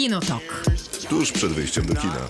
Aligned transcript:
Kinotok. 0.00 0.64
Tuż 1.08 1.32
przed 1.32 1.52
wyjściem 1.52 1.86
do 1.86 1.94
kina. 1.94 2.28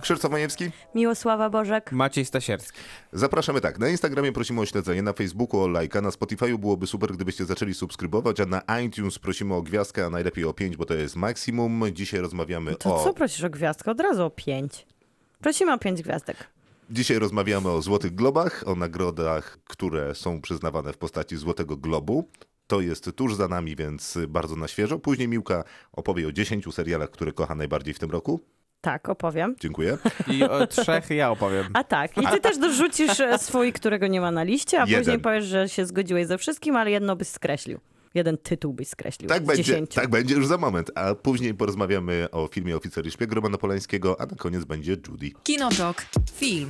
Krzysztof 0.00 0.30
Majewski. 0.32 0.70
Miłosława 0.94 1.50
Bożek. 1.50 1.92
Maciej 1.92 2.24
Stasierski. 2.24 2.78
Zapraszamy 3.12 3.60
tak. 3.60 3.78
Na 3.78 3.88
Instagramie 3.88 4.32
prosimy 4.32 4.60
o 4.60 4.66
śledzenie, 4.66 5.02
na 5.02 5.12
Facebooku 5.12 5.60
o 5.60 5.68
lajka, 5.68 6.00
na 6.00 6.10
Spotify 6.10 6.58
byłoby 6.58 6.86
super, 6.86 7.12
gdybyście 7.12 7.44
zaczęli 7.44 7.74
subskrybować, 7.74 8.40
a 8.40 8.46
na 8.46 8.62
iTunes 8.80 9.18
prosimy 9.18 9.54
o 9.54 9.62
gwiazdkę, 9.62 10.06
a 10.06 10.10
najlepiej 10.10 10.44
o 10.44 10.52
5, 10.52 10.76
bo 10.76 10.84
to 10.84 10.94
jest 10.94 11.16
maksimum. 11.16 11.82
Dzisiaj 11.92 12.20
rozmawiamy 12.20 12.76
To 12.76 12.96
o... 12.96 13.04
co 13.04 13.12
prosisz 13.12 13.44
o 13.44 13.50
gwiazdkę? 13.50 13.90
Od 13.90 14.00
razu 14.00 14.24
o 14.24 14.30
pięć. 14.30 14.86
Prosimy 15.40 15.72
o 15.72 15.78
pięć 15.78 16.02
gwiazdek. 16.02 16.53
Dzisiaj 16.94 17.18
rozmawiamy 17.18 17.70
o 17.70 17.82
Złotych 17.82 18.14
Globach, 18.14 18.64
o 18.66 18.74
nagrodach, 18.74 19.58
które 19.64 20.14
są 20.14 20.40
przyznawane 20.40 20.92
w 20.92 20.98
postaci 20.98 21.36
Złotego 21.36 21.76
Globu. 21.76 22.28
To 22.66 22.80
jest 22.80 23.10
tuż 23.16 23.34
za 23.34 23.48
nami, 23.48 23.76
więc 23.76 24.18
bardzo 24.28 24.56
na 24.56 24.68
świeżo. 24.68 24.98
Później 24.98 25.28
Miłka 25.28 25.64
opowie 25.92 26.28
o 26.28 26.32
10 26.32 26.74
serialach, 26.74 27.10
które 27.10 27.32
kocha 27.32 27.54
najbardziej 27.54 27.94
w 27.94 27.98
tym 27.98 28.10
roku. 28.10 28.40
Tak, 28.80 29.08
opowiem. 29.08 29.56
Dziękuję. 29.60 29.98
I 30.32 30.44
o 30.44 30.66
trzech 30.66 31.10
ja 31.10 31.30
opowiem. 31.30 31.66
A 31.72 31.84
tak, 31.84 32.18
i 32.18 32.26
ty 32.26 32.40
też 32.40 32.58
dorzucisz 32.58 33.22
swój, 33.38 33.72
którego 33.72 34.06
nie 34.06 34.20
ma 34.20 34.30
na 34.30 34.42
liście, 34.42 34.82
a 34.82 34.84
Jeden. 34.84 34.98
później 35.00 35.18
powiesz, 35.18 35.44
że 35.44 35.68
się 35.68 35.86
zgodziłeś 35.86 36.26
ze 36.26 36.38
wszystkim, 36.38 36.76
ale 36.76 36.90
jedno 36.90 37.16
byś 37.16 37.28
skreślił. 37.28 37.80
Jeden 38.14 38.38
tytuł 38.38 38.72
byś 38.74 38.88
skreślił 38.88 39.28
Tak 39.28 39.42
z 39.42 39.46
będzie, 39.46 39.86
tak 39.86 40.10
będzie 40.10 40.34
już 40.34 40.46
za 40.46 40.58
moment. 40.58 40.90
A 40.94 41.14
później 41.14 41.54
porozmawiamy 41.54 42.28
o 42.32 42.48
filmie 42.52 42.76
Oficer 42.76 43.06
i 43.06 43.10
Szpieg 43.10 43.32
Romana 43.32 43.58
Polańskiego, 43.58 44.20
a 44.20 44.26
na 44.26 44.36
koniec 44.36 44.64
będzie 44.64 44.92
Judy. 45.08 45.30
Kinotok. 45.42 46.06
Film. 46.34 46.68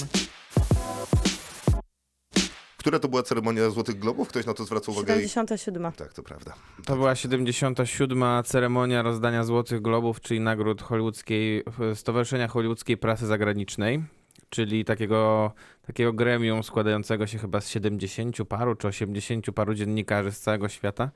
Która 2.77 2.99
to 2.99 3.09
była 3.09 3.23
ceremonia 3.23 3.71
Złotych 3.71 3.99
Globów? 3.99 4.29
Ktoś 4.29 4.47
na 4.47 4.55
to 4.55 4.65
zwraca 4.65 4.93
uwagę? 4.93 5.23
i- 5.23 5.29
77. 5.29 5.93
Tak, 5.93 6.13
to 6.13 6.23
prawda. 6.23 6.55
To 6.87 6.97
była 6.97 7.15
77. 7.15 8.23
ceremonia 8.45 9.03
rozdania 9.03 9.45
Złotych 9.45 9.83
Globów, 9.83 10.21
czyli 10.21 10.41
nagród 10.41 10.83
hollywoodzkiej, 10.83 11.63
Stowarzyszenia 11.95 12.49
Hollywoodzkiej 12.49 12.97
Prasy 12.97 13.27
Zagranicznej, 13.27 14.03
czyli 14.51 14.85
takiego, 14.85 15.53
takiego 15.87 16.13
gremium 16.13 16.63
składającego 16.63 17.27
się 17.27 17.39
chyba 17.39 17.61
z 17.61 17.69
70 17.69 18.45
paru 18.45 18.75
czy 18.77 18.89
80 18.89 19.53
paru 19.53 19.75
dziennikarzy 19.75 20.33
z 20.33 20.41
całego 20.41 20.69
świata. 20.69 21.11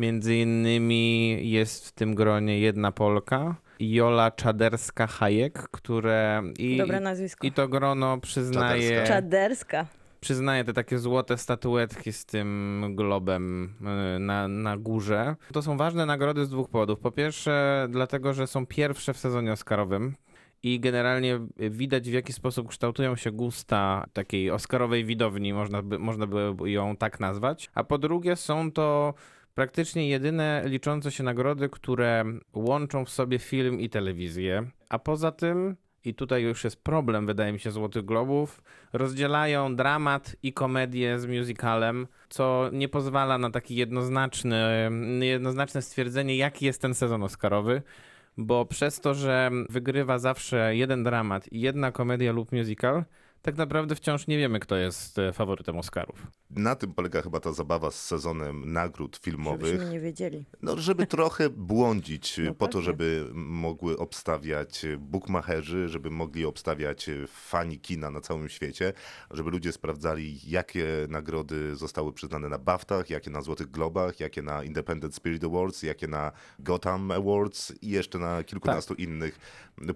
Między 0.00 0.36
innymi 0.36 1.38
jest 1.50 1.88
w 1.88 1.92
tym 1.92 2.14
gronie 2.14 2.60
jedna 2.60 2.92
Polka, 2.92 3.54
Jola 3.80 4.30
Czaderska-Hajek, 4.30 5.50
które... 5.70 6.42
I, 6.58 6.76
Dobre 6.76 7.00
nazwisko. 7.00 7.46
I 7.46 7.52
to 7.52 7.68
grono 7.68 8.18
przyznaje... 8.18 9.04
Czaderska. 9.06 9.86
Przyznaje 10.20 10.64
te 10.64 10.72
takie 10.72 10.98
złote 10.98 11.38
statuetki 11.38 12.12
z 12.12 12.24
tym 12.24 12.82
globem 12.96 13.74
y, 14.16 14.18
na, 14.18 14.48
na 14.48 14.76
górze. 14.76 15.36
To 15.52 15.62
są 15.62 15.76
ważne 15.76 16.06
nagrody 16.06 16.44
z 16.44 16.48
dwóch 16.48 16.68
powodów. 16.68 16.98
Po 17.00 17.10
pierwsze, 17.10 17.86
dlatego, 17.90 18.32
że 18.32 18.46
są 18.46 18.66
pierwsze 18.66 19.14
w 19.14 19.18
sezonie 19.18 19.52
Oscarowym. 19.52 20.14
I 20.62 20.80
generalnie 20.80 21.40
widać, 21.56 22.10
w 22.10 22.12
jaki 22.12 22.32
sposób 22.32 22.68
kształtują 22.68 23.16
się 23.16 23.30
gusta 23.32 24.06
takiej 24.12 24.50
Oscarowej 24.50 25.04
widowni, 25.04 25.52
można 25.52 25.82
by, 25.82 25.98
można 25.98 26.26
by 26.26 26.70
ją 26.70 26.96
tak 26.96 27.20
nazwać. 27.20 27.70
A 27.74 27.84
po 27.84 27.98
drugie, 27.98 28.36
są 28.36 28.72
to 28.72 29.14
praktycznie 29.54 30.08
jedyne 30.08 30.62
liczące 30.64 31.10
się 31.10 31.22
nagrody, 31.22 31.68
które 31.68 32.24
łączą 32.52 33.04
w 33.04 33.10
sobie 33.10 33.38
film 33.38 33.80
i 33.80 33.90
telewizję. 33.90 34.70
A 34.88 34.98
poza 34.98 35.32
tym, 35.32 35.76
i 36.04 36.14
tutaj 36.14 36.42
już 36.42 36.64
jest 36.64 36.82
problem, 36.82 37.26
wydaje 37.26 37.52
mi 37.52 37.60
się, 37.60 37.70
Złotych 37.70 38.04
Globów, 38.04 38.62
rozdzielają 38.92 39.76
dramat 39.76 40.36
i 40.42 40.52
komedię 40.52 41.18
z 41.18 41.26
musicalem, 41.26 42.06
co 42.28 42.70
nie 42.72 42.88
pozwala 42.88 43.38
na 43.38 43.50
takie 43.50 43.74
jednoznaczne, 43.74 44.90
jednoznaczne 45.20 45.82
stwierdzenie, 45.82 46.36
jaki 46.36 46.66
jest 46.66 46.82
ten 46.82 46.94
sezon 46.94 47.22
Oscarowy. 47.22 47.82
Bo 48.36 48.66
przez 48.66 49.00
to, 49.00 49.14
że 49.14 49.50
wygrywa 49.68 50.18
zawsze 50.18 50.76
jeden 50.76 51.04
dramat 51.04 51.52
i 51.52 51.60
jedna 51.60 51.92
komedia 51.92 52.32
lub 52.32 52.52
musical, 52.52 53.04
tak 53.42 53.56
naprawdę 53.56 53.94
wciąż 53.94 54.26
nie 54.26 54.38
wiemy, 54.38 54.60
kto 54.60 54.76
jest 54.76 55.18
e, 55.18 55.32
faworytem 55.32 55.78
Oscarów. 55.78 56.26
Na 56.50 56.74
tym 56.76 56.94
polega 56.94 57.22
chyba 57.22 57.40
ta 57.40 57.52
zabawa 57.52 57.90
z 57.90 58.02
sezonem 58.06 58.72
nagród 58.72 59.16
filmowych. 59.22 59.66
Żebyśmy 59.66 59.90
nie 59.92 60.00
wiedzieli. 60.00 60.44
No, 60.62 60.76
żeby 60.76 61.06
trochę 61.16 61.50
błądzić 61.50 62.40
No 62.44 62.54
po 62.54 62.66
to, 62.66 62.72
pewnie. 62.72 62.84
żeby 62.84 63.26
mogły 63.34 63.98
obstawiać 63.98 64.86
bookmacherzy, 64.98 65.88
żeby 65.88 66.10
mogli 66.10 66.44
obstawiać 66.44 67.10
fani 67.26 67.78
kina 67.78 68.10
na 68.10 68.20
całym 68.20 68.48
świecie, 68.48 68.92
żeby 69.30 69.50
ludzie 69.50 69.72
sprawdzali, 69.72 70.38
jakie 70.50 70.86
nagrody 71.08 71.76
zostały 71.76 72.12
przyznane 72.12 72.48
na 72.48 72.58
BAFTach, 72.58 73.10
jakie 73.10 73.30
na 73.30 73.42
Złotych 73.42 73.70
Globach, 73.70 74.20
jakie 74.20 74.42
na 74.42 74.64
Independent 74.64 75.14
Spirit 75.14 75.44
Awards, 75.44 75.82
jakie 75.82 76.08
na 76.08 76.32
Gotham 76.58 77.10
Awards 77.10 77.72
i 77.82 77.88
jeszcze 77.90 78.18
na 78.18 78.44
kilkunastu 78.44 78.94
Tak. 78.94 79.00
innych. 79.04 79.38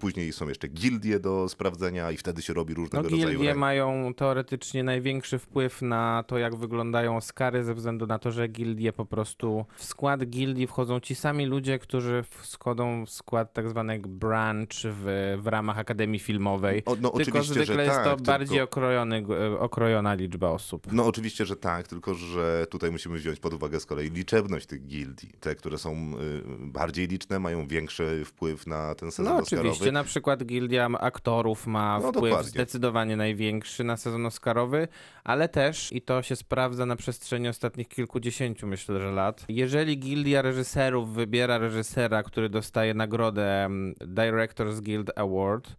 Później 0.00 0.32
są 0.32 0.48
jeszcze 0.48 0.68
gildie 0.68 1.20
do 1.20 1.48
sprawdzenia 1.48 2.10
i 2.10 2.16
wtedy 2.16 2.42
się 2.42 2.52
robi 2.52 2.74
No 2.74 2.76
różnego 2.80 3.08
rodzaju 3.08 3.33
gildie 3.36 3.50
rank- 3.54 3.58
mają 3.58 4.14
teoretycznie 4.14 4.84
największy 4.84 5.38
wpływ 5.38 5.82
na 5.82 6.24
to, 6.26 6.38
jak 6.38 6.54
wyglądają 6.56 7.16
Oscary, 7.16 7.64
ze 7.64 7.74
względu 7.74 8.06
na 8.06 8.18
to, 8.18 8.32
że 8.32 8.48
gildie 8.48 8.92
po 8.92 9.06
prostu... 9.06 9.64
W 9.76 9.84
skład 9.84 10.24
gildii 10.24 10.66
wchodzą 10.66 11.00
ci 11.00 11.14
sami 11.14 11.46
ludzie, 11.46 11.78
którzy 11.78 12.24
wchodzą 12.28 13.06
w 13.06 13.10
skład 13.10 13.52
tak 13.52 13.68
zwanego 13.68 14.08
branch 14.08 14.68
w, 14.84 15.36
w 15.42 15.46
ramach 15.46 15.78
Akademii 15.78 16.18
Filmowej. 16.20 16.82
O, 16.86 16.90
no, 17.00 17.10
tylko 17.10 17.38
oczywiście, 17.38 17.54
że 17.54 17.64
zwykle 17.64 17.84
jest 17.84 17.96
tak, 17.96 18.04
to 18.04 18.10
tylko- 18.16 18.24
bardziej 18.32 18.60
okrojony, 18.60 19.24
okrojona 19.58 20.14
liczba 20.14 20.48
osób. 20.50 20.86
No 20.92 21.06
oczywiście, 21.06 21.46
że 21.46 21.56
tak, 21.56 21.88
tylko 21.88 22.14
że 22.14 22.66
tutaj 22.70 22.90
musimy 22.90 23.18
wziąć 23.18 23.40
pod 23.40 23.54
uwagę 23.54 23.80
z 23.80 23.86
kolei 23.86 24.10
liczebność 24.10 24.66
tych 24.66 24.86
gildii. 24.86 25.30
Te, 25.40 25.54
które 25.54 25.78
są 25.78 25.92
y, 25.94 26.42
bardziej 26.58 27.06
liczne, 27.08 27.38
mają 27.38 27.66
większy 27.66 28.24
wpływ 28.24 28.66
na 28.66 28.94
ten 28.94 29.10
sezon 29.10 29.24
No 29.34 29.40
Oscarowy. 29.40 29.68
oczywiście, 29.68 29.92
na 29.92 30.04
przykład 30.04 30.44
gildia 30.44 30.86
aktorów 31.00 31.66
ma 31.66 31.98
No, 32.02 32.08
wpływ 32.12 32.24
dokładnie. 32.24 32.50
zdecydowanie 32.50 33.16
największy 33.24 33.84
na 33.84 33.96
sezon 33.96 34.26
Oscarowy, 34.26 34.88
ale 35.24 35.48
też, 35.48 35.92
i 35.92 36.02
to 36.02 36.22
się 36.22 36.36
sprawdza 36.36 36.86
na 36.86 36.96
przestrzeni 36.96 37.48
ostatnich 37.48 37.88
kilkudziesięciu, 37.88 38.66
myślę, 38.66 39.00
że 39.00 39.12
lat, 39.12 39.44
jeżeli 39.48 39.98
gildia 39.98 40.42
reżyserów 40.42 41.14
wybiera 41.14 41.58
reżysera, 41.58 42.22
który 42.22 42.48
dostaje 42.48 42.94
nagrodę 42.94 43.64
mm, 43.64 43.94
Directors 44.00 44.80
Guild 44.80 45.18
Award, 45.18 45.76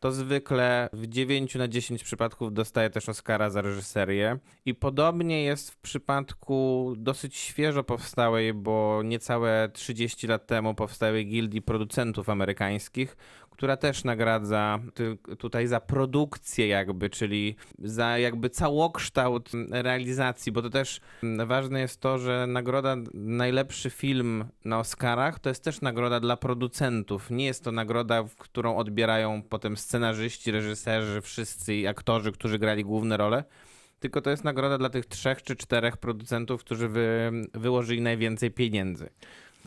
to 0.00 0.12
zwykle 0.12 0.88
w 0.92 1.06
9 1.06 1.54
na 1.54 1.68
10 1.68 2.04
przypadków 2.04 2.52
dostaje 2.52 2.90
też 2.90 3.08
Oscara 3.08 3.50
za 3.50 3.62
reżyserię. 3.62 4.38
I 4.64 4.74
podobnie 4.74 5.44
jest 5.44 5.70
w 5.70 5.76
przypadku 5.76 6.94
dosyć 6.98 7.36
świeżo 7.36 7.84
powstałej, 7.84 8.54
bo 8.54 9.00
niecałe 9.04 9.68
30 9.72 10.26
lat 10.26 10.46
temu 10.46 10.74
powstałej 10.74 11.26
gildii 11.26 11.62
producentów 11.62 12.28
amerykańskich, 12.28 13.16
która 13.56 13.76
też 13.76 14.04
nagradza 14.04 14.78
tutaj 15.38 15.66
za 15.66 15.80
produkcję 15.80 16.68
jakby, 16.68 17.10
czyli 17.10 17.56
za 17.78 18.18
jakby 18.18 18.50
całokształt 18.50 19.50
realizacji, 19.70 20.52
bo 20.52 20.62
to 20.62 20.70
też 20.70 21.00
mm, 21.22 21.48
ważne 21.48 21.80
jest 21.80 22.00
to, 22.00 22.18
że 22.18 22.46
nagroda 22.46 22.96
najlepszy 23.14 23.90
film 23.90 24.44
na 24.64 24.78
Oscarach 24.78 25.38
to 25.38 25.48
jest 25.48 25.64
też 25.64 25.80
nagroda 25.80 26.20
dla 26.20 26.36
producentów. 26.36 27.30
Nie 27.30 27.46
jest 27.46 27.64
to 27.64 27.72
nagroda, 27.72 28.24
którą 28.38 28.76
odbierają 28.76 29.42
potem 29.42 29.76
scenarzyści, 29.76 30.50
reżyserzy, 30.50 31.20
wszyscy 31.20 31.88
aktorzy, 31.88 32.32
którzy 32.32 32.58
grali 32.58 32.84
główne 32.84 33.16
role. 33.16 33.44
Tylko 34.00 34.20
to 34.20 34.30
jest 34.30 34.44
nagroda 34.44 34.78
dla 34.78 34.90
tych 34.90 35.06
trzech 35.06 35.42
czy 35.42 35.56
czterech 35.56 35.96
producentów, 35.96 36.60
którzy 36.60 36.88
wy, 36.88 37.32
wyłożyli 37.54 38.00
najwięcej 38.00 38.50
pieniędzy. 38.50 39.08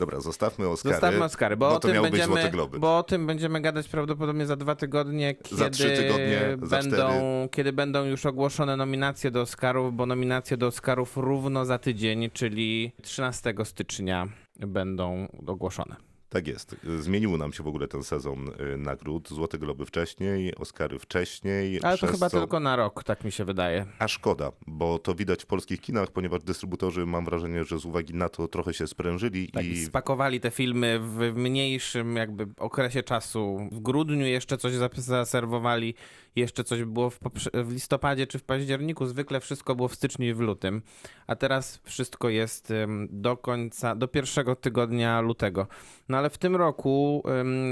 Dobra, 0.00 0.20
zostawmy 0.20 0.68
Oscary. 0.68 0.94
Zostawmy 0.94 1.24
Oscary, 1.24 1.56
bo, 1.56 1.68
bo 1.68 1.76
o 1.76 1.80
tym 1.80 2.02
będziemy, 2.02 2.52
bo 2.78 2.98
o 2.98 3.02
tym 3.02 3.26
będziemy 3.26 3.60
gadać 3.60 3.88
prawdopodobnie 3.88 4.46
za 4.46 4.56
dwa 4.56 4.74
tygodnie, 4.74 5.34
kiedy, 5.34 5.56
Za 5.56 5.70
trzy 5.70 5.96
tygodnie, 5.96 6.58
za 6.62 6.76
będą, 6.76 6.96
cztery. 6.96 7.48
kiedy 7.50 7.72
będą 7.72 8.04
już 8.04 8.26
ogłoszone 8.26 8.76
nominacje 8.76 9.30
do 9.30 9.40
Oscarów, 9.40 9.96
bo 9.96 10.06
nominacje 10.06 10.56
do 10.56 10.66
Oscarów 10.66 11.16
równo 11.16 11.64
za 11.64 11.78
tydzień, 11.78 12.30
czyli 12.30 12.92
13 13.02 13.54
stycznia 13.64 14.28
będą 14.56 15.28
ogłoszone. 15.46 16.09
Tak 16.30 16.46
jest. 16.46 16.76
Zmienił 16.98 17.36
nam 17.36 17.52
się 17.52 17.62
w 17.62 17.68
ogóle 17.68 17.88
ten 17.88 18.04
sezon 18.04 18.48
y, 18.48 18.76
nagród. 18.76 19.28
Złote 19.28 19.58
Globy 19.58 19.86
wcześniej, 19.86 20.54
Oscary 20.54 20.98
wcześniej. 20.98 21.80
Ale 21.82 21.98
to 21.98 22.06
chyba 22.06 22.30
co... 22.30 22.38
tylko 22.38 22.60
na 22.60 22.76
rok, 22.76 23.04
tak 23.04 23.24
mi 23.24 23.32
się 23.32 23.44
wydaje. 23.44 23.86
A 23.98 24.08
szkoda, 24.08 24.52
bo 24.66 24.98
to 24.98 25.14
widać 25.14 25.42
w 25.42 25.46
polskich 25.46 25.80
kinach, 25.80 26.10
ponieważ 26.10 26.42
dystrybutorzy, 26.42 27.06
mam 27.06 27.24
wrażenie, 27.24 27.64
że 27.64 27.78
z 27.78 27.84
uwagi 27.84 28.14
na 28.14 28.28
to 28.28 28.48
trochę 28.48 28.74
się 28.74 28.86
sprężyli 28.86 29.50
Tak, 29.50 29.64
i 29.64 29.84
spakowali 29.84 30.40
te 30.40 30.50
filmy 30.50 31.00
w 31.02 31.32
mniejszym 31.34 32.16
jakby 32.16 32.46
okresie 32.58 33.02
czasu. 33.02 33.68
W 33.72 33.80
grudniu 33.80 34.26
jeszcze 34.26 34.58
coś 34.58 34.72
zaserwowali, 34.96 35.94
jeszcze 36.36 36.64
coś 36.64 36.84
było 36.84 37.10
w, 37.10 37.18
w 37.54 37.72
listopadzie 37.72 38.26
czy 38.26 38.38
w 38.38 38.44
październiku. 38.44 39.06
Zwykle 39.06 39.40
wszystko 39.40 39.74
było 39.74 39.88
w 39.88 39.94
styczniu 39.94 40.26
i 40.26 40.34
w 40.34 40.40
lutym, 40.40 40.82
a 41.26 41.36
teraz 41.36 41.80
wszystko 41.84 42.28
jest 42.28 42.72
do 43.08 43.36
końca, 43.36 43.96
do 43.96 44.08
pierwszego 44.08 44.56
tygodnia 44.56 45.20
lutego. 45.20 45.66
No 46.08 46.18
ale 46.18 46.30
w 46.30 46.38
tym 46.38 46.56
roku 46.56 47.22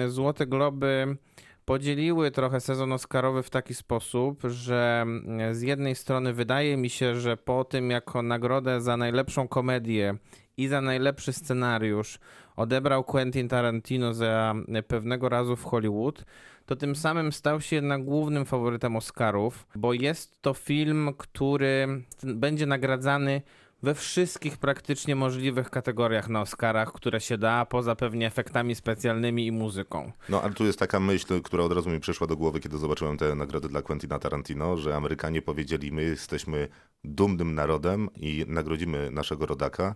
Złote 0.09 0.47
Globy 0.47 1.17
podzieliły 1.65 2.31
trochę 2.31 2.61
sezon 2.61 2.93
Oscarowy 2.93 3.43
w 3.43 3.51
taki 3.51 3.75
sposób, 3.75 4.43
że 4.45 5.07
z 5.53 5.63
jednej 5.63 5.95
strony 5.95 6.33
wydaje 6.33 6.77
mi 6.77 6.91
się, 6.91 7.17
że 7.17 7.37
po 7.37 7.65
tym 7.65 7.91
jako 7.91 8.23
nagrodę 8.23 8.81
za 8.81 8.97
najlepszą 8.97 9.49
komedię 9.49 10.15
i 10.57 10.69
za 10.69 10.81
najlepszy 10.81 11.33
scenariusz 11.33 12.19
odebrał 12.59 13.05
Quentin 13.05 13.49
Tarantino 13.49 14.15
za 14.15 14.55
pewnego 14.89 15.29
razu 15.29 15.57
w 15.57 15.65
Hollywood, 15.65 16.25
to 16.67 16.77
tym 16.77 16.97
samym 16.97 17.33
stał 17.33 17.61
się 17.61 17.77
jednak 17.77 18.05
głównym 18.05 18.45
faworytem 18.45 18.97
Oscarów, 18.97 19.67
bo 19.75 19.93
jest 19.93 20.43
to 20.43 20.55
film, 20.55 21.11
który 21.19 22.03
będzie 22.23 22.67
nagradzany 22.67 23.43
we 23.83 23.95
wszystkich 23.95 24.57
praktycznie 24.57 25.17
możliwych 25.17 25.71
kategoriach 25.71 26.29
na 26.29 26.41
Oscarach, 26.41 26.93
które 26.93 27.21
się 27.21 27.39
da, 27.39 27.67
poza 27.67 27.97
pewnie 27.97 28.27
efektami 28.27 28.75
specjalnymi 28.75 29.47
i 29.47 29.53
muzyką. 29.53 30.13
No, 30.29 30.43
ale 30.43 30.55
tu 30.55 30.65
jest 30.65 30.79
taka 30.79 31.01
myśl, 31.01 31.43
która 31.43 31.65
od 31.65 31.73
razu 31.73 31.91
mi 31.91 32.01
przyszła 32.01 32.27
do 32.27 32.37
głowy, 32.37 32.61
kiedy 32.61 32.79
zobaczyłem 32.79 33.17
te 33.17 33.35
nagrody 33.35 33.69
dla 33.69 33.83
Quentina 33.83 34.19
Tarantino, 34.19 34.77
że 34.77 34.97
Amerykanie 34.97 35.43
powiedzieli, 35.43 35.93
my 35.93 36.03
jesteśmy 36.03 36.69
dumnym 37.05 37.55
narodem 37.55 38.09
i 38.17 38.45
nagrodzimy 38.49 39.11
naszego 39.11 39.47
rodaka. 39.47 39.95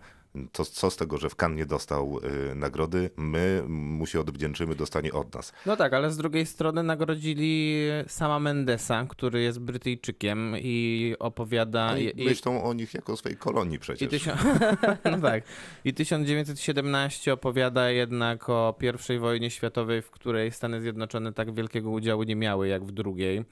To 0.52 0.64
co 0.64 0.90
z 0.90 0.96
tego, 0.96 1.18
że 1.18 1.28
w 1.30 1.36
Cannes 1.42 1.58
nie 1.58 1.66
dostał 1.66 2.18
y, 2.50 2.54
nagrody, 2.54 3.10
my 3.16 3.62
mu 3.68 4.06
się 4.06 4.20
odwdzięczymy, 4.20 4.74
dostanie 4.74 5.12
od 5.12 5.34
nas. 5.34 5.52
No 5.66 5.76
tak, 5.76 5.92
ale 5.92 6.10
z 6.10 6.16
drugiej 6.16 6.46
strony 6.46 6.82
nagrodzili 6.82 7.76
sama 8.08 8.38
Mendesa, 8.38 9.06
który 9.08 9.42
jest 9.42 9.60
Brytyjczykiem 9.60 10.54
i 10.58 11.14
opowiada... 11.18 11.90
Oni 11.92 12.02
i- 12.04 12.22
i- 12.22 12.24
myślą 12.24 12.62
o 12.62 12.72
nich 12.74 12.94
jako 12.94 13.12
o 13.12 13.16
swojej 13.16 13.38
kolonii 13.38 13.76
I, 13.76 13.78
przecież. 13.78 14.08
tysio... 14.10 14.32
no 15.10 15.18
tak. 15.22 15.44
I 15.84 15.94
1917 15.94 17.32
opowiada 17.32 17.90
jednak 17.90 18.48
o 18.48 18.74
I 19.14 19.18
wojnie 19.18 19.50
światowej, 19.50 20.02
w 20.02 20.10
której 20.10 20.52
Stany 20.52 20.80
Zjednoczone 20.80 21.32
tak 21.32 21.54
wielkiego 21.54 21.90
udziału 21.90 22.22
nie 22.22 22.36
miały 22.36 22.68
jak 22.68 22.84
w 22.84 22.92
drugiej. 22.92 23.44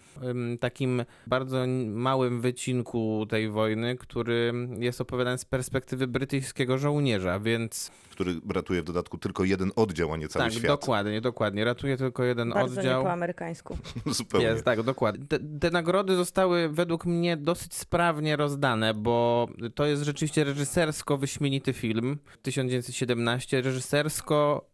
Takim 0.60 1.04
bardzo 1.26 1.66
małym 1.86 2.40
wycinku 2.40 3.26
tej 3.28 3.48
wojny, 3.50 3.96
który 3.96 4.52
jest 4.78 5.00
opowiadany 5.00 5.38
z 5.38 5.44
perspektywy 5.44 6.06
brytyjskiego 6.06 6.69
żołnierza, 6.78 7.40
więc 7.40 7.90
który 8.20 8.40
ratuje 8.54 8.82
w 8.82 8.84
dodatku 8.84 9.18
tylko 9.18 9.44
jeden 9.44 9.72
oddział, 9.76 10.12
a 10.12 10.16
nie 10.16 10.28
cały 10.28 10.44
tak, 10.44 10.52
świat. 10.52 10.66
dokładnie, 10.66 11.20
dokładnie. 11.20 11.64
Ratuje 11.64 11.96
tylko 11.96 12.24
jeden 12.24 12.50
Bardzo 12.50 12.80
oddział. 12.80 12.98
nie 12.98 13.04
po 13.04 13.12
amerykańsku. 13.12 13.78
Zupełnie. 14.06 14.46
Jest, 14.46 14.64
tak, 14.64 14.82
dokładnie. 14.82 15.26
Te, 15.26 15.38
te 15.60 15.70
nagrody 15.70 16.16
zostały 16.16 16.68
według 16.68 17.06
mnie 17.06 17.36
dosyć 17.36 17.74
sprawnie 17.74 18.36
rozdane, 18.36 18.94
bo 18.94 19.48
to 19.74 19.86
jest 19.86 20.02
rzeczywiście 20.02 20.44
reżysersko 20.44 21.18
wyśmienity 21.18 21.72
film 21.72 22.18
1917. 22.42 23.62
Reżysersko 23.62 24.68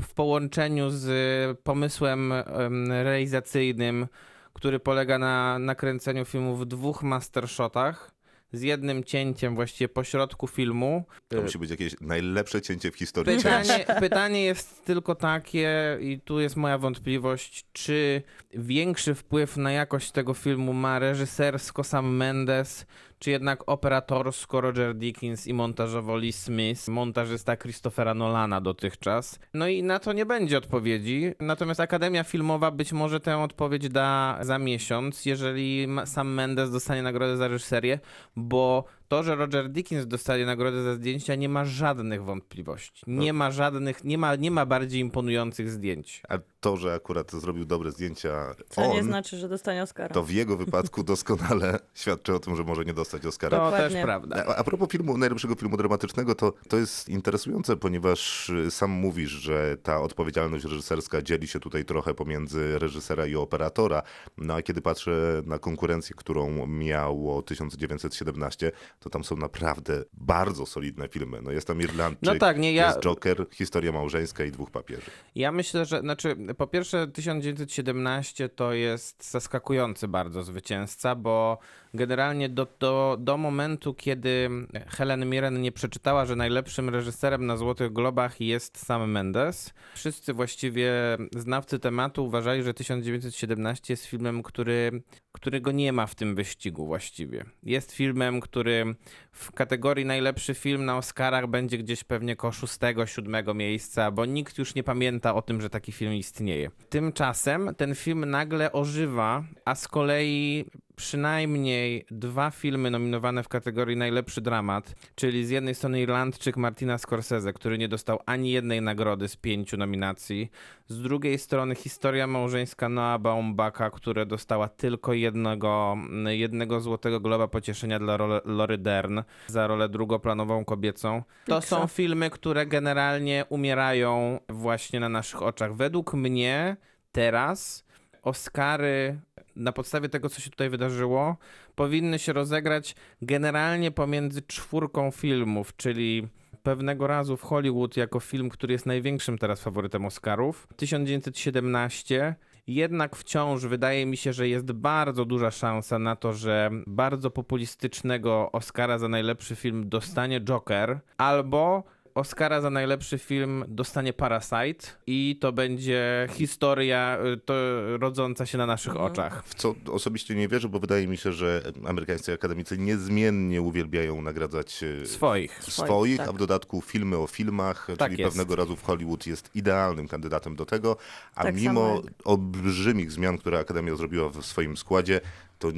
w 0.00 0.14
połączeniu 0.14 0.90
z 0.90 1.58
pomysłem 1.58 2.32
ym, 2.32 2.92
realizacyjnym, 2.92 4.06
który 4.52 4.80
polega 4.80 5.18
na 5.18 5.58
nakręceniu 5.58 6.24
filmu 6.24 6.56
w 6.56 6.66
dwóch 6.66 7.02
mastershotach. 7.02 8.19
Z 8.52 8.62
jednym 8.62 9.04
cięciem 9.04 9.54
właściwie 9.54 9.88
po 9.88 10.04
środku 10.04 10.46
filmu. 10.46 11.04
To 11.28 11.42
musi 11.42 11.58
być 11.58 11.70
jakieś 11.70 11.96
najlepsze 12.00 12.62
cięcie 12.62 12.90
w 12.90 12.96
historii. 12.96 13.36
Pytanie, 13.36 13.84
pytanie 14.00 14.44
jest 14.44 14.84
tylko 14.84 15.14
takie, 15.14 15.98
i 16.00 16.20
tu 16.20 16.40
jest 16.40 16.56
moja 16.56 16.78
wątpliwość, 16.78 17.66
czy 17.72 18.22
większy 18.54 19.14
wpływ 19.14 19.56
na 19.56 19.72
jakość 19.72 20.10
tego 20.10 20.34
filmu 20.34 20.72
ma 20.72 20.98
reżysersko 20.98 21.84
sam 21.84 22.16
Mendes, 22.16 22.86
czy 23.20 23.30
jednak 23.30 23.62
operatorsko 23.66 24.60
Roger 24.60 24.94
Dickens 24.94 25.46
i 25.46 25.54
montażowo 25.54 26.16
Lee 26.16 26.32
Smith, 26.32 26.88
montażysta 26.88 27.56
Christophera 27.56 28.14
Nolana 28.14 28.60
dotychczas. 28.60 29.38
No 29.54 29.68
i 29.68 29.82
na 29.82 29.98
to 29.98 30.12
nie 30.12 30.26
będzie 30.26 30.58
odpowiedzi, 30.58 31.32
natomiast 31.40 31.80
Akademia 31.80 32.24
Filmowa 32.24 32.70
być 32.70 32.92
może 32.92 33.20
tę 33.20 33.38
odpowiedź 33.38 33.88
da 33.88 34.38
za 34.40 34.58
miesiąc, 34.58 35.26
jeżeli 35.26 35.88
sam 36.04 36.34
Mendes 36.34 36.70
dostanie 36.70 37.02
nagrodę 37.02 37.36
za 37.36 37.48
reżyserię, 37.48 37.98
bo 38.36 38.84
to, 39.10 39.22
że 39.22 39.36
Roger 39.36 39.68
Dickens 39.68 40.06
dostanie 40.06 40.46
nagrodę 40.46 40.82
za 40.82 40.94
zdjęcia, 40.94 41.34
nie 41.34 41.48
ma 41.48 41.64
żadnych 41.64 42.24
wątpliwości. 42.24 43.02
Nie 43.06 43.32
ma 43.32 43.50
żadnych, 43.50 44.04
nie 44.04 44.18
ma, 44.18 44.36
nie 44.36 44.50
ma 44.50 44.66
bardziej 44.66 45.00
imponujących 45.00 45.70
zdjęć. 45.70 46.22
A 46.28 46.38
to, 46.60 46.76
że 46.76 46.94
akurat 46.94 47.32
zrobił 47.32 47.64
dobre 47.64 47.90
zdjęcia 47.90 48.54
Co 48.68 48.82
on, 48.82 48.96
nie 48.96 49.02
znaczy, 49.02 49.36
że 49.36 49.48
dostanie 49.48 49.82
Oscara. 49.82 50.14
to 50.14 50.22
w 50.22 50.30
jego 50.30 50.56
wypadku 50.56 51.02
doskonale 51.02 51.78
świadczy 51.94 52.34
o 52.34 52.38
tym, 52.38 52.56
że 52.56 52.64
może 52.64 52.84
nie 52.84 52.94
dostać 52.94 53.26
Oscara. 53.26 53.58
To 53.58 53.64
Dokładnie. 53.64 53.88
też 53.88 54.02
prawda. 54.02 54.44
A, 54.46 54.56
a 54.56 54.64
propos 54.64 54.88
filmu, 54.88 55.18
najlepszego 55.18 55.54
filmu 55.54 55.76
dramatycznego, 55.76 56.34
to, 56.34 56.52
to 56.68 56.76
jest 56.76 57.08
interesujące, 57.08 57.76
ponieważ 57.76 58.50
y, 58.50 58.70
sam 58.70 58.90
mówisz, 58.90 59.30
że 59.30 59.76
ta 59.82 60.00
odpowiedzialność 60.00 60.64
reżyserska 60.64 61.22
dzieli 61.22 61.48
się 61.48 61.60
tutaj 61.60 61.84
trochę 61.84 62.14
pomiędzy 62.14 62.78
reżysera 62.78 63.26
i 63.26 63.36
operatora. 63.36 64.02
No 64.38 64.54
a 64.54 64.62
kiedy 64.62 64.80
patrzę 64.80 65.42
na 65.46 65.58
konkurencję, 65.58 66.16
którą 66.16 66.66
miało 66.66 67.42
1917, 67.42 68.72
to 69.00 69.10
tam 69.10 69.24
są 69.24 69.36
naprawdę 69.36 70.04
bardzo 70.12 70.66
solidne 70.66 71.08
filmy. 71.08 71.42
No 71.42 71.50
jest 71.50 71.66
tam 71.66 71.80
Irlandczyk, 71.80 72.22
No 72.22 72.34
tak, 72.34 72.58
nie, 72.58 72.72
ja- 72.72 72.86
jest 72.86 73.00
Joker, 73.00 73.46
historia 73.52 73.92
małżeńska 73.92 74.44
i 74.44 74.50
dwóch 74.50 74.70
papieży. 74.70 75.10
Ja 75.34 75.52
myślę, 75.52 75.86
że 75.86 76.00
znaczy, 76.00 76.36
po 76.58 76.66
pierwsze 76.66 77.06
1917 77.08 78.48
to 78.48 78.72
jest 78.72 79.30
zaskakujący 79.30 80.08
bardzo 80.08 80.42
zwycięzca, 80.42 81.14
bo 81.14 81.58
generalnie 81.94 82.48
do, 82.48 82.66
do, 82.80 83.16
do 83.20 83.36
momentu, 83.36 83.94
kiedy 83.94 84.50
Helen 84.86 85.30
Mirren 85.30 85.60
nie 85.60 85.72
przeczytała, 85.72 86.26
że 86.26 86.36
najlepszym 86.36 86.88
reżyserem 86.88 87.46
na 87.46 87.56
Złotych 87.56 87.92
Globach 87.92 88.40
jest 88.40 88.86
Sam 88.86 89.10
Mendes, 89.10 89.74
wszyscy 89.94 90.34
właściwie 90.34 90.92
znawcy 91.36 91.78
tematu 91.78 92.24
uważali, 92.26 92.62
że 92.62 92.74
1917 92.74 93.92
jest 93.92 94.06
filmem, 94.06 94.42
który, 94.42 95.02
którego 95.32 95.72
nie 95.72 95.92
ma 95.92 96.06
w 96.06 96.14
tym 96.14 96.34
wyścigu 96.34 96.86
właściwie. 96.86 97.44
Jest 97.62 97.92
filmem, 97.92 98.40
który 98.40 98.94
w 99.32 99.52
kategorii 99.52 100.04
najlepszy 100.06 100.54
film 100.54 100.84
na 100.84 100.96
Oscarach 100.96 101.46
będzie 101.46 101.78
gdzieś 101.78 102.04
pewnie 102.04 102.36
koło 102.36 102.52
szóstego, 102.52 103.06
siódmego 103.06 103.54
miejsca, 103.54 104.10
bo 104.10 104.24
nikt 104.24 104.58
już 104.58 104.74
nie 104.74 104.82
pamięta 104.82 105.34
o 105.34 105.42
tym, 105.42 105.60
że 105.60 105.70
taki 105.70 105.92
film 105.92 106.14
istnieje. 106.14 106.70
Tymczasem 106.88 107.74
ten 107.76 107.94
film 107.94 108.30
nagle 108.30 108.72
ożywa, 108.72 109.44
a 109.64 109.74
z 109.74 109.88
kolei 109.88 110.64
przynajmniej 111.00 112.04
dwa 112.10 112.50
filmy 112.50 112.90
nominowane 112.90 113.42
w 113.42 113.48
kategorii 113.48 113.96
najlepszy 113.96 114.40
dramat, 114.40 114.94
czyli 115.14 115.46
z 115.46 115.50
jednej 115.50 115.74
strony 115.74 116.00
Irlandczyk 116.00 116.56
Martina 116.56 116.98
Scorsese, 116.98 117.52
który 117.52 117.78
nie 117.78 117.88
dostał 117.88 118.18
ani 118.26 118.50
jednej 118.50 118.82
nagrody 118.82 119.28
z 119.28 119.36
pięciu 119.36 119.76
nominacji, 119.76 120.50
z 120.88 121.02
drugiej 121.02 121.38
strony 121.38 121.74
historia 121.74 122.26
małżeńska 122.26 122.88
Noah 122.88 123.20
Baumbaka, 123.20 123.90
która 123.90 124.24
dostała 124.24 124.68
tylko 124.68 125.12
jednego, 125.12 125.96
jednego 126.26 126.80
złotego 126.80 127.20
globa 127.20 127.48
pocieszenia 127.48 127.98
dla 127.98 128.16
Lory 128.44 128.78
Dern 128.78 129.20
za 129.46 129.66
rolę 129.66 129.88
drugoplanową 129.88 130.64
kobiecą. 130.64 131.22
To 131.46 131.60
są 131.60 131.86
filmy, 131.86 132.30
które 132.30 132.66
generalnie 132.66 133.44
umierają 133.48 134.40
właśnie 134.48 135.00
na 135.00 135.08
naszych 135.08 135.42
oczach. 135.42 135.76
Według 135.76 136.14
mnie 136.14 136.76
teraz 137.12 137.89
Oscary 138.22 139.20
na 139.56 139.72
podstawie 139.72 140.08
tego, 140.08 140.28
co 140.28 140.40
się 140.40 140.50
tutaj 140.50 140.70
wydarzyło, 140.70 141.36
powinny 141.74 142.18
się 142.18 142.32
rozegrać 142.32 142.94
generalnie 143.22 143.90
pomiędzy 143.90 144.42
czwórką 144.42 145.10
filmów, 145.10 145.76
czyli 145.76 146.28
pewnego 146.62 147.06
razu 147.06 147.36
w 147.36 147.42
Hollywood 147.42 147.96
jako 147.96 148.20
film, 148.20 148.48
który 148.48 148.72
jest 148.72 148.86
największym 148.86 149.38
teraz 149.38 149.60
faworytem 149.60 150.06
Oscarów, 150.06 150.68
1917. 150.76 152.34
Jednak 152.66 153.16
wciąż 153.16 153.66
wydaje 153.66 154.06
mi 154.06 154.16
się, 154.16 154.32
że 154.32 154.48
jest 154.48 154.72
bardzo 154.72 155.24
duża 155.24 155.50
szansa 155.50 155.98
na 155.98 156.16
to, 156.16 156.32
że 156.32 156.70
bardzo 156.86 157.30
populistycznego 157.30 158.52
Oscara 158.52 158.98
za 158.98 159.08
najlepszy 159.08 159.56
film 159.56 159.88
dostanie 159.88 160.40
Joker, 160.40 161.00
albo 161.16 161.84
Oscara 162.14 162.60
za 162.60 162.70
najlepszy 162.70 163.18
film 163.18 163.64
dostanie 163.68 164.12
Parasite 164.12 164.86
i 165.06 165.38
to 165.40 165.52
będzie 165.52 166.26
historia 166.30 167.18
y, 167.34 167.36
to 167.36 167.54
rodząca 167.98 168.46
się 168.46 168.58
na 168.58 168.66
naszych 168.66 168.96
oczach. 168.96 169.44
W 169.44 169.54
co 169.54 169.74
osobiście 169.92 170.34
nie 170.34 170.48
wierzę, 170.48 170.68
bo 170.68 170.80
wydaje 170.80 171.06
mi 171.06 171.16
się, 171.16 171.32
że 171.32 171.62
amerykańscy 171.88 172.32
akademicy 172.32 172.78
niezmiennie 172.78 173.62
uwielbiają 173.62 174.22
nagradzać 174.22 174.82
e, 175.02 175.06
Swoich. 175.06 175.62
swoich, 175.64 176.16
tak. 176.18 176.28
a 176.28 176.32
w 176.32 176.38
dodatku 176.38 176.80
filmy 176.80 177.16
o 177.16 177.26
filmach, 177.26 177.86
Tak 177.98 178.10
czyli 178.10 178.20
jest. 178.22 178.30
pewnego 178.30 178.56
razu 178.56 178.76
w 178.76 178.82
Hollywood 178.82 179.26
jest 179.26 179.50
idealnym 179.54 180.08
kandydatem 180.08 180.56
do 180.56 180.66
tego, 180.66 180.96
a 181.34 181.42
Tak 181.42 181.54
mimo 181.56 182.02
olbrzymich 182.24 183.12
zmian, 183.12 183.38
które 183.38 183.58
Akademia 183.58 183.96
zrobiła 183.96 184.28
w 184.28 184.46
swoim 184.46 184.76
składzie, 184.76 185.20
to 185.58 185.68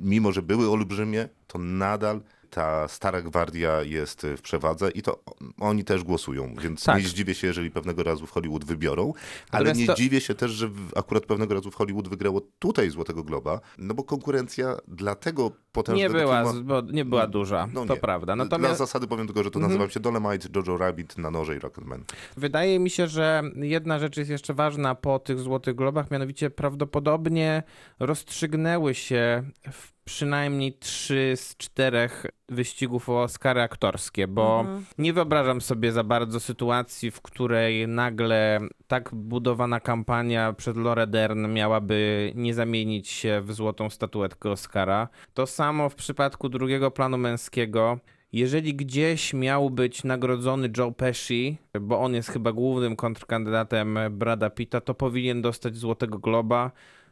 mimo, 0.00 0.32
że 0.32 0.42
były 0.42 0.70
olbrzymie, 0.70 1.28
to 1.46 1.58
nadal 1.58 2.20
ta 2.50 2.88
stara 2.88 3.22
gwardia 3.22 3.82
jest 3.82 4.26
w 4.36 4.40
przewadze 4.42 4.90
i 4.90 5.02
to 5.02 5.22
oni 5.60 5.84
też 5.84 6.04
głosują, 6.04 6.54
więc 6.62 6.84
Tak. 6.84 7.02
nie 7.02 7.08
zdziwię 7.08 7.34
się, 7.34 7.46
jeżeli 7.46 7.70
pewnego 7.70 8.02
razu 8.02 8.26
w 8.26 8.30
Hollywood 8.30 8.64
wybiorą, 8.64 9.12
ale 9.50 9.64
Natomiast 9.64 9.80
nie 9.80 9.86
to- 9.86 9.94
dziwię 9.94 10.20
się 10.20 10.34
też, 10.34 10.50
że 10.50 10.70
akurat 10.96 11.26
pewnego 11.26 11.54
razu 11.54 11.70
w 11.70 11.74
Hollywood 11.74 12.08
wygrało 12.08 12.40
tutaj 12.58 12.90
Złotego 12.90 13.24
Globa, 13.24 13.60
no 13.78 13.94
bo 13.94 14.04
konkurencja 14.04 14.76
dla 14.88 15.14
tego 15.14 15.50
potężnego 15.72 16.14
Nie 16.14 16.20
była, 16.20 16.44
filmu- 16.44 16.64
bo 16.64 16.80
nie 16.80 17.04
była 17.04 17.26
duża, 17.26 17.68
no 17.72 17.86
to 17.86 17.94
nie. 17.94 18.00
prawda. 18.00 18.26
Dla 18.26 18.44
Natomiast 18.44 18.70
Mhm. 18.72 18.78
zasady 18.78 19.06
powiem 19.06 19.26
tylko, 19.26 19.42
że 19.42 19.50
to 19.50 19.58
nazywam 19.58 19.90
się 19.90 20.00
Dolemite, 20.00 20.48
Jojo 20.56 20.76
Rabbit, 20.78 21.18
Na 21.18 21.30
noże 21.30 21.56
i 21.56 21.58
Rocketman. 21.58 22.04
Wydaje 22.36 22.78
mi 22.78 22.90
się, 22.90 23.06
że 23.06 23.42
jedna 23.56 23.98
rzecz 23.98 24.16
jest 24.16 24.30
jeszcze 24.30 24.54
ważna 24.54 24.94
po 24.94 25.18
tych 25.18 25.38
Złotych 25.38 25.74
Globach, 25.74 26.10
mianowicie 26.10 26.50
prawdopodobnie 26.50 27.62
rozstrzygnęły 28.00 28.94
się 28.94 29.42
w 29.72 29.97
przynajmniej 30.08 30.72
trzy 30.72 31.32
z 31.36 31.56
czterech 31.56 32.26
wyścigów 32.48 33.08
o 33.08 33.22
Oscary 33.22 33.60
aktorskie, 33.60 34.28
bo 34.28 34.66
nie 34.98 35.12
wyobrażam 35.12 35.60
sobie 35.60 35.92
za 35.92 36.04
bardzo 36.04 36.40
sytuacji, 36.40 37.10
w 37.10 37.20
której 37.20 37.88
nagle 37.88 38.60
tak 38.86 39.14
budowana 39.14 39.80
kampania 39.80 40.52
przed 40.52 40.76
Laura 40.76 41.06
Dern 41.06 41.52
miałaby 41.52 42.32
nie 42.34 42.54
zamienić 42.54 43.08
się 43.08 43.40
w 43.44 43.52
złotą 43.52 43.90
statuetkę 43.90 44.50
Oscara. 44.50 45.08
To 45.34 45.46
samo 45.46 45.88
w 45.88 45.94
przypadku 45.94 46.48
drugiego 46.48 46.90
planu 46.90 47.18
męskiego. 47.18 47.98
Jeżeli 48.32 48.74
gdzieś 48.74 49.34
miał 49.34 49.70
być 49.70 50.04
nagrodzony 50.04 50.70
Joe 50.76 50.92
Pesci, 50.92 51.58
bo 51.80 52.00
on 52.00 52.14
jest 52.14 52.28
chyba 52.28 52.52
głównym 52.52 52.96
kontrkandydatem 52.96 53.98
Brada 54.10 54.50
Pitta, 54.50 54.80
to 54.80 54.94
powinien 54.94 55.42
dostać 55.42 55.76
Złotego 55.76 56.18
Globa. 56.18 56.70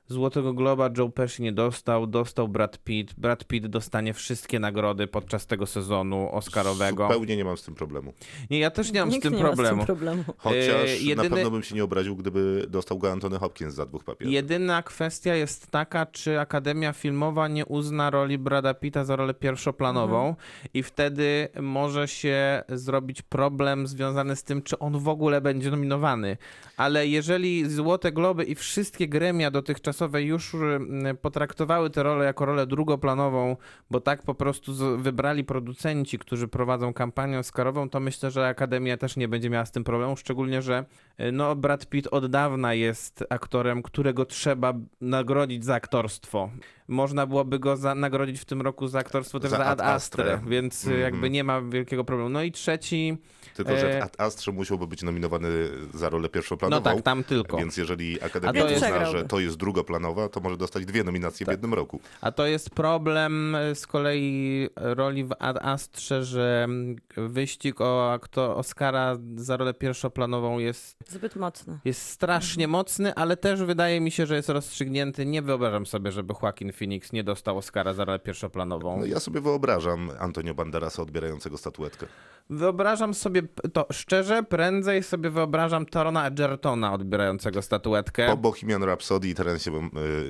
Złotego 0.09 0.53
Globa 0.53 0.91
Joe 0.99 1.09
Pesci 1.11 1.43
nie 1.43 1.53
dostał, 1.53 2.07
dostał 2.07 2.49
Brad 2.49 2.79
Pitt. 2.79 3.15
Brad 3.19 3.45
Pitt 3.45 3.67
dostanie 3.67 4.15
wszystkie 4.15 4.59
nagrody 4.61 5.07
podczas 5.07 5.47
tego 5.47 5.67
sezonu 5.67 6.29
Oscarowego. 6.33 7.03
Zupełnie 7.07 7.37
nie 7.37 7.45
mam 7.45 7.57
z 7.57 7.63
tym 7.63 7.75
problemu. 7.75 8.13
Nie, 8.51 8.59
ja 8.59 8.71
też 8.71 8.93
nie 8.93 9.01
mam 9.01 9.09
Nikt 9.09 9.21
z 9.21 9.23
tym 9.23 9.35
nie 9.35 9.41
problemu. 9.45 9.77
Ma 9.77 9.83
z 9.83 9.87
tym 9.87 9.97
problemu. 9.97 10.25
Chociaż 10.39 10.91
Yy, 10.91 10.99
jedyny- 11.07 11.31
na 11.31 11.37
pewno 11.37 11.51
bym 11.51 11.63
się 11.63 11.75
nie 11.75 11.85
obraził, 11.85 12.17
gdyby 12.17 12.67
dostał 12.69 12.99
go 12.99 13.13
Anthony 13.13 13.39
Hopkins 13.39 13.75
za 13.75 13.87
dwóch 13.87 14.05
papierów. 14.05 14.35
Jedyna 14.35 14.83
kwestia 14.83 15.35
jest 15.35 15.71
taka, 15.71 16.07
czy 16.07 16.41
Akademia 16.41 16.93
Filmowa 16.93 17.49
nie 17.49 17.67
uzna 17.67 18.11
roli 18.11 18.39
Brada 18.39 18.75
Pitta 18.75 19.05
za 19.05 19.17
rolę 19.17 19.35
pierwszoplanową 19.35 20.35
i 20.75 20.83
wtedy 20.83 21.49
może 21.63 22.09
się 22.09 22.63
zrobić 22.69 23.23
problem 23.23 23.87
związany 23.87 24.37
z 24.37 24.43
tym, 24.43 24.63
czy 24.63 24.79
on 24.79 24.99
w 24.99 25.09
ogóle 25.09 25.41
będzie 25.41 25.71
nominowany. 25.71 26.37
Ale 26.77 27.07
jeżeli 27.07 27.71
Złote 27.71 28.13
Globy 28.13 28.45
i 28.45 28.55
wszystkie 28.55 29.09
gremia 29.09 29.51
dotychczasowe 29.97 30.23
już 30.23 30.55
mm, 30.55 31.17
potraktowały 31.17 31.91
tę 31.91 32.03
rolę 32.03 32.25
jako 32.25 32.45
rolę 32.45 32.67
drugoplanową, 32.67 33.57
bo 33.91 34.01
tak 34.01 34.23
po 34.23 34.35
prostu 34.35 34.73
wybrali 34.99 35.45
producenci, 35.45 36.19
którzy 36.19 36.49
prowadzą 36.49 36.95
kampanię 36.95 37.39
Oscarową, 37.39 37.89
to 37.89 38.01
myślę, 38.01 38.31
że 38.31 38.49
Akademia 38.49 38.97
też 38.97 39.17
nie 39.17 39.29
będzie 39.29 39.51
miała 39.51 39.65
z 39.65 39.73
tym 39.73 39.85
problemu, 39.85 40.17
szczególnie, 40.17 40.63
że 40.63 40.85
y, 41.21 41.33
no, 41.33 41.57
Brad 41.57 41.87
Pitt 41.87 42.09
od 42.11 42.27
dawna 42.27 42.75
jest 42.75 43.25
aktorem, 43.31 43.83
którego 43.83 44.25
trzeba 44.25 44.75
nagrodzić 45.01 45.65
za 45.65 45.75
aktorstwo. 45.75 46.51
Można 46.89 47.27
byłoby 47.27 47.59
go 47.59 47.77
za, 47.77 47.95
nagrodzić 47.95 48.41
w 48.41 48.45
tym 48.45 48.63
roku 48.63 48.89
za 48.89 48.99
aktorstwo 48.99 49.41
też 49.41 49.51
Za 49.51 49.57
za, 49.57 49.65
Ad 49.65 49.81
Astra, 49.81 50.25
Astra. 50.25 50.41
więc 50.51 50.85
Mhm. 50.85 51.03
jakby 51.03 51.31
nie 51.31 51.45
ma 51.45 51.63
wielkiego 51.63 52.05
problemu. 52.05 52.31
No 52.31 52.43
i 52.43 52.53
trzeci, 52.53 53.17
Tylko, 53.55 53.77
że 53.77 53.97
e, 53.97 54.01
w 54.01 54.03
Ad 54.05 54.21
Astrze 54.21 54.53
musiałby 54.53 54.87
być 54.87 55.03
nominowany 55.03 55.49
za 55.95 56.09
rolę 56.09 56.29
pierwszoplanową. 56.29 56.85
no 56.91 56.95
tak, 56.97 57.05
tam 57.05 57.25
tylko. 57.25 57.57
Więc 57.57 57.77
jeżeli 57.77 58.23
Akademia 58.23 58.53
to 58.63 58.69
jest- 58.69 58.77
uzna, 58.77 58.87
Przegrałby. 58.89 59.19
że 59.19 59.25
to 59.25 59.41
jest 59.41 59.57
drugoplanowa, 59.57 60.29
to 60.29 60.41
może 60.41 60.57
dostać 60.57 60.85
dwie 60.87 61.05
nominacje 61.05 61.47
w 61.47 61.51
jednym 61.51 61.75
roku. 61.75 62.01
A 62.21 62.33
to 62.33 62.47
jest 62.47 62.71
problem 62.71 63.55
y, 63.55 63.75
z 63.75 63.87
kolei 63.87 64.69
roli 64.77 65.25
w 65.25 65.31
Ad 65.39 65.57
Astrze, 65.63 66.25
że 66.25 66.63
mm, 66.65 66.97
wyścig 67.17 67.81
o 67.81 68.13
aktor 68.13 68.51
Oscara 68.59 69.17
za 69.37 69.57
rolę 69.57 69.75
pierwszoplanową 69.75 70.59
jest, 70.59 70.97
Zbyt 71.09 71.37
mocny. 71.37 71.79
jest 71.85 72.03
strasznie 72.03 72.69
mocny, 72.69 73.15
ale 73.15 73.37
też 73.37 73.63
wydaje 73.63 74.01
mi 74.01 74.11
się, 74.11 74.27
że 74.27 74.37
jest 74.37 74.49
rozstrzygnięty. 74.49 75.27
Nie 75.27 75.43
wyobrażam 75.43 75.87
sobie, 75.87 76.13
żeby 76.13 76.35
Joaquin 76.43 76.73
Phoenix 76.79 77.13
nie 77.13 77.25
dostał 77.25 77.59
Oscara 77.59 77.93
za 77.93 78.05
rolę 78.05 78.19
pierwszoplanową. 78.19 78.99
No, 79.01 79.07
ja 79.07 79.21
sobie 79.21 79.41
wyobrażam 79.41 80.11
Antonio 80.19 80.55
Banderasa 80.55 81.03
odbierającego 81.03 81.59
statuetkę. 81.59 82.07
Wyobrażam 82.51 83.15
sobie 83.15 83.43
to 83.73 83.87
szczerze, 83.93 84.43
prędzej 84.43 85.03
sobie 85.03 85.31
wyobrażam 85.31 85.87
Torona 85.87 86.27
Edgertona 86.27 86.93
odbierającego 86.93 87.63
statuetkę. 87.63 88.27
Po 88.27 88.37
Bohemian 88.37 88.85
Rhapsody 88.85 89.29
i 89.29 89.35
Terence 89.35 89.71
y, 89.71 89.75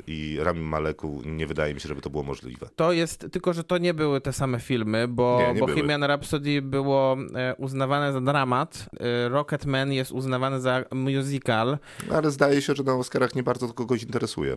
i 0.07 0.39
Rami 0.41 0.61
Maleku 0.61 1.23
nie 1.25 1.47
wydaje 1.47 1.75
mi 1.75 1.81
się, 1.81 1.89
żeby 1.89 2.01
to 2.01 2.11
było 2.11 2.23
możliwe. 2.23 2.69
To 2.77 2.93
jest, 2.93 3.27
tylko 3.33 3.53
że 3.53 3.65
to 3.65 3.79
nie 3.79 3.95
były 3.95 4.21
te 4.21 4.33
same 4.33 4.61
filmy, 4.61 5.09
bo 5.09 5.39
Nie, 5.41 5.55
nie 5.55 5.61
Bohemian 5.61 6.05
Rhapsody 6.05 6.63
było 6.63 7.17
e, 7.35 7.55
uznawane 7.59 8.13
za 8.13 8.21
dramat, 8.21 8.87
e, 9.01 9.29
Rocketman 9.29 9.93
jest 9.93 10.13
uznawany 10.13 10.61
za 10.61 10.85
musical, 10.93 11.79
Ale 12.13 12.31
zdaje 12.31 12.63
się, 12.63 12.75
że 12.75 12.83
na 12.83 12.95
Oscarach 12.95 13.35
nie 13.35 13.43
bardzo 13.43 13.67
to 13.67 13.75
kogoś 13.75 14.03
interesuje. 14.03 14.57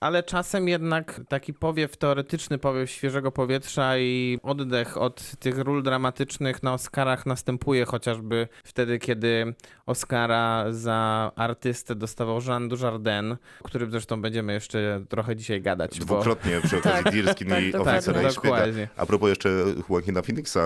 Ale 0.00 0.22
czasem 0.22 0.68
jednak 0.68 1.20
taki 1.28 1.54
powiew 1.54 1.96
teoretyczny, 1.96 2.58
powiew 2.58 2.90
świeżego 2.90 3.32
powietrza 3.32 3.98
i 3.98 4.38
oddech 4.42 4.96
od 4.98 5.32
tych 5.38 5.58
ról 5.58 5.82
dramatycznych 5.82 6.62
na 6.62 6.72
Oscarach 6.74 7.26
następuje 7.26 7.84
chociażby 7.84 8.48
wtedy, 8.64 8.98
kiedy 8.98 9.54
Oscara 9.86 10.64
za 10.70 11.32
artystę 11.36 11.94
dostawał 11.94 12.40
Jean 12.48 12.68
Dujardin, 12.68 13.32
o 13.60 13.64
którym 13.64 13.90
zresztą 13.90 14.22
będziemy 14.22 14.52
jeszcze 14.52 15.04
trochę 15.08 15.36
dzisiaj 15.36 15.62
gadać. 15.62 15.98
bo- 15.98 16.04
Dwukrotnie 16.04 16.60
przy 16.64 16.78
okazji 16.78 17.04
Tak, 17.04 17.12
Dirskin 17.12 17.48
tak, 17.48 17.62
i 17.62 17.72
dokładnie. 17.72 17.98
Oficera 17.98 18.22
i 18.22 18.32
Szpiega. 18.32 18.48
Dokładnie. 18.56 18.88
A 18.96 19.06
propos 19.06 19.28
jeszcze 19.28 19.48
Joaquina 19.90 20.22
Phoenixa, 20.22 20.58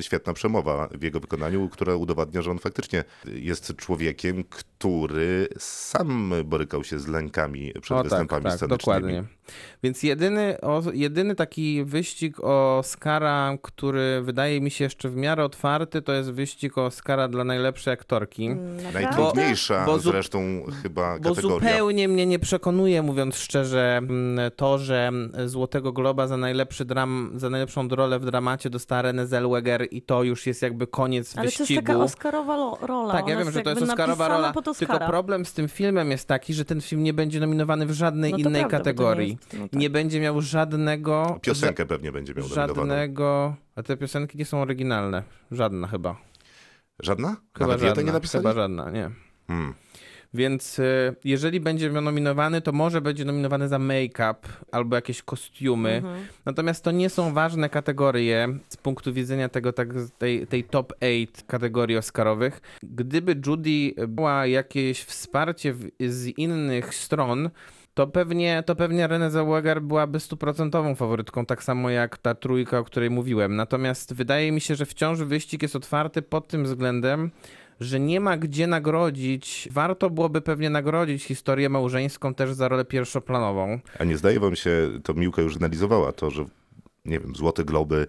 świetna 0.00 0.32
przemowa 0.32 0.88
w 0.94 1.02
jego 1.02 1.20
wykonaniu, 1.20 1.68
która 1.68 1.94
udowadnia, 1.96 2.42
że 2.42 2.50
on 2.50 2.58
faktycznie 2.58 3.04
jest 3.24 3.76
człowiekiem, 3.76 4.44
który 4.44 5.48
sam 5.58 6.32
borykał 6.44 6.84
się 6.84 6.98
z 6.98 7.06
lękami 7.08 7.72
przed 7.82 7.98
O, 7.98 8.02
występami 8.02 8.44
tak, 8.44 8.52
dokładnie. 8.68 9.24
Więc 9.82 10.02
jedyny, 10.02 10.60
o, 10.60 10.82
jedyny 10.92 11.34
taki 11.34 11.84
wyścig 11.84 12.40
o 12.40 12.78
Oscara, 12.78 13.56
który 13.62 14.22
wydaje 14.22 14.60
mi 14.60 14.70
się 14.70 14.84
jeszcze 14.84 15.08
w 15.08 15.16
miarę 15.16 15.44
otwarty, 15.44 16.02
to 16.02 16.12
jest 16.12 16.30
wyścig 16.30 16.78
o 16.78 16.84
Oscara 16.86 17.28
dla 17.28 17.44
najlepszej 17.44 17.92
aktorki. 17.94 18.48
Naprawdę? 18.48 18.92
Najtrudniejsza 19.02 19.84
Bo- 19.86 19.92
bo 19.92 19.98
zresztą 19.98 20.62
chyba 20.82 21.18
Bo 21.18 21.28
kategoria. 21.34 21.68
zupełnie 21.70 22.08
mnie 22.08 22.26
nie 22.26 22.38
przekonuje, 22.38 23.02
mówiąc 23.02 23.36
szczerze, 23.36 23.96
mm, 23.96 24.50
to, 24.56 24.78
że 24.78 25.10
Złotego 25.46 25.92
Globa 25.92 26.26
za, 26.26 26.36
najlepszy 26.36 26.84
dram, 26.84 27.32
za 27.36 27.50
najlepszą 27.50 27.88
rolę 27.88 28.18
w 28.18 28.24
dramacie 28.24 28.70
dostała 28.70 29.02
Renée 29.02 29.26
Zellweger 29.26 29.86
i 29.90 30.02
to 30.02 30.22
już 30.22 30.46
jest 30.46 30.62
jakby 30.62 30.86
koniec 30.86 31.32
Ale 31.36 31.42
to 31.42 31.44
jest 31.44 31.58
wyścigu. 31.58 31.80
taka 31.80 31.98
Oscarowa 31.98 32.56
rola. 32.86 33.12
Tak, 33.12 33.24
Ona 33.24 33.32
ja 33.32 33.38
wiem, 33.38 33.50
że 33.52 33.62
to 33.62 33.70
jest 33.70 33.82
Oscarowa 33.82 34.28
rola. 34.28 34.52
Tylko 34.78 34.98
problem 34.98 35.44
z 35.44 35.52
tym 35.52 35.68
filmem 35.68 36.10
jest 36.10 36.28
taki, 36.28 36.54
że 36.54 36.64
ten 36.64 36.80
film 36.80 37.02
nie 37.02 37.12
będzie 37.14 37.40
nominowany 37.40 37.86
w 37.86 37.92
żadnej 37.92 38.32
No 38.32 38.38
to 38.38 38.50
innej 38.58 38.62
prawda, 38.70 38.78
to 38.78 38.90
nie 38.90 38.94
kategorii. 38.94 39.30
jest- 39.30 39.56
no 39.58 39.68
tak. 39.68 39.80
Nie 39.80 39.90
będzie 39.90 40.20
miał 40.20 40.40
żadnego. 40.40 41.38
Piosenkę 41.42 41.86
pewnie 41.86 42.12
będzie 42.12 42.34
miał. 42.34 42.48
Żadnego. 42.48 43.56
A 43.76 43.82
te 43.82 43.96
piosenki 43.96 44.38
nie 44.38 44.44
są 44.44 44.62
oryginalne. 44.62 45.22
Żadna 45.50 45.86
chyba. 45.86 46.16
Żadna? 47.02 47.36
Chyba 47.58 47.66
Nawet 47.70 47.86
żadna. 47.88 48.02
nie 48.02 48.12
napisali? 48.12 48.42
Chyba 48.42 48.54
żadna, 48.54 48.90
nie. 48.90 49.10
Hmm. 49.46 49.74
Więc 50.34 50.78
y, 50.78 51.14
jeżeli 51.24 51.60
będzie 51.60 51.90
nominowany, 51.90 52.60
to 52.60 52.72
może 52.72 53.00
będzie 53.00 53.24
nominowany 53.24 53.68
za 53.68 53.78
make-up 53.78 54.48
albo 54.72 54.96
jakieś 54.96 55.22
kostiumy. 55.22 55.90
Mhm. 55.90 56.24
Natomiast 56.44 56.84
to 56.84 56.90
nie 56.90 57.10
są 57.10 57.32
ważne 57.34 57.68
kategorie 57.68 58.48
z 58.68 58.76
punktu 58.76 59.12
widzenia 59.12 59.48
tego, 59.48 59.72
tak, 59.72 59.88
tej, 60.18 60.46
tej 60.46 60.64
top 60.64 60.92
8 61.00 61.26
kategorii 61.46 61.96
Oscarowych. 61.96 62.60
Gdyby 62.82 63.36
Judy 63.46 63.94
była 64.08 64.46
jakieś 64.46 65.02
wsparcie 65.02 65.72
w, 65.72 65.86
z 66.08 66.26
innych 66.38 66.94
stron, 66.94 67.50
to 67.94 68.06
pewnie, 68.06 68.62
to 68.66 68.76
pewnie 68.76 69.08
Renée 69.08 69.30
Zellweger 69.30 69.82
byłaby 69.82 70.20
stuprocentową 70.20 70.94
faworytką, 70.94 71.46
tak 71.46 71.62
samo 71.62 71.90
jak 71.90 72.18
ta 72.18 72.34
trójka, 72.34 72.78
o 72.78 72.84
której 72.84 73.10
mówiłem. 73.10 73.56
Natomiast 73.56 74.14
wydaje 74.14 74.52
mi 74.52 74.60
się, 74.60 74.74
że 74.74 74.86
wciąż 74.86 75.18
wyścig 75.18 75.62
jest 75.62 75.76
otwarty 75.76 76.22
pod 76.22 76.48
tym 76.48 76.64
względem, 76.64 77.30
że 77.80 78.00
nie 78.00 78.20
ma 78.20 78.36
gdzie 78.36 78.66
nagrodzić. 78.66 79.68
Warto 79.70 80.10
byłoby 80.10 80.40
pewnie 80.40 80.70
nagrodzić 80.70 81.24
historię 81.24 81.68
małżeńską 81.68 82.34
też 82.34 82.52
za 82.52 82.68
rolę 82.68 82.84
pierwszoplanową. 82.84 83.80
A 83.98 84.04
nie 84.04 84.16
zdaje 84.16 84.40
wam 84.40 84.56
się, 84.56 84.90
to 85.04 85.14
Miłka 85.14 85.42
już 85.42 85.56
analizowała 85.56 86.12
to, 86.12 86.30
że 86.30 86.44
nie 87.04 87.20
wiem, 87.20 87.36
Złote 87.36 87.64
Globy, 87.64 88.06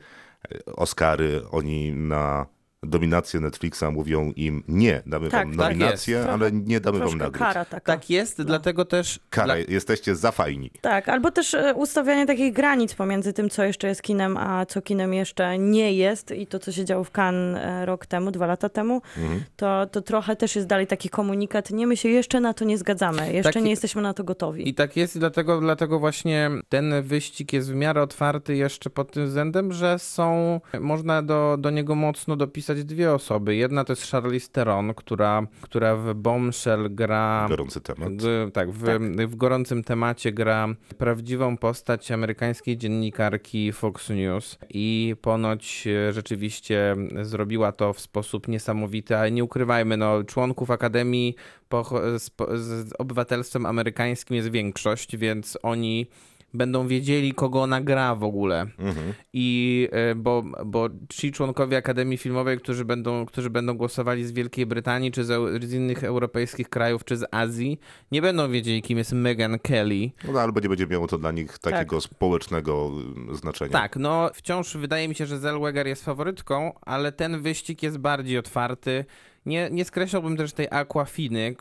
e, 0.52 0.66
Oscary, 0.66 1.42
oni 1.52 1.92
na 1.92 2.46
dominację 2.84 3.40
Netflixa, 3.40 3.84
mówią 3.92 4.32
im 4.36 4.63
nie, 4.68 5.02
damy 5.06 5.30
Tak, 5.30 5.48
wam 5.48 5.58
tak 5.58 5.78
nominację, 5.78 6.18
jest. 6.18 6.30
ale 6.30 6.52
nie 6.52 6.80
damy 6.80 7.00
wam 7.00 7.08
Troszkę 7.08 7.24
nagród. 7.24 7.40
kara 7.48 7.66
taka. 7.66 7.94
Tak 7.94 8.10
jest, 8.10 8.42
dlatego 8.42 8.86
też... 8.86 9.20
Kara, 9.30 9.46
dla- 9.46 9.56
jesteście 9.74 10.16
za 10.16 10.32
fajni. 10.32 10.72
Tak, 10.82 11.10
albo 11.10 11.32
też 11.32 11.54
e, 11.54 11.74
ustawianie 11.74 12.25
takich 12.25 12.54
granic 12.54 12.94
pomiędzy 12.94 13.34
tym, 13.34 13.50
co 13.50 13.63
jeszcze 13.63 13.88
jest 13.88 14.02
kinem, 14.02 14.38
a 14.38 14.66
co 14.66 14.82
kinem 14.82 15.13
jeszcze 15.13 15.58
nie 15.58 15.94
jest 15.94 16.32
i 16.32 16.48
to, 16.48 16.60
co 16.60 16.72
się 16.72 16.86
działo 16.86 17.04
w 17.04 17.12
Cannes 17.12 17.60
e, 17.63 17.86
rok 17.86 18.06
temu, 18.06 18.32
dwa 18.32 18.46
lata 18.46 18.70
temu, 18.70 19.02
Mhm. 19.18 19.44
to, 19.56 19.86
to 19.92 20.02
trochę 20.02 20.36
też 20.36 20.56
jest 20.56 20.68
dalej 20.68 20.88
taki 20.88 21.10
komunikat, 21.10 21.72
nie, 21.72 21.88
my 21.88 21.98
się 21.98 22.10
jeszcze 22.10 22.40
na 22.40 22.54
to 22.54 22.66
nie 22.66 22.78
zgadzamy, 22.78 23.34
jeszcze 23.34 23.54
Taki- 23.54 23.63
nie 23.66 23.72
jesteśmy 23.72 24.02
na 24.02 24.13
to 24.13 24.24
gotowi. 24.24 24.70
I 24.70 24.74
tak 24.74 24.98
jest 24.98 25.16
i 25.16 25.20
dlatego, 25.20 25.60
dlatego 25.62 26.00
właśnie 26.00 26.50
ten 26.70 27.04
wyścig 27.04 27.54
jest 27.54 27.72
w 27.72 27.75
miarę 27.75 28.02
otwarty 28.02 28.56
jeszcze 28.56 28.90
pod 28.90 29.12
tym 29.12 29.25
względem, 29.28 29.74
że 29.74 30.00
są, 30.00 30.62
można 30.80 31.22
do, 31.22 31.58
do 31.60 31.70
niego 31.70 31.96
mocno 31.96 32.36
dopisać 32.36 32.73
dwie 32.75 33.13
osoby. 33.13 33.56
Jedna 33.56 33.84
to 33.84 33.92
jest 33.94 34.12
Charlize 34.12 34.50
Theron, 34.51 34.94
która, 34.94 35.48
która 35.62 35.96
w 35.96 36.13
Bombshell 36.13 36.96
gra... 36.96 37.46
Gorący 37.50 37.82
temat. 37.82 38.15
G- 38.15 38.51
tak, 38.53 38.72
w, 38.72 38.84
w 39.27 39.36
gorącym 39.36 39.84
temacie 39.84 40.32
gra 40.32 40.68
prawdziwą 40.98 41.58
postać 41.58 42.12
amerykańskiej 42.12 42.77
dziennikarki 42.77 43.72
Fox 43.72 44.10
News 44.10 44.58
i 44.70 45.15
ponoć 45.22 45.88
e, 45.88 46.13
rzeczywiście 46.13 46.96
zrobiła 47.22 47.72
to 47.72 47.94
w 47.94 48.00
sposób 48.00 48.48
niesamowity, 48.48 49.18
ale 49.18 49.32
nie 49.32 49.44
ukrywajmy, 49.44 49.98
no, 49.98 50.24
członków 50.24 50.72
Akademii 50.72 51.36
pocho- 51.70 52.20
z, 52.20 52.30
po- 52.30 52.58
z 52.58 52.94
obywatelstwem 53.00 53.65
amerykańskim 53.65 54.36
jest 54.36 54.50
większość, 54.51 55.18
więc 55.18 55.58
oni 55.63 56.08
będą 56.53 56.88
wiedzieli, 56.88 57.33
kogo 57.33 57.62
ona 57.62 57.81
gra 57.81 58.15
w 58.15 58.24
ogóle. 58.24 58.62
Mhm. 58.62 59.13
I 59.33 59.89
e, 59.91 60.15
bo, 60.15 60.43
bo 60.65 60.89
ci 61.10 61.31
członkowie 61.31 61.77
Akademii 61.77 62.17
Filmowej, 62.17 62.57
którzy 62.57 62.86
będą, 62.86 63.25
którzy 63.25 63.50
będą 63.50 63.77
głosowali 63.77 64.25
z 64.25 64.31
Wielkiej 64.31 64.65
Brytanii, 64.65 65.12
czy 65.12 65.24
z, 65.24 65.63
z 65.63 65.74
innych 65.74 66.03
europejskich 66.03 66.69
krajów, 66.69 67.05
czy 67.05 67.17
z 67.17 67.25
Azji, 67.31 67.79
nie 68.12 68.22
będą 68.22 68.51
wiedzieli, 68.51 68.81
kim 68.81 68.98
jest 68.98 69.13
Meghan 69.13 69.60
Kelly. 69.60 70.12
No, 70.33 70.39
albo 70.39 70.60
nie 70.60 70.69
będzie 70.69 70.88
miało 70.88 71.07
to 71.07 71.17
dla 71.17 71.31
nich 71.31 71.57
takiego 71.57 72.01
społecznego 72.01 72.91
y, 73.31 73.36
znaczenia. 73.36 73.72
Tak, 73.72 73.98
no 73.98 74.29
wciąż 74.33 74.77
wydaje 74.77 75.07
mi 75.07 75.15
się, 75.15 75.25
że 75.25 75.39
Zellweger 75.39 75.88
jest 75.88 76.05
faworytką, 76.05 76.74
ale 76.81 77.12
ten 77.12 77.41
wyścig 77.41 77.83
jest 77.83 77.98
bardziej 77.98 78.38
otwarty. 78.38 79.05
Nie, 79.45 79.69
nie 79.72 79.86
skreślałbym 79.86 80.38
też 80.38 80.53
tej 80.53 80.67
Aquafiny, 80.72 81.55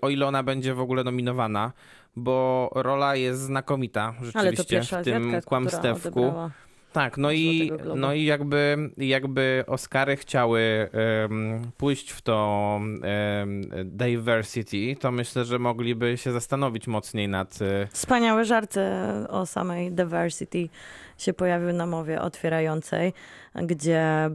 o 0.00 0.08
ile 0.08 0.26
ona 0.26 0.42
będzie 0.42 0.74
w 0.74 0.80
ogóle 0.80 1.04
nominowana, 1.04 1.72
bo 2.16 2.70
rola 2.74 3.16
jest 3.16 3.40
znakomita 3.40 4.14
rzeczywiście 4.22 4.82
w 4.82 5.04
tym 5.04 5.28
Azjatka, 5.28 5.48
kłamstewku. 5.48 6.32
Tak, 6.92 7.16
no 7.18 7.32
i, 7.32 7.72
no 7.94 8.14
i 8.14 8.24
jakby, 8.24 8.90
jakby 8.98 9.64
Oscary 9.66 10.16
chciały 10.16 10.60
em, 11.24 11.60
pójść 11.76 12.10
w 12.10 12.22
to 12.22 12.80
em, 13.02 13.62
diversity, 13.84 14.96
to 15.00 15.12
myślę, 15.12 15.44
że 15.44 15.58
mogliby 15.58 16.16
się 16.18 16.32
zastanowić 16.32 16.86
mocniej 16.86 17.28
nad... 17.28 17.58
e, 17.62 17.86
Wspaniałe 17.86 18.44
żarty 18.44 18.80
o 19.28 19.46
samej 19.46 19.92
diversity 19.92 20.68
się 21.18 21.32
pojawiły 21.32 21.72
na 21.72 21.86
mowie 21.86 22.20
otwierającej, 22.20 23.12
gdzie 23.62 24.30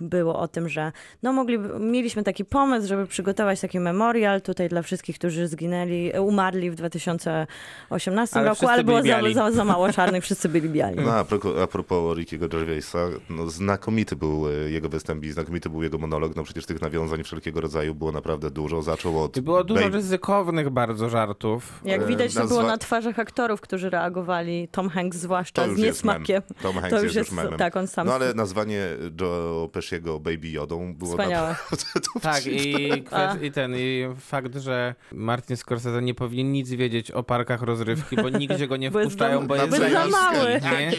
było 0.00 0.38
o 0.38 0.48
tym, 0.48 0.68
że 0.68 0.92
no 1.22 1.32
mogliby, 1.32 1.78
mieliśmy 1.80 2.22
taki 2.22 2.44
pomysł, 2.44 2.88
żeby 2.88 3.06
przygotować 3.06 3.60
taki 3.60 3.80
memorial 3.80 4.42
tutaj 4.42 4.68
dla 4.68 4.82
wszystkich, 4.82 5.18
którzy 5.18 5.48
zginęli, 5.48 6.12
umarli 6.20 6.70
w 6.70 6.74
2018 6.74 8.36
Ale 8.36 8.48
roku, 8.48 8.68
ale 8.68 8.84
było 8.84 9.02
za, 9.02 9.32
za, 9.34 9.50
za 9.50 9.64
mało 9.64 9.92
czarnych, 9.92 10.24
wszyscy 10.24 10.48
byli 10.48 10.68
biali. 10.68 10.96
No, 11.04 11.12
a 11.12 11.24
propos, 11.24 11.52
a 11.62 11.66
propos 11.66 12.16
Rickiego 12.16 12.48
Gervaisa, 12.48 12.98
no, 13.30 13.50
znakomity 13.50 14.16
był 14.16 14.48
e, 14.48 14.52
jego 14.70 14.88
występ 14.88 15.24
i 15.24 15.32
znakomity 15.32 15.70
był 15.70 15.82
jego 15.82 15.98
monolog. 15.98 16.36
No 16.36 16.42
przecież 16.44 16.66
tych 16.66 16.80
nawiązań 16.82 17.22
wszelkiego 17.22 17.60
rodzaju 17.60 17.94
było 17.94 18.12
naprawdę 18.12 18.50
dużo. 18.50 18.82
Zaczął 18.82 19.22
od... 19.22 19.36
I 19.36 19.42
było 19.42 19.64
dużo 19.64 19.80
Baby- 19.80 19.96
ryzykownych 19.96 20.70
bardzo 20.70 21.08
żartów. 21.08 21.80
Jak 21.84 22.02
e, 22.02 22.06
widać, 22.06 22.34
to 22.34 22.40
nazwa- 22.40 22.48
było 22.48 22.62
na 22.62 22.78
twarzach 22.78 23.18
aktorów, 23.18 23.60
którzy 23.60 23.90
reagowali, 23.90 24.68
Tom 24.68 24.88
Hanks 24.88 25.18
zwłaszcza, 25.18 25.74
z 25.74 25.78
niesmakiem. 25.78 26.42
Tom 26.62 26.74
Hanks 26.74 26.90
To 26.90 26.96
już 26.96 27.02
jest, 27.04 27.16
jest, 27.16 27.30
już 27.30 27.36
memem. 27.36 27.58
tak, 27.58 27.76
on 27.76 27.86
sam 27.86 28.06
No 28.06 28.14
ale 28.14 28.34
nazwanie 28.64 29.10
Joe 29.20 29.68
Pesciego 29.72 30.20
Baby 30.20 30.48
Jodą 30.48 30.94
było 30.94 31.10
Wspaniałe. 31.10 31.48
naprawdę 31.48 32.10
Tak, 32.22 32.46
i, 32.46 32.92
i 33.46 33.52
ten, 33.52 33.74
i 33.76 34.04
fakt, 34.20 34.56
że 34.56 34.94
Martin 35.12 35.56
Scorsese 35.56 36.02
nie 36.02 36.14
powinien 36.14 36.52
nic 36.52 36.70
wiedzieć 36.70 37.10
o 37.10 37.22
parkach 37.22 37.62
rozrywki, 37.62 38.16
bo 38.16 38.28
nigdzie 38.28 38.68
go 38.68 38.76
nie 38.76 38.90
wpuszczają, 38.90 39.40
za- 39.40 39.46
bo 39.46 39.56
jest 39.56 39.68
bo 39.70 39.76
jest 39.76 39.92
za 39.92 40.06
mały. 40.06 40.60
nie? 40.62 40.92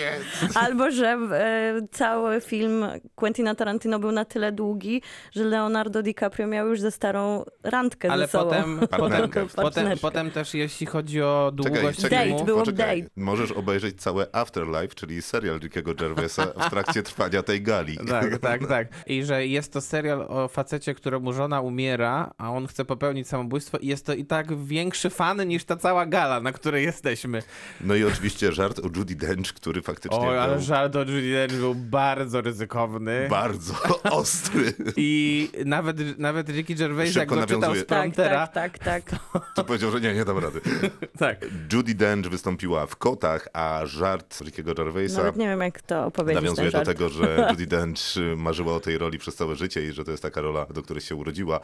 Albo, 0.55 0.91
że 0.91 1.07
e, 1.07 1.81
cały 1.91 2.41
film 2.41 2.85
Quentina 3.15 3.55
Tarantino 3.55 3.99
był 3.99 4.11
na 4.11 4.25
tyle 4.25 4.51
długi, 4.51 5.01
że 5.31 5.43
Leonardo 5.43 6.03
DiCaprio 6.03 6.47
miał 6.47 6.67
już 6.67 6.81
ze 6.81 6.91
starą 6.91 7.45
randkę 7.63 8.11
Ale 8.11 8.25
ze 8.25 8.31
sobą. 8.31 8.45
potem, 8.49 8.79
potem, 8.79 8.89
Partnerkę. 8.99 9.45
potem, 9.45 9.63
Partnerkę. 9.63 9.97
potem 10.01 10.31
też 10.31 10.53
jeśli 10.53 10.85
chodzi 10.87 11.21
o 11.21 11.51
długość 11.53 11.81
Czekaj, 11.97 12.01
czekaj, 12.01 12.23
filmu, 12.25 12.39
Date, 12.39 12.45
było 12.45 12.65
date. 12.65 13.09
Możesz 13.15 13.51
obejrzeć 13.51 14.01
całe 14.01 14.27
Afterlife, 14.35 14.87
czyli 14.95 15.21
serial 15.21 15.59
Rickiego 15.59 15.93
Gervaisa 15.93 16.45
w 16.45 16.69
trakcie 16.69 17.03
trwania 17.03 17.43
tej 17.43 17.54
gali. 17.61 17.97
Tak, 17.97 18.37
tak, 18.49 18.67
tak. 18.67 18.87
I 19.07 19.23
że 19.23 19.47
jest 19.47 19.73
to 19.73 19.81
serial 19.81 20.25
o 20.29 20.47
facecie, 20.47 20.93
któremu 20.93 21.33
żona 21.33 21.61
umiera, 21.61 22.33
a 22.37 22.51
on 22.51 22.67
chce 22.67 22.85
popełnić 22.85 23.27
samobójstwo 23.27 23.77
i 23.77 23.87
jest 23.87 24.05
to 24.05 24.13
i 24.13 24.25
tak 24.25 24.63
większy 24.63 25.09
fan 25.09 25.47
niż 25.47 25.63
ta 25.63 25.77
cała 25.77 26.05
gala, 26.05 26.39
na 26.39 26.51
której 26.51 26.83
jesteśmy. 26.85 27.41
No 27.81 27.95
i 27.95 28.03
oczywiście 28.03 28.51
żart 28.51 28.79
o 28.79 28.89
Judy 28.95 29.15
Dench, 29.15 29.53
który 29.53 29.81
faktycznie 29.81 30.17
O, 30.17 30.41
ale 30.41 30.53
był 30.53 30.63
żart 30.63 30.95
o 30.95 30.99
Judy 30.99 31.31
Dench 31.31 31.53
był 31.53 31.75
bardzo 31.75 32.41
ryzykowny. 32.41 33.27
bardzo 33.29 33.73
ostry. 34.19 34.73
I 34.97 35.49
nawet, 35.65 36.19
nawet 36.19 36.49
Ricky 36.49 36.75
Gervais, 36.75 37.13
Szybko 37.13 37.35
jak 37.35 37.47
go 37.47 37.47
czytał 37.47 37.59
nawiązuje. 37.61 37.83
z 37.83 37.87
Tak, 37.87 37.99
promptera, 37.99 38.47
tak, 38.47 38.79
tak, 38.79 39.03
tak. 39.09 39.19
To 39.55 39.63
powiedział, 39.63 39.91
że 39.91 40.01
nie, 40.01 40.13
nie 40.13 40.25
dam 40.25 40.37
rady. 40.37 40.61
tak. 41.19 41.45
Judy 41.73 41.95
Dench 41.95 42.27
wystąpiła 42.29 42.85
w 42.85 42.95
Kotach, 42.95 43.47
a 43.53 43.81
żart 43.85 44.41
Rickiego 44.41 44.73
Gervaisa 44.73 45.17
Nawet 45.17 45.35
nie 45.35 45.47
wiem, 45.47 45.61
jak 45.61 45.81
to 45.81 46.05
opowiedzieć 46.05 46.43
nawiązuje 46.43 46.71
ten 46.71 46.79
do 46.81 46.85
tego, 46.85 47.09
że 47.09 47.34
Judy 47.49 47.67
Dench 47.67 47.99
marzyła 48.37 48.75
o 48.75 48.79
tej 48.79 48.97
roli 48.97 49.17
przez 49.17 49.35
całe 49.35 49.55
życie 49.55 49.87
i 49.87 49.91
że 49.91 50.05
to 50.05 50.11
jest 50.11 50.23
taka 50.23 50.41
rola, 50.41 50.65
do 50.65 50.83
której 50.83 51.01
się 51.01 51.15
urodziła. 51.15 51.59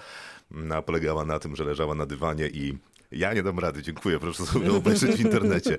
A 0.75 0.81
polegała 0.81 1.25
na 1.25 1.39
tym, 1.39 1.55
że 1.55 1.63
leżała 1.63 1.95
na 1.95 2.05
dywanie 2.05 2.47
i 2.47 2.77
ja 3.11 3.33
nie 3.33 3.43
dam 3.43 3.59
rady, 3.59 3.81
dziękuję, 3.81 4.19
proszę 4.19 4.45
sobie 4.45 4.71
obejrzeć 4.73 5.11
w 5.11 5.19
internecie. 5.25 5.77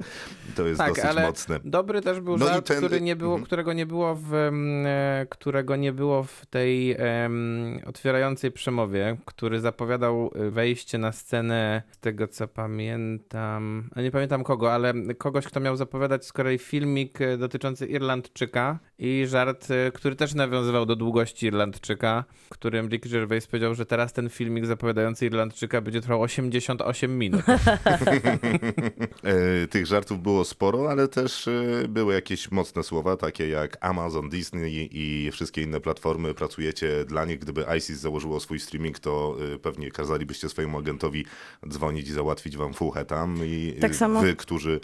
To 0.57 0.66
jest 0.66 0.79
Tak, 0.79 0.88
dosyć 0.88 1.05
ale 1.05 1.23
mocne. 1.23 1.61
dobry 1.64 2.01
też 2.01 2.21
był 2.21 2.37
No 2.38 2.47
żart, 2.47 2.66
ten- 2.66 2.77
który 2.77 3.01
nie 3.01 3.16
było, 3.16 3.33
mhm. 3.33 3.47
którego 3.47 3.73
nie 3.73 3.87
było 3.87 4.14
w 4.14 4.35
e, 4.35 5.27
którego 5.31 5.77
nie 5.77 5.92
było 5.92 6.23
w 6.23 6.47
tej 6.47 6.97
em, 6.99 7.81
otwierającej 7.87 8.53
przemowie, 8.53 9.16
który 9.25 9.61
zapowiadał 9.61 10.31
wejście 10.35 10.99
na 10.99 11.12
scenę 11.12 11.83
z 11.92 11.99
tego 11.99 12.29
co 12.29 12.49
pamiętam, 12.49 13.90
nie 13.97 14.11
pamiętam 14.11 14.45
kogo, 14.45 14.73
ale 14.75 14.95
kogoś, 15.18 15.47
kto 15.47 15.61
miał 15.61 15.77
zapowiadać 15.77 16.27
z 16.27 16.33
kolei 16.33 16.59
filmik 16.59 17.21
e, 17.21 17.37
dotyczący 17.37 17.87
Irlandczyka 17.87 18.79
i 18.99 19.25
żart, 19.27 19.68
e, 19.71 19.92
który 19.92 20.16
też 20.16 20.35
nawiązywał 20.35 20.87
do 20.87 20.97
długości 20.97 21.47
Irlandczyka, 21.47 22.25
w 22.47 22.49
którym 22.49 22.88
Rick 22.88 23.09
Gervais 23.09 23.47
powiedział, 23.47 23.75
że 23.75 23.87
teraz 23.87 24.12
ten 24.12 24.29
filmik 24.29 24.66
zapowiadający 24.66 25.27
Irlandczyka 25.27 25.81
będzie 25.81 26.01
trwał 26.01 26.23
88 26.23 27.18
minut. 27.18 27.21
E, 29.24 29.66
Tych 29.66 29.87
żartów 29.87 30.22
było 30.22 30.44
sporo, 30.44 30.90
ale 30.90 31.08
też 31.08 31.48
e, 31.48 31.88
były 31.88 32.14
jakieś 32.14 32.50
mocne 32.50 32.82
słowa, 32.82 33.16
takie 33.16 33.48
jak 33.48 33.76
Amazon, 33.80 34.28
Disney 34.28 34.88
i 34.92 35.30
wszystkie 35.30 35.62
inne 35.62 35.80
platformy. 35.80 36.35
Pracujecie 36.35 37.04
dla 37.04 37.24
nich. 37.24 37.38
Gdyby 37.38 37.64
ISIS 37.78 37.98
założyło 37.98 38.40
swój 38.40 38.61
streaming, 38.61 38.98
to 38.98 39.37
e, 39.54 39.58
pewnie 39.58 39.90
kazalibyście 39.90 40.48
swojemu 40.48 40.78
agentowi 40.78 41.26
dzwonić 41.68 42.08
i 42.08 42.12
załatwić 42.12 42.56
wam 42.56 42.74
fuchę 42.74 43.04
tam. 43.04 43.38
I 43.44 43.76
Tak 43.80 43.94
samo- 43.96 44.20
wy, 44.20 44.37
którzy 44.37 44.80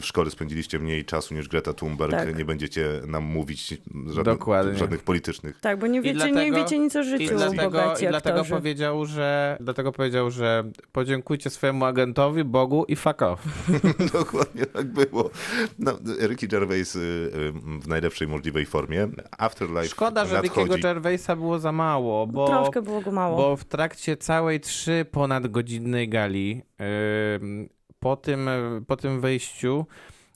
w 0.00 0.04
szkole 0.04 0.30
spędziliście 0.30 0.78
mniej 0.78 1.04
czasu 1.04 1.34
niż 1.34 1.48
Greta 1.48 1.72
Thunberg, 1.72 2.10
Tak. 2.10 2.38
nie 2.38 2.44
będziecie 2.44 2.86
nam 3.06 3.24
mówić 3.24 3.74
żadnych, 4.06 4.38
żadnych 4.76 5.02
politycznych. 5.02 5.60
Tak, 5.60 5.78
bo 5.78 5.86
nie 5.86 6.02
wiecie, 6.02 6.14
dlatego- 6.14 6.40
nie 6.40 6.52
wiecie 6.52 6.78
nic 6.78 6.96
o 6.96 7.00
I 7.00 7.04
życiu, 7.04 7.34
dlatego, 7.36 7.62
bogaci 7.62 8.04
i 8.04 8.08
dlatego 8.08 8.40
aktorzy. 8.40 8.50
powiedział, 8.54 9.06
że 9.06 9.56
dlatego 9.60 9.92
powiedział, 9.92 10.30
że 10.30 10.64
podziękujcie 10.92 11.50
swojemu 11.50 11.84
agentowi, 11.84 12.44
Bogu 12.44 12.84
i 12.88 12.96
fuck 12.96 13.22
off. 13.22 13.42
Dokładnie 14.12 14.66
tak 14.66 14.86
było. 14.86 15.30
No, 15.78 15.92
Ricky 16.28 16.48
Gervais 16.48 16.96
y, 16.96 16.98
y, 16.98 17.52
w 17.80 17.88
najlepszej 17.88 18.28
możliwej 18.28 18.66
formie. 18.66 19.08
Afterlife 19.38 19.88
Szkoda, 19.88 20.26
że 20.26 20.34
nadchodzi. 20.34 20.60
Rickiego 20.68 20.88
Gervaisa 20.88 21.36
było 21.36 21.58
za 21.58 21.72
mało, 21.72 22.26
bo, 22.26 22.46
Troszkę 22.46 22.82
było 22.82 23.00
go 23.00 23.12
mało. 23.12 23.36
bo 23.36 23.56
w 23.56 23.64
trakcie 23.64 24.16
całej 24.16 24.60
trzy 24.60 25.06
ponad 25.12 25.46
godzinnej 25.46 26.08
gali 26.08 26.62
po 28.04 28.16
tym, 28.16 28.50
po 28.86 28.96
tym 28.96 29.20
wejściu 29.20 29.86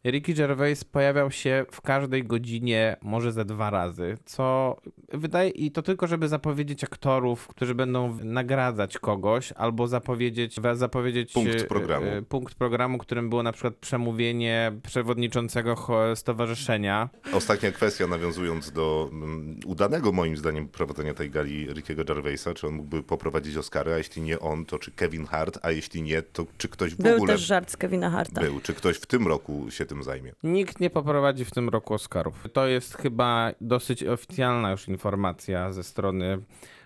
Ricky 0.04 0.34
Gervais 0.34 0.84
pojawiał 0.84 1.30
się 1.30 1.66
w 1.70 1.80
każdej 1.80 2.24
godzinie, 2.24 2.96
może 3.02 3.32
ze 3.32 3.44
dwa 3.44 3.70
razy, 3.70 4.16
co 4.24 4.76
wydaje, 5.12 5.50
i 5.50 5.70
to 5.70 5.82
tylko, 5.82 6.06
żeby 6.06 6.28
zapowiedzieć 6.28 6.84
aktorów, 6.84 7.46
którzy 7.48 7.74
będą 7.74 8.18
nagradzać 8.24 8.98
kogoś, 8.98 9.52
albo 9.52 9.88
zapowiedzieć, 9.88 10.56
zapowiedzieć 10.74 11.32
Punkt 11.32 11.60
e, 11.60 11.64
programu. 11.64 12.06
e, 12.06 12.22
punkt 12.22 12.54
programu, 12.54 12.98
którym 12.98 13.28
było 13.28 13.42
na 13.42 13.52
przykład 13.52 13.74
przemówienie 13.74 14.72
przewodniczącego 14.82 15.76
stowarzyszenia. 16.14 17.08
Ostatnia 17.32 17.72
kwestia, 17.72 18.06
nawiązując 18.06 18.72
do 18.72 19.08
mm, 19.12 19.60
udanego 19.66 20.12
moim 20.12 20.36
zdaniem 20.36 20.68
prowadzenia 20.68 21.14
tej 21.14 21.30
gali 21.30 21.72
Rickiego 21.72 22.04
Gervaisa, 22.04 22.54
czy 22.54 22.66
on 22.66 22.74
mógłby 22.74 23.02
poprowadzić 23.02 23.56
Oscary, 23.56 23.92
a 23.94 23.98
jeśli 23.98 24.22
nie 24.22 24.38
on, 24.40 24.64
to 24.64 24.78
czy 24.78 24.90
Kevin 24.90 25.26
Hart, 25.26 25.58
a 25.62 25.70
jeśli 25.70 26.02
nie, 26.02 26.22
to 26.22 26.46
czy 26.58 26.68
ktoś 26.68 26.94
w 26.94 26.96
Był 26.96 27.14
ogóle 27.16 27.32
też 27.32 27.40
żart 27.40 27.70
z 27.70 27.76
Kevina 27.76 28.10
Harta. 28.10 28.40
był, 28.40 28.60
czy 28.60 28.74
ktoś 28.74 28.96
w 28.96 29.06
tym 29.06 29.28
roku 29.28 29.70
się 29.70 29.87
tym 29.88 30.02
zajmie. 30.02 30.32
Nikt 30.42 30.80
nie 30.80 30.90
poprowadzi 30.90 31.44
w 31.44 31.50
tym 31.50 31.68
roku 31.68 31.94
Oscarów. 31.94 32.46
To 32.52 32.66
jest 32.66 32.96
chyba 32.96 33.50
dosyć 33.60 34.04
oficjalna 34.04 34.70
już 34.70 34.88
informacja 34.88 35.72
ze 35.72 35.84
strony 35.84 36.38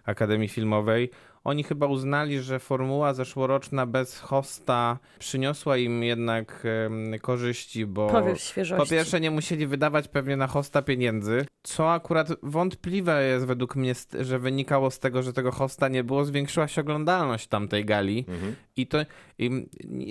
Akademii 0.04 0.48
Filmowej. 0.48 1.10
Oni 1.44 1.64
chyba 1.64 1.86
uznali, 1.86 2.40
że 2.40 2.58
formuła 2.58 3.14
zeszłoroczna 3.14 3.86
bez 3.86 4.18
hosta 4.18 4.98
przyniosła 5.18 5.76
im 5.76 6.02
jednak 6.02 6.66
korzyści, 7.20 7.86
bo 7.86 8.10
po 8.76 8.86
pierwsze 8.86 9.20
nie 9.20 9.30
musieli 9.30 9.66
wydawać 9.66 10.08
pewnie 10.08 10.36
na 10.36 10.46
hosta 10.46 10.82
pieniędzy, 10.82 11.46
co 11.62 11.92
akurat 11.92 12.28
wątpliwe 12.42 13.24
jest 13.24 13.46
według 13.46 13.76
mnie, 13.76 13.94
że 14.20 14.38
wynikało 14.38 14.90
z 14.90 14.98
tego, 14.98 15.22
że 15.22 15.32
tego 15.32 15.52
hosta 15.52 15.88
nie 15.88 16.04
było, 16.04 16.24
zwiększyła 16.24 16.68
się 16.68 16.80
oglądalność 16.80 17.46
tamtej 17.46 17.84
gali. 17.84 18.26
I 18.76 18.86
to 18.86 18.98
i 19.38 19.64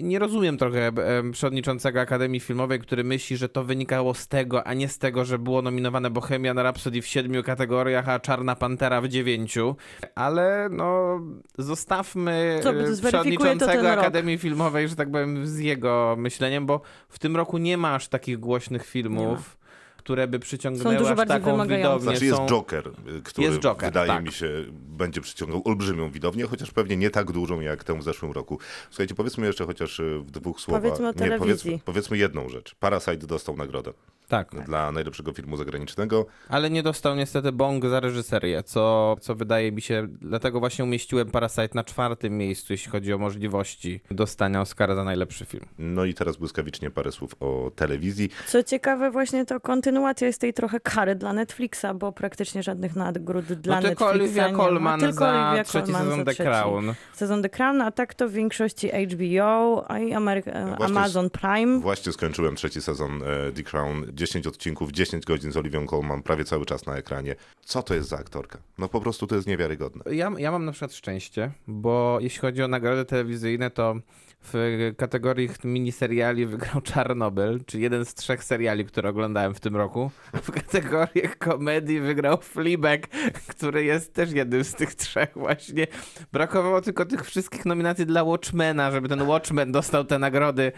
nie 0.03 0.19
rozumiem 0.19 0.57
trochę 0.57 0.91
przewodniczącego 1.31 2.01
Akademii 2.01 2.39
Filmowej, 2.39 2.79
który 2.79 3.03
myśli, 3.03 3.37
że 3.37 3.49
to 3.49 3.63
wynikało 3.63 4.13
z 4.13 4.27
tego, 4.27 4.67
a 4.67 4.73
nie 4.73 4.87
z 4.87 4.97
tego, 4.97 5.25
że 5.25 5.39
było 5.39 5.61
nominowane 5.61 6.09
Bohemian 6.09 6.59
Rhapsody 6.59 7.01
w 7.01 7.07
siedmiu 7.07 7.43
kategoriach, 7.43 8.09
a 8.09 8.19
Czarna 8.19 8.55
Pantera 8.55 9.01
w 9.01 9.07
dziewięciu. 9.07 9.75
Ale 10.15 10.69
no, 10.71 11.20
zostawmy 11.57 12.59
Co, 12.63 12.69
e, 12.69 12.95
przewodniczącego 13.09 13.81
rok. 13.83 13.99
Akademii 13.99 14.37
Filmowej, 14.37 14.87
że 14.89 14.95
tak 14.95 15.11
powiem, 15.11 15.47
z 15.47 15.59
jego 15.59 16.15
myśleniem, 16.17 16.65
bo 16.65 16.81
w 17.09 17.19
tym 17.19 17.35
roku 17.35 17.57
nie 17.57 17.77
ma 17.77 17.95
aż 17.95 18.07
takich 18.07 18.39
głośnych 18.39 18.85
filmów, 18.85 19.57
które 19.97 20.27
by 20.27 20.39
przyciągnęły 20.39 21.09
aż 21.09 21.27
taką 21.27 21.67
widownię. 21.67 21.99
Znaczy 21.99 22.25
jest 22.25 22.37
Są- 22.37 22.45
Joker, 22.47 22.87
y, 22.87 23.21
który 23.21 23.47
Jest 23.47 23.59
Joker, 23.59 23.89
wydaje 23.89 24.07
tak. 24.07 24.25
mi 24.25 24.31
się 24.31 24.49
będzie 24.71 25.21
przyciągał 25.21 25.61
olbrzymią 25.65 26.11
widownię, 26.11 26.45
chociaż 26.45 26.71
pewnie 26.71 26.97
nie 26.97 27.09
tak 27.09 27.31
dużą 27.31 27.59
jak 27.59 27.83
tę 27.83 27.99
w 27.99 28.03
zeszłym 28.03 28.31
roku. 28.31 28.59
Słuchajcie, 28.89 29.15
powiedzmy 29.15 29.47
jeszcze 29.47 29.65
chociaż 29.65 29.99
y, 29.99 30.19
w 30.19 30.31
dwóch 30.31 30.59
słowach. 30.61 30.81
Powiedzmy 30.81 31.07
o 31.07 31.11
nie, 31.11 31.13
telewizji. 31.17 31.39
powiedzmy, 31.39 31.79
powiedzmy 31.85 32.17
jedną 32.17 32.49
rzecz. 32.49 32.75
Parasite 32.75 33.27
dostał 33.27 33.57
nagrodę 33.57 33.93
Tak, 34.31 34.65
dla 34.65 34.91
najlepszego 34.91 35.33
filmu 35.33 35.57
zagranicznego. 35.57 36.25
ale 36.49 36.69
nie 36.69 36.83
dostał 36.83 37.15
niestety 37.15 37.51
bong 37.51 37.85
za 37.85 37.99
reżyserię, 37.99 38.63
co, 38.63 39.15
co 39.21 39.35
wydaje 39.35 39.71
mi 39.71 39.81
się, 39.81 40.07
dlatego 40.21 40.59
właśnie 40.59 40.83
umieściłem 40.85 41.27
Parasite 41.31 41.69
na 41.73 41.83
czwartym 41.83 42.37
miejscu, 42.37 42.73
jeśli 42.73 42.91
chodzi 42.91 43.13
o 43.13 43.17
możliwości 43.17 44.01
dostania 44.11 44.61
Oscara 44.61 44.95
za 44.95 45.03
najlepszy 45.03 45.45
film. 45.45 45.65
No 45.79 46.05
i 46.05 46.13
teraz 46.13 46.37
błyskawicznie 46.37 46.89
parę 46.91 47.11
słów 47.11 47.35
o 47.39 47.71
telewizji. 47.75 48.29
Co 48.47 48.63
ciekawe, 48.63 49.11
właśnie 49.11 49.45
to 49.45 49.59
kontynuacja 49.59 50.27
jest 50.27 50.41
tej 50.41 50.53
trochę 50.53 50.79
kary 50.79 51.15
dla 51.15 51.33
Netflixa, 51.33 51.85
bo 51.95 52.11
praktycznie 52.11 52.63
żadnych 52.63 52.95
nagród 52.95 53.45
dla 53.45 53.75
no 53.75 53.81
tylko 53.81 54.05
Netflixa 54.05 54.23
Olivia 54.25 54.47
nie 54.49 54.55
Colman 54.55 54.83
ma. 54.83 54.97
Tylko 54.97 55.13
za 55.13 55.47
Olivia 55.49 55.63
trzeci 55.63 55.85
Colman 55.85 56.01
sezon 56.03 56.19
za 56.19 56.25
The 56.25 56.33
trzeci 56.33 56.49
Crown. 56.49 56.93
Sezon 57.13 57.41
The 57.43 57.49
Crown, 57.49 57.81
a 57.81 57.91
tak 57.91 58.13
to 58.13 58.29
w 58.29 58.31
większości 58.31 58.87
HBO 58.89 59.85
i 59.99 60.13
Amery- 60.13 60.43
Właśnie 60.77 60.85
Amazon 60.85 61.29
Prime. 61.29 61.79
Właśnie 61.79 62.11
skończyłem 62.11 62.55
trzeci 62.55 62.81
sezon 62.81 63.21
e, 63.23 63.51
The 63.51 63.63
Crown. 63.63 64.05
10 64.21 64.47
odcinków, 64.47 64.91
10 64.91 65.25
godzin 65.25 65.51
z 65.51 65.57
Oliwią 65.57 65.87
Colman, 65.87 66.23
prawie 66.23 66.45
cały 66.45 66.65
czas 66.65 66.85
na 66.85 66.95
ekranie. 66.95 67.35
Co 67.65 67.83
to 67.83 67.93
jest 67.93 68.09
za 68.09 68.17
aktorka? 68.17 68.59
No 68.77 68.89
po 68.89 69.01
prostu 69.01 69.27
to 69.27 69.35
jest 69.35 69.47
niewiarygodne. 69.47 70.03
Ja, 70.15 70.31
ja 70.37 70.51
mam 70.51 70.65
na 70.65 70.71
przykład 70.71 70.93
szczęście, 70.93 71.51
bo 71.67 72.17
jeśli 72.21 72.39
chodzi 72.39 72.63
o 72.63 72.67
nagrody 72.67 73.05
telewizyjne, 73.05 73.69
to 73.71 73.95
w 74.43 74.93
kategorii 74.97 75.49
miniseriali 75.63 76.45
wygrał 76.45 76.81
Czarnobyl, 76.93 77.59
czyli 77.65 77.83
jeden 77.83 78.05
z 78.05 78.13
trzech 78.13 78.43
seriali, 78.43 78.85
które 78.85 79.09
oglądałem 79.09 79.53
w 79.53 79.59
tym 79.59 79.75
roku. 79.75 80.11
W 80.33 80.51
kategoriach 80.51 81.37
komedii 81.37 81.99
wygrał 81.99 82.37
Fleabag, 82.37 83.07
który 83.47 83.83
jest 83.83 84.13
też 84.13 84.31
jednym 84.31 84.63
z 84.63 84.73
tych 84.73 84.95
trzech 84.95 85.29
właśnie. 85.35 85.87
Brakowało 86.31 86.81
tylko 86.81 87.05
tych 87.05 87.25
wszystkich 87.25 87.65
nominacji 87.65 88.05
dla 88.05 88.23
Watchmena, 88.23 88.91
żeby 88.91 89.09
ten 89.09 89.21
Watchmen 89.21 89.71
dostał 89.71 90.05
te 90.05 90.19
nagrody 90.19 90.71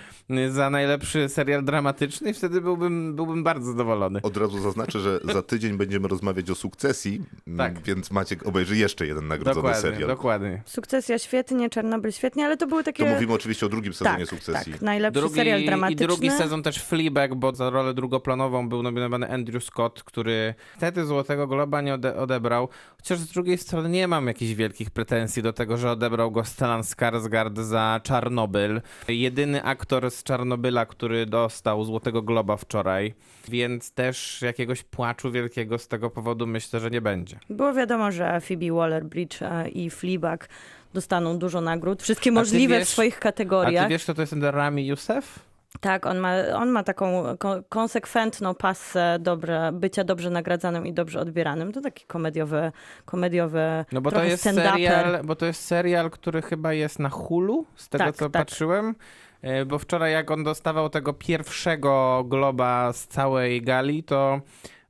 za 0.49 0.69
najlepszy 0.69 1.29
serial 1.29 1.63
dramatyczny 1.65 2.29
i 2.29 2.33
wtedy 2.33 2.61
byłbym, 2.61 3.15
byłbym 3.15 3.43
bardzo 3.43 3.65
zadowolony. 3.71 4.19
Od 4.23 4.37
razu 4.37 4.59
zaznaczę, 4.61 4.99
że 4.99 5.19
za 5.33 5.41
tydzień 5.41 5.77
będziemy 5.77 6.07
rozmawiać 6.07 6.49
o 6.49 6.55
sukcesji, 6.55 7.21
m, 7.47 7.57
Tak. 7.57 7.81
więc 7.81 8.11
Maciek 8.11 8.47
obejrzy 8.47 8.77
jeszcze 8.77 9.07
jeden 9.07 9.27
nagrodzony 9.27 9.55
Dokładnie, 9.55 9.81
serial. 9.81 10.07
dokładnie. 10.09 10.61
Sukcesja 10.65 11.19
świetnie, 11.19 11.69
Czarnobyl 11.69 12.11
świetnie, 12.11 12.45
ale 12.45 12.57
to 12.57 12.67
były 12.67 12.83
takie... 12.83 13.05
To 13.05 13.13
mówimy 13.13 13.33
oczywiście 13.33 13.52
o 13.63 13.69
drugim 13.69 13.93
sezonie 13.93 14.17
tak, 14.17 14.27
sukcesji. 14.27 14.71
tak, 14.73 14.81
najlepszy 14.81 15.19
Drugi, 15.19 15.35
serial 15.35 15.61
I 15.61 15.65
dramatyczny. 15.65 16.07
drugi 16.07 16.31
sezon 16.31 16.63
też 16.63 16.77
Fleabag, 16.83 17.35
bo 17.35 17.55
za 17.55 17.69
rolę 17.69 17.93
drugoplanową 17.93 18.69
był 18.69 18.83
nominowany 18.83 19.29
Andrew 19.31 19.63
Scott, 19.63 20.03
który 20.03 20.53
wtedy 20.77 21.05
Złotego 21.05 21.47
Globa 21.47 21.81
nie 21.81 21.93
ode 21.93 22.15
odebrał. 22.17 22.69
Chociaż 22.97 23.19
z 23.19 23.27
drugiej 23.27 23.57
strony 23.57 23.89
nie 23.89 24.07
mam 24.07 24.27
jakichś 24.27 24.53
wielkich 24.53 24.91
pretensji 24.91 25.43
do 25.43 25.53
tego, 25.53 25.77
że 25.77 25.91
odebrał 25.91 26.31
go 26.31 26.45
Stellan 26.45 26.81
Skarsgård 26.81 27.61
za 27.61 27.99
Czarnobyl. 28.03 28.81
Jedyny 29.07 29.63
aktor 29.63 30.11
z 30.11 30.23
Czarnobyla, 30.23 30.85
który 30.85 31.25
dostał 31.25 31.83
Złotego 31.83 32.21
Globa 32.21 32.57
wczoraj, 32.57 33.13
więc 33.47 33.91
też 33.91 34.41
jakiegoś 34.41 34.83
płaczu 34.83 35.31
wielkiego 35.31 35.77
z 35.77 35.87
tego 35.87 36.09
powodu 36.09 36.47
myślę, 36.47 36.79
że 36.79 36.89
nie 36.91 37.01
będzie. 37.01 37.39
Było 37.49 37.73
wiadomo, 37.73 38.11
że 38.11 38.41
Phoebe 38.41 38.65
Waller-Bridge 38.65 39.43
i 39.73 39.89
Fleabag 39.89 40.49
dostaną 40.93 41.37
dużo 41.37 41.61
nagród, 41.61 42.03
wszystkie 42.03 42.31
możliwe 42.31 42.79
wiesz- 42.79 42.87
w 42.87 42.91
swoich 42.91 43.17
A 43.17 43.21
kategoriach. 43.21 43.83
ty 43.85 43.89
wiesz, 43.89 44.03
kto 44.03 44.13
to 44.13 44.21
jest 44.21 44.33
Rami 44.41 44.87
Youssef? 44.87 45.39
Tak, 45.79 46.05
on 46.05 46.17
ma, 46.17 46.33
on 46.55 46.69
ma 46.69 46.83
taką 46.83 47.23
ko- 47.39 47.63
konsekwentną 47.69 48.55
pasę 48.55 49.17
dobrze, 49.19 49.69
bycia 49.73 50.03
dobrze 50.03 50.29
nagradzanym 50.29 50.87
i 50.87 50.93
dobrze 50.93 51.19
odbieranym. 51.19 51.71
To 51.71 51.81
taki 51.81 52.05
komediowy, 52.05 52.71
komediowy 53.05 53.85
No 53.91 54.01
bo 54.01 54.11
to 54.11 54.23
jest 54.23 54.43
serial, 54.43 55.19
bo 55.23 55.35
to 55.35 55.45
jest 55.45 55.65
serial, 55.65 56.09
który 56.11 56.41
chyba 56.41 56.73
jest 56.73 56.99
na 56.99 57.09
Hulu, 57.09 57.65
z 57.75 57.89
tego 57.89 58.03
Tak, 58.05 58.15
co 58.15 58.29
tak. 58.29 58.31
patrzyłem. 58.45 58.95
E, 59.41 59.65
Bo 59.65 59.79
wczoraj 59.79 60.13
jak 60.13 60.31
on 60.31 60.43
dostawał 60.43 60.89
tego 60.89 61.13
pierwszego 61.13 62.23
globa 62.27 62.93
z 62.93 63.07
całej 63.07 63.61
gali, 63.61 64.03
to 64.03 64.41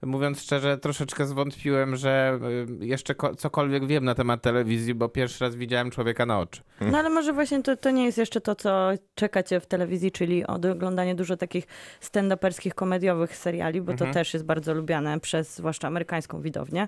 mówiąc 0.05 0.41
szczerze, 0.41 0.77
troszeczkę 0.77 1.25
zwątpiłem, 1.25 1.95
że 1.95 2.39
y, 2.81 2.85
jeszcze 2.85 3.15
ko- 3.15 3.35
cokolwiek 3.35 3.85
wiem 3.87 4.05
na 4.05 4.15
temat 4.15 4.41
telewizji, 4.41 4.93
bo 4.95 5.09
pierwszy 5.09 5.43
raz 5.45 5.55
widziałem 5.55 5.91
człowieka 5.91 6.25
na 6.25 6.39
oczy. 6.39 6.61
No 6.81 6.97
ale 6.97 7.09
może 7.09 7.33
właśnie 7.33 7.63
to, 7.63 7.77
to 7.77 7.91
nie 7.91 8.05
jest 8.05 8.17
jeszcze 8.17 8.41
to, 8.41 8.55
co 8.55 8.89
czekacie 9.15 9.59
w 9.59 9.65
telewizji, 9.65 10.11
czyli 10.11 10.45
oglądanie 10.45 11.15
dużo 11.15 11.37
takich 11.37 11.65
stand-uperskich, 12.01 12.73
komediowych 12.73 13.35
seriali, 13.37 13.81
bo 13.81 13.91
Mhm. 13.91 14.09
to 14.09 14.13
też 14.13 14.33
jest 14.33 14.45
bardzo 14.45 14.73
lubiane 14.73 15.19
przez 15.19 15.55
zwłaszcza 15.55 15.87
amerykańską 15.87 16.41
widownię. 16.41 16.87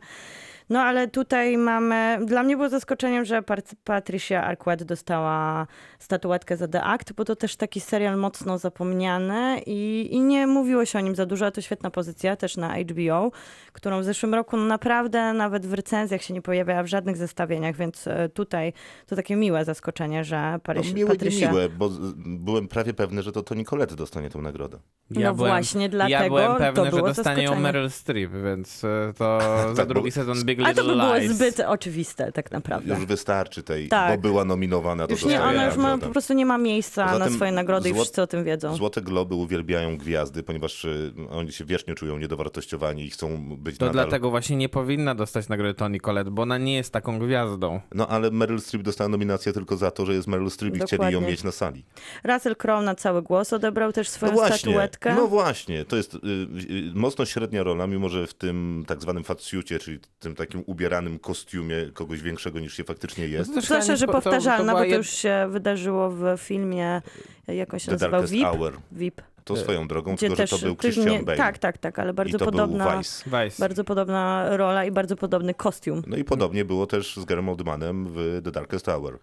No 0.70 0.82
ale 0.82 1.08
tutaj 1.08 1.58
mamy, 1.58 2.20
dla 2.26 2.44
mnie 2.44 2.56
było 2.56 2.70
zaskoczeniem, 2.70 3.26
że 3.26 3.42
Pat- 3.42 3.76
Patricia 3.84 4.44
Arquette 4.44 4.86
dostała 4.86 5.68
statuetkę 6.00 6.58
za 6.58 6.68
The 6.68 6.84
Act, 6.84 7.14
bo 7.14 7.26
to 7.26 7.36
też 7.36 7.56
taki 7.56 7.80
serial 7.82 8.18
mocno 8.18 8.58
zapomniany 8.58 9.60
i, 9.66 10.08
i 10.12 10.20
nie 10.22 10.48
mówiło 10.48 10.86
się 10.86 11.00
o 11.00 11.02
nim 11.02 11.16
za 11.16 11.26
dużo, 11.26 11.46
a 11.46 11.52
to 11.52 11.62
świetna 11.62 11.92
pozycja 11.92 12.36
też 12.36 12.58
na 12.58 12.76
HBO, 12.78 13.32
którą 13.74 14.00
w 14.02 14.04
zeszłym 14.04 14.34
roku 14.34 14.58
naprawdę 14.58 15.34
nawet 15.34 15.66
w 15.66 15.74
recenzjach 15.74 16.22
się 16.22 16.34
nie 16.34 16.42
pojawiała 16.42 16.84
w 16.84 16.88
żadnych 16.88 17.18
zestawieniach, 17.18 17.76
więc 17.76 18.08
e, 18.08 18.30
tutaj 18.30 18.74
to 19.08 19.16
takie 19.16 19.36
miłe 19.36 19.66
zaskoczenie, 19.66 20.24
że 20.24 20.52
No, 20.54 20.60
Paryś, 20.60 20.94
miłe, 20.94 21.10
Patricia... 21.12 21.46
niemiłe, 21.46 21.70
bo 21.70 21.90
byłem 22.26 22.68
prawie 22.68 22.94
pewny, 22.94 23.22
że 23.24 23.32
to 23.32 23.44
Toni 23.44 23.66
Collette 23.66 23.96
dostanie 23.96 24.30
tę 24.30 24.40
nagrodę. 24.40 24.80
No 25.10 25.34
właśnie, 25.34 25.82
ja 25.84 25.90
dlatego 25.90 26.36
byłem 26.36 26.52
to 26.52 26.58
pewny, 26.58 26.92
że 26.92 27.02
dostanie 27.02 27.44
ją. 27.44 27.60
Meryl 27.60 27.90
Streep, 27.90 28.32
więc 28.44 28.84
e, 28.84 29.14
to 29.18 29.40
za 29.70 29.76
Tak, 29.76 29.88
bo- 29.88 29.94
drugi 29.94 30.12
sezon 30.12 30.38
Big 30.44 30.55
Ale 30.64 30.70
Little 30.74 30.84
to 30.84 30.90
by 30.90 30.96
było 30.96 31.16
Lies. 31.18 31.32
zbyt 31.36 31.60
oczywiste 31.60 32.32
tak 32.32 32.52
naprawdę. 32.52 32.96
Już 32.96 33.06
wystarczy 33.06 33.64
tej, 33.64 33.88
Tak. 33.90 34.16
bo 34.22 34.28
była 34.28 34.46
nominowana, 34.46 35.08
to 35.08 35.14
Już 35.14 35.26
nie, 35.26 35.44
ona 35.44 35.66
już 35.66 35.76
ma, 35.78 35.98
po 35.98 36.08
prostu 36.10 36.34
nie 36.34 36.46
ma 36.46 36.58
miejsca 36.58 37.06
Poza 37.08 37.20
na 37.20 37.30
swoje 37.30 37.52
nagrody 37.52 37.90
i 37.90 37.94
złot- 37.94 37.96
wszyscy 37.96 38.22
o 38.22 38.28
tym 38.28 38.44
wiedzą. 38.44 38.76
Złote 38.76 39.02
Globy 39.02 39.36
uwielbiają 39.36 39.98
gwiazdy, 39.98 40.44
ponieważ 40.44 40.86
y, 40.86 41.14
oni 41.30 41.52
się 41.52 41.66
wiecznie 41.66 41.96
czują 41.96 42.18
niedowartościowani 42.18 43.06
i 43.06 43.10
chcą 43.10 43.56
być 43.58 43.78
To 43.78 43.86
nadal... 43.86 44.06
dlatego 44.06 44.30
właśnie 44.30 44.56
nie 44.56 44.70
powinna 44.70 45.16
dostać 45.16 45.50
nagrody 45.50 45.74
Toni 45.74 46.00
Collette, 46.00 46.32
bo 46.32 46.42
ona 46.42 46.58
nie 46.58 46.76
jest 46.76 46.94
taką 46.94 47.20
gwiazdą. 47.20 47.82
No 47.94 48.08
ale 48.08 48.32
Meryl 48.32 48.62
Streep 48.62 48.84
dostała 48.84 49.08
nominację 49.10 49.54
tylko 49.54 49.78
za 49.78 49.92
to, 49.92 50.06
że 50.06 50.14
jest 50.14 50.28
Meryl 50.28 50.50
Streep 50.50 50.76
i 50.76 50.80
chcieli 50.80 51.04
ją 51.04 51.10
Dokładnie. 51.10 51.32
mieć 51.32 51.44
na 51.44 51.52
sali. 51.52 51.86
Russell 52.24 52.56
Crowe 52.56 52.86
na 52.86 52.96
cały 52.96 53.22
głos 53.22 53.54
odebrał 53.54 53.92
też 53.94 54.08
No 54.08 54.12
swoją 54.14 54.32
właśnie, 54.34 54.58
statuetkę. 54.58 55.16
no 55.16 55.28
właśnie, 55.28 55.86
to 55.86 55.96
jest 55.96 56.16
y, 56.16 56.18
y, 56.18 56.92
mocno 56.94 57.26
średnia 57.26 57.64
rola, 57.64 57.88
mimo 57.88 58.10
że 58.10 58.28
w 58.28 58.34
tym 58.34 58.84
tak 58.88 59.02
zwanym 59.02 59.24
fatsucie, 59.24 59.80
czyli 59.80 60.00
tym 60.20 60.36
takim 60.46 60.64
ubieranym 60.66 61.20
kostiumie 61.20 61.76
kogoś 61.94 62.22
większego 62.22 62.60
niż 62.60 62.74
się 62.74 62.84
faktycznie 62.84 63.28
jest. 63.28 63.50
To 63.50 63.56
też 63.56 63.66
Zwłaszcza, 63.66 63.86
że 63.86 63.94
nie- 63.94 64.00
to- 64.00 64.06
to 64.14 64.22
powtarzalna, 64.22 64.74
bo 64.74 64.80
to 64.80 64.86
jed- 64.86 64.98
już 64.98 65.10
się 65.10 65.48
wydarzyło 65.50 66.10
w 66.12 66.24
filmie, 66.38 67.02
jak 67.48 67.74
on 67.74 67.80
się 67.80 67.86
The 67.86 67.92
nazywał, 67.92 68.12
Darkest 68.12 68.34
VIP? 68.34 68.44
Hour. 68.44 68.78
VIP. 68.92 69.22
To 69.44 69.56
swoją 69.56 69.88
drogą, 69.88 70.16
Gdzie 70.16 70.20
tylko 70.28 70.36
że 70.36 70.44
też 70.44 70.50
to 70.50 70.66
był 70.66 70.76
Christian 70.76 71.08
nie- 71.10 71.24
Bale. 71.24 71.38
Tak, 71.38 71.58
tak, 71.58 71.78
tak, 71.78 72.00
ale 72.00 72.14
bardzo 72.14 72.40
podobna. 72.40 72.98
Vice. 73.26 73.56
bardzo 73.60 73.84
podobna 73.84 74.58
rola 74.58 74.86
i 74.86 74.92
bardzo 74.92 75.16
podobny 75.16 75.54
kostium. 75.54 76.02
No 76.08 76.18
i 76.18 76.24
podobnie 76.24 76.66
było 76.66 76.88
też 76.88 77.16
z 77.18 77.26
Garem 77.26 77.50
Oldmanem 77.50 78.08
w 78.10 78.42
The 78.44 78.52
Darkest 78.52 78.86
Hour. 78.86 79.20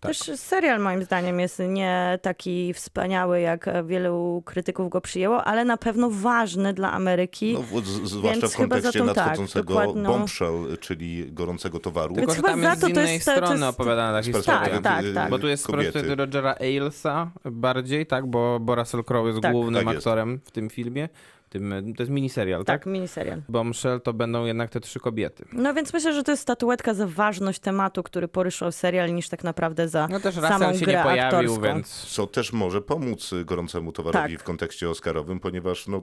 Tak. 0.00 0.10
Też 0.16 0.18
serial 0.40 0.80
moim 0.80 1.02
zdaniem 1.04 1.40
jest 1.40 1.58
nie 1.68 2.18
taki 2.22 2.74
wspaniały, 2.74 3.40
jak 3.40 3.66
wielu 3.86 4.42
krytyków 4.46 4.88
go 4.90 5.00
przyjęło, 5.00 5.44
ale 5.44 5.64
na 5.64 5.76
pewno 5.76 6.10
ważny 6.10 6.72
dla 6.74 6.92
Ameryki. 6.92 7.54
No, 7.74 7.80
z, 7.80 7.84
zwłaszcza 7.86 8.40
Więc 8.40 8.52
w 8.54 8.56
chyba 8.56 8.80
za 8.80 8.92
kontekście 8.92 9.14
tak, 9.14 9.16
nadchodzącego 9.16 9.74
dokładną- 9.74 10.06
bombshell, 10.12 10.78
czyli 10.80 11.32
gorącego 11.32 11.80
towaru. 11.80 12.14
Tylko, 12.14 12.32
Więc 12.32 12.36
chyba 12.36 12.48
tam 12.48 12.60
za 12.62 12.68
jest 12.68 12.78
z 12.78 12.80
to 12.80 12.86
to 12.86 12.92
innej 13.00 13.14
jest- 13.14 13.26
to 13.26 13.32
strony 13.32 13.66
jest- 13.66 13.80
opowiadana 13.80 14.18
ta 14.18 14.22
historia. 14.22 14.60
Tak, 14.60 14.82
tak, 14.82 15.04
tak. 15.14 15.30
Bo 15.30 15.38
tu 15.38 15.48
jest 15.48 15.66
kobiety. 15.66 15.84
perspektywy 15.84 16.14
Rogera 16.16 16.54
Ailesa 16.60 17.30
bardziej, 17.44 18.06
tak? 18.06 18.26
Bo, 18.26 18.60
bo 18.60 18.74
Russell 18.74 19.04
Crowe 19.04 19.28
jest 19.28 19.42
Tak. 19.42 19.52
głównym 19.52 19.74
Tak 19.84 19.94
jest. 19.94 19.96
aktorem 20.06 20.40
w 20.44 20.50
tym 20.50 20.70
filmie. 20.70 21.08
Tym, 21.48 21.94
to 21.96 22.02
jest 22.02 22.12
miniserial, 22.12 22.64
tak? 22.64 22.80
tak, 22.80 22.86
miniserial. 22.92 23.42
Bombshell 23.48 24.00
to 24.00 24.12
będą 24.12 24.44
jednak 24.44 24.70
te 24.70 24.80
trzy 24.80 25.00
kobiety. 25.00 25.44
No 25.52 25.74
więc 25.74 25.92
myślę, 25.92 26.12
że 26.14 26.22
to 26.22 26.30
jest 26.30 26.42
statuetka 26.42 26.94
za 26.94 27.06
ważność 27.06 27.58
tematu, 27.60 28.02
który 28.02 28.28
poruszał 28.28 28.72
serial, 28.72 29.14
niż 29.14 29.28
tak 29.28 29.44
naprawdę 29.44 29.88
za 29.88 30.08
No 30.10 30.20
też 30.20 30.34
samą 30.34 30.72
się 30.74 30.84
grę 30.84 30.92
nie 30.96 31.02
pojawił, 31.02 31.24
aktorską. 31.38 31.62
więc... 31.62 31.88
Co 32.06 32.26
też 32.26 32.52
może 32.52 32.80
pomóc 32.82 33.30
gorącemu 33.44 33.92
towarowi 33.92 34.32
Tak. 34.34 34.40
w 34.40 34.44
kontekście 34.44 34.90
Oscarowym, 34.90 35.40
ponieważ 35.40 35.88
no, 35.88 36.02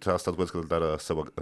ta 0.00 0.18
statuetka 0.18 0.58
dla 0.60 0.78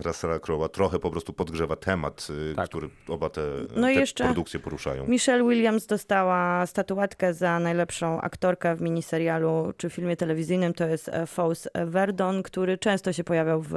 Russella, 0.04 0.36
Crowe'a 0.38 0.68
trochę 0.68 0.98
po 0.98 1.10
prostu 1.10 1.32
podgrzewa 1.32 1.76
temat, 1.76 2.28
y, 2.52 2.54
Tak. 2.54 2.68
który 2.68 2.88
oba 3.08 3.30
te, 3.30 3.40
No 3.76 3.86
te 3.86 3.94
jeszcze- 3.94 4.24
produkcje 4.24 4.60
poruszają. 4.60 5.06
Michelle 5.06 5.44
Williams 5.44 5.86
dostała 5.86 6.66
statuetkę 6.66 7.34
za 7.34 7.58
najlepszą 7.60 8.20
aktorkę 8.20 8.76
w 8.76 8.80
miniserialu 8.82 9.72
czy 9.76 9.90
filmie 9.90 10.16
telewizyjnym. 10.16 10.74
To 10.74 10.86
jest 10.86 11.08
e, 11.08 11.26
Fausse 11.26 11.70
Verdon, 11.86 12.42
który 12.42 12.78
często 12.78 13.12
się 13.12 13.24
pojawiał 13.38 13.62
w, 13.62 13.74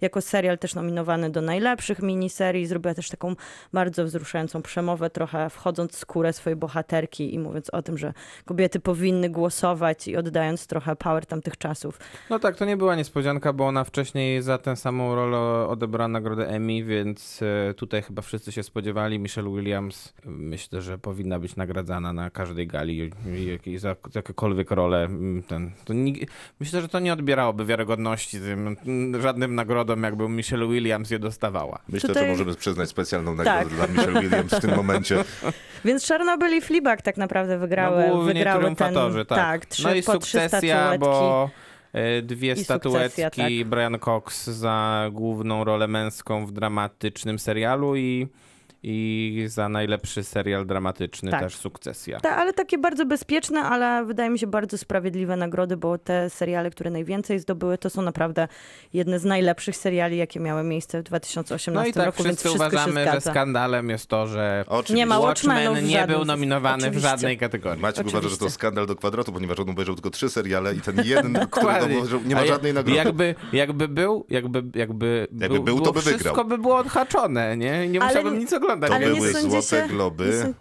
jako 0.00 0.20
serial 0.20 0.58
też 0.58 0.74
nominowany 0.74 1.30
do 1.30 1.40
najlepszych 1.40 2.02
miniserii. 2.02 2.66
Zrobiła 2.66 2.94
też 2.94 3.08
taką 3.08 3.34
bardzo 3.72 4.04
wzruszającą 4.04 4.62
przemowę, 4.62 5.10
trochę 5.10 5.50
wchodząc 5.50 5.92
w 5.92 5.96
skórę 5.98 6.32
swojej 6.32 6.56
bohaterki 6.56 7.34
i 7.34 7.38
mówiąc 7.38 7.70
o 7.70 7.82
tym, 7.82 7.98
że 7.98 8.12
kobiety 8.44 8.80
powinny 8.80 9.30
głosować 9.30 10.08
i 10.08 10.16
oddając 10.16 10.66
trochę 10.66 10.96
power 10.96 11.26
tamtych 11.26 11.56
czasów. 11.58 11.98
No 12.30 12.38
tak, 12.38 12.56
to 12.56 12.64
nie 12.64 12.76
była 12.76 12.96
niespodzianka, 12.96 13.52
bo 13.52 13.66
ona 13.66 13.84
wcześniej 13.84 14.42
za 14.42 14.58
tę 14.58 14.76
samą 14.76 15.14
rolę 15.14 15.66
odebrała 15.68 16.08
nagrodę 16.08 16.48
Emmy, 16.48 16.84
więc 16.84 17.40
e, 17.70 17.74
tutaj 17.74 18.02
chyba 18.02 18.22
wszyscy 18.22 18.52
się 18.52 18.62
spodziewali. 18.62 19.18
Michelle 19.18 19.50
Williams 19.50 20.14
myślę, 20.24 20.82
że 20.82 20.98
powinna 20.98 21.38
być 21.38 21.56
nagradzana 21.56 22.12
na 22.12 22.30
każdej 22.30 22.66
gali 22.66 23.10
za 23.76 23.96
jakąkolwiek 24.14 24.70
rolę. 24.70 25.04
mm, 25.04 25.42
Ten, 25.42 25.70
to 25.84 25.92
ni- 25.92 26.26
myślę, 26.60 26.80
że 26.80 26.88
to 26.88 26.98
nie 27.00 27.12
odbierałoby 27.12 27.64
wiarygodności 27.64 28.40
tym 28.40 28.76
żadnym 29.20 29.54
nagrodom, 29.54 30.02
jakby 30.02 30.28
Michelle 30.28 30.66
Williams 30.66 31.10
je 31.10 31.18
dostawała. 31.18 31.78
Myślę, 31.88 32.08
Tutaj- 32.08 32.24
że 32.24 32.30
możemy 32.30 32.54
przyznać 32.54 32.88
specjalną 32.88 33.34
nagrodę 33.34 33.58
Tak. 33.58 33.68
dla 33.68 33.86
Michelle 33.86 34.20
Williams 34.20 34.54
w 34.54 34.60
tym 34.60 34.76
momencie. 34.76 35.24
Więc 35.84 36.06
Czarnobyl 36.06 36.56
i 36.56 36.60
Fleabag 36.60 37.02
tak 37.02 37.16
naprawdę 37.16 37.58
wygrały, 37.58 38.04
no, 38.08 38.14
głównie 38.14 38.34
wygrały 38.34 38.64
ten... 38.64 38.76
triumfatorzy, 38.76 39.24
tak. 39.24 39.66
trzy, 39.66 39.82
no 39.84 39.94
i 39.94 40.02
sukcesja, 40.02 40.98
bo 40.98 41.50
e, 41.92 42.22
dwie 42.22 42.52
I 42.52 42.64
statuetki, 42.64 43.22
Sukcesja, 43.22 43.30
tak. 43.30 43.68
Brian 43.68 43.98
Cox 43.98 44.46
za 44.46 45.08
główną 45.12 45.64
rolę 45.64 45.88
męską 45.88 46.46
w 46.46 46.52
dramatycznym 46.52 47.38
serialu 47.38 47.96
i, 47.96 48.28
i 48.82 49.44
za 49.48 49.68
najlepszy 49.68 50.22
serial 50.24 50.66
dramatyczny 50.66 51.30
Tak. 51.30 51.40
też 51.40 51.56
sukcesja. 51.56 52.20
Tak, 52.20 52.38
ale 52.38 52.52
takie 52.52 52.78
bardzo 52.78 53.06
bezpieczne, 53.06 53.60
ale 53.60 54.04
wydaje 54.04 54.30
mi 54.30 54.38
się 54.38 54.46
bardzo 54.46 54.78
sprawiedliwe 54.78 55.36
nagrody, 55.36 55.76
bo 55.76 55.98
te 55.98 56.30
seriale, 56.30 56.70
które 56.70 56.90
najwięcej 56.90 57.38
zdobyły, 57.38 57.78
to 57.78 57.90
są 57.90 58.02
naprawdę 58.02 58.48
jedne 58.92 59.18
z 59.18 59.24
najlepszych 59.24 59.76
seriali, 59.76 60.16
jakie 60.16 60.40
miały 60.40 60.62
miejsce 60.62 61.00
w 61.00 61.02
2018 61.02 61.70
No 61.72 61.86
i 61.86 61.92
tak 61.92 62.06
roku, 62.06 62.22
więc 62.22 62.38
wszyscy 62.40 62.48
wszystko 62.58 62.66
uważamy, 62.76 63.04
się 63.04 63.12
że 63.12 63.20
skandalem 63.20 63.90
jest 63.90 64.06
to, 64.06 64.26
że 64.26 64.64
Oczywiście. 64.68 64.94
Nie 64.94 65.06
ma 65.06 65.18
Watchmenów 65.20 65.78
w 65.78 65.82
nie 65.82 66.06
był 66.06 66.24
nominowany 66.24 66.82
w 66.82 66.84
oczywiście. 66.86 67.08
żadnej 67.08 67.38
kategorii. 67.38 67.82
Maciek 67.82 68.06
uważa, 68.06 68.28
że 68.28 68.36
to 68.38 68.50
skandal 68.50 68.86
do 68.86 68.96
kwadratu, 68.96 69.32
ponieważ 69.32 69.58
on 69.58 69.70
obejrzał 69.70 69.94
tylko 69.94 70.10
trzy 70.10 70.28
seriale 70.28 70.74
i 70.74 70.80
ten 70.80 70.96
jeden, 71.04 71.38
który 71.50 71.66
obejrzał, 71.84 72.20
nie 72.26 72.34
ma 72.34 72.46
żadnej 72.46 72.74
nagrody. 72.74 72.96
Jakby, 72.98 73.34
jakby 73.52 73.88
był, 73.88 74.24
jakby, 74.28 74.62
jakby, 74.74 75.28
Jakby 75.32 75.48
był, 75.54 75.62
było 75.64 75.80
to 75.80 75.92
by 75.92 76.00
wszystko 76.00 76.24
wygrał. 76.30 76.44
by 76.44 76.58
było 76.58 76.76
odhaczone, 76.76 77.56
nie? 77.56 77.88
Nie 77.88 78.00
Ale 78.00 78.08
musiałbym 78.08 78.34
nie- 78.34 78.38
nic 78.40 78.52
oglądać. 78.52 78.69
To 78.76 78.94
ale 78.94 79.10
nie 79.10 79.14
były 79.16 79.32
sądzicie- 79.32 79.62
Złote 79.62 79.88
Globy. 79.88 80.54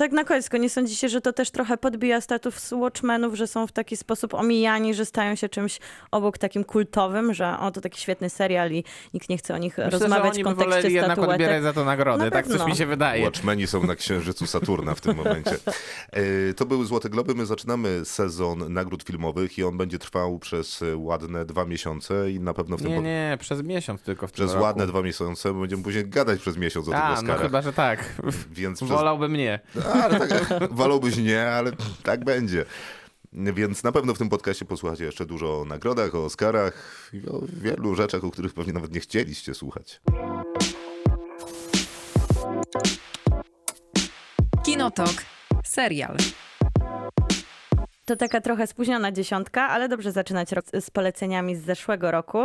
Tak 0.00 0.12
na 0.12 0.24
koniec, 0.24 0.52
nie 0.52 0.70
sądzicie, 0.70 1.08
że 1.08 1.20
to 1.20 1.32
też 1.32 1.50
trochę 1.50 1.76
podbija 1.78 2.20
status 2.20 2.72
Watchmenów, 2.72 3.34
że 3.34 3.46
są 3.46 3.66
w 3.66 3.72
taki 3.72 3.96
sposób 3.96 4.34
omijani, 4.34 4.94
że 4.94 5.04
stają 5.04 5.34
się 5.34 5.48
czymś 5.48 5.78
obok 6.10 6.38
takim 6.38 6.64
kultowym, 6.64 7.34
że 7.34 7.58
o, 7.58 7.70
to 7.70 7.80
taki 7.80 8.00
świetny 8.00 8.30
serial 8.30 8.72
i 8.72 8.84
nikt 9.14 9.28
nie 9.28 9.38
chce 9.38 9.54
o 9.54 9.58
nich 9.58 9.78
Myślę, 9.78 9.90
rozmawiać 9.90 10.36
że 10.36 10.42
w 10.42 10.46
oni 10.46 10.54
by 10.54 10.64
kontekście 10.64 10.76
woleli 10.76 10.94
jednak 10.94 11.12
statuetek. 11.12 11.34
odbierać 11.34 11.62
za 11.62 11.72
to 11.72 11.84
nagrody. 11.84 12.24
Na 12.24 12.30
tak 12.30 12.46
coś 12.46 12.66
mi 12.66 12.76
się 12.76 12.86
wydaje. 12.86 13.24
Watchmeni 13.24 13.66
są 13.66 13.86
na 13.86 13.94
księżycu 13.96 14.46
Saturna 14.46 14.94
w 14.94 15.00
tym 15.00 15.16
momencie. 15.16 15.56
E, 16.12 16.54
To 16.54 16.66
były 16.66 16.84
Złote 16.86 17.08
Globy. 17.08 17.34
My 17.34 17.46
zaczynamy 17.46 18.04
sezon 18.04 18.72
nagród 18.72 19.02
filmowych 19.02 19.58
i 19.58 19.64
on 19.64 19.76
będzie 19.78 19.98
trwał 19.98 20.38
przez 20.38 20.84
ładne 20.96 21.44
dwa 21.44 21.64
miesiące 21.64 22.30
i 22.30 22.40
na 22.40 22.54
pewno 22.54 22.76
w 22.76 22.80
tym 22.82 22.90
Nie, 22.90 22.96
pod- 22.96 23.04
nie, 23.04 23.36
przez 23.40 23.62
miesiąc 23.62 24.02
tylko 24.02 24.26
w 24.26 24.32
tym 24.32 24.34
przez 24.34 24.52
roku. 24.52 24.64
ładne 24.64 24.86
dwa 24.86 25.02
miesiące 25.02 25.52
bo 25.54 25.60
będziemy 25.60 25.82
później 25.82 26.08
gadać 26.08 26.40
przez 26.40 26.56
miesiąc 26.56 26.88
o 26.88 26.90
tych 26.90 27.00
A, 27.00 27.08
no 27.08 27.14
Oscarach. 27.14 27.40
chyba, 27.42 27.62
że 27.62 27.72
tak. 27.72 28.04
Więc 28.50 28.78
przez... 28.82 28.90
Wolałbym 28.90 29.32
nie. 29.36 29.60
Ale 29.92 30.28
tak, 30.28 30.50
nie, 31.22 31.50
ale 31.50 31.72
tak 32.02 32.24
będzie. 32.24 32.64
Więc 33.32 33.82
na 33.82 33.92
pewno 33.92 34.14
w 34.14 34.18
tym 34.18 34.28
podcaście 34.28 34.64
posłuchacie 34.64 35.04
jeszcze 35.04 35.26
dużo 35.26 35.60
o 35.60 35.64
nagrodach, 35.64 36.14
o 36.14 36.24
Oscarach 36.24 37.10
i 37.12 37.28
o 37.28 37.40
wielu 37.62 37.94
rzeczach, 37.94 38.24
o 38.24 38.30
których 38.30 38.54
pewnie 38.54 38.72
nawet 38.72 38.94
nie 38.94 39.00
chcieliście 39.00 39.54
słuchać. 39.54 40.00
Kinotok. 44.64 45.14
Serial. 45.64 46.16
To 48.10 48.16
taka 48.16 48.40
trochę 48.40 48.66
spóźniona 48.66 49.12
dziesiątka, 49.12 49.68
ale 49.68 49.88
dobrze 49.88 50.12
zaczynać 50.12 50.52
rok 50.52 50.64
z 50.80 50.90
poleceniami 50.90 51.56
z 51.56 51.64
zeszłego 51.64 52.10
roku. 52.10 52.38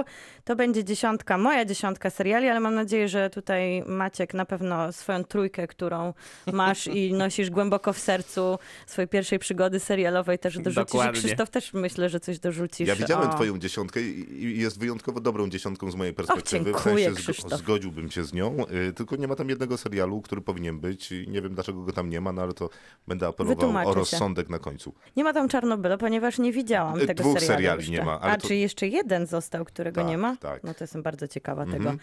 To 0.44 0.56
będzie 0.56 0.84
dziesiątka, 0.84 1.38
moja 1.38 1.66
dziesiątka 1.66 2.10
seriali, 2.10 2.50
ale 2.50 2.60
mam 2.60 2.76
nadzieję, 2.76 3.08
że 3.08 3.30
tutaj 3.30 3.84
Maciek 3.88 4.34
na 4.34 4.46
pewno 4.46 4.92
swoją 4.92 5.24
trójkę, 5.24 5.68
którą 5.68 6.14
masz 6.54 6.88
i 6.88 7.14
nosisz 7.24 7.50
głęboko 7.50 7.94
w 7.94 8.00
sercu 8.00 8.60
swojej 8.88 9.08
pierwszej 9.08 9.40
przygody 9.40 9.80
serialowej 9.80 10.40
też 10.40 10.60
dorzucisz. 10.60 10.76
Dokładnie. 10.94 11.20
I 11.20 11.24
Krzysztof 11.24 11.50
też 11.50 11.74
myślę, 11.74 12.10
że 12.10 12.20
coś 12.20 12.40
dorzucisz. 12.40 12.88
Ja 12.88 12.96
widziałem 12.96 13.30
o... 13.30 13.34
twoją 13.34 13.60
dziesiątkę 13.60 14.02
i 14.02 14.60
jest 14.60 14.80
wyjątkowo 14.80 15.20
dobrą 15.20 15.50
dziesiątką 15.50 15.92
z 15.92 15.96
mojej 15.96 16.14
perspektywy. 16.14 16.72
w 16.72 16.74
dziękuję, 16.74 17.06
sensie 17.06 17.22
zgo- 17.22 17.34
Krzysztof. 17.34 17.60
zgodziłbym 17.60 18.12
się 18.12 18.24
z 18.24 18.34
nią, 18.34 18.56
y, 18.90 18.94
tylko 18.94 19.16
nie 19.16 19.28
ma 19.28 19.36
tam 19.36 19.50
jednego 19.50 19.78
serialu, 19.78 20.22
który 20.22 20.42
powinien 20.42 20.80
być 20.80 21.12
i 21.12 21.28
nie 21.28 21.42
wiem 21.42 21.56
dlaczego 21.56 21.82
go 21.82 21.92
tam 21.92 22.10
nie 22.10 22.22
ma, 22.22 22.32
no 22.32 22.42
ale 22.42 22.54
to 22.54 22.70
będę 23.08 23.28
apelował 23.28 23.88
o 23.90 23.94
się. 23.94 24.00
rozsądek 24.00 24.50
na 24.50 24.60
końcu. 24.60 24.94
Nie 25.16 25.24
ma 25.24 25.34
tam 25.34 25.48
Czarnobyla, 25.60 25.98
ponieważ 25.98 26.40
nie 26.40 26.52
widziałam 26.52 26.96
E, 27.02 27.06
tego 27.06 27.24
dwóch 27.24 27.40
serialu 27.40 27.56
seriali 27.58 27.78
jeszcze. 27.80 27.92
nie 27.92 28.06
ma, 28.06 28.20
A, 28.22 28.38
to- 28.38 28.48
czy 28.48 28.56
jeszcze 28.56 28.88
jeden 28.88 29.26
został, 29.28 29.66
którego 29.66 30.02
Tak, 30.02 30.10
nie 30.10 30.18
ma? 30.18 30.36
tak. 30.40 30.64
No 30.64 30.74
to 30.74 30.84
jestem 30.84 31.04
bardzo 31.04 31.28
ciekawa 31.28 31.64
Mhm. 31.64 31.84
tego. 31.84 31.96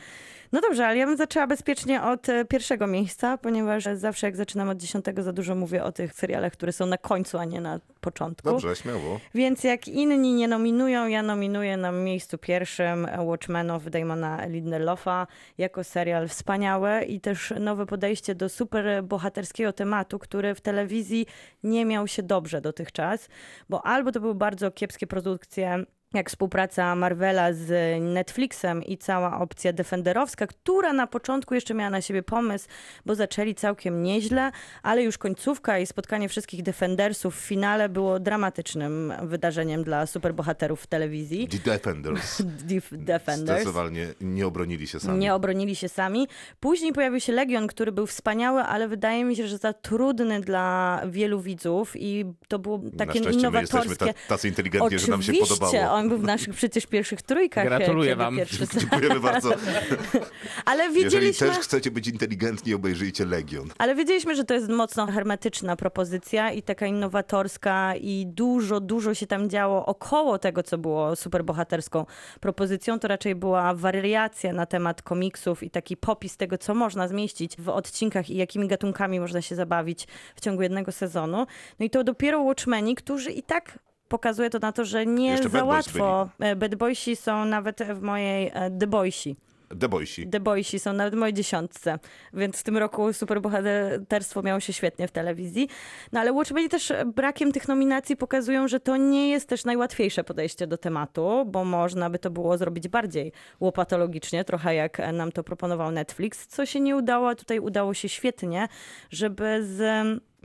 No 0.52 0.60
dobrze, 0.60 0.86
ale 0.86 0.96
ja 0.96 1.06
bym 1.06 1.16
zaczęła 1.16 1.46
bezpiecznie 1.46 2.02
od 2.02 2.28
e, 2.28 2.44
pierwszego 2.44 2.86
miejsca, 2.86 3.38
ponieważ 3.38 3.84
zawsze 3.94 4.26
jak 4.26 4.36
zaczynam 4.36 4.68
od 4.68 4.78
dziesiątego 4.78 5.22
za 5.22 5.32
dużo 5.32 5.54
mówię 5.54 5.84
o 5.84 5.92
tych 5.92 6.12
serialach, 6.14 6.52
które 6.52 6.72
są 6.72 6.86
na 6.86 6.98
końcu, 6.98 7.38
a 7.38 7.44
nie 7.44 7.60
na 7.60 7.80
początku. 8.02 8.48
Dobrze, 8.48 8.76
śmiało. 8.76 9.20
Więc 9.34 9.64
jak 9.64 9.88
inni 9.88 10.34
nie 10.34 10.48
nominują, 10.48 11.06
ja 11.06 11.22
nominuję 11.22 11.76
na 11.76 11.92
miejscu 11.92 12.38
pierwszym 12.38 13.06
Watchmenów 13.18 13.90
Damona 13.90 14.46
Lindelofa 14.46 15.26
jako 15.58 15.84
serial 15.84 16.28
wspaniały 16.28 17.02
i 17.02 17.20
też 17.20 17.54
nowe 17.60 17.86
podejście 17.86 18.34
do 18.34 18.48
super 18.48 19.04
bohaterskiego 19.04 19.72
tematu, 19.72 20.18
który 20.18 20.54
w 20.54 20.60
telewizji 20.60 21.26
nie 21.62 21.84
miał 21.84 22.08
się 22.08 22.22
dobrze 22.22 22.60
dotychczas, 22.60 23.28
bo 23.68 23.86
albo 23.86 24.12
to 24.12 24.20
były 24.20 24.34
bardzo 24.34 24.70
kiepskie 24.70 25.06
produkcje 25.06 25.84
jak 26.14 26.30
współpraca 26.30 26.94
Marvela 26.96 27.52
z 27.52 28.00
Netflixem 28.02 28.84
i 28.84 28.98
cała 28.98 29.40
opcja 29.40 29.72
defenderowska, 29.72 30.46
która 30.46 30.92
na 30.92 31.06
początku 31.06 31.54
jeszcze 31.54 31.74
miała 31.74 31.90
na 31.90 32.00
siebie 32.00 32.22
pomysł, 32.22 32.68
bo 33.06 33.14
zaczęli 33.14 33.54
całkiem 33.54 34.02
nieźle, 34.02 34.50
ale 34.82 35.02
już 35.02 35.18
końcówka 35.18 35.78
i 35.78 35.86
spotkanie 35.86 36.28
wszystkich 36.28 36.62
defendersów 36.62 37.36
w 37.36 37.40
finale 37.40 37.88
było 37.88 38.20
dramatycznym 38.20 39.12
wydarzeniem 39.22 39.84
dla 39.84 40.06
superbohaterów 40.06 40.82
w 40.82 40.86
telewizji. 40.86 41.48
The 41.48 41.58
Defenders. 41.58 42.40
Def- 42.68 42.96
Defenders. 42.96 43.60
Zdecydowanie 43.60 44.06
nie 44.20 44.46
obronili 44.46 44.86
się 44.86 45.00
sami. 45.00 45.18
Nie 45.18 45.34
obronili 45.34 45.76
się 45.76 45.88
sami. 45.88 46.28
Później 46.60 46.92
pojawił 46.92 47.20
się 47.20 47.32
Legion, 47.32 47.66
który 47.66 47.92
był 47.92 48.06
wspaniały, 48.06 48.60
ale 48.60 48.88
wydaje 48.88 49.24
mi 49.24 49.36
się, 49.36 49.46
że 49.48 49.58
za 49.58 49.72
trudny 49.72 50.40
dla 50.40 51.00
wielu 51.08 51.40
widzów 51.40 51.92
i 51.96 52.24
to 52.48 52.58
było 52.58 52.78
Na 52.78 52.90
takie 53.06 53.18
szczęście 53.20 53.50
my 53.50 53.60
jesteśmy 53.60 53.84
innowatorskie. 53.84 54.14
ta, 54.14 54.28
tacy 54.28 54.48
inteligentni, 54.48 54.98
że 54.98 55.06
nam 55.08 55.22
się 55.22 55.32
podobało. 55.32 55.72
Był 56.08 56.18
w 56.18 56.22
naszych 56.22 56.54
przecież 56.54 56.86
pierwszych 56.86 57.22
trójkach. 57.22 57.66
Gratuluję 57.66 58.16
wam. 58.16 58.36
Pierwszy... 58.36 58.66
Dziękujemy 58.78 59.20
bardzo. 59.20 59.54
Ale 60.64 60.84
Jeżeli 60.84 61.04
wiedzieliśmy... 61.04 61.48
też 61.48 61.58
chcecie 61.58 61.90
być 61.90 62.08
inteligentni, 62.08 62.74
obejrzyjcie 62.74 63.26
Legion. 63.26 63.68
Ale 63.78 63.94
wiedzieliśmy, 63.94 64.36
że 64.36 64.44
to 64.44 64.54
jest 64.54 64.68
mocno 64.68 65.06
hermetyczna 65.06 65.76
propozycja 65.76 66.50
i 66.50 66.62
taka 66.62 66.86
innowatorska 66.86 67.94
i 67.96 68.26
dużo, 68.26 68.80
dużo 68.80 69.14
się 69.14 69.26
tam 69.26 69.50
działo 69.50 69.86
około 69.86 70.38
tego, 70.38 70.62
co 70.62 70.78
było 70.78 71.16
superbohaterską 71.16 72.06
propozycją. 72.40 72.98
To 72.98 73.08
raczej 73.08 73.34
była 73.34 73.74
wariacja 73.74 74.52
na 74.52 74.66
temat 74.66 75.02
komiksów 75.02 75.62
i 75.62 75.70
taki 75.70 75.96
popis 75.96 76.36
tego, 76.36 76.58
co 76.58 76.74
można 76.74 77.08
zmieścić 77.08 77.56
w 77.58 77.68
odcinkach 77.68 78.30
i 78.30 78.36
jakimi 78.36 78.68
gatunkami 78.68 79.20
można 79.20 79.42
się 79.42 79.54
zabawić 79.54 80.06
w 80.36 80.40
ciągu 80.40 80.62
jednego 80.62 80.92
sezonu. 80.92 81.46
No 81.78 81.86
i 81.86 81.90
to 81.90 82.04
dopiero 82.04 82.42
Watchmeni, 82.42 82.94
którzy 82.94 83.30
i 83.30 83.42
tak 83.42 83.78
pokazuje 84.12 84.50
to 84.50 84.58
na 84.58 84.72
to, 84.72 84.84
że 84.84 85.06
nie 85.06 85.30
Jeszcze 85.30 85.48
za 85.48 85.64
łatwo. 85.64 86.28
E, 86.40 86.56
Bad 86.56 86.74
Boysi 86.74 87.16
są 87.16 87.44
nawet 87.44 87.82
w 87.82 88.00
mojej 88.00 88.50
e, 88.54 88.70
The 88.70 88.86
Boysi. 88.86 89.36
The 89.80 89.88
Boysi. 89.88 90.28
The 90.28 90.40
Boysi 90.40 90.78
są 90.78 90.92
nawet 90.92 91.14
w 91.14 91.16
mojej 91.16 91.34
dziesiątce, 91.34 91.98
więc 92.32 92.56
w 92.56 92.62
tym 92.62 92.76
roku 92.78 93.12
superbohaterstwo 93.12 94.42
miało 94.42 94.60
się 94.60 94.72
świetnie 94.72 95.08
w 95.08 95.10
telewizji. 95.10 95.68
No 96.12 96.20
ale 96.20 96.32
Watchmeni 96.32 96.68
też 96.68 96.92
brakiem 97.06 97.52
tych 97.52 97.68
nominacji 97.68 98.16
pokazują, 98.16 98.68
że 98.68 98.80
to 98.80 98.96
nie 98.96 99.30
jest 99.30 99.48
też 99.48 99.64
najłatwiejsze 99.64 100.24
podejście 100.24 100.66
do 100.66 100.78
tematu, 100.78 101.44
bo 101.46 101.64
można 101.64 102.10
by 102.10 102.18
to 102.18 102.30
było 102.30 102.58
zrobić 102.58 102.88
bardziej 102.88 103.32
łopatologicznie, 103.60 104.44
trochę 104.44 104.74
jak 104.74 105.12
nam 105.12 105.32
to 105.32 105.44
proponował 105.44 105.90
Netflix, 105.90 106.46
co 106.46 106.66
się 106.66 106.80
nie 106.80 106.96
udało, 106.96 107.28
a 107.28 107.34
tutaj 107.34 107.60
udało 107.60 107.94
się 107.94 108.08
świetnie, 108.08 108.68
żeby 109.10 109.64
z 109.64 109.82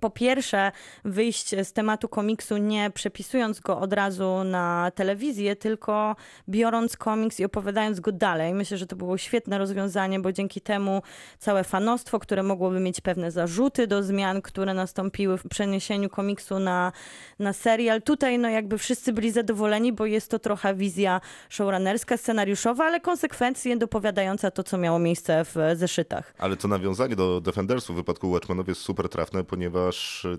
po 0.02 0.10
pierwsze, 0.10 0.72
wyjść 1.06 1.56
z 1.64 1.74
tematu 1.74 2.10
komiksu 2.10 2.58
nie 2.58 2.92
przepisując 2.92 3.60
go 3.60 3.80
od 3.80 3.94
razu 3.94 4.44
na 4.44 4.92
telewizję, 4.96 5.56
tylko 5.56 6.16
biorąc 6.50 6.98
komiks 6.98 7.40
i 7.40 7.46
opowiadając 7.46 8.00
go 8.00 8.12
dalej. 8.12 8.54
Myślę, 8.54 8.78
że 8.78 8.88
to 8.88 8.96
było 8.96 9.18
świetne 9.18 9.58
rozwiązanie, 9.58 10.20
bo 10.20 10.32
dzięki 10.32 10.62
temu 10.62 11.02
całe 11.40 11.64
fanostwo, 11.64 12.20
które 12.20 12.44
mogłoby 12.44 12.80
mieć 12.80 13.02
pewne 13.02 13.32
zarzuty 13.32 13.88
do 13.88 14.04
zmian, 14.04 14.42
które 14.42 14.74
nastąpiły 14.74 15.38
w 15.38 15.48
przeniesieniu 15.50 16.10
komiksu 16.10 16.60
na, 16.60 16.92
na 17.40 17.54
serial, 17.54 18.02
tutaj 18.02 18.40
no 18.40 18.50
jakby 18.50 18.78
wszyscy 18.78 19.14
byli 19.14 19.32
zadowoleni, 19.32 19.94
bo 19.94 20.06
jest 20.06 20.32
to 20.32 20.40
trochę 20.40 20.76
wizja 20.76 21.22
showrunnerska, 21.50 22.18
scenariuszowa, 22.18 22.86
ale 22.86 23.00
konsekwencje 23.00 23.78
dopowiadająca 23.78 24.52
to, 24.52 24.64
co 24.64 24.78
miało 24.78 25.00
miejsce 25.00 25.46
w 25.46 25.56
zeszytach. 25.76 26.34
Ale 26.38 26.58
to 26.58 26.68
nawiązanie 26.68 27.16
do 27.16 27.42
Defendersów 27.42 27.96
w 27.96 28.00
wypadku 28.00 28.30
Watchmenów 28.30 28.68
jest 28.68 28.82
super 28.82 29.10
trafne, 29.10 29.44
ponieważ 29.44 29.87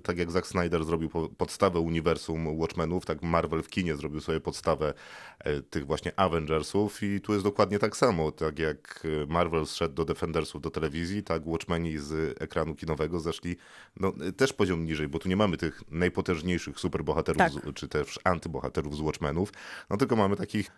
tak 0.03 0.19
jak 0.19 0.31
Zack 0.31 0.47
Snyder 0.47 0.85
zrobił 0.85 1.09
po- 1.09 1.29
podstawę 1.29 1.81
uniwersum 1.81 2.59
Watchmenów, 2.59 3.07
tak 3.07 3.23
Marvel 3.23 3.63
w 3.63 3.69
kinie 3.69 3.97
zrobił 3.97 4.21
sobie 4.21 4.41
podstawę 4.41 4.95
e, 5.39 5.63
tych 5.63 5.87
właśnie 5.87 6.13
Avengersów 6.21 7.03
i 7.03 7.21
tu 7.21 7.33
jest 7.33 7.45
dokładnie 7.45 7.79
tak 7.79 7.97
samo. 7.97 8.33
Tak 8.33 8.59
jak 8.59 9.07
e, 9.23 9.27
Marvel 9.27 9.67
zszedł 9.67 9.95
do 9.95 10.05
Defendersów 10.05 10.61
do 10.61 10.71
telewizji, 10.71 11.23
tak 11.23 11.47
Watchmeni 11.47 11.99
z 11.99 12.43
ekranu 12.43 12.75
kinowego 12.75 13.21
zeszli 13.21 13.57
no, 14.01 14.13
e, 14.29 14.33
też 14.33 14.53
poziom 14.53 14.85
niżej, 14.85 15.09
bo 15.09 15.19
tu 15.19 15.29
nie 15.29 15.37
mamy 15.37 15.57
tych 15.57 15.83
najpotężniejszych 15.91 16.81
superbohaterów, 16.81 17.39
Tak. 17.39 17.53
z, 17.53 17.75
czy 17.75 17.89
też 17.89 18.19
antybohaterów 18.25 18.97
z 18.97 19.01
Watchmenów, 19.01 19.53
no 19.91 19.97
tylko 19.97 20.17
mamy 20.17 20.37
takich 20.37 20.71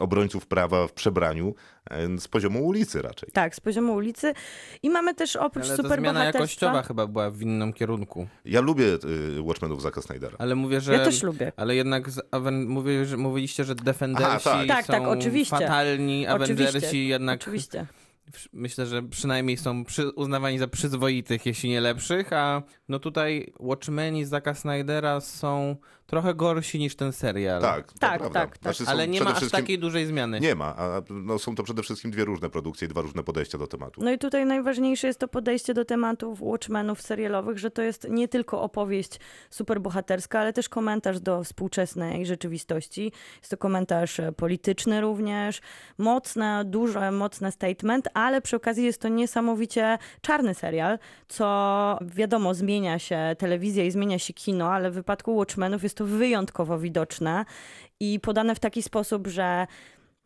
obrońców 0.00 0.46
prawa 0.46 0.86
w 0.86 0.92
przebraniu 0.92 1.54
e, 1.90 2.18
z 2.18 2.28
poziomu 2.28 2.66
ulicy 2.66 3.02
raczej. 3.02 3.28
Tak, 3.32 3.54
z 3.54 3.60
poziomu 3.60 3.94
ulicy. 3.94 4.34
I 4.82 4.90
mamy 4.90 5.14
też 5.14 5.36
oprócz 5.36 5.68
Ale 5.68 5.76
to 5.76 5.88
zmiana 5.88 6.24
jakościowa 6.24 6.82
chyba 6.82 7.06
była 7.06 7.30
w 7.30 7.42
innym 7.42 7.72
kierunku. 7.72 8.26
Ja 8.44 8.60
lubię 8.60 8.84
y, 8.84 9.42
Watchmenów 9.42 9.82
Zacka 9.82 10.02
Snydera. 10.02 10.36
Ale 10.38 10.54
mówię, 10.54 10.80
że... 10.80 10.92
Ja 10.92 11.04
też 11.04 11.22
lubię. 11.22 11.52
Ale 11.56 11.76
jednak 11.76 12.10
z 12.10 12.20
Aven... 12.30 12.66
mówię, 12.66 13.06
że 13.06 13.16
mówiliście, 13.16 13.64
że 13.64 13.74
Defendersi 13.74 14.48
Aha, 14.48 14.64
tak. 14.66 14.68
Tak, 14.68 14.86
są 14.86 14.92
tak, 14.92 15.02
oczywiście. 15.02 15.56
fatalni, 15.56 16.26
Avengersi 16.26 16.76
Oczywiście, 16.76 17.04
jednak... 17.04 17.40
Oczywiście. 17.40 17.86
Myślę, 18.52 18.86
że 18.86 19.02
przynajmniej 19.02 19.56
są 19.56 19.84
przy... 19.84 20.10
uznawani 20.10 20.58
za 20.58 20.68
przyzwoitych, 20.68 21.46
jeśli 21.46 21.70
nie 21.70 21.80
lepszych, 21.80 22.32
a 22.32 22.62
no 22.88 22.98
tutaj 22.98 23.52
Watchmeni 23.60 24.24
z 24.24 24.28
Zacka 24.28 24.54
Snydera 24.54 25.20
są 25.20 25.76
trochę 26.06 26.34
gorsi 26.34 26.78
niż 26.78 26.96
ten 26.96 27.12
serial. 27.12 27.62
Tak, 27.62 27.92
Tak, 27.92 28.22
tak, 28.22 28.32
tak. 28.32 28.58
Znaczy 28.62 28.84
Ale 28.86 29.08
nie 29.08 29.20
ma 29.20 29.30
aż 29.30 29.36
wszystkim- 29.36 29.60
takiej 29.60 29.78
dużej 29.78 30.06
zmiany. 30.06 30.40
Nie 30.40 30.54
ma, 30.54 30.76
a 30.76 31.02
no, 31.10 31.38
są 31.38 31.54
to 31.54 31.62
przede 31.62 31.82
wszystkim 31.82 32.10
dwie 32.10 32.24
różne 32.24 32.50
produkcje 32.50 32.86
i 32.86 32.88
dwa 32.88 33.00
różne 33.00 33.22
podejścia 33.22 33.58
do 33.58 33.66
tematu. 33.66 34.00
No 34.04 34.12
i 34.12 34.18
tutaj 34.18 34.46
najważniejsze 34.46 35.06
jest 35.06 35.20
to 35.20 35.28
podejście 35.28 35.74
do 35.74 35.84
tematów 35.84 36.42
Watchmenów 36.42 37.02
serialowych, 37.02 37.58
że 37.58 37.70
to 37.70 37.82
jest 37.82 38.06
nie 38.10 38.28
tylko 38.28 38.62
opowieść 38.62 39.20
superbohaterska, 39.50 40.40
ale 40.40 40.52
też 40.52 40.68
komentarz 40.68 41.20
do 41.20 41.44
współczesnej 41.44 42.26
rzeczywistości. 42.26 43.12
Jest 43.38 43.50
to 43.50 43.56
komentarz 43.56 44.20
e, 44.20 44.32
polityczny 44.32 45.00
również, 45.00 45.60
mocne, 45.98 46.62
duże, 46.66 47.10
mocne 47.10 47.52
statement, 47.52 48.08
ale 48.14 48.40
przy 48.40 48.56
okazji 48.56 48.84
jest 48.84 49.00
to 49.00 49.08
niesamowicie 49.08 49.98
czarny 50.20 50.54
serial, 50.54 50.98
co 51.28 51.98
wiadomo, 52.02 52.54
zmienia 52.54 52.98
się 52.98 53.18
telewizja 53.38 53.84
i 53.84 53.90
zmienia 53.90 54.18
się 54.18 54.32
kino, 54.32 54.72
ale 54.72 54.90
w 54.90 54.94
wypadku 54.94 55.36
Watchmenów 55.36 55.82
jest 55.82 55.93
to 55.94 56.04
wyjątkowo 56.04 56.78
widoczne 56.78 57.44
i 58.00 58.20
podane 58.20 58.54
w 58.54 58.60
taki 58.60 58.82
sposób, 58.82 59.26
że 59.26 59.66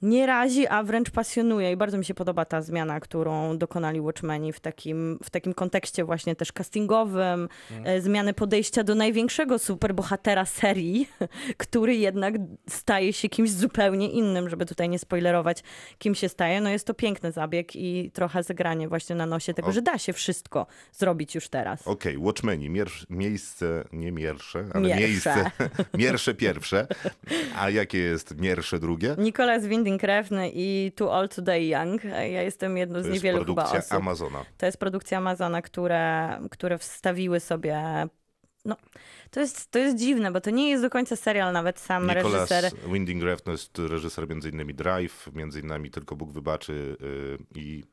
nie 0.02 0.26
razi, 0.26 0.66
a 0.66 0.82
wręcz 0.82 1.10
pasjonuje 1.10 1.72
i 1.72 1.76
bardzo 1.76 1.98
mi 1.98 2.04
się 2.04 2.14
podoba 2.14 2.44
ta 2.44 2.62
zmiana, 2.62 3.00
którą 3.00 3.58
dokonali 3.58 4.00
Watchmeni 4.00 4.52
w 4.52 4.60
takim, 4.60 5.18
w 5.24 5.30
takim 5.30 5.54
kontekście 5.54 6.04
właśnie 6.04 6.36
też 6.36 6.52
castingowym, 6.52 7.48
e, 7.84 8.00
zmiany 8.00 8.34
podejścia 8.34 8.84
do 8.84 8.94
największego 8.94 9.58
superbohatera 9.58 10.44
serii, 10.44 11.08
który 11.56 11.96
jednak 11.96 12.34
staje 12.68 13.12
się 13.12 13.28
kimś 13.28 13.50
zupełnie 13.50 14.10
innym, 14.10 14.48
żeby 14.50 14.66
tutaj 14.66 14.88
nie 14.88 14.98
spoilerować, 14.98 15.62
kim 15.98 16.14
się 16.14 16.28
staje. 16.28 16.60
No 16.60 16.70
jest 16.70 16.86
to 16.86 16.94
piękny 16.94 17.32
zabieg 17.32 17.76
i 17.76 18.10
trochę 18.14 18.42
zagranie 18.42 18.88
właśnie 18.88 19.16
na 19.16 19.26
nosie 19.26 19.54
tego, 19.54 19.68
O. 19.68 19.72
że 19.72 19.82
da 19.82 19.98
się 19.98 20.12
wszystko 20.12 20.66
zrobić 20.92 21.34
już 21.34 21.48
teraz. 21.48 21.86
Okej, 21.86 22.18
Watchmeni, 22.18 22.70
mier- 22.70 23.06
miejsce, 23.10 23.84
nie 23.92 24.12
miersze, 24.12 24.64
ale 24.74 24.88
Miersze. 24.88 25.00
miejsce, 25.08 25.50
miersze 25.98 26.34
pierwsze. 26.34 26.86
A 27.56 27.70
jakie 27.70 27.98
jest 27.98 28.40
miersze 28.40 28.78
drugie? 28.78 29.14
Nicolas 29.18 29.66
Winding 29.88 30.02
Refn 30.02 30.34
i 30.54 30.92
Too 30.96 31.12
Old 31.12 31.34
to 31.34 31.42
Die 31.42 31.68
Young. 31.68 32.04
Ja 32.04 32.42
jestem 32.42 32.76
jedną 32.76 32.98
z 32.98 33.02
To 33.02 33.08
jest 33.08 33.14
niewielu 33.22 33.38
chyba 33.38 33.54
produkcja 33.54 33.78
osób. 33.78 33.92
Amazona. 33.92 34.44
To 34.58 34.66
jest 34.66 34.78
produkcja 34.78 35.18
Amazona, 35.18 35.62
które, 35.62 36.38
które 36.50 36.78
wstawiły 36.78 37.40
sobie. 37.40 38.06
No, 38.64 38.76
to 39.30 39.40
jest, 39.40 39.70
to 39.70 39.78
jest 39.78 39.96
dziwne, 39.96 40.32
bo 40.32 40.40
to 40.40 40.50
nie 40.50 40.70
jest 40.70 40.82
do 40.82 40.90
końca 40.90 41.16
serial, 41.16 41.52
nawet 41.52 41.80
sam 41.80 42.06
Nicholas 42.06 42.50
reżyser. 42.50 42.70
Winding 42.92 43.22
Refn 43.22 43.50
jest 43.50 43.78
reżyser 43.78 44.28
między 44.28 44.50
innymi 44.50 44.74
Drive, 44.74 45.30
między 45.34 45.60
innymi 45.60 45.90
Tylko 45.90 46.16
Bóg 46.16 46.32
wybaczy 46.32 46.96
yy, 47.00 47.38
i 47.62 47.84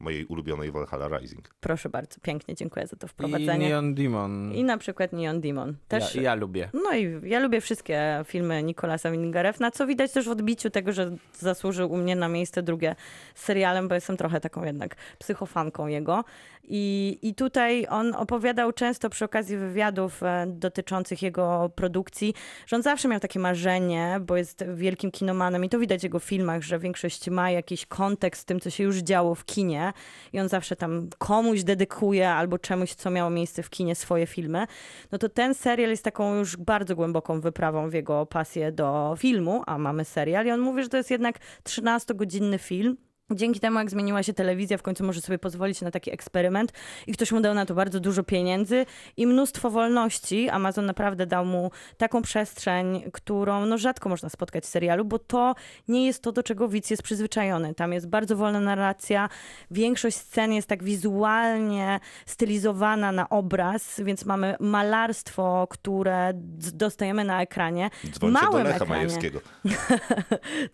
mojej 0.00 0.24
ulubionej 0.24 0.72
Valhalla 0.72 1.18
Rising. 1.18 1.54
Proszę 1.60 1.88
bardzo, 1.88 2.20
pięknie, 2.22 2.54
dziękuję 2.54 2.86
za 2.86 2.96
to 2.96 3.06
I 3.06 3.10
wprowadzenie. 3.10 3.66
I, 3.66 3.70
Neon 3.70 3.94
Demon. 3.94 4.64
na 4.64 4.78
przykład 4.78 5.12
Neon 5.12 5.40
Demon. 5.40 5.76
Też, 5.88 6.14
Ja, 6.14 6.22
ja 6.22 6.34
lubię. 6.34 6.70
No 6.84 6.96
i 6.96 7.20
ja 7.30 7.40
lubię 7.40 7.60
wszystkie 7.60 8.24
filmy 8.24 8.62
Nicolasa 8.62 9.10
Windinga 9.10 9.42
Refna, 9.42 9.70
co 9.70 9.86
widać 9.86 10.12
też 10.12 10.28
w 10.28 10.30
odbiciu 10.30 10.70
tego, 10.70 10.92
że 10.92 11.16
zasłużył 11.38 11.92
u 11.92 11.96
mnie 11.96 12.16
na 12.16 12.28
miejsce 12.28 12.62
drugie 12.62 12.94
z 13.34 13.44
serialem, 13.44 13.88
bo 13.88 13.94
jestem 13.94 14.16
trochę 14.16 14.40
taką 14.40 14.64
jednak 14.64 14.96
psychofanką 15.18 15.86
jego. 15.86 16.24
I, 16.62 17.18
I 17.22 17.34
tutaj 17.34 17.86
on 17.88 18.14
opowiadał 18.14 18.72
często 18.72 19.10
przy 19.10 19.24
okazji 19.24 19.56
wywiadów 19.56 20.22
e, 20.22 20.46
dotyczących 20.48 21.22
jego 21.22 21.70
produkcji, 21.74 22.34
że 22.66 22.76
on 22.76 22.82
zawsze 22.82 23.08
miał 23.08 23.20
takie 23.20 23.38
marzenie, 23.38 24.20
bo 24.20 24.36
jest 24.36 24.64
wielkim 24.74 25.10
kinomanem 25.10 25.64
i 25.64 25.68
to 25.68 25.78
widać 25.78 26.00
w 26.00 26.04
jego 26.04 26.18
filmach, 26.18 26.62
że 26.62 26.78
większość 26.78 27.30
ma 27.30 27.50
jakiś 27.50 27.86
kontekst 27.86 28.42
z 28.42 28.44
tym, 28.44 28.60
co 28.60 28.70
się 28.70 28.84
już 28.84 28.96
działo 28.96 29.34
w 29.34 29.44
kinie 29.44 29.92
i 30.32 30.40
on 30.40 30.48
zawsze 30.48 30.76
tam 30.76 31.08
komuś 31.18 31.62
dedykuje 31.62 32.30
albo 32.30 32.58
czemuś, 32.58 32.94
co 32.94 33.10
miało 33.10 33.30
miejsce 33.30 33.62
w 33.62 33.70
kinie, 33.70 33.94
swoje 33.94 34.26
filmy. 34.26 34.66
No 35.12 35.18
to 35.18 35.28
ten 35.28 35.54
serial 35.54 35.90
jest 35.90 36.04
taką 36.04 36.34
już 36.34 36.56
bardzo 36.56 36.96
głęboką 36.96 37.40
wyprawą 37.40 37.90
w 37.90 37.94
jego 37.94 38.26
pasję 38.26 38.72
do 38.72 39.14
filmu, 39.18 39.62
a 39.66 39.78
mamy 39.78 40.04
serial 40.04 40.46
i 40.46 40.50
on 40.50 40.60
mówi, 40.60 40.82
że 40.82 40.88
to 40.88 40.96
jest 40.96 41.10
jednak 41.10 41.38
13-godzinny 41.64 42.58
film. 42.58 43.09
Dzięki 43.34 43.60
temu, 43.60 43.78
jak 43.78 43.90
zmieniła 43.90 44.22
się 44.22 44.32
telewizja, 44.32 44.78
w 44.78 44.82
końcu 44.82 45.04
może 45.04 45.20
sobie 45.20 45.38
pozwolić 45.38 45.80
na 45.80 45.90
taki 45.90 46.12
eksperyment 46.12 46.72
i 47.06 47.12
ktoś 47.12 47.32
mu 47.32 47.40
dał 47.40 47.54
na 47.54 47.66
to 47.66 47.74
bardzo 47.74 48.00
dużo 48.00 48.22
pieniędzy 48.22 48.86
i 49.16 49.26
mnóstwo 49.26 49.70
wolności. 49.70 50.48
Amazon 50.48 50.86
naprawdę 50.86 51.26
dał 51.26 51.44
mu 51.44 51.70
taką 51.96 52.22
przestrzeń, 52.22 53.02
którą 53.12 53.66
no, 53.66 53.78
rzadko 53.78 54.08
można 54.08 54.28
spotkać 54.28 54.64
w 54.64 54.66
serialu, 54.66 55.04
bo 55.04 55.18
to 55.18 55.54
nie 55.88 56.06
jest 56.06 56.22
to, 56.22 56.32
do 56.32 56.42
czego 56.42 56.68
widz 56.68 56.90
jest 56.90 57.02
przyzwyczajony. 57.02 57.74
Tam 57.74 57.92
jest 57.92 58.08
bardzo 58.08 58.36
wolna 58.36 58.60
narracja, 58.60 59.28
większość 59.70 60.16
scen 60.16 60.52
jest 60.52 60.68
tak 60.68 60.84
wizualnie 60.84 62.00
stylizowana 62.26 63.12
na 63.12 63.28
obraz, 63.28 64.00
więc 64.04 64.24
mamy 64.24 64.56
malarstwo, 64.60 65.66
które 65.70 66.32
dostajemy 66.74 67.24
na 67.24 67.42
ekranie. 67.42 67.90
Dzwońcie 68.04 68.20
do 68.20 68.28
Małym 68.28 68.64
Lecha 68.64 68.76
ekranie. 68.76 68.92
Majewskiego. 68.92 69.40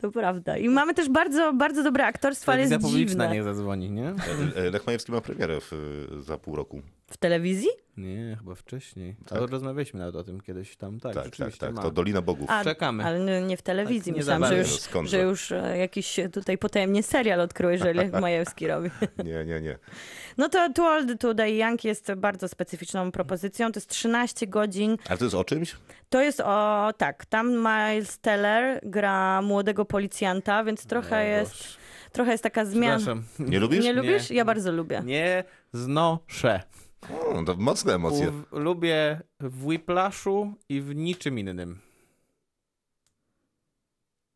To 0.01 0.11
prawda. 0.11 0.57
I 0.57 0.69
mamy 0.69 0.95
też 0.95 1.09
bardzo, 1.09 1.53
bardzo 1.53 1.83
dobre 1.83 2.07
aktorstwo 2.07 2.46
fal 2.47 2.59
jest 2.59 2.73
publiczna 2.73 3.25
dziwne. 3.25 3.31
niech 3.35 3.45
zadzwoni, 3.45 3.91
nie? 3.91 4.15
E, 4.57 4.71
Lech 4.71 4.87
Majewski 4.87 5.13
ma 5.13 5.21
premierę 5.21 5.61
w, 5.61 5.73
za 6.21 6.39
pół 6.39 6.57
roku. 6.57 6.83
W 7.11 7.17
telewizji? 7.17 7.69
Nie, 7.97 8.37
chyba 8.39 8.55
wcześniej. 8.55 9.17
Tak? 9.27 9.39
To 9.39 9.47
rozmawialiśmy 9.47 10.01
nawet 10.01 10.15
o 10.17 10.25
tym 10.25 10.41
kiedyś 10.41 10.77
tam. 10.77 11.01
Tak, 11.01 11.15
Tak, 11.15 11.25
tak, 11.25 11.35
rzeczywiście 11.35 11.67
tak. 11.67 11.83
To 11.83 11.91
Dolina 11.91 12.23
Bogów. 12.23 12.51
A, 12.51 12.65
Czekamy. 12.65 13.05
Ale 13.05 13.41
nie- 13.43 13.57
w 13.57 13.63
telewizji. 13.63 14.13
Tak, 14.13 14.15
nie 14.15 14.19
Myślałam, 14.19 14.45
że 14.49 14.59
już, 14.59 15.11
że 15.11 15.23
już 15.23 15.53
e, 15.53 15.79
jakiś 15.79 16.21
tutaj 16.33 16.59
potajemnie 16.59 17.03
serial 17.03 17.41
odkryłeś, 17.41 17.81
że 17.81 17.93
Lech 17.93 18.13
Majewski 18.21 18.67
robi. 18.69 18.91
Nie, 19.25 19.45
nie, 19.45 19.61
nie. 19.61 19.79
No 20.39 20.49
to 20.49 20.73
Too 20.73 20.87
Old 20.87 21.21
to 21.21 21.35
Die 21.35 21.59
Young 21.59 21.85
jest 21.85 22.13
bardzo 22.15 22.49
specyficzną 22.49 23.13
propozycją. 23.13 23.73
To 23.73 23.79
jest 23.79 23.91
13 23.91 24.47
godzin. 24.47 24.97
Ale 25.09 25.19
to 25.19 25.25
jest 25.25 25.35
o 25.37 25.45
czymś? 25.45 25.77
To 26.09 26.23
jest 26.23 26.41
o, 26.41 26.91
tak, 26.97 27.27
tam 27.27 27.51
Miles 27.53 28.19
Teller 28.19 28.81
gra 28.83 29.43
młodego 29.43 29.85
policjanta, 29.85 30.65
więc 30.65 30.87
trochę 30.87 31.25
Nie, 31.25 31.31
jest. 31.31 31.77
Trochę 32.17 32.31
jest 32.33 32.43
taka 32.43 32.65
zmiana. 32.65 33.15
Nie 33.39 33.61
lubisz? 33.61 33.79
Nie 33.85 33.85
Nie. 33.85 33.93
lubisz? 33.93 34.31
Ja 34.31 34.45
bardzo 34.45 34.73
lubię. 34.73 35.03
Nie 35.05 35.45
znoszę. 35.73 36.63
O, 37.35 37.43
to 37.45 37.55
mocne 37.57 37.95
emocje. 37.95 38.31
W, 38.31 38.45
lubię 38.53 39.21
w 39.41 39.65
Whiplashu 39.67 40.53
i 40.69 40.81
w 40.81 40.95
niczym 40.95 41.39
innym. 41.39 41.79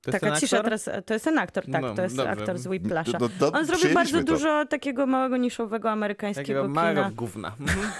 To 0.02 0.12
Taka 0.12 0.36
cisza 0.40 0.56
aktor? 0.56 0.64
teraz, 0.64 0.90
to 1.06 1.14
jest 1.14 1.24
ten 1.24 1.38
aktor, 1.38 1.64
tak, 1.72 1.82
No, 1.82 1.94
to 1.94 2.02
jest 2.02 2.16
dobrze. 2.16 2.30
aktor 2.32 2.58
z 2.58 2.66
Whiplasha. 2.66 3.18
No, 3.20 3.28
no, 3.40 3.52
On 3.52 3.64
zrobił 3.66 3.94
bardzo 3.94 4.18
to. 4.18 4.24
dużo 4.24 4.66
takiego 4.66 5.06
małego, 5.06 5.36
niszowego 5.36 5.90
amerykańskiego 5.90 6.44
Takiego 6.46 6.62
kina. 6.62 6.82
małego 6.82 7.10
gówna. 7.16 7.52
Mhm. 7.60 7.90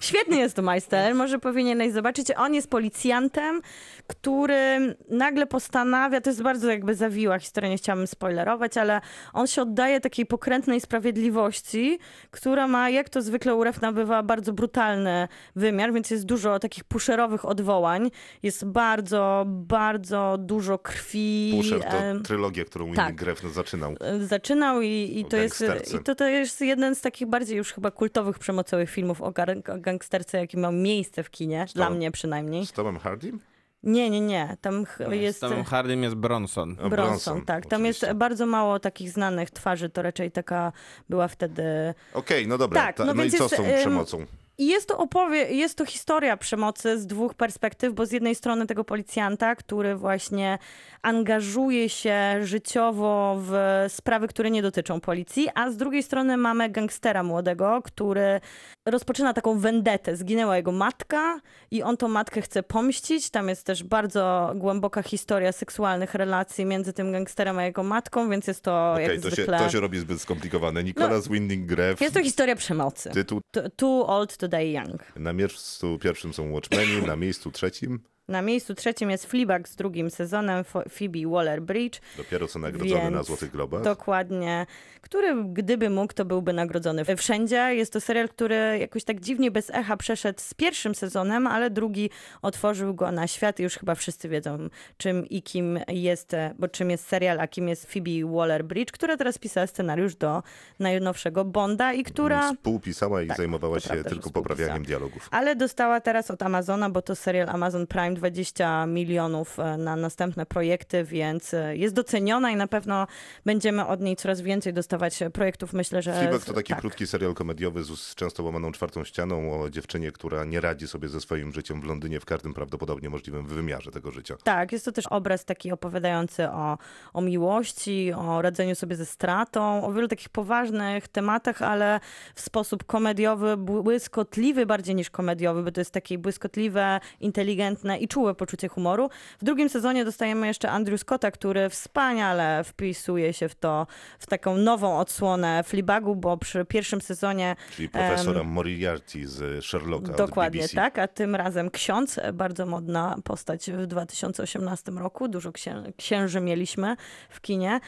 Świetny 0.00 0.36
jest 0.36 0.56
to 0.56 0.62
Meister, 0.62 1.14
może 1.14 1.38
powinieneś 1.38 1.92
zobaczyć. 1.92 2.28
On 2.36 2.54
jest 2.54 2.70
policjantem, 2.70 3.60
który 4.06 4.94
nagle 5.10 5.46
postanawia, 5.46 6.20
to 6.20 6.30
jest 6.30 6.42
bardzo 6.42 6.70
jakby 6.70 6.94
zawiła 6.94 7.38
historia, 7.38 7.70
nie 7.70 7.76
chciałabym 7.76 8.06
spoilerować, 8.06 8.76
ale 8.76 9.00
on 9.32 9.46
się 9.46 9.62
oddaje 9.62 10.00
takiej 10.00 10.26
pokrętnej 10.26 10.80
sprawiedliwości, 10.80 11.98
która 12.30 12.68
ma, 12.68 12.90
jak 12.90 13.08
to 13.08 13.22
zwykle 13.22 13.54
u 13.54 13.64
REF 13.64 13.80
nabywa, 13.80 14.22
bardzo 14.22 14.52
brutalny 14.52 15.28
wymiar, 15.56 15.92
więc 15.92 16.10
jest 16.10 16.26
dużo 16.26 16.58
takich 16.58 16.84
pusherowych 16.84 17.44
odwołań. 17.44 18.10
Jest 18.42 18.64
bardzo, 18.66 19.44
bardzo 19.46 20.36
dużo 20.38 20.53
krwi. 20.78 21.52
Pusher 21.56 21.80
to 21.84 22.20
trylogia, 22.24 22.64
którą 22.64 22.86
tak. 22.92 23.06
Winnie 23.06 23.12
Grefn 23.18 23.48
zaczynał. 23.48 23.94
zaczynał 24.20 24.82
i, 24.82 25.12
i 25.16 25.24
to, 25.24 25.36
jest, 25.36 25.64
i 25.94 25.98
to, 26.04 26.14
to 26.14 26.28
jest 26.28 26.60
jeden 26.60 26.94
z 26.94 27.00
takich 27.00 27.28
bardziej 27.28 27.56
już 27.56 27.72
chyba 27.72 27.90
kultowych 27.90 28.38
przemocowych 28.38 28.90
filmów 28.90 29.22
o, 29.22 29.30
gar- 29.30 29.70
o 29.74 29.78
gangsterce, 29.78 30.38
jaki 30.38 30.56
miał 30.56 30.72
miejsce 30.72 31.22
w 31.22 31.30
kinie, 31.30 31.66
dla 31.74 31.90
mnie 31.90 32.10
przynajmniej. 32.10 32.66
Z 32.66 32.72
Tomem 32.72 32.98
Hardym? 32.98 33.40
Nie, 33.82 34.10
nie, 34.10 34.20
nie, 34.20 34.56
tam 34.60 34.84
ch- 34.84 34.98
jest 35.10 35.38
Z 35.38 35.40
Tomem 35.40 35.64
Hardym 35.64 36.02
jest 36.02 36.14
Bronson. 36.14 36.74
Bronson, 36.74 36.90
Bronson, 36.90 37.44
tak. 37.44 37.66
Tam 37.66 37.84
jest 37.84 37.98
oczywiście. 37.98 38.14
bardzo 38.14 38.46
mało 38.46 38.78
takich 38.80 39.10
znanych 39.10 39.50
twarzy, 39.50 39.90
to 39.90 40.02
raczej 40.02 40.30
taka 40.30 40.72
była 41.08 41.28
wtedy... 41.28 41.94
Okej, 42.14 42.48
no 42.48 42.58
dobra. 42.58 42.80
Tak, 42.82 42.96
Ta, 42.96 43.04
no 43.04 43.14
no, 43.14 43.24
i 43.24 43.30
więc 43.30 43.38
co 43.38 43.44
jest, 43.44 43.54
z 43.54 43.56
tą 43.56 43.64
em, 43.64 43.78
przemocą? 43.80 44.26
I 44.58 44.66
jest 44.66 44.88
to 44.88 44.98
opowie, 44.98 45.36
jest 45.38 45.78
to 45.78 45.84
historia 45.86 46.36
przemocy 46.36 46.98
z 46.98 47.06
dwóch 47.06 47.34
perspektyw, 47.34 47.92
bo 47.94 48.06
z 48.06 48.12
jednej 48.12 48.34
strony 48.34 48.66
tego 48.66 48.84
policjanta, 48.84 49.56
który 49.56 49.96
właśnie 49.96 50.58
angażuje 51.02 51.88
się 51.88 52.16
życiowo 52.42 53.36
w 53.40 53.52
sprawy, 53.88 54.28
które 54.28 54.50
nie 54.50 54.62
dotyczą 54.62 55.00
policji, 55.00 55.48
a 55.54 55.70
z 55.70 55.76
drugiej 55.76 56.02
strony 56.02 56.36
mamy 56.36 56.70
gangstera 56.70 57.22
młodego, 57.22 57.82
który 57.84 58.40
rozpoczyna 58.86 59.32
taką 59.34 59.58
vendetę. 59.58 60.16
Zginęła 60.16 60.56
jego 60.56 60.72
matka 60.72 61.40
i 61.70 61.82
on 61.82 61.96
tą 61.96 62.08
matkę 62.08 62.40
chce 62.42 62.62
pomścić. 62.62 63.30
Tam 63.30 63.48
jest 63.48 63.66
też 63.66 63.82
bardzo 63.84 64.52
głęboka 64.54 65.02
historia 65.02 65.52
seksualnych 65.52 66.14
relacji 66.14 66.64
między 66.64 66.92
tym 66.92 67.12
gangsterem 67.12 67.58
a 67.58 67.64
jego 67.64 67.82
matką, 67.82 68.30
więc 68.30 68.46
jest 68.46 68.62
to 68.62 68.92
Okej, 68.92 69.08
jak 69.08 69.20
to, 69.20 69.30
się, 69.30 69.34
zwykle... 69.36 69.58
No, 69.58 69.64
to 69.64 69.70
się 69.70 69.80
robi 69.80 69.98
zbyt 69.98 70.20
skomplikowane. 70.20 70.84
Nicolas 70.84 71.28
Winding 71.28 71.66
Grefn, 71.66 72.04
Jest 72.04 72.14
to 72.16 72.22
historia 72.22 72.56
przemocy. 72.56 73.10
tytuł. 73.10 73.40
T- 73.50 73.70
Too 73.76 74.06
old 74.06 74.36
young. 74.72 75.02
Na 75.16 75.32
miejscu 75.32 75.98
pierwszym 75.98 76.34
są 76.34 76.52
Watchmeni, 76.52 77.02
na 77.06 77.16
miejscu 77.16 77.50
trzecim 77.50 78.00
Na 78.28 78.42
miejscu 78.42 78.74
trzecim 78.74 79.10
jest 79.10 79.26
Fleabag 79.26 79.68
z 79.68 79.76
drugim 79.76 80.10
sezonem 80.10 80.64
Phoebe 80.64 81.18
Waller-Bridge. 81.18 82.00
dopiero 82.16 82.48
co 82.48 82.58
nagrodzony 82.58 83.10
na 83.10 83.22
Złotych 83.22 83.50
Globach. 83.50 83.82
Dokładnie. 83.82 84.66
Który, 85.00 85.44
gdyby 85.44 85.90
mógł, 85.90 86.12
to 86.14 86.24
byłby 86.24 86.52
nagrodzony 86.52 87.04
wszędzie. 87.16 87.56
Jest 87.56 87.92
to 87.92 88.00
serial, 88.00 88.28
który 88.28 88.78
jakoś 88.80 89.04
tak 89.04 89.20
dziwnie 89.20 89.50
bez 89.50 89.70
echa 89.70 89.96
przeszedł 89.96 90.40
z 90.40 90.54
pierwszym 90.54 90.94
sezonem, 90.94 91.46
ale 91.46 91.70
drugi 91.70 92.10
otworzył 92.42 92.94
go 92.94 93.12
na 93.12 93.26
świat 93.26 93.60
i 93.60 93.62
już 93.62 93.74
chyba 93.74 93.94
wszyscy 93.94 94.28
wiedzą, 94.28 94.68
czym 94.96 95.26
i 95.26 95.42
kim 95.42 95.78
jest, 95.88 96.34
e, 96.34 96.54
bo 96.58 96.68
czym 96.68 96.90
jest 96.90 97.06
serial, 97.08 97.40
a 97.40 97.48
kim 97.48 97.68
jest 97.68 97.92
Phoebe 97.92 98.10
Waller-Bridge, 98.10 98.90
która 98.92 99.16
teraz 99.16 99.38
pisała 99.38 99.66
scenariusz 99.66 100.16
do 100.16 100.42
najnowszego 100.78 101.44
Bonda 101.44 101.92
i 101.92 102.04
która... 102.04 102.52
Współpisała 102.52 103.22
i 103.22 103.26
Tak, 103.26 103.36
zajmowała 103.36 103.80
się 103.80 103.88
prawda, 103.88 104.10
tylko 104.10 104.30
poprawianiem 104.30 104.82
dialogów. 104.82 105.28
Ale 105.30 105.56
dostała 105.56 106.00
teraz 106.00 106.30
od 106.30 106.42
Amazona, 106.42 106.90
bo 106.90 107.02
to 107.02 107.16
serial 107.16 107.48
Amazon 107.48 107.86
Prime 107.86 108.13
20 108.14 108.86
milionów 108.86 109.58
e, 109.58 109.76
na 109.76 109.96
następne 109.96 110.46
projekty, 110.46 111.04
więc 111.04 111.54
e, 111.54 111.76
jest 111.76 111.94
doceniona 111.94 112.50
i 112.50 112.56
na 112.56 112.66
pewno 112.66 113.06
będziemy 113.44 113.86
od 113.86 114.00
niej 114.00 114.16
coraz 114.16 114.40
więcej 114.40 114.72
dostawać 114.72 115.18
projektów. 115.32 115.72
Myślę, 115.72 116.02
że. 116.02 116.12
Fleabag 116.12 116.44
to 116.44 116.52
taki 116.52 116.72
tak. 116.72 116.80
krótki 116.80 117.06
serial 117.06 117.34
komediowy 117.34 117.84
z 117.84 117.94
z 118.04 118.14
często 118.14 118.42
łamaną 118.42 118.72
czwartą 118.72 119.04
ścianą 119.04 119.62
o 119.62 119.70
dziewczynie, 119.70 120.12
która 120.12 120.44
nie 120.44 120.60
radzi 120.60 120.88
sobie 120.88 121.08
ze 121.08 121.20
swoim 121.20 121.52
życiem 121.52 121.80
w 121.80 121.84
Londynie 121.84 122.20
w 122.20 122.24
każdym 122.24 122.54
prawdopodobnie 122.54 123.10
możliwym 123.10 123.46
wymiarze 123.46 123.90
tego 123.90 124.10
życia. 124.10 124.36
Tak, 124.44 124.72
jest 124.72 124.84
to 124.84 124.92
też 124.92 125.06
obraz 125.06 125.44
taki 125.44 125.72
opowiadający 125.72 126.48
o, 126.48 126.78
o 127.12 127.20
miłości, 127.20 128.12
o 128.12 128.42
radzeniu 128.42 128.74
sobie 128.74 128.96
ze 128.96 129.06
stratą, 129.06 129.84
o 129.84 129.92
wielu 129.92 130.08
takich 130.08 130.28
poważnych 130.28 131.08
tematach, 131.08 131.62
ale 131.62 132.00
w 132.34 132.40
sposób 132.40 132.84
komediowy, 132.84 133.56
błyskotliwy 133.56 134.66
bardziej 134.66 134.94
niż 134.94 135.10
komediowy, 135.10 135.62
bo 135.62 135.70
to 135.70 135.80
jest 135.80 135.90
takie 135.90 136.18
błyskotliwe, 136.18 137.00
inteligentne 137.20 137.98
i 138.04 138.08
czułe 138.08 138.34
poczucie 138.34 138.68
humoru. 138.68 139.10
W 139.40 139.44
drugim 139.44 139.68
sezonie 139.68 140.04
dostajemy 140.04 140.46
jeszcze 140.46 140.70
Andrew 140.70 141.00
Scotta, 141.00 141.30
który 141.30 141.68
wspaniale 141.70 142.64
wpisuje 142.64 143.32
się 143.32 143.48
w 143.48 143.54
to, 143.54 143.86
w 144.18 144.26
taką 144.26 144.56
nową 144.56 144.98
odsłonę 144.98 145.62
Fleabagu, 145.64 146.16
bo 146.16 146.36
przy 146.36 146.64
pierwszym 146.64 147.00
sezonie 147.00 147.56
Czyli 147.76 147.88
profesora 147.88 148.42
Moriarty 148.42 149.26
z 149.28 149.64
Sherlocka 149.64 150.10
od 150.12 150.16
Dokładnie 150.18 150.68
tak, 150.68 150.98
a 150.98 151.08
tym 151.08 151.34
razem 151.34 151.70
ksiądz, 151.70 152.18
e, 152.18 152.32
bardzo 152.32 152.66
modna 152.66 153.16
postać 153.24 153.70
w 153.70 153.86
2018 153.86 154.92
roku. 154.98 155.28
Dużo 155.28 155.50
księ- 155.52 155.92
księży 155.96 156.40
mieliśmy 156.40 156.96
w 157.30 157.40
kinie. 157.40 157.80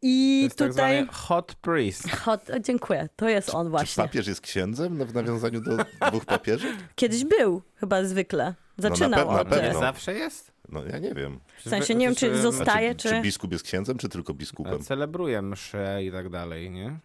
To 0.00 0.06
I 0.06 0.42
jest 0.42 0.56
tak 0.58 0.68
tutaj. 0.68 0.96
zwany 0.96 1.12
hot 1.12 1.54
priest. 1.54 2.10
Hot, 2.10 2.50
o, 2.50 2.58
dziękuję, 2.58 3.08
to 3.16 3.28
jest 3.28 3.54
on 3.54 3.66
Czy 3.66 3.70
właśnie. 3.70 4.04
papież 4.04 4.26
jest 4.26 4.40
księdzem 4.40 4.98
no, 4.98 5.06
w 5.06 5.14
nawiązaniu 5.14 5.60
do 5.60 5.76
dwóch 6.10 6.24
papieży? 6.24 6.76
Kiedyś 6.94 7.24
był, 7.24 7.62
chyba 7.76 8.04
zwykle. 8.04 8.54
Zaczynał 8.76 9.10
No, 9.10 9.16
na 9.32 9.38
pe- 9.38 9.40
od. 9.40 9.50
na 9.50 9.56
Nie 9.56 9.62
pewno. 9.62 9.80
zawsze 9.80 10.14
jest? 10.14 10.52
No 10.68 10.84
ja 10.84 10.98
nie 10.98 11.14
wiem. 11.14 11.40
W 11.64 11.68
sensie 11.68 11.94
nie 11.94 12.06
wiem, 12.06 12.14
czy 12.14 12.26
Przecież, 12.26 12.42
zosta- 12.42 12.62
A 12.62 12.64
Staje, 12.64 12.94
czy, 12.94 13.08
czy- 13.08 13.14
czy 13.14 13.20
biskup 13.20 13.52
jest 13.52 13.64
księdzem, 13.64 13.98
czy 13.98 14.08
tylko 14.08 14.34
biskupem? 14.34 14.82
Celebruje 14.82 15.42
msze 15.42 16.04
i 16.04 16.12
tak 16.12 16.28
dalej, 16.28 16.70
nie? 16.70 16.98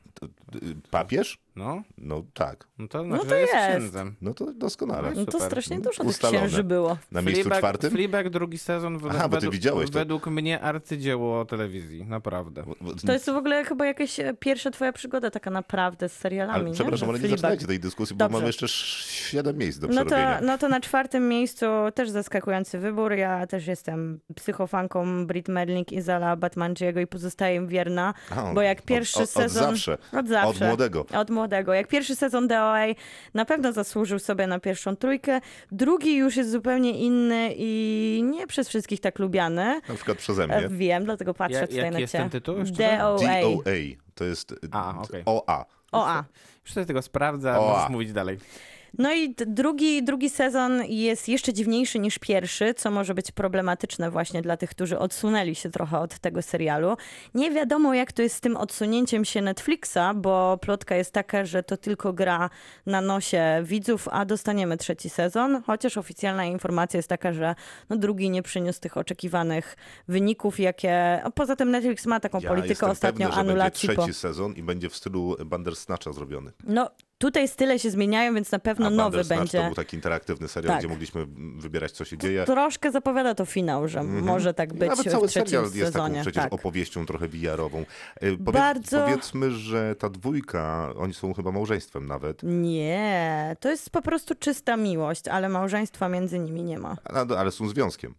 Papież? 0.91 1.37
No, 1.55 1.83
No 1.97 2.23
tak. 2.33 2.67
no 2.79 2.87
to 2.87 3.03
znaczy, 3.03 3.23
to 3.23 3.29
że 3.29 3.39
jest 3.39 3.53
jest. 3.53 3.67
księdzem. 3.67 4.15
No 4.21 4.33
to 4.33 4.53
doskonale. 4.53 5.11
No 5.15 5.25
to 5.25 5.31
super. 5.31 5.47
strasznie 5.47 5.77
dużo 5.79 5.97
tych 5.97 6.05
Ustalone. 6.05 6.37
księży 6.39 6.63
było. 6.63 6.97
Na 7.11 7.21
miejscu 7.21 7.49
Fleabag- 7.49 7.57
czwartym? 7.57 7.91
Fleabag 7.91 8.29
drugi 8.29 8.57
sezon 8.57 8.97
w, 8.97 9.05
Aha, 9.07 9.17
bo 9.19 9.23
ty 9.29 9.29
według, 9.35 9.53
widziałeś 9.53 9.89
to. 9.89 9.99
według 9.99 10.27
mnie 10.27 10.61
arcydzieło 10.61 11.45
telewizji, 11.45 12.05
naprawdę. 12.05 12.63
To 13.05 13.13
jest 13.13 13.25
w 13.25 13.29
ogóle 13.35 13.63
chyba 13.65 13.85
jakaś 13.85 14.19
e, 14.19 14.33
pierwsza 14.39 14.71
twoja 14.71 14.93
przygoda 14.93 15.29
taka 15.31 15.49
naprawdę 15.51 16.09
z 16.09 16.13
serialami, 16.13 16.59
Ale 16.59 16.69
nie? 16.69 16.73
przepraszam, 16.73 17.09
ale 17.09 17.19
nie 17.19 17.27
zaczynajcie 17.29 17.67
tej 17.67 17.79
dyskusji, 17.79 18.15
bo 18.15 18.19
Dobrze. 18.25 18.33
mamy 18.37 18.47
jeszcze 18.47 18.65
sz- 18.65 19.11
siedem 19.11 19.57
miejsc 19.57 19.79
do 19.79 19.87
No 19.87 20.05
to, 20.05 20.15
no 20.41 20.57
to 20.57 20.69
na 20.69 20.79
czwartym 20.81 21.27
miejscu 21.29 21.65
też 21.95 22.09
zaskakujący 22.09 22.79
wybór. 22.79 23.11
Ja 23.13 23.47
też 23.47 23.67
jestem 23.67 24.19
psychofanką 24.35 25.27
Brit 25.27 25.47
Merling 25.47 25.91
i 25.91 26.01
Zala 26.01 26.35
Batmangiego 26.35 26.99
i 26.99 27.07
pozostaję 27.07 27.67
wierna, 27.67 28.13
A, 28.29 28.53
bo 28.53 28.61
jak 28.61 28.79
od- 28.79 28.85
pierwszy 28.85 29.17
od, 29.17 29.23
od, 29.23 29.29
sezon... 29.29 29.63
zawsze. 29.63 29.97
Od 30.11 30.27
zawsze. 30.27 30.47
Od 30.49 30.59
młodego. 30.67 31.05
Od 31.13 31.29
młodego. 31.29 31.42
Jak 31.73 31.87
pierwszy 31.87 32.15
sezon 32.15 32.47
DOA 32.47 32.79
na 33.33 33.45
pewno 33.45 33.71
zasłużył 33.71 34.19
sobie 34.19 34.47
na 34.47 34.59
pierwszą 34.59 34.95
trójkę, 34.95 35.41
drugi 35.71 36.15
już 36.15 36.35
jest 36.35 36.51
zupełnie 36.51 36.91
inny 36.99 37.53
i 37.57 38.21
nie 38.31 38.47
przez 38.47 38.69
wszystkich 38.69 38.99
tak 38.99 39.19
lubiany. 39.19 39.81
Na 39.89 39.95
przykład 39.95 40.17
przeze 40.17 40.43
E, 40.43 40.47
mnie. 40.47 40.77
Wiem, 40.77 41.05
dlatego 41.05 41.33
patrzę 41.33 41.57
Ja- 41.59 41.67
tutaj 41.67 41.77
jaki 41.83 41.93
na 41.93 41.99
jest 41.99 42.11
cię. 42.13 42.17
ten 42.19 42.29
tytuł? 42.29 42.55
DOA. 42.63 43.17
DOA. 43.41 43.71
To 44.15 44.23
jest 44.23 44.55
A, 44.71 45.01
okej. 45.01 45.23
OA. 45.25 45.65
OA. 45.91 46.23
Już 46.65 46.73
sobie 46.73 46.85
tego 46.85 47.01
sprawdza, 47.01 47.59
O, 47.59 47.67
możesz 47.69 47.89
mówić 47.89 48.13
dalej. 48.13 48.37
No 48.97 49.13
i 49.13 49.35
drugi, 49.47 50.03
drugi 50.03 50.29
sezon 50.29 50.85
jest 50.85 51.29
jeszcze 51.29 51.53
dziwniejszy 51.53 51.99
niż 51.99 52.19
pierwszy, 52.19 52.73
co 52.73 52.91
może 52.91 53.13
być 53.13 53.31
problematyczne 53.31 54.11
właśnie 54.11 54.41
dla 54.41 54.57
tych, 54.57 54.69
którzy 54.69 54.99
odsunęli 54.99 55.55
się 55.55 55.69
trochę 55.69 55.99
od 55.99 56.19
tego 56.19 56.41
serialu. 56.41 56.97
Nie 57.33 57.51
wiadomo, 57.51 57.93
jak 57.93 58.11
to 58.11 58.21
jest 58.21 58.35
z 58.35 58.41
tym 58.41 58.57
odsunięciem 58.57 59.25
się 59.25 59.41
Netflixa, 59.41 60.13
bo 60.15 60.57
plotka 60.57 60.95
jest 60.95 61.11
taka, 61.11 61.45
że 61.45 61.63
to 61.63 61.77
tylko 61.77 62.13
gra 62.13 62.49
na 62.85 63.01
nosie 63.01 63.43
widzów, 63.63 64.07
a 64.11 64.25
dostaniemy 64.25 64.77
trzeci 64.77 65.09
sezon, 65.09 65.61
chociaż 65.65 65.97
oficjalna 65.97 66.45
informacja 66.45 66.97
jest 66.97 67.09
taka, 67.09 67.33
że 67.33 67.55
no 67.89 67.97
drugi 67.97 68.29
nie 68.29 68.43
przyniósł 68.43 68.79
tych 68.79 68.97
oczekiwanych 68.97 69.75
wyników, 70.07 70.59
jakie... 70.59 71.21
a 71.23 71.31
Poza 71.31 71.55
tym 71.55 71.71
Netflix 71.71 72.05
ma 72.05 72.19
taką 72.19 72.39
Ja 72.39 72.49
politykę 72.49 72.87
ostatnio 72.87 73.27
pewny, 73.27 73.35
że 73.35 73.41
anulacji 73.41 73.87
będzie 73.87 73.95
po... 73.95 74.03
trzeci 74.03 74.19
sezon 74.19 74.53
i 74.53 74.63
będzie 74.63 74.89
w 74.89 74.95
stylu 74.95 75.35
Bandersnatcha 75.45 76.13
zrobiony. 76.13 76.51
No 76.63 76.89
tutaj 77.23 77.47
style 77.47 77.79
się 77.79 77.91
zmieniają, 77.91 78.33
więc 78.33 78.51
na 78.51 78.59
pewno 78.59 78.87
A 78.87 78.89
nowy 78.89 79.23
będzie... 79.23 79.57
to 79.57 79.65
był 79.65 79.75
taki 79.75 79.95
interaktywny 79.95 80.47
serial, 80.47 80.73
Tak. 80.73 80.79
gdzie 80.79 80.87
mogliśmy 80.87 81.25
wybierać, 81.57 81.91
co 81.91 82.05
się 82.05 82.17
dzieje. 82.17 82.45
Troszkę 82.45 82.91
zapowiada 82.91 83.35
to 83.35 83.45
finał, 83.45 83.87
że 83.87 84.03
może 84.03 84.53
tak 84.53 84.73
być 84.73 84.89
Nawet 84.89 85.11
cały 85.11 85.27
w 85.27 85.31
trzecim 85.31 85.47
serial 85.49 85.63
jest 85.63 85.93
taką 85.93 86.05
sezonie. 86.05 86.21
przecież 86.21 86.43
tak. 86.43 86.53
opowieścią 86.53 87.05
trochę 87.05 87.27
VR-ową. 87.27 87.79
E, 87.79 87.85
Powiedz, 88.19 88.39
Bardzo- 88.41 89.01
Powiedzmy, 89.03 89.51
że 89.51 89.95
ta 89.95 90.09
dwójka, 90.09 90.93
oni 90.97 91.13
są 91.13 91.33
chyba 91.33 91.51
małżeństwem 91.51 92.07
nawet, 92.07 92.39
Nie, 92.43 93.55
to 93.59 93.69
jest 93.69 93.89
po 93.89 94.01
prostu 94.01 94.35
czysta 94.35 94.77
miłość, 94.77 95.27
ale 95.27 95.49
małżeństwa 95.49 96.09
między 96.09 96.39
nimi 96.39 96.63
nie 96.63 96.79
ma. 96.79 96.95
ale 97.03 97.37
ale 97.37 97.51
są 97.51 97.67
związkiem. 97.69 98.15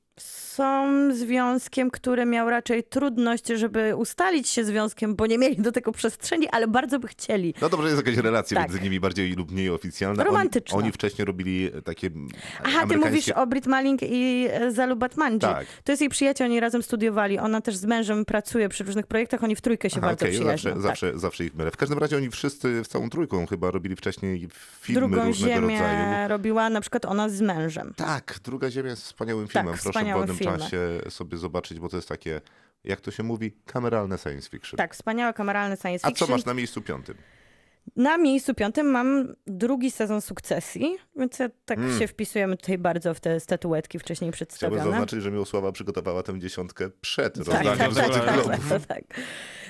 Są 0.55 0.89
związkiem, 1.15 1.91
który 1.91 2.27
miał 2.27 2.51
raczej 2.51 2.85
trudność, 2.85 3.47
żeby 3.47 3.97
ustalić 3.97 4.49
się 4.49 4.65
związkiem, 4.65 5.15
bo 5.17 5.27
nie 5.27 5.39
mieli 5.39 5.57
do 5.57 5.73
tego 5.73 5.93
przestrzeni, 5.93 6.49
ale 6.49 6.69
bardzo 6.69 6.99
by 6.99 7.09
chcieli. 7.09 7.55
No 7.63 7.69
dobrze, 7.69 7.89
jest 7.89 8.07
jakaś 8.07 8.17
relacja 8.17 8.57
Tak. 8.61 8.69
między 8.69 8.85
nimi 8.85 9.01
bardziej 9.01 9.33
lub 9.35 9.51
mniej 9.53 9.71
oficjalna. 9.71 10.25
Romantyczna. 10.25 10.77
Oni, 10.79 10.85
oni 10.85 10.93
wcześniej 10.93 11.25
robili 11.25 11.71
takie 11.85 12.11
Aha, 12.59 12.63
ty 12.63 12.69
amerykańskie... 12.69 12.99
mówisz 13.11 13.29
o 13.29 13.47
Brit 13.47 13.67
Malling 13.67 14.01
i 14.03 14.47
e, 14.51 14.71
Zalu 14.73 14.97
Batmanji. 14.97 15.39
Tak. 15.41 15.67
To 15.85 15.93
jest 15.93 16.01
jej 16.03 16.11
przyjaciel, 16.11 16.47
oni 16.47 16.61
razem 16.61 16.83
studiowali. 16.83 17.39
Ona 17.39 17.61
też 17.61 17.77
z 17.77 17.85
mężem 17.85 18.25
pracuje 18.25 18.69
przy 18.69 18.85
różnych 18.85 19.07
projektach, 19.07 19.45
oni 19.45 19.57
w 19.57 19.61
trójkę 19.61 19.91
się 19.91 19.97
Aha, 19.99 20.07
bardzo 20.07 20.27
przyjaźnią. 20.27 20.47
zawsze, 20.51 20.73
tak. 20.73 20.81
zawsze, 20.83 21.19
zawsze 21.19 21.45
ich 21.45 21.55
mylę. 21.55 21.71
W 21.71 21.77
każdym 21.77 21.99
razie 21.99 22.17
oni 22.17 22.31
wszyscy 22.31 22.85
z 22.85 22.89
całą 22.89 23.11
trójką 23.11 23.47
chyba 23.47 23.71
robili 23.71 23.97
wcześniej 23.97 24.49
filmy 24.81 25.01
Drugą 25.01 25.25
różnego 25.25 25.55
ziemię 25.55 25.79
rodzaju. 25.81 26.29
robiła 26.29 26.71
na 26.71 26.81
przykład 26.81 27.05
ona 27.05 27.29
z 27.29 27.41
mężem. 27.41 27.93
Tak, 27.97 28.35
Druga 28.45 28.71
Ziemia 28.71 28.91
jest 28.91 29.03
wspaniałym 29.03 29.49
filmem. 29.49 29.67
Proszę 29.67 29.83
w 29.83 29.93
wspaniałym 29.93 30.44
filmem. 30.51 30.61
czasie 30.61 31.11
sobie 31.11 31.37
zobaczyć, 31.39 31.81
bo 31.81 31.89
to 31.89 31.97
jest 31.97 32.09
takie, 32.09 32.41
jak 32.85 33.01
to 33.01 33.11
się 33.11 33.23
mówi, 33.23 33.53
kameralne 33.67 34.19
science 34.19 34.51
fiction. 34.51 34.77
Tak, 34.79 34.95
wspaniałe 34.95 35.33
kameralne 35.33 35.77
science 35.77 36.07
A 36.07 36.09
fiction. 36.11 36.29
co 36.29 36.35
masz 36.35 36.45
na 36.45 36.55
miejscu 36.55 36.83
piątym? 36.83 37.17
Na 37.97 38.17
miejscu 38.19 38.55
piątym 38.55 38.87
mam 38.87 39.35
drugi 39.47 39.91
sezon 39.91 40.21
sukcesji, 40.21 40.97
więc 41.17 41.39
ja 41.39 41.49
tak 41.65 41.79
się 41.99 42.07
wpisujemy 42.09 42.57
tutaj 42.57 42.79
bardzo 42.79 43.15
w 43.15 43.21
te 43.21 43.41
statuetki 43.41 43.99
wcześniej 43.99 44.31
Hmm. 44.33 44.33
Chciałbym 44.33 44.79
przedstawione. 44.79 44.85
zaznaczyć, 44.91 45.23
że 45.23 45.31
Miłosława 45.31 45.73
przygotowała 45.73 46.23
tę 46.23 46.39
dziesiątkę 46.39 46.91
przed 47.01 47.35
Tak, 47.35 47.47
rozdaniem 47.47 47.79
tak, 47.79 47.79
tak, 47.79 47.93
Złotych 47.95 48.25
tak, 48.25 48.35
Globów. 48.35 48.69
tak, 48.69 48.87
tak. 48.87 49.05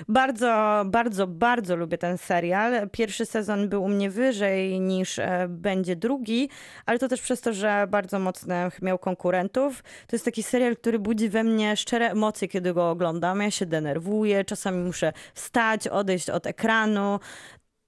Bardzo, 0.08 0.82
bardzo, 0.86 1.26
bardzo 1.26 1.76
lubię 1.76 1.98
ten 1.98 2.18
serial. 2.18 2.90
Pierwszy 2.90 3.26
sezon 3.26 3.68
był 3.68 3.82
u 3.82 3.88
mnie 3.88 4.10
wyżej 4.10 4.80
niż 4.80 5.18
e, 5.18 5.46
będzie 5.48 5.96
drugi, 5.96 6.48
ale 6.86 6.98
to 6.98 7.08
też 7.08 7.20
przez 7.20 7.40
to, 7.40 7.52
że 7.52 7.86
bardzo 7.90 8.18
mocnych 8.18 8.82
miał 8.82 8.98
konkurentów. 8.98 9.82
To 10.06 10.16
jest 10.16 10.24
taki 10.24 10.42
serial, 10.42 10.76
który 10.76 10.98
budzi 10.98 11.28
we 11.28 11.44
mnie 11.44 11.76
szczere 11.76 12.10
emocje, 12.10 12.48
kiedy 12.48 12.74
go 12.74 12.90
oglądam. 12.90 13.40
Ja 13.42 13.50
się 13.50 13.66
denerwuję, 13.66 14.44
czasami 14.44 14.78
muszę 14.84 15.12
wstać, 15.34 15.88
odejść 15.88 16.30
od 16.30 16.46
ekranu. 16.46 17.20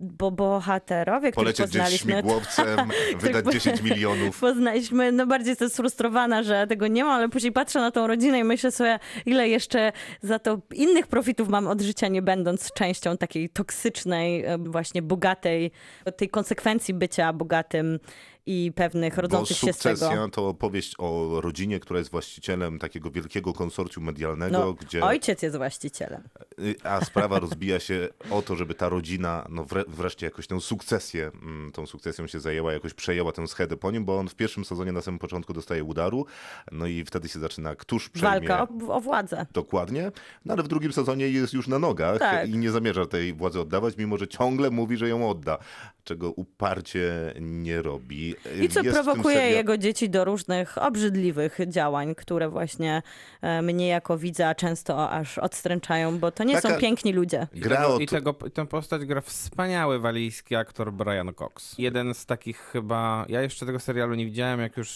Bo 0.00 0.30
bohaterowie, 0.30 1.32
których 1.32 1.56
Polecieć 1.56 1.66
gdzieś 1.66 1.82
poznaliśmy, 1.82 2.12
śmigłowcem, 2.12 2.88
wydać 3.20 3.44
po- 3.44 3.50
10 3.50 3.82
milionów. 3.82 4.40
poznaliśmy, 4.40 5.12
no 5.12 5.26
bardziej 5.26 5.50
jestem 5.50 5.70
sfrustrowana, 5.70 6.42
że 6.42 6.66
tego 6.66 6.86
nie 6.86 7.04
ma, 7.04 7.12
ale 7.12 7.28
później 7.28 7.52
patrzę 7.52 7.80
na 7.80 7.90
tą 7.90 8.06
rodzinę 8.06 8.38
i 8.38 8.44
myślę 8.44 8.72
sobie, 8.72 8.98
ile 9.26 9.48
jeszcze 9.48 9.92
za 10.22 10.38
to 10.38 10.60
innych 10.74 11.06
profitów 11.06 11.48
mam 11.48 11.66
od 11.66 11.80
życia, 11.80 12.08
nie 12.08 12.22
będąc 12.22 12.72
częścią 12.72 13.16
takiej 13.16 13.48
toksycznej, 13.48 14.44
e, 14.44 14.58
właśnie 14.58 15.02
bogatej, 15.02 15.70
tej 16.16 16.28
konsekwencji 16.28 16.94
bycia 16.94 17.32
bogatym 17.32 17.98
i 18.46 18.72
pewnych 18.74 19.14
Bo 19.16 19.22
rodzących 19.22 19.56
się 19.56 19.72
z 19.72 19.78
tego. 19.78 19.96
Sukcesja 19.96 20.28
to 20.28 20.48
opowieść 20.48 20.94
o 20.98 21.40
rodzinie, 21.40 21.80
która 21.80 21.98
jest 21.98 22.10
właścicielem 22.10 22.78
takiego 22.78 23.10
wielkiego 23.10 23.52
konsorcjum 23.52 24.04
medialnego, 24.04 24.58
No, 24.58 24.72
gdzie... 24.74 25.04
Ojciec 25.04 25.42
jest 25.42 25.56
właścicielem. 25.56 26.22
Y, 26.58 26.74
A 26.84 27.04
sprawa 27.04 27.38
rozbija 27.38 27.80
się 27.80 28.08
o 28.30 28.42
to, 28.42 28.56
żeby 28.56 28.74
ta 28.74 28.88
rodzina 28.88 29.46
no 29.48 29.64
wre, 29.64 29.84
wreszcie 29.88 30.26
jakoś 30.26 30.46
tę 30.46 30.60
sukcesję, 30.60 31.30
mm, 31.42 31.72
tą 31.72 31.86
sukcesją 31.86 32.26
się 32.26 32.40
zajęła, 32.40 32.72
jakoś 32.72 32.94
przejęła 32.94 33.32
tę 33.32 33.46
schedę 33.46 33.76
po 33.76 33.90
nim, 33.90 34.04
bo 34.04 34.18
on 34.18 34.28
w 34.28 34.34
pierwszym 34.34 34.64
sezonie 34.64 34.92
na 34.92 35.02
samym 35.02 35.18
początku 35.18 35.52
dostaje 35.52 35.84
udaru, 35.84 36.26
no 36.72 36.86
i 36.86 37.04
wtedy 37.04 37.28
się 37.28 37.38
zaczyna, 37.38 37.74
któż 37.74 38.08
przejmie... 38.08 38.48
Walka 38.48 38.68
o, 38.88 38.94
o 38.94 39.00
władzę. 39.00 39.46
Dokładnie, 39.52 40.12
no 40.44 40.54
ale 40.54 40.62
w 40.62 40.68
drugim 40.68 40.92
sezonie 40.92 41.28
jest 41.28 41.52
już 41.52 41.68
na 41.68 41.78
nogach 41.78 42.18
Tak. 42.18 42.48
i 42.48 42.58
nie 42.58 42.70
zamierza 42.70 43.06
tej 43.06 43.34
władzy 43.34 43.60
oddawać, 43.60 43.96
mimo 43.96 44.18
że 44.18 44.28
ciągle 44.28 44.70
mówi, 44.70 44.96
że 44.96 45.08
ją 45.08 45.30
odda, 45.30 45.58
czego 46.06 46.30
uparcie 46.32 47.34
nie 47.40 47.82
robi. 47.82 48.34
I 48.62 48.68
co 48.68 48.82
Jest 48.82 48.96
prowokuje 48.96 49.36
seria- 49.36 49.56
jego 49.56 49.78
dzieci 49.78 50.10
do 50.10 50.24
różnych 50.24 50.78
obrzydliwych 50.78 51.58
działań, 51.68 52.14
które 52.14 52.48
właśnie 52.48 53.02
e, 53.42 53.62
mnie 53.62 53.88
jako 53.88 54.18
widza 54.18 54.54
często 54.54 55.10
aż 55.10 55.38
odstręczają, 55.38 56.18
bo 56.18 56.30
to 56.32 56.44
nie 56.44 56.54
Taka- 56.54 56.74
są 56.74 56.80
piękni 56.80 57.12
ludzie. 57.12 57.46
I, 57.54 57.60
Gra 57.60 57.76
tego, 57.82 57.98
I 57.98 58.06
tego, 58.06 58.32
tę 58.32 58.66
postać 58.66 59.04
gra 59.04 59.20
wspaniały 59.20 59.98
walijski 59.98 60.56
aktor 60.56 60.92
Brian 60.92 61.34
Cox. 61.34 61.74
Jeden 61.78 62.14
z 62.14 62.26
takich 62.26 62.58
chyba, 62.58 63.26
ja 63.28 63.42
jeszcze 63.42 63.66
tego 63.66 63.80
serialu 63.80 64.14
nie 64.14 64.24
widziałem, 64.26 64.60
jak 64.60 64.76
już 64.76 64.90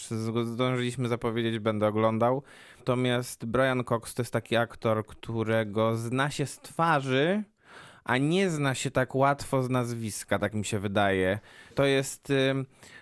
zdążyliśmy 0.45 1.09
zapowiedzieć, 1.09 1.59
będę 1.59 1.87
oglądał. 1.87 2.43
Natomiast 2.79 3.45
Brian 3.45 3.85
Cox 3.85 4.15
to 4.15 4.23
jest 4.23 4.33
taki 4.33 4.57
aktor, 4.57 5.07
którego 5.07 5.97
zna 5.97 6.31
się 6.31 6.47
z 6.47 6.59
twarzy, 6.59 7.43
a 8.05 8.19
nie 8.19 8.51
zna 8.51 8.75
się 8.75 8.91
tak 8.91 9.15
łatwo 9.15 9.63
z 9.63 9.71
nazwiska, 9.71 10.39
tak 10.39 10.55
mi 10.55 10.65
się 10.65 10.79
wydaje. 10.79 11.39
To 11.75 11.85
jest... 11.85 12.33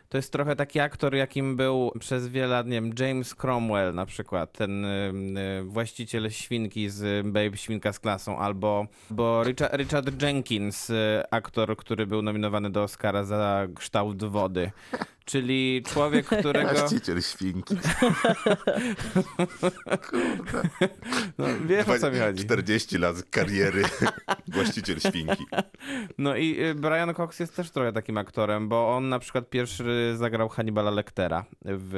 To 0.09 0.19
jest 0.19 0.33
trochę 0.33 0.57
taki 0.57 0.81
aktor, 0.81 1.15
jakim 1.15 1.57
był 1.57 1.93
przez 2.01 2.29
wiele 2.29 2.47
lat, 2.47 2.67
nie 2.67 2.73
wiem, 2.73 2.93
James 2.99 3.35
Cromwell 3.35 3.95
na 3.95 4.07
przykład, 4.07 4.53
ten 4.53 4.85
y, 4.85 5.13
y, 5.61 5.65
właściciel 5.65 6.31
świnki 6.31 6.91
z 6.91 7.27
Babe 7.27 7.57
Świnka 7.57 7.93
z 7.93 8.01
klasą, 8.01 8.39
albo 8.39 8.87
bo 9.11 9.45
Richard, 9.45 9.75
Richard 9.75 10.23
Jenkins, 10.23 10.91
y, 10.91 11.23
aktor, 11.31 11.77
który 11.77 12.07
był 12.07 12.23
nominowany 12.23 12.71
do 12.71 12.83
Oscara 12.83 13.25
za 13.25 13.67
kształt 13.75 14.25
wody. 14.25 14.71
Czyli 15.29 15.83
człowiek, 15.87 16.27
którego... 16.39 16.75
Właściciel 16.75 17.23
świnki. 17.23 17.77
No, 21.39 21.47
wiesz 21.67 21.89
o 21.89 21.99
co 21.99 22.11
mi 22.11 22.19
chodzi. 22.19 22.45
40 22.45 22.99
lat 22.99 23.17
kariery 23.31 23.83
właściciel 24.55 25.01
świnki. 25.01 25.47
No 26.19 26.37
i 26.37 26.61
y, 26.65 26.75
Brian 26.75 27.15
Cox 27.15 27.41
jest 27.41 27.57
też 27.57 27.71
trochę 27.71 27.93
takim 27.93 28.19
aktorem, 28.19 28.69
bo 28.69 28.97
on 28.97 29.09
na 29.09 29.19
przykład 29.19 29.51
pierwszy 29.51 29.98
zagrał 30.17 30.49
Hannibala 30.49 30.91
Lectera 30.91 31.45
w, 31.65 31.95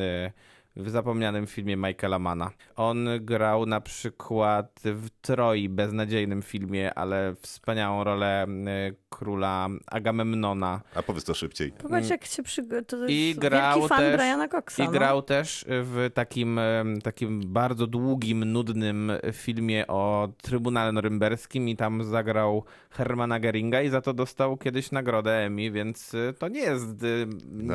y, 0.00 0.32
w 0.78 0.90
zapomnianym 0.90 1.46
filmie 1.46 1.76
Michaela 1.76 2.18
Mana. 2.18 2.50
On 2.76 3.08
grał 3.20 3.66
na 3.66 3.80
przykład 3.80 4.80
w 4.84 5.10
Troi, 5.20 5.68
beznadziejnym 5.68 6.42
filmie, 6.42 6.94
ale 6.94 7.34
wspaniałą 7.40 8.04
rolę 8.04 8.46
y, 8.46 8.96
króla 9.10 9.68
Agamemnona. 9.86 10.80
A 10.94 11.02
powiedz 11.02 11.24
to 11.24 11.34
szybciej. 11.34 11.72
Popatrz, 11.72 12.08
jak 12.08 12.24
się 12.24 12.42
przygotowuje. 12.42 13.08
To 13.08 13.12
jest 13.12 13.36
I 13.36 13.40
grał 13.40 13.78
wielki 13.78 13.88
fan 13.88 13.98
też- 13.98 14.16
Briana 14.16 14.48
Coxa. 14.48 14.78
I 14.82 14.84
no. 14.84 14.90
grał 14.90 15.22
też 15.22 15.64
w 15.68 16.10
takim, 16.14 16.60
takim 17.02 17.42
bardzo 17.46 17.86
długim, 17.86 18.44
nudnym 18.52 19.12
filmie 19.32 19.86
o 19.86 20.28
Trybunale 20.42 20.92
Norymberskim 20.92 21.68
i 21.68 21.76
tam 21.76 22.04
zagrał 22.04 22.64
Hermana 22.90 23.40
Geringa 23.40 23.82
i 23.82 23.88
za 23.88 24.00
to 24.00 24.14
dostał 24.14 24.56
kiedyś 24.56 24.90
nagrodę 24.92 25.36
Emmy, 25.38 25.70
więc 25.70 26.12
to 26.38 26.48
nie 26.48 26.60
jest 26.60 27.02
y, 27.02 27.26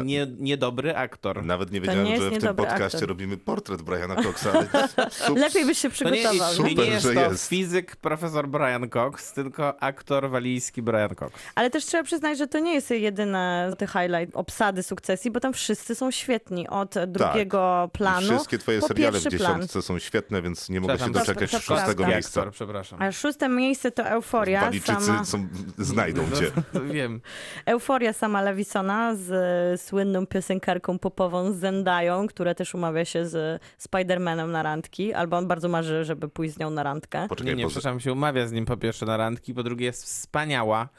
nie, 0.03 0.27
niedobry 0.39 0.95
aktor. 0.95 1.45
Nawet 1.45 1.71
nie 1.71 1.81
wiedziałem, 1.81 2.05
nie 2.05 2.17
że 2.17 2.21
w 2.21 2.23
tym 2.23 2.33
niedobry 2.33 2.67
robimy 3.01 3.37
portret 3.37 3.81
Briana 3.81 4.15
Coxa. 4.15 4.47
Ale 5.27 5.39
Lepiej 5.39 5.65
byś 5.65 5.77
się 5.77 5.89
To 5.89 6.09
nie, 6.09 6.11
przygotował. 6.11 6.53
i, 6.53 6.55
Super, 6.55 6.71
i 6.71 6.75
nie 6.75 6.85
jest 6.85 7.03
że 7.05 7.13
to 7.13 7.19
jest. 7.31 7.47
fizyk 7.49 7.95
profesor 7.95 8.47
Brian 8.47 8.89
Cox, 8.89 9.33
tylko 9.33 9.81
aktor 9.83 10.29
walijski 10.29 10.81
Brian 10.81 11.15
Cox. 11.15 11.33
Ale 11.55 11.69
też 11.69 11.85
trzeba 11.85 12.03
przyznać, 12.03 12.37
że 12.37 12.47
to 12.47 12.59
nie 12.59 12.73
jest 12.73 12.89
jedyny 12.91 13.39
ty 13.77 13.87
highlight 13.87 14.35
obsady 14.35 14.83
sukcesji, 14.83 15.31
bo 15.31 15.39
tam 15.39 15.53
wszyscy 15.53 15.95
są 15.95 16.11
świetni. 16.11 16.67
Od 16.67 16.95
drugiego 17.07 17.89
planu 17.93 18.27
Tak. 18.27 18.35
Wszystkie 18.35 18.57
twoje 18.57 18.79
po 18.79 18.87
seriale 18.87 19.19
w 19.19 19.23
pierwszy 19.23 19.37
plan. 19.37 19.53
dziesiątce 19.53 19.81
są 19.81 19.99
świetne, 19.99 20.41
więc 20.41 20.69
nie 20.69 20.81
mogę 20.81 20.99
się 20.99 21.11
doczekać 21.11 21.51
to- 21.51 21.57
to 21.57 21.63
szóstego 21.63 21.93
prawda. 21.95 22.07
miejsca. 22.07 22.39
Aktor, 22.41 22.53
przepraszam. 22.53 23.01
A 23.01 23.11
szóste 23.11 23.49
miejsce 23.49 23.91
to 23.91 24.03
Euforia. 24.03 24.61
Walijczycy 24.61 25.05
Sama, 25.05 25.25
są, 25.25 25.47
znajdą 25.77 26.21
cię. 26.39 26.51
No, 26.73 26.81
wiem. 26.81 27.21
Euforia 27.65 28.13
sama 28.13 28.41
Lewisona 28.41 29.15
z 29.15 29.81
słynną 29.81 30.25
piosenkarką 30.27 30.99
popową 30.99 31.53
Zendają, 31.53 32.27
która 32.27 32.55
też 32.55 32.72
umawia 32.75 33.05
się 33.05 33.27
z 33.27 33.61
Spider-Manem 33.79 34.47
na 34.47 34.63
randki, 34.63 35.13
albo 35.13 35.37
on 35.37 35.47
bardzo 35.47 35.69
marzy, 35.69 36.03
żeby 36.05 36.29
pójść 36.29 36.53
z 36.53 36.59
nią 36.59 36.69
na 36.69 36.83
randkę. 36.83 37.25
Poczekaj, 37.29 37.55
Nie, 37.55 37.63
nie, 37.63 37.67
przepraszam, 37.67 37.99
się 37.99 38.13
umawia 38.13 38.47
z 38.47 38.51
nim 38.51 38.65
po 38.65 38.77
pierwsze 38.77 39.05
na 39.05 39.17
randki, 39.17 39.53
po 39.53 39.63
drugie 39.63 39.85
jest 39.85 40.03
wspaniała 40.03 40.89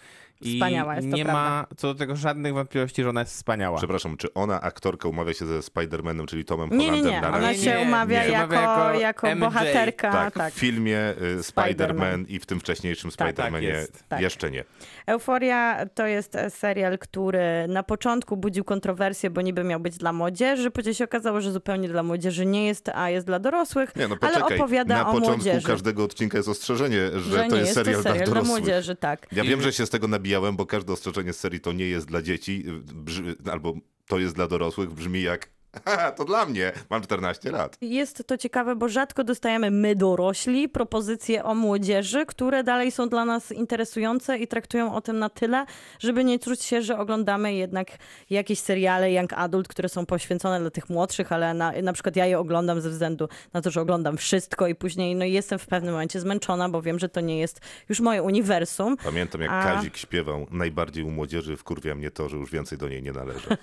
I 0.41 0.55
Wspaniała 0.55 0.97
jest, 0.97 1.09
nie 1.09 1.25
ma 1.25 1.67
co 1.77 1.89
do 1.89 1.99
tego 1.99 2.17
żadnych 2.17 2.55
wątpliwości, 2.55 3.03
że 3.03 3.09
ona 3.11 3.21
jest 3.21 3.33
wspaniała. 3.33 3.79
Przepraszam, 3.79 4.17
czy 4.17 4.35
ona, 4.35 4.61
aktorka, 4.61 5.09
umawia 5.09 5.33
się 5.35 5.47
ze 5.47 5.59
Spider-Manem, 5.59 6.27
czyli 6.27 6.45
Tomem 6.45 6.71
Nie, 6.71 6.77
nie, 6.77 6.85
Hollandem 6.87 7.13
nie. 7.13 7.21
na 7.21 7.29
Ona 7.29 7.39
randkę? 7.39 7.55
się 7.63 7.71
nie, 7.75 7.79
umawia 7.81 8.25
nie. 8.25 8.31
jako, 8.31 8.55
jako, 8.55 8.95
jako 9.27 9.37
bohaterka. 9.41 10.13
Tak, 10.13 10.35
Tak, 10.35 10.55
w 10.55 10.59
filmie 10.59 10.99
y, 11.39 11.39
Spider-Man 11.43 12.25
i 12.29 12.39
w 12.39 12.47
tym 12.47 12.61
wcześniejszym 12.61 13.11
Tak, 13.11 13.33
tak 13.37 13.47
Spider-Manie 13.53 13.63
jest. 13.63 14.05
Tak. 14.09 14.21
jeszcze 14.21 14.51
nie. 14.51 14.65
Euforia 15.07 15.87
to 15.95 16.07
jest 16.07 16.37
e, 16.37 16.51
serial, 16.51 16.99
który 16.99 17.41
na 17.69 17.83
początku 17.83 18.37
budził 18.37 18.65
kontrowersje, 18.65 19.31
bo 19.31 19.41
niby 19.41 19.65
miał 19.65 19.81
być 19.81 19.97
dla 19.99 20.13
młodzieży, 20.13 20.71
później 20.71 20.95
się 20.95 21.05
okazało, 21.05 21.41
że 21.41 21.53
zupełnie 21.53 21.89
dla 21.89 22.03
młodzieży 22.03 22.47
nie 22.47 22.67
jest, 22.67 22.89
a 22.89 23.11
jest 23.11 23.27
dla 23.27 23.39
dorosłych, 23.39 23.97
Nie, 23.97 24.09
no 24.09 24.17
ale 24.21 24.45
opowiada 24.45 24.95
na 24.95 25.03
o 25.09 25.13
początku 25.13 25.31
młodzieży. 25.35 25.67
każdego 25.67 26.05
odcinka 26.05 26.37
jest 26.39 26.49
ostrzeżenie, 26.49 26.99
że, 27.15 27.21
że 27.21 27.45
to 27.49 27.55
nie 27.55 27.61
jest 27.61 27.75
serial, 27.75 27.97
to 27.97 28.03
serial 28.03 28.17
dla 28.19 28.25
dla 28.27 28.35
dorosłych. 28.35 28.59
młodzieży, 28.61 28.97
tak. 28.97 29.27
Ja 29.33 29.45
I- 29.45 29.49
wiem, 29.49 29.63
że 29.63 29.73
się 29.73 29.87
z 29.87 29.91
tego 29.91 30.09
nabijałem, 30.25 30.57
bo 30.57 30.67
każde 30.67 30.93
ostrzeżenie 30.93 31.33
z 31.33 31.41
serii 31.41 31.61
to 31.61 31.73
nie 31.73 31.87
jest 31.87 32.07
dla 32.07 32.23
dzieci, 32.23 32.65
y, 32.69 32.95
brzmi, 32.95 33.35
albo 33.53 33.75
to 34.07 34.19
jest 34.19 34.35
dla 34.35 34.47
dorosłych, 34.47 34.91
brzmi 34.91 35.23
jak 35.23 35.54
to 36.17 36.25
dla 36.25 36.47
mnie, 36.47 36.73
mam 36.91 37.03
14 37.03 37.51
lat. 37.51 37.77
Jest 37.81 38.27
to 38.27 38.39
ciekawe, 38.39 38.77
bo 38.77 38.89
rzadko 38.89 39.25
dostajemy 39.25 39.71
my 39.71 39.97
dorośli 39.97 40.69
propozycje 40.69 41.45
o 41.45 41.55
młodzieży, 41.55 42.27
które 42.27 42.65
dalej 42.65 42.91
są 42.93 43.09
dla 43.09 43.25
nas 43.25 43.53
interesujące 43.53 44.39
i 44.39 44.49
traktują 44.49 44.95
o 44.95 45.01
tym 45.01 45.19
na 45.19 45.29
tyle, 45.29 45.67
żeby 45.99 46.25
nie 46.25 46.39
czuć 46.39 46.63
się, 46.63 46.83
że 46.83 46.99
oglądamy 46.99 47.55
jednak 47.55 47.89
jakieś 48.31 48.59
seriale 48.59 49.13
young 49.13 49.33
adult, 49.33 49.69
które 49.69 49.89
są 49.89 50.07
poświęcone 50.07 50.61
dla 50.61 50.71
tych 50.71 50.89
młodszych, 50.91 51.33
ale 51.33 51.55
na, 51.55 51.73
na 51.83 51.93
przykład 51.93 52.17
ja 52.17 52.27
je 52.27 52.39
oglądam 52.39 52.81
ze 52.81 52.91
względu 52.91 53.29
na 53.53 53.61
to, 53.61 53.71
że 53.71 53.81
oglądam 53.81 54.17
wszystko 54.17 54.67
i 54.67 54.75
później 54.75 55.17
no, 55.17 55.25
jestem 55.25 55.59
w 55.59 55.67
pewnym 55.67 55.93
momencie 55.93 56.21
zmęczona, 56.21 56.69
bo 56.69 56.83
wiem, 56.83 56.99
że 56.99 57.09
to 57.09 57.21
nie 57.21 57.39
jest 57.39 57.61
już 57.89 58.01
moje 58.01 58.23
uniwersum. 58.23 58.97
Pamiętam 58.97 59.41
jak 59.41 59.51
A- 59.51 59.63
Kazik 59.63 59.97
śpiewał, 59.97 60.47
najbardziej 60.51 61.05
u 61.05 61.11
młodzieży 61.11 61.57
wkurwia 61.57 61.95
mnie 61.95 62.11
to, 62.11 62.29
że 62.29 62.37
już 62.37 62.51
więcej 62.51 62.79
do 62.79 62.89
niej 62.89 63.03
nie 63.03 63.13
należy. 63.13 63.49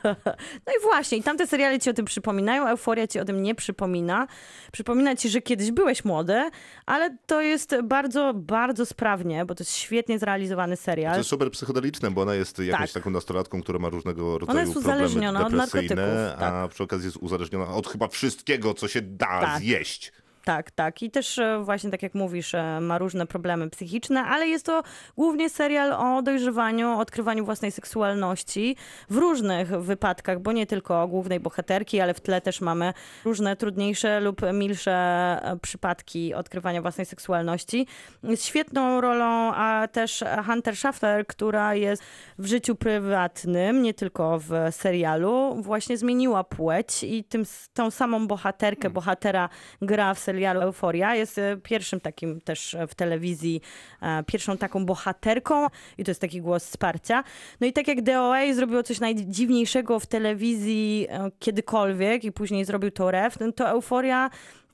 No 0.66 0.74
i 0.80 0.84
właśnie, 0.84 1.18
i 1.18 1.24
tamte 1.24 1.48
seriale 1.48 1.80
ci 1.80 1.90
o 1.90 1.94
tym 1.94 2.01
przypominają, 2.04 2.68
Euforia 2.68 3.08
ci 3.08 3.20
o 3.20 3.26
tym 3.26 3.44
nie 3.44 3.56
przypomina. 3.56 4.28
Przypomina 4.72 5.16
ci, 5.16 5.30
że 5.30 5.42
kiedyś 5.42 5.72
byłeś 5.72 6.06
młody, 6.06 6.50
ale 6.86 7.18
to 7.26 7.42
jest 7.42 7.76
bardzo, 7.84 8.34
bardzo 8.36 8.86
sprawnie, 8.86 9.46
bo 9.46 9.56
to 9.56 9.62
jest 9.64 9.74
świetnie 9.76 10.20
zrealizowany 10.20 10.78
To 10.78 10.84
serial. 10.84 11.18
jest 11.18 11.30
super 11.30 11.52
psychodeliczne, 11.52 12.12
bo 12.12 12.22
ona 12.22 12.36
jest 12.36 12.60
jakąś 12.60 12.94
Tak. 12.94 13.04
taką 13.04 13.10
nastolatką, 13.10 13.62
która 13.62 13.80
ma 13.80 13.90
różnego 13.90 14.38
rodzaju 14.38 14.60
jest 14.60 14.74
problemy 14.74 14.96
uzależniona 15.04 15.46
od 15.46 15.54
narkotyków, 15.54 15.98
tak. 16.40 16.54
a 16.54 16.68
przy 16.68 16.84
okazji 16.84 17.06
jest 17.06 17.18
uzależniona 17.18 17.68
od 17.76 17.88
chyba 17.88 18.08
wszystkiego, 18.08 18.74
co 18.74 18.88
się 18.88 19.02
da 19.02 19.26
Tak. 19.42 19.60
zjeść. 19.60 20.12
Tak, 20.46 20.72
tak. 20.72 21.04
I 21.04 21.12
też 21.12 21.40
e, 21.40 21.64
właśnie 21.64 21.92
tak 21.92 22.04
jak 22.04 22.14
mówisz, 22.14 22.56
e, 22.56 22.80
ma 22.82 22.98
różne 22.98 23.28
problemy 23.28 23.70
psychiczne, 23.70 24.24
ale 24.24 24.48
jest 24.48 24.66
to 24.66 24.84
głównie 25.18 25.50
serial 25.50 25.94
o 25.94 26.22
dojrzewaniu, 26.22 26.90
o 26.90 27.00
odkrywaniu 27.00 27.46
własnej 27.46 27.72
seksualności 27.72 28.76
w 29.10 29.18
różnych 29.18 29.68
wypadkach, 29.68 30.40
bo 30.40 30.52
nie 30.52 30.66
tylko 30.66 31.08
głównej 31.08 31.40
bohaterki, 31.40 32.00
ale 32.00 32.14
w 32.14 32.22
tle 32.22 32.42
też 32.42 32.62
mamy 32.62 32.94
różne 33.26 33.56
trudniejsze 33.56 34.20
lub 34.20 34.42
milsze 34.54 34.92
e, 34.92 35.58
przypadki 35.62 36.34
odkrywania 36.34 36.82
własnej 36.82 37.06
seksualności. 37.06 37.88
Jest 38.24 38.46
świetną 38.46 39.02
rolą, 39.02 39.54
a 39.54 39.88
też 39.92 40.24
Hunter 40.46 40.76
Schafer, 40.76 41.28
która 41.28 41.76
jest 41.76 42.04
w 42.38 42.46
życiu 42.46 42.76
prywatnym, 42.76 43.82
nie 43.82 43.94
tylko 43.94 44.40
w 44.40 44.52
serialu, 44.72 45.58
właśnie 45.62 45.98
zmieniła 45.98 46.44
płeć 46.44 47.04
i 47.04 47.24
tym, 47.24 47.44
tą 47.74 47.92
samą 47.92 48.28
bohaterkę, 48.28 48.90
bohatera 48.90 49.50
gra 49.82 50.14
w 50.14 50.20
serialu 50.20 50.31
Euforia. 50.64 51.16
Jest 51.16 51.38
e, 51.38 51.58
pierwszym 51.64 52.00
takim 52.00 52.42
też 52.42 52.74
e, 52.74 52.88
w 52.88 52.96
telewizji, 52.96 53.62
e, 54.02 54.24
pierwszą 54.24 54.58
taką 54.58 54.86
bohaterką 54.86 55.68
i 55.98 56.04
to 56.04 56.12
jest 56.12 56.22
taki 56.22 56.42
głos 56.42 56.66
wsparcia. 56.66 57.24
No 57.62 57.68
i 57.68 57.74
tak 57.74 57.88
jak 57.88 58.02
DOA 58.02 58.54
zrobiło 58.54 58.84
coś 58.84 59.00
najdziwniejszego 59.00 60.00
w 60.00 60.06
telewizji 60.06 61.08
kiedykolwiek 61.40 62.24
i 62.24 62.32
później 62.32 62.66
zrobił 62.66 62.92
to 62.92 63.12
REF, 63.12 63.40
no 63.40 63.52
to 63.52 63.70
Euforia 63.70 64.30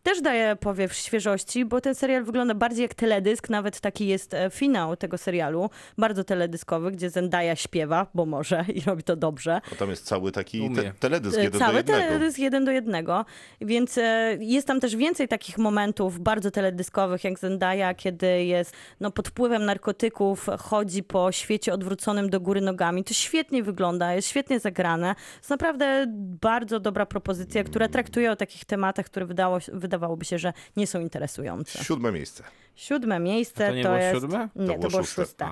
też 0.08 0.22
daje 0.22 0.56
powiew 0.56 0.94
świeżości, 0.94 1.66
bo 1.66 1.82
ten 1.82 1.96
serial 1.96 2.24
wygląda 2.24 2.54
bardziej 2.54 2.82
jak 2.82 2.94
teledysk, 2.94 3.50
nawet 3.50 3.80
taki 3.80 4.08
jest 4.08 4.34
e, 4.34 4.50
finał 4.50 4.96
tego 4.96 5.18
serialu, 5.18 5.70
bardzo 5.98 6.24
teledyskowy, 6.24 6.92
gdzie 6.92 7.10
Zendaya 7.10 7.56
śpiewa, 7.56 8.08
bo 8.14 8.26
może 8.26 8.66
i 8.74 8.82
robi 8.82 9.04
to 9.04 9.16
dobrze. 9.16 9.62
Bo 9.70 9.76
tam 9.76 9.90
jest 9.90 10.06
cały 10.06 10.32
taki 10.32 10.70
te, 10.76 10.92
teledysk 11.00 11.38
E, 11.38 11.44
jeden 11.44 11.60
do 11.60 11.66
Cały 11.66 11.78
jednego. 11.78 12.00
teledysk 12.00 12.40
jeden 12.40 12.66
do 12.66 12.72
jednego, 12.72 13.26
więc 13.62 13.98
e, 13.98 14.38
jest 14.40 14.68
tam 14.68 14.80
też 14.80 14.96
więcej 14.96 15.28
takich 15.28 15.58
momentów 15.58 16.20
bardzo 16.20 16.52
teledyskowych, 16.52 17.24
jak 17.24 17.40
Zendaya, 17.40 17.96
kiedy 17.98 18.44
jest 18.44 18.74
no, 19.00 19.12
pod 19.12 19.28
wpływem 19.28 19.66
narkotyków, 19.66 20.48
chodzi 20.60 21.04
po 21.04 21.32
świecie 21.32 21.74
odwróconym 21.74 22.30
do 22.30 22.40
góry 22.40 22.62
nogami. 22.62 23.04
To 23.04 23.14
świetnie 23.14 23.64
wygląda, 23.64 24.14
jest 24.14 24.28
świetnie 24.28 24.60
zagrane. 24.60 25.16
Jest 25.38 25.50
naprawdę 25.50 26.06
bardzo 26.42 26.80
dobra 26.80 27.06
propozycja, 27.06 27.64
która 27.64 27.88
traktuje 27.88 28.32
o 28.32 28.36
takich 28.36 28.66
tematach, 28.66 29.06
które 29.06 29.26
wydało, 29.26 29.60
wydawałoby 29.98 30.26
się, 30.26 30.40
że 30.40 30.54
nie 30.76 30.88
są 30.88 31.00
interesujące. 31.00 31.84
Siódme 31.84 32.12
miejsce. 32.12 32.44
Siódme 32.76 33.20
miejsce 33.20 33.66
A 33.68 33.70
to 33.70 33.76
nie 33.76 33.84
to, 33.84 33.90
było 33.90 34.02
jest... 34.02 34.22
siódme? 34.22 34.50
Nie, 34.56 34.68
To 34.68 34.74
to, 34.74 34.80
było 34.80 34.90
było 34.90 35.04
szóste. 35.04 35.22
szóste. 35.26 35.48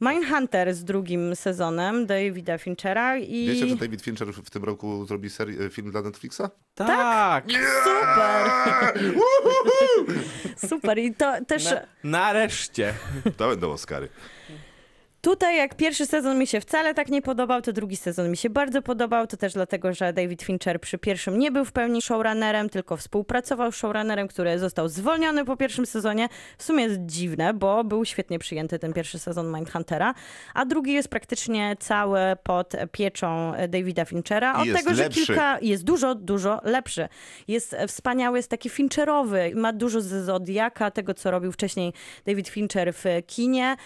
Mindhunter 0.00 0.74
z 0.74 0.84
drugim 0.84 1.36
sezonem 1.36 2.06
Davida 2.06 2.58
Finchera 2.58 3.16
i... 3.18 3.46
Wiecie, 3.46 3.68
że 3.68 3.76
David 3.76 4.02
Fincher 4.02 4.28
w 4.28 4.50
tym 4.50 4.64
roku 4.64 5.06
zrobi 5.06 5.28
seri- 5.30 5.70
film 5.70 5.90
dla 5.90 6.02
Netflixa? 6.02 6.40
Tak! 6.74 7.44
Super! 7.84 8.94
Super 10.70 10.98
i 10.98 11.14
to 11.14 11.44
też... 11.44 11.64
Na, 11.64 11.80
nareszcie. 12.04 12.94
To 13.36 13.48
będą 13.48 13.70
Oscary. 13.72 14.08
Tutaj 15.24 15.56
jak 15.56 15.74
pierwszy 15.74 16.06
sezon 16.06 16.38
mi 16.38 16.46
się 16.46 16.60
wcale 16.60 16.94
tak 16.94 17.08
nie 17.08 17.22
podobał, 17.22 17.62
to 17.62 17.72
drugi 17.72 17.96
sezon 17.96 18.30
mi 18.30 18.36
się 18.36 18.50
bardzo 18.50 18.82
podobał. 18.82 19.26
To 19.26 19.36
też 19.36 19.52
dlatego, 19.52 19.94
że 19.94 20.12
David 20.12 20.42
Fincher 20.42 20.80
przy 20.80 20.98
pierwszym 20.98 21.38
nie 21.38 21.50
był 21.50 21.64
w 21.64 21.72
pełni 21.72 22.02
showrunnerem, 22.02 22.68
tylko 22.68 22.96
współpracował 22.96 23.72
z 23.72 23.76
showrunnerem, 23.76 24.28
który 24.28 24.58
został 24.58 24.88
zwolniony 24.88 25.44
po 25.44 25.56
pierwszym 25.56 25.86
sezonie. 25.86 26.28
W 26.58 26.62
sumie 26.62 26.84
jest 26.84 27.00
dziwne, 27.06 27.54
bo 27.54 27.84
był 27.84 28.04
świetnie 28.04 28.38
przyjęty 28.38 28.78
ten 28.78 28.92
pierwszy 28.92 29.18
sezon 29.18 29.54
Mindhuntera, 29.54 30.14
a 30.54 30.64
drugi 30.64 30.92
jest 30.92 31.08
praktycznie 31.08 31.76
cały 31.80 32.20
pod 32.42 32.72
pieczą 32.92 33.52
Davida 33.68 34.04
Finchera. 34.04 34.54
Od 34.58 34.66
jest 34.66 34.78
tego, 34.78 34.94
że 34.94 35.02
lepszy. 35.02 35.26
kilka 35.26 35.58
jest 35.62 35.84
dużo, 35.84 36.14
dużo 36.14 36.60
lepszy. 36.64 37.08
Jest 37.48 37.76
wspaniały, 37.88 38.38
jest 38.38 38.50
taki 38.50 38.70
Fincherowy, 38.70 39.52
ma 39.54 39.72
dużo 39.72 40.00
z 40.00 40.24
Zodiaka, 40.24 40.90
tego 40.90 41.14
co 41.14 41.30
robił 41.30 41.52
wcześniej 41.52 41.92
David 42.26 42.48
Fincher 42.48 42.94
w 42.94 43.04
kinie. 43.26 43.76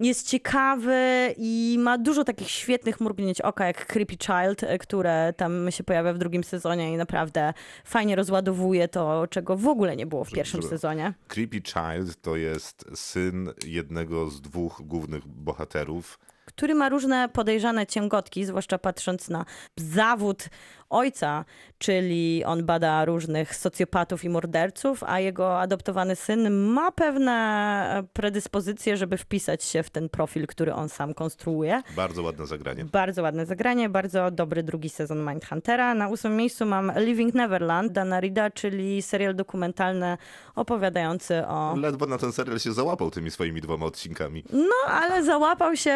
Jest 0.00 0.28
ciekawy 0.28 1.34
i 1.36 1.76
ma 1.80 1.98
dużo 1.98 2.24
takich 2.24 2.50
świetnych 2.50 3.00
mrugnięć 3.00 3.40
oka, 3.40 3.66
jak 3.66 3.86
Creepy 3.86 4.16
Child, 4.16 4.62
e, 4.62 4.78
które 4.78 5.32
tam 5.36 5.70
się 5.70 5.84
pojawia 5.84 6.12
w 6.12 6.18
drugim 6.18 6.44
sezonie 6.44 6.92
i 6.92 6.96
naprawdę 6.96 7.52
fajnie 7.84 8.16
rozładowuje 8.16 8.88
to, 8.88 9.26
czego 9.30 9.56
w 9.56 9.66
ogóle 9.68 9.96
nie 9.96 10.06
było 10.06 10.24
w 10.24 10.30
pierwszym 10.30 10.62
żeby- 10.62 10.70
sezonie. 10.70 11.14
Creepy 11.28 11.60
Child 11.62 12.20
to 12.22 12.36
jest 12.36 12.84
syn 12.94 13.50
jednego 13.66 14.30
z 14.30 14.40
dwóch 14.40 14.82
głównych 14.84 15.26
bohaterów. 15.28 16.18
który 16.46 16.74
ma 16.74 16.88
różne 16.88 17.28
podejrzane 17.28 17.86
ciągotki, 17.86 18.44
zwłaszcza 18.44 18.78
patrząc 18.78 19.28
na 19.28 19.44
zawód 19.76 20.48
ojca, 20.90 21.44
czyli 21.78 22.44
on 22.44 22.66
bada 22.66 23.04
różnych 23.04 23.56
socjopatów 23.56 24.24
i 24.24 24.28
morderców, 24.28 25.04
a 25.04 25.20
jego 25.20 25.60
adoptowany 25.60 26.16
syn 26.16 26.50
ma 26.50 26.92
pewne 26.92 28.02
predyspozycje, 28.12 28.96
żeby 28.96 29.16
wpisać 29.16 29.64
się 29.64 29.82
w 29.82 29.90
ten 29.90 30.08
profil, 30.08 30.46
który 30.46 30.74
on 30.74 30.88
sam 30.88 31.14
konstruuje. 31.14 31.82
Bardzo 31.96 32.22
ładne 32.22 32.46
zagranie. 32.46 32.84
Bardzo 32.84 33.22
ładne 33.22 33.46
zagranie, 33.46 33.88
bardzo 33.88 34.30
dobry 34.30 34.62
drugi 34.62 34.88
sezon 34.88 35.18
Mindhuntera. 35.28 35.94
Na 35.94 36.08
ósmym 36.08 36.36
miejscu 36.36 36.66
mam 36.66 36.92
Living 36.96 37.34
Neverland 37.34 37.92
Dana 37.92 38.20
Rida, 38.20 38.50
czyli 38.50 39.02
serial 39.02 39.34
dokumentalny 39.34 40.18
opowiadający 40.54 41.46
o 41.46 41.76
Ledwo 41.76 42.06
na 42.06 42.18
ten 42.18 42.32
serial 42.32 42.58
się 42.58 42.72
załapał 42.72 43.10
tymi 43.10 43.30
swoimi 43.30 43.60
dwoma 43.60 43.86
odcinkami. 43.86 44.44
No, 44.52 44.92
ale 44.92 45.24
załapał 45.24 45.76
się 45.76 45.90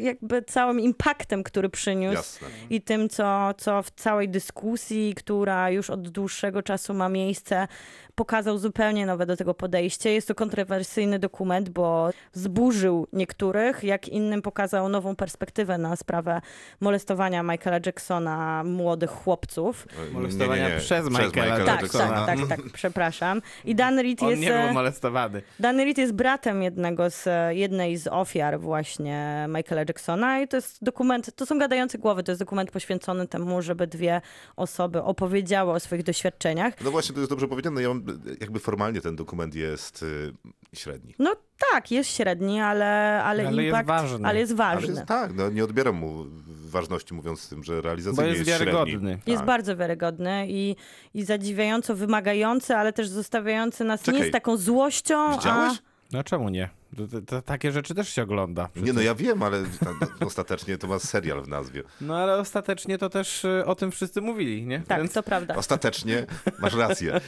jakby 0.00 0.42
całym 0.42 0.80
impaktem, 0.80 1.42
który 1.42 1.68
przyniósł 1.68 2.14
Jasne. 2.14 2.48
i 2.70 2.82
tym, 2.82 3.08
co, 3.08 3.54
co 3.58 3.82
w 3.82 3.90
całej 3.90 4.28
dyskusji, 4.34 5.14
która 5.14 5.70
już 5.70 5.90
od 5.90 6.08
dłuższego 6.08 6.62
czasu 6.62 6.94
ma 6.94 7.08
miejsce, 7.08 7.68
pokazał 8.14 8.58
zupełnie 8.58 9.06
nowe 9.06 9.26
do 9.26 9.36
tego 9.36 9.54
podejście. 9.54 10.12
Jest 10.12 10.28
to 10.28 10.34
kontrowersyjny 10.34 11.18
dokument, 11.18 11.68
bo 11.68 12.10
zburzył 12.32 13.06
niektórych, 13.12 13.84
jak 13.84 14.08
innym 14.08 14.42
pokazał 14.42 14.88
nową 14.88 15.16
perspektywę 15.16 15.78
na 15.78 15.96
sprawę 15.96 16.40
molestowania 16.80 17.42
Michaela 17.42 17.78
Jacksona 17.86 18.64
młodych 18.64 19.10
chłopców. 19.10 19.86
Molestowania 20.12 20.70
przez 20.78 21.10
Michaela 21.10 21.64
Tak, 21.64 21.82
Jacksona. 21.82 22.26
tak, 22.26 22.38
tak, 22.38 22.48
tak, 22.48 22.60
przepraszam. 22.72 23.42
I 23.64 23.74
Dan 23.74 23.98
Reed 23.98 24.22
On 24.22 24.30
jest... 24.30 24.42
nie 24.42 24.54
e, 24.56 24.64
był 24.64 24.74
molestowany. 24.74 25.42
Danny 25.60 25.84
Reed 25.84 25.98
jest 25.98 26.12
bratem 26.12 26.62
jednego 26.62 27.10
z, 27.10 27.28
jednej 27.50 27.96
z 27.96 28.06
ofiar 28.06 28.60
właśnie 28.60 29.46
Michaela 29.48 29.82
Jacksona 29.88 30.40
i 30.40 30.48
to 30.48 30.56
jest 30.56 30.84
dokument, 30.84 31.34
to 31.36 31.46
są 31.46 31.58
gadające 31.58 31.98
głowy, 31.98 32.22
to 32.22 32.32
jest 32.32 32.42
dokument 32.42 32.70
poświęcony 32.70 33.28
temu, 33.28 33.62
żeby 33.62 33.86
dwie 33.86 34.20
osoby 34.56 35.02
opowiedziały 35.02 35.72
o 35.72 35.80
swoich 35.80 36.02
doświadczeniach. 36.02 36.74
No 36.84 36.90
właśnie, 36.90 37.14
to 37.14 37.20
jest 37.20 37.30
dobrze 37.30 37.48
powiedziane. 37.48 37.82
Ja 37.82 37.88
mam, 37.88 38.03
jakby 38.40 38.60
formalnie 38.60 39.00
ten 39.00 39.16
dokument 39.16 39.54
jest 39.54 40.02
y, 40.02 40.32
średni. 40.74 41.14
No 41.18 41.34
tak, 41.72 41.90
jest 41.90 42.10
średni, 42.10 42.60
ale, 42.60 43.22
ale, 43.24 43.46
Ale 43.48 43.62
jest 43.62 43.76
impact, 43.76 43.88
ważny. 43.88 44.28
ale 44.28 44.38
jest 44.40 44.52
Ale 44.52 44.74
ważny. 44.74 44.94
jest, 44.94 45.06
tak, 45.06 45.34
no, 45.34 45.50
nie 45.50 45.64
odbieram 45.64 45.94
mu 45.96 46.24
ważności 46.66 47.14
mówiąc 47.14 47.40
z 47.40 47.48
tym, 47.48 47.64
że 47.64 47.74
Bo 47.74 47.80
realizacyjnie 47.80 48.30
jest 48.30 48.46
jest, 48.46 48.58
średni. 48.60 48.74
wiarygodny. 48.74 49.18
Jest 49.26 49.38
Tak. 49.38 49.46
bardzo 49.46 49.76
wiarygodny 49.76 50.46
i, 50.48 50.76
i 51.14 51.24
zadziwiająco 51.24 51.94
wymagający, 51.94 52.76
ale 52.76 52.92
też 52.92 53.08
zostawiający 53.08 53.84
nas 53.84 54.06
nie 54.06 54.12
Czekaj. 54.12 54.28
z 54.28 54.32
taką 54.32 54.56
złością, 54.56 55.36
Widziałeś? 55.36 55.72
a... 55.78 55.82
No 56.12 56.24
czemu 56.24 56.48
nie? 56.48 56.68
To, 56.96 57.06
to, 57.08 57.20
to, 57.26 57.42
takie 57.42 57.72
rzeczy 57.72 57.94
też 57.94 58.08
się 58.08 58.22
ogląda. 58.22 58.68
Nie, 58.76 58.92
no 58.92 59.00
ja 59.00 59.14
wiem, 59.14 59.42
ale 59.42 59.64
ostatecznie 60.26 60.78
to 60.78 60.86
ma 60.86 60.98
serial 60.98 61.42
w 61.42 61.48
nazwie. 61.48 61.82
No 62.00 62.16
ale 62.16 62.36
ostatecznie 62.36 62.98
to 62.98 63.08
też 63.10 63.44
y, 63.44 63.62
o 63.66 63.74
tym 63.74 63.90
wszyscy 63.90 64.20
mówili, 64.20 64.66
nie? 64.66 64.80
Tak, 64.80 64.98
Więc 64.98 65.12
to 65.12 65.22
prawda. 65.22 65.54
Ostatecznie 65.56 66.26
masz 66.58 66.74
rację. 66.74 67.20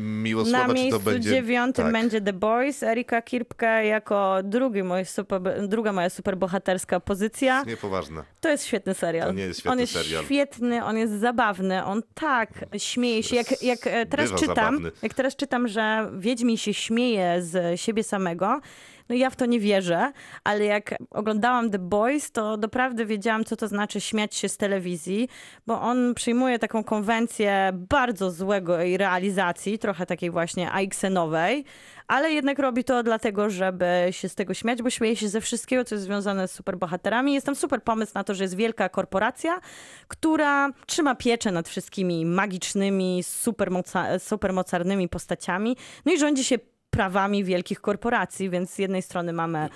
Miło 0.00 0.44
Na 0.44 0.68
miejscu 0.68 0.98
to 0.98 1.04
będzie... 1.04 1.30
dziewiątym 1.30 1.84
tak. 1.84 1.92
będzie 1.92 2.20
The 2.20 2.32
Boys, 2.32 2.82
Erika 2.82 3.22
Kirpke 3.22 3.86
jako 3.86 4.38
drugi 4.44 4.82
mój 4.82 5.04
super, 5.04 5.68
druga 5.68 5.92
moja 5.92 6.10
superbohaterska 6.10 7.00
pozycja. 7.00 7.62
Niepoważne. 7.64 8.22
To 8.40 8.48
jest 8.48 8.66
świetny 8.66 8.94
serial. 8.94 9.28
To 9.28 9.34
nie 9.34 9.42
jest 9.42 9.60
świetny 9.60 9.72
on 9.72 9.80
jest 9.80 9.92
serial. 9.92 10.24
świetny, 10.24 10.84
on 10.84 10.96
jest 10.96 11.12
zabawny, 11.12 11.84
on 11.84 12.02
tak 12.14 12.50
śmieje 12.78 13.22
się. 13.22 13.36
Jak, 13.36 13.62
jak 13.62 13.86
e, 13.86 14.06
teraz 14.06 14.26
Bywa 14.26 14.40
czytam, 14.40 14.56
zabawny. 14.56 14.90
jak 15.02 15.14
teraz 15.14 15.36
czytam, 15.36 15.68
że 15.68 16.10
Wiedźmin 16.18 16.56
się 16.56 16.74
śmieje 16.74 17.42
z 17.42 17.80
siebie 17.80 18.04
samego, 18.04 18.60
no 19.08 19.14
ja 19.14 19.30
w 19.30 19.36
to 19.36 19.46
nie 19.46 19.60
wierzę, 19.60 20.12
ale 20.44 20.64
jak 20.64 20.94
oglądałam 21.10 21.70
The 21.70 21.78
Boys, 21.78 22.32
to 22.32 22.56
naprawdę 22.56 23.06
wiedziałam, 23.06 23.44
co 23.44 23.56
to 23.56 23.68
znaczy 23.68 24.00
śmiać 24.00 24.34
się 24.34 24.48
z 24.48 24.56
telewizji, 24.56 25.28
bo 25.66 25.80
on 25.80 26.14
przyjmuje 26.14 26.58
taką 26.58 26.84
konwencję 26.84 27.70
bardzo 27.74 28.30
złego 28.30 28.78
jej 28.78 28.96
realizacji, 28.96 29.78
trochę 29.78 30.06
takiej 30.06 30.30
właśnie 30.30 30.70
AXN-owej, 30.70 31.64
ale 32.08 32.32
jednak 32.32 32.58
robi 32.58 32.84
to 32.84 33.02
dlatego, 33.02 33.50
żeby 33.50 33.86
się 34.10 34.28
z 34.28 34.34
tego 34.34 34.54
śmiać, 34.54 34.82
bo 34.82 34.90
śmieje 34.90 35.16
się 35.16 35.28
ze 35.28 35.40
wszystkiego, 35.40 35.84
co 35.84 35.94
jest 35.94 36.04
związane 36.04 36.48
z 36.48 36.52
superbohaterami. 36.52 37.34
Jest 37.34 37.46
tam 37.46 37.54
super 37.54 37.82
pomysł 37.82 38.12
na 38.14 38.24
to, 38.24 38.34
że 38.34 38.44
jest 38.44 38.56
wielka 38.56 38.88
korporacja, 38.88 39.60
która 40.08 40.70
trzyma 40.86 41.14
pieczę 41.14 41.52
nad 41.52 41.68
wszystkimi 41.68 42.26
magicznymi, 42.26 43.22
supermoca- 43.22 44.18
supermocarnymi 44.18 45.08
postaciami, 45.08 45.76
no 46.06 46.12
i 46.12 46.18
rządzi 46.18 46.44
się 46.44 46.58
prawami 46.96 47.44
wielkich 47.44 47.80
korporacji, 47.80 48.50
więc 48.50 48.70
z 48.70 48.78
jednej 48.78 49.02
strony 49.02 49.32
mamy 49.32 49.68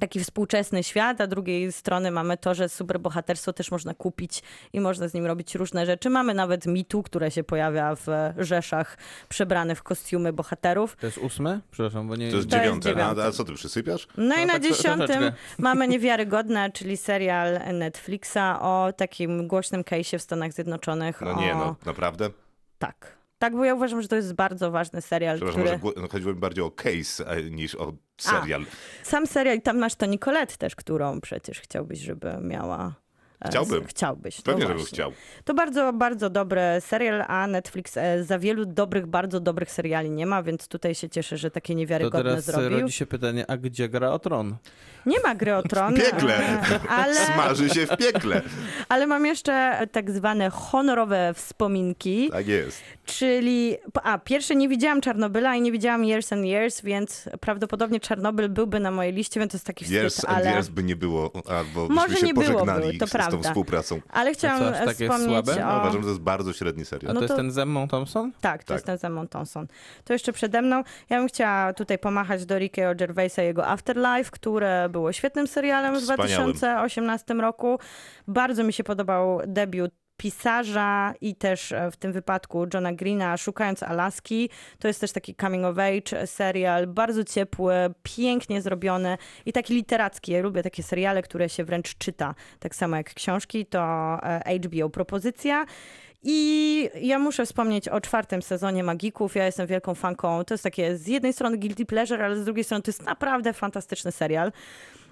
taki 0.00 0.20
współczesny 0.20 0.82
świat, 0.82 1.20
a 1.20 1.26
drugiej 1.26 1.72
strony 1.72 2.10
mamy 2.10 2.36
to, 2.36 2.54
że 2.54 2.68
superbohaterstwo 2.68 3.52
też 3.52 3.70
można 3.70 3.94
kupić 3.94 4.42
i 4.72 4.80
można 4.80 5.08
z 5.08 5.14
nim 5.14 5.26
robić 5.26 5.54
różne 5.54 5.86
rzeczy. 5.86 6.10
Mamy 6.10 6.34
nawet 6.34 6.66
mitu, 6.66 7.02
które 7.02 7.30
się 7.30 7.44
pojawia 7.44 7.94
w 7.94 8.06
rzeszach 8.38 8.98
przebrane 9.28 9.74
w 9.74 9.82
kostiumy 9.82 10.32
bohaterów. 10.32 10.96
To 10.96 11.06
jest 11.06 11.18
ósme? 11.18 11.60
Przepraszam, 11.70 12.08
bo 12.08 12.16
nie... 12.16 12.30
To 12.30 12.36
jest 12.36 12.50
To 12.50 12.56
jest 12.56 12.64
dziewiąte. 12.66 12.88
dziewiąte. 12.88 13.24
A, 13.24 13.26
a 13.26 13.32
co 13.32 13.44
ty 13.44 13.54
przysypiasz? 13.54 14.08
No, 14.16 14.34
i 14.36 14.40
No 14.40 14.46
na 14.46 14.52
tak 14.52 14.62
dziesiątym 14.62 15.06
troszeczkę. 15.06 15.32
mamy 15.58 15.88
Niewiarygodne, 15.94 16.70
czyli 16.72 16.96
serial 16.96 17.60
Netflixa 17.74 18.60
o 18.60 18.92
takim 18.96 19.48
głośnym 19.48 19.82
case'ie 19.82 20.18
w 20.18 20.22
Stanach 20.22 20.52
Zjednoczonych. 20.52 21.20
No 21.20 21.30
o... 21.30 21.40
nie, 21.40 21.54
no 21.54 21.76
naprawdę. 21.86 22.30
Tak. 22.78 23.19
Tak, 23.40 23.56
bo 23.56 23.64
ja 23.64 23.74
uważam, 23.74 24.02
że 24.02 24.08
to 24.08 24.16
jest 24.16 24.34
bardzo 24.34 24.70
ważny 24.70 25.02
serial, 25.02 25.36
Przepraszam, 25.36 25.62
który... 25.62 25.78
może 25.82 26.00
no, 26.00 26.08
chodziło 26.08 26.34
mi 26.34 26.40
bardziej 26.40 26.64
o 26.64 26.70
case 26.70 27.42
niż 27.50 27.74
o 27.74 27.92
serial. 28.18 28.66
Sam 29.02 29.26
serial, 29.26 29.56
i 29.56 29.62
tam 29.62 29.78
masz 29.78 29.94
to 29.94 30.06
Nicolette 30.06 30.56
też, 30.56 30.76
którą 30.76 31.20
przecież 31.20 31.60
chciałbyś, 31.60 31.98
żeby 31.98 32.38
miała... 32.40 32.94
e, 33.44 33.48
Chciałbym. 33.48 33.84
Chciałbyś. 33.86 34.38
no 34.38 34.42
Pewnie, 34.44 34.62
żebym 34.62 34.76
właśnie. 34.76 34.94
chciał. 34.96 35.12
To 35.44 35.54
bardzo, 35.54 35.92
bardzo 35.92 36.30
dobry 36.30 36.60
serial, 36.80 37.24
a 37.28 37.46
Netflix 37.46 37.96
e, 37.96 38.24
za 38.24 38.38
wielu 38.38 38.66
dobrych, 38.66 39.06
bardzo 39.06 39.40
dobrych 39.40 39.70
seriali 39.70 40.10
nie 40.10 40.26
ma, 40.26 40.42
więc 40.42 40.68
tutaj 40.68 40.94
się 40.94 41.08
cieszę, 41.08 41.36
że 41.36 41.50
takie 41.50 41.74
To 41.74 41.78
niewiarygodne 41.78 42.30
teraz 42.30 42.44
zrobił. 42.44 42.80
rodzi 42.80 42.92
się 42.92 43.06
pytanie, 43.06 43.44
a 43.50 43.56
gdzie 43.56 43.88
gra 43.88 44.10
o 44.10 44.18
tron? 44.18 44.56
Nie 45.06 45.20
ma 45.20 45.34
gry 45.34 45.54
o 45.56 45.62
tron, 45.62 45.94
W 45.94 45.98
piekle. 45.98 46.60
ale, 46.88 47.14
Smaży 47.14 47.68
się 47.70 47.86
w 47.86 47.96
piekle. 47.96 48.42
ale 48.88 49.06
mam 49.06 49.26
jeszcze 49.26 49.86
tak 49.92 50.10
zwane 50.10 50.50
honorowe 50.50 51.34
wspominki, 51.34 52.30
Tak 52.32 52.46
jest. 52.48 52.82
czyli... 53.04 53.76
A, 54.02 54.18
pierwsze 54.18 54.56
nie 54.56 54.68
widziałam 54.68 55.00
Czarnobyla 55.00 55.56
i 55.56 55.60
nie 55.60 55.72
widziałam 55.72 56.04
Years 56.04 56.32
and 56.32 56.44
Years, 56.46 56.80
więc 56.82 57.28
prawdopodobnie 57.40 58.00
Czarnobyl 58.00 58.48
byłby 58.48 58.80
na 58.80 58.90
mojej 58.90 59.12
liście, 59.12 59.40
więc 59.40 59.52
to 59.52 59.56
jest 59.56 59.66
taki 59.66 59.84
wstyd, 59.84 59.96
Years 60.00 60.24
and 60.24 60.38
ale... 60.38 60.50
years 60.50 60.68
by 60.68 60.82
nie 60.82 60.96
było, 60.96 61.32
albo 61.48 61.88
Może 61.88 62.08
byśmy 62.08 62.20
się 62.20 62.26
nie 62.26 62.34
byłoby, 62.34 62.52
pożegnali 62.52 62.98
to 62.98 63.06
z, 63.06 63.10
z 63.30 63.32
tą 63.32 63.36
prawda. 63.36 63.48
współpracą. 63.48 64.00
Ale 64.08 64.32
chciałam 64.32 64.62
A 64.62 64.72
co, 64.72 64.78
aż 64.78 64.84
takie 64.86 65.04
wspomnieć 65.08 65.28
słabe? 65.46 65.56
No, 65.60 65.74
o... 65.74 65.80
uważam, 65.80 66.00
że 66.00 66.02
to 66.02 66.08
jest 66.08 66.20
bardzo 66.20 66.52
średni 66.52 66.82
A 66.82 66.84
serial. 66.84 67.14
No 67.14 67.20
to 67.20 67.24
jest 67.24 67.32
to- 67.32 67.36
ten 67.36 67.50
z 67.50 67.58
Emmą 67.58 67.88
Thompson? 67.88 68.32
Tak, 68.40 68.64
to 68.64 68.68
Tak. 68.68 68.74
jest 68.74 68.86
ten 68.86 68.98
Simon 68.98 69.28
Thompson. 69.28 69.66
To 70.04 70.12
jeszcze 70.12 70.32
przede 70.32 70.62
mną. 70.62 70.82
Ja 71.10 71.18
bym 71.18 71.28
chciała 71.28 71.72
tutaj 71.72 71.98
pomachać 71.98 72.46
do 72.46 72.58
Rickiego 72.58 72.94
Gervaisa 72.94 73.42
i 73.42 73.46
jego 73.46 73.66
Afterlife, 73.66 74.30
które 74.30 74.88
było 74.88 75.12
świetnym 75.12 75.46
serialem 75.46 75.94
w 75.94 75.98
Wspaniałym. 76.02 76.52
2018 76.52 77.34
roku. 77.34 77.78
Bardzo 78.28 78.64
mi 78.64 78.72
się 78.72 78.84
podobał 78.84 79.40
debiut 79.46 79.92
pisarza 80.20 81.14
i 81.20 81.34
też 81.34 81.72
e, 81.72 81.90
w 81.90 81.96
tym 81.96 82.12
wypadku 82.12 82.66
Johna 82.74 82.92
Greena 82.92 83.36
Szukając 83.36 83.82
Alaski. 83.82 84.50
To 84.78 84.88
jest 84.88 85.00
też 85.00 85.12
taki 85.12 85.34
coming 85.34 85.64
of 85.64 85.76
age 85.78 86.26
serial, 86.26 86.86
bardzo 86.86 87.24
ciepły, 87.24 87.74
pięknie 88.02 88.62
zrobiony 88.62 89.18
i 89.46 89.52
taki 89.52 89.74
literacki. 89.74 90.32
Ja 90.32 90.42
lubię 90.42 90.62
takie 90.62 90.82
seriale, 90.82 91.22
które 91.22 91.48
się 91.48 91.64
wręcz 91.64 91.98
czyta, 91.98 92.34
tak 92.58 92.74
samo 92.74 92.96
jak 92.96 93.14
książki. 93.14 93.66
To 93.66 93.80
e, 94.22 94.58
HBO 94.58 94.90
propozycja. 94.90 95.66
I 96.22 96.90
ja 97.00 97.18
muszę 97.18 97.46
wspomnieć 97.46 97.88
o 97.88 98.00
czwartym 98.00 98.42
sezonie 98.42 98.84
Magików. 98.84 99.34
Ja 99.34 99.46
jestem 99.46 99.66
wielką 99.66 99.94
fanką. 99.94 100.44
To 100.44 100.54
jest 100.54 100.64
takie 100.64 100.96
z 100.96 101.06
jednej 101.06 101.32
strony 101.32 101.58
guilty 101.58 101.86
pleasure, 101.86 102.24
ale 102.24 102.36
z 102.36 102.44
drugiej 102.44 102.64
strony 102.64 102.82
to 102.82 102.88
jest 102.88 103.02
naprawdę 103.02 103.52
fantastyczny 103.52 104.12
serial. 104.12 104.52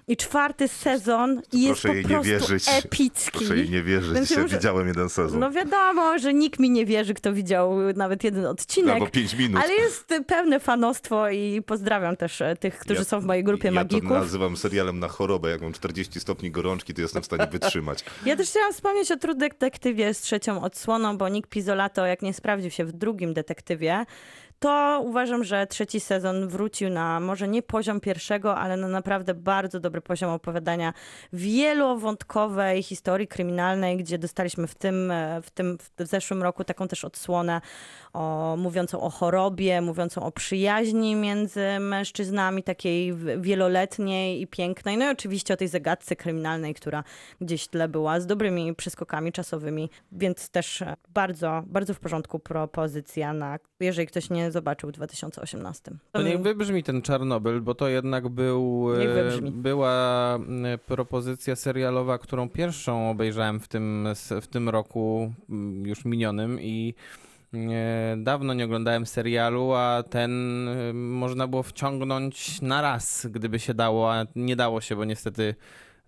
I 0.09 0.17
czwarty 0.17 0.67
sezon 0.67 1.41
jest 1.53 1.67
Proszę 1.81 1.87
po 1.87 1.93
jej 1.93 2.03
nie 2.03 2.09
prostu 2.09 2.29
wierzyć. 2.31 2.65
epicki. 2.85 3.31
Proszę 3.37 3.57
jej 3.57 3.69
nie 3.69 3.83
wierzyć, 3.83 4.13
Więc 4.13 4.29
ja 4.29 4.39
muszę- 4.41 4.55
widziałem 4.57 4.87
jeden 4.87 5.09
sezon. 5.09 5.39
No 5.39 5.51
wiadomo, 5.51 6.19
że 6.19 6.33
nikt 6.33 6.59
mi 6.59 6.69
nie 6.69 6.85
wierzy, 6.85 7.13
kto 7.13 7.33
widział 7.33 7.73
nawet 7.95 8.23
jeden 8.23 8.45
odcinek. 8.45 8.93
Albo 8.93 9.07
pięć 9.07 9.33
minut. 9.35 9.63
Ale 9.63 9.73
jest 9.73 10.13
pełne 10.27 10.59
fanostwo 10.59 11.29
i 11.29 11.61
pozdrawiam 11.65 12.17
też 12.17 12.41
e, 12.41 12.55
tych, 12.55 12.79
którzy 12.79 12.99
Ja- 12.99 13.05
są 13.05 13.19
w 13.21 13.25
mojej 13.25 13.43
grupie 13.43 13.67
ja 13.67 13.71
magików. 13.71 14.09
to 14.09 14.15
nazywam 14.19 14.57
serialem 14.57 14.99
na 14.99 15.07
chorobę. 15.07 15.49
Jak 15.49 15.61
mam 15.61 15.73
40 15.73 16.19
stopni 16.19 16.51
gorączki, 16.51 16.93
to 16.93 17.01
jestem 17.01 17.21
w 17.21 17.25
stanie 17.25 17.47
wytrzymać. 17.51 18.03
Ja 18.25 18.35
też 18.35 18.49
chciałam 18.49 18.73
wspomnieć 18.73 19.11
o 19.11 19.17
True 19.17 19.35
Detektywie 19.35 20.13
z 20.13 20.21
trzecią 20.21 20.61
odsłoną, 20.63 21.17
bo 21.17 21.29
Nick 21.29 21.47
Pizzolato, 21.47 22.05
jak 22.05 22.21
nie 22.21 22.33
sprawdził 22.33 22.71
się 22.71 22.85
w 22.85 22.91
drugim 22.91 23.33
detektywie, 23.33 24.05
to 24.59 25.01
uważam, 25.05 25.43
że 25.43 25.67
trzeci 25.67 25.99
sezon 25.99 26.47
wrócił 26.47 26.89
na 26.89 27.19
może 27.19 27.47
nie 27.47 27.61
poziom 27.61 27.99
pierwszego, 27.99 28.55
ale 28.55 28.77
na 28.77 28.87
naprawdę 28.87 29.33
bardzo 29.33 29.79
dobry 29.79 30.01
poziom 30.01 30.29
opowiadania 30.29 30.93
wielowątkowej 31.33 32.83
historii 32.83 33.27
kryminalnej, 33.27 33.97
gdzie 33.97 34.17
dostaliśmy 34.17 34.67
w 34.67 34.75
tym, 34.75 35.11
e, 35.11 35.41
w 35.41 35.49
tym 35.49 35.77
w 35.99 36.05
zeszłym 36.05 36.43
roku 36.43 36.63
taką 36.63 36.87
też 36.87 37.05
odsłonę 37.05 37.61
o, 38.13 38.55
mówiącą 38.57 39.01
o 39.01 39.09
chorobie, 39.09 39.81
mówiącą 39.81 40.23
o 40.23 40.31
przyjaźni 40.31 41.15
między 41.15 41.79
mężczyznami, 41.79 42.63
takiej 42.63 43.13
wieloletniej 43.37 44.41
i 44.41 44.47
pięknej. 44.47 44.97
No 44.97 45.05
i 45.05 45.11
oczywiście 45.11 45.53
o 45.53 45.57
tej 45.57 45.67
zagadce 45.67 46.15
kryminalnej, 46.15 46.73
która 46.73 47.03
gdzieś 47.41 47.67
tle 47.67 47.87
była, 47.87 48.19
z 48.19 48.27
dobrymi 48.27 48.75
przeskokami 48.75 49.31
czasowymi, 49.31 49.89
więc 50.11 50.49
też 50.49 50.81
e, 50.81 50.95
bardzo, 51.09 51.63
bardzo 51.65 51.93
w 51.93 51.99
porządku 51.99 52.39
propozycja 52.39 53.33
na, 53.33 53.59
jeżeli 53.79 54.07
ktoś 54.07 54.29
nie 54.29 54.48
zobaczył 54.51 54.89
w 54.89 54.91
2018. 54.91 55.91
To 56.11 56.21
niech 56.21 56.41
wybrzmi 56.41 56.83
ten 56.83 57.01
Czarnobyl, 57.01 57.61
bo 57.61 57.75
to 57.75 57.87
jednak 57.87 58.27
był, 58.27 58.89
e, 58.95 59.51
była 59.51 60.35
m, 60.35 60.65
propozycja 60.85 61.55
serialowa, 61.55 62.17
którą 62.17 62.49
pierwszą 62.49 63.09
obejrzałem 63.09 63.59
w 63.59 63.67
tym, 63.67 64.07
w 64.41 64.47
tym 64.47 64.69
roku 64.69 65.33
m, 65.49 65.85
już 65.85 66.05
minionym 66.05 66.61
i 66.61 66.93
e, 67.53 68.17
dawno 68.17 68.53
nie 68.53 68.65
oglądałem 68.65 69.05
serialu, 69.05 69.73
a 69.73 70.03
ten 70.09 70.67
e, 70.67 70.93
można 70.93 71.47
było 71.47 71.63
wciągnąć 71.63 72.61
na 72.61 72.81
raz, 72.81 73.27
gdyby 73.31 73.59
się 73.59 73.73
dało, 73.73 74.13
a 74.13 74.25
nie 74.35 74.55
dało 74.55 74.81
się, 74.81 74.95
bo 74.95 75.05
niestety 75.05 75.55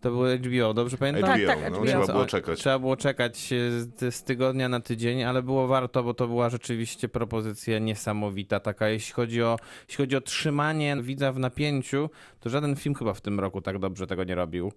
to 0.02 0.10
było 0.10 0.26
HBO, 0.26 0.74
dobrze 0.74 0.98
pamiętam? 0.98 1.24
Tak, 1.24 1.42
HBO, 1.42 1.48
tak, 1.48 1.72
no, 1.72 1.78
HBO. 1.78 1.86
trzeba 1.86 2.08
było 2.08 2.26
czekać. 2.26 2.60
Trzeba 2.60 2.80
było 2.80 2.98
czekać 2.98 3.54
e, 3.54 3.72
z, 3.82 4.16
z 4.16 4.24
tygodnia 4.24 4.70
na 4.70 4.80
tydzień, 4.80 5.24
ale 5.24 5.44
było 5.44 5.68
warto, 5.68 6.04
bo 6.04 6.14
to 6.14 6.28
była 6.28 6.50
rzeczywiście 6.50 7.10
propozycja 7.10 7.80
niesamowita. 7.80 8.60
Taka, 8.60 8.90
jeśli 8.90 9.14
chodzi 9.14 9.44
o, 9.44 9.58
jeśli 9.88 10.04
chodzi 10.04 10.16
o 10.16 10.22
trzymanie 10.22 10.98
widza 11.02 11.32
w 11.32 11.40
napięciu, 11.40 12.10
to 12.40 12.50
żaden 12.50 12.76
film 12.76 12.96
chyba 12.96 13.14
w 13.14 13.22
tym 13.22 13.40
roku 13.40 13.62
tak 13.62 13.80
dobrze 13.80 14.08
tego 14.08 14.24
nie 14.24 14.36
robił. 14.36 14.72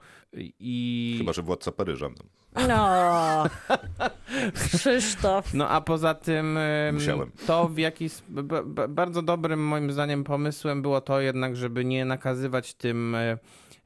I... 0.59 1.15
Chyba, 1.19 1.33
że 1.33 1.43
Władca 1.43 1.73
Paryża. 1.73 2.09
No, 2.69 3.45
Krzysztof. 4.77 5.55
No 5.55 5.69
a 5.69 5.81
poza 5.81 6.15
tym 6.15 6.59
em, 6.59 6.95
Musiałem. 6.95 7.31
to 7.47 7.69
w 7.69 7.79
jakiś 7.79 8.13
bardzo 8.89 9.23
dobrym 9.23 9.67
moim 9.67 9.93
zdaniem 9.93 10.25
pomysłem 10.25 10.83
było 10.83 11.01
to 11.01 11.21
jednak, 11.21 11.57
żeby 11.57 11.85
nie 11.85 12.05
nakazywać 12.05 12.75
tym 12.75 13.17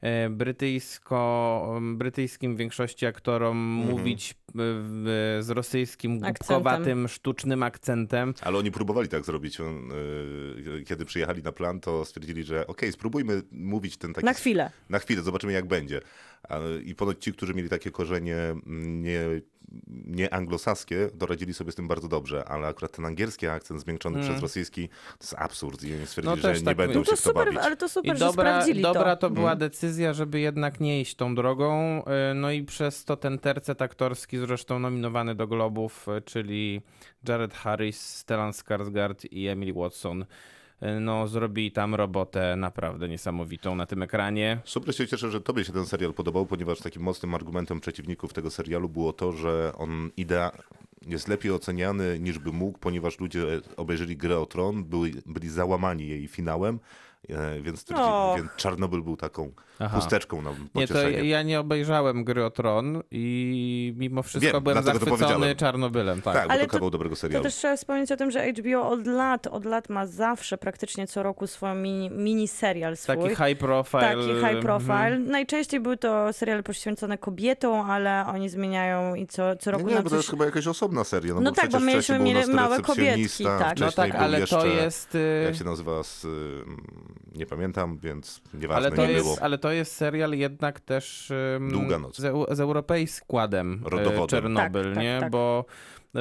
e, 0.01 0.29
e, 0.29 1.15
o 1.15 1.71
um, 1.73 1.97
brytyjskim 1.97 2.55
większości 2.55 3.05
aktorom 3.05 3.57
mówić 3.57 4.31
y, 4.31 4.35
w, 4.55 5.37
z 5.41 5.49
rosyjskim 5.49 6.19
głupkowatym, 6.19 7.07
sztucznym 7.07 7.63
akcentem. 7.63 8.33
Ale 8.41 8.57
oni 8.57 8.71
próbowali 8.71 9.07
tak 9.07 9.25
zrobić. 9.25 9.59
Y, 9.59 10.83
Kiedy 10.87 11.05
przyjechali 11.05 11.43
na 11.43 11.51
plan, 11.51 11.79
to 11.79 12.05
stwierdzili, 12.05 12.43
że 12.43 12.67
okej, 12.67 12.91
spróbujmy 12.91 13.41
mówić 13.51 13.97
ten 13.97 14.13
taki... 14.13 14.25
Na 14.25 14.33
chwilę. 14.33 14.71
Na 14.89 14.99
chwilę, 14.99 15.21
zobaczymy 15.21 15.53
jak 15.53 15.67
będzie. 15.67 16.01
I 16.85 16.95
ponoć 16.95 17.23
ci, 17.23 17.33
którzy 17.33 17.53
mieli 17.53 17.69
takie 17.69 17.91
korzenie 17.91 18.37
nie, 18.65 19.21
nie 20.05 20.33
anglosaskie, 20.33 21.09
doradzili 21.13 21.53
sobie 21.53 21.71
z 21.71 21.75
tym 21.75 21.87
bardzo 21.87 22.07
dobrze, 22.07 22.45
ale 22.45 22.67
akurat 22.67 22.91
ten 22.91 23.05
angielski 23.05 23.47
akcent 23.47 23.81
zmiękczony 23.81 24.21
przez 24.21 24.41
rosyjski 24.41 24.87
to 24.89 24.95
jest 25.21 25.35
absurd 25.37 25.83
i 25.83 25.93
oni 25.93 26.07
stwierdzili, 26.07 26.35
No 26.35 26.41
że 26.53 26.59
nie 26.59 26.65
tak 26.65 26.77
będą 26.77 26.99
No 26.99 27.05
to 27.05 27.11
się 27.11 27.17
w 27.17 27.21
to 27.21 27.29
super, 27.29 27.45
bawić. 27.45 27.59
ale 27.59 27.77
to 27.77 27.89
super, 27.89 28.15
I 28.15 28.19
że 28.19 28.25
dobra, 28.25 28.43
sprawdzili 28.51 28.81
dobra 28.81 29.15
to. 29.15 29.27
to 29.27 29.29
była 29.29 29.55
decyzja, 29.55 30.13
żeby 30.13 30.39
jednak 30.39 30.79
nie 30.79 31.01
iść 31.01 31.15
tą 31.15 31.35
drogą. 31.35 32.03
y, 32.31 32.33
No 32.35 32.51
i 32.51 32.63
przez 32.63 33.05
to 33.05 33.17
ten 33.17 33.39
tercet 33.39 33.81
aktorski, 33.81 34.37
zresztą 34.37 34.79
nominowany 34.79 35.35
do 35.35 35.47
Globów, 35.47 36.07
y, 36.17 36.21
czyli 36.21 36.81
Jared 37.27 37.53
Harris, 37.53 38.15
Stellan 38.15 38.51
Skarsgård 38.51 39.25
i 39.31 39.47
Emily 39.47 39.73
Watson, 39.73 40.25
no 41.01 41.27
zrobili 41.27 41.71
tam 41.71 41.95
robotę 41.95 42.55
naprawdę 42.55 43.09
niesamowitą 43.09 43.75
na 43.75 43.85
tym 43.85 44.03
ekranie. 44.03 44.61
Super 44.63 44.95
się 44.95 45.07
cieszę, 45.07 45.31
że 45.31 45.41
tobie 45.41 45.65
się 45.65 45.73
ten 45.73 45.85
serial 45.85 46.13
podobał, 46.13 46.45
ponieważ 46.45 46.79
takim 46.79 47.01
mocnym 47.01 47.35
argumentem 47.35 47.79
przeciwników 47.79 48.33
tego 48.33 48.51
serialu 48.51 48.89
było 48.89 49.13
to, 49.13 49.31
że 49.31 49.71
on 49.77 50.09
idea 50.17 50.51
jest 51.07 51.27
lepiej 51.27 51.51
oceniany 51.51 52.19
niż 52.19 52.39
by 52.39 52.51
mógł, 52.51 52.79
ponieważ 52.79 53.19
ludzie 53.19 53.43
obejrzeli 53.77 54.17
grę 54.17 54.39
o 54.39 54.45
Tron, 54.45 54.83
byli, 54.83 55.13
byli 55.25 55.49
załamani 55.49 56.07
jej 56.07 56.27
finałem, 56.27 56.75
e, 56.75 56.79
więc, 57.61 57.79
stwierdzili- 57.85 58.31
Och. 58.31 58.37
więc 58.37 58.49
Czarnobyl 58.57 59.01
był 59.01 59.17
taką 59.17 59.51
Aha. 59.79 59.97
chusteczką 59.99 60.41
na 60.41 60.49
Nie, 60.75 60.87
to 60.87 60.93
pocieszenie. 60.93 61.29
ja 61.29 61.43
nie 61.43 61.59
obejrzałem 61.59 62.23
gry 62.23 62.45
o 62.45 62.49
Tron 62.51 63.01
i 63.11 63.93
mimo 63.97 64.23
wszystko 64.23 64.53
Wiem, 64.53 64.63
byłem 64.63 64.77
to 64.77 64.83
zachwycony. 64.83 65.55
Czarnobylem. 65.55 66.21
Tak. 66.21 66.33
Tak, 66.33 66.45
bo 66.47 66.51
Ale 66.51 66.59
to 66.61 66.65
to- 66.67 66.71
kawał 66.73 66.89
dobrego 66.89 67.15
To 67.15 67.19
serialu. 67.21 67.43
też 67.43 67.55
trzeba 67.55 67.77
wspomnieć 67.77 68.11
o 68.11 68.17
tym, 68.17 68.31
że 68.31 68.45
HBO 68.53 68.89
od 68.89 69.07
lat, 69.07 69.47
od 69.47 69.65
lat 69.65 69.89
ma 69.89 70.05
zawsze 70.07 70.57
praktycznie 70.57 71.07
co 71.07 71.23
roku 71.23 71.47
swoją 71.47 71.75
mini, 71.75 72.09
mini 72.09 72.47
serial 72.47 72.97
swój. 72.97 73.15
Taki 73.15 73.29
high 73.29 73.59
profile. 73.59 74.01
Taki 74.01 74.27
high 74.27 74.61
profile. 74.61 74.95
mhm. 75.07 75.27
Najczęściej 75.31 75.79
były 75.79 75.97
to 75.97 76.33
seriale 76.33 76.63
poświęcone 76.63 77.17
kobietom, 77.17 77.89
ale 77.91 78.25
oni 78.27 78.49
zmieniają 78.49 79.15
i 79.15 79.27
co, 79.27 79.55
co 79.55 79.69
Nie, 79.71 79.77
roku 79.77 79.87
nie, 79.87 79.93
nam 79.95 80.03
bo 80.03 80.09
to 80.09 80.15
coś... 80.15 80.19
jest 80.25 80.29
chyba 80.31 80.45
jakaś 80.45 80.67
osobna 80.67 81.03
seria. 81.03 81.33
No, 81.33 81.41
No 81.41 81.51
bo 81.51 81.55
tak, 81.55 81.71
bo 81.71 81.79
mieliśmy- 81.79 82.19
małe 82.53 82.81
kobietki, 82.81 83.43
tak. 83.43 83.79
No 83.79 83.91
tak, 83.91 84.15
ale 84.15 84.39
jeszcze, 84.39 84.55
to 84.57 84.65
jest... 84.65 85.15
y, 85.15 85.41
Jak 85.45 85.55
się 85.55 85.63
nazywa? 85.63 86.03
Z, 86.03 86.25
y, 86.25 86.29
nie 87.35 87.45
pamiętam, 87.45 87.97
więc 87.97 88.41
nieważne, 88.53 88.87
Ale 88.87 88.95
to, 88.95 89.05
nie 89.05 89.11
jest, 89.11 89.25
było. 89.25 89.37
ale 89.41 89.57
to 89.57 89.71
jest 89.71 89.95
serial 89.95 90.31
jednak 90.31 90.79
też 90.79 91.31
ym, 91.55 91.71
Długa 91.71 91.99
noc. 91.99 92.17
Z, 92.17 92.49
z 92.57 92.59
europejskim 92.59 93.19
składem 93.25 93.81
e, 93.85 93.89
Rodowodem. 93.89 94.27
Czernobyl, 94.27 94.83
Tak, 94.83 94.93
tak, 94.93 95.03
nie? 95.03 95.17
tak. 95.21 95.31
Bo, 95.31 95.65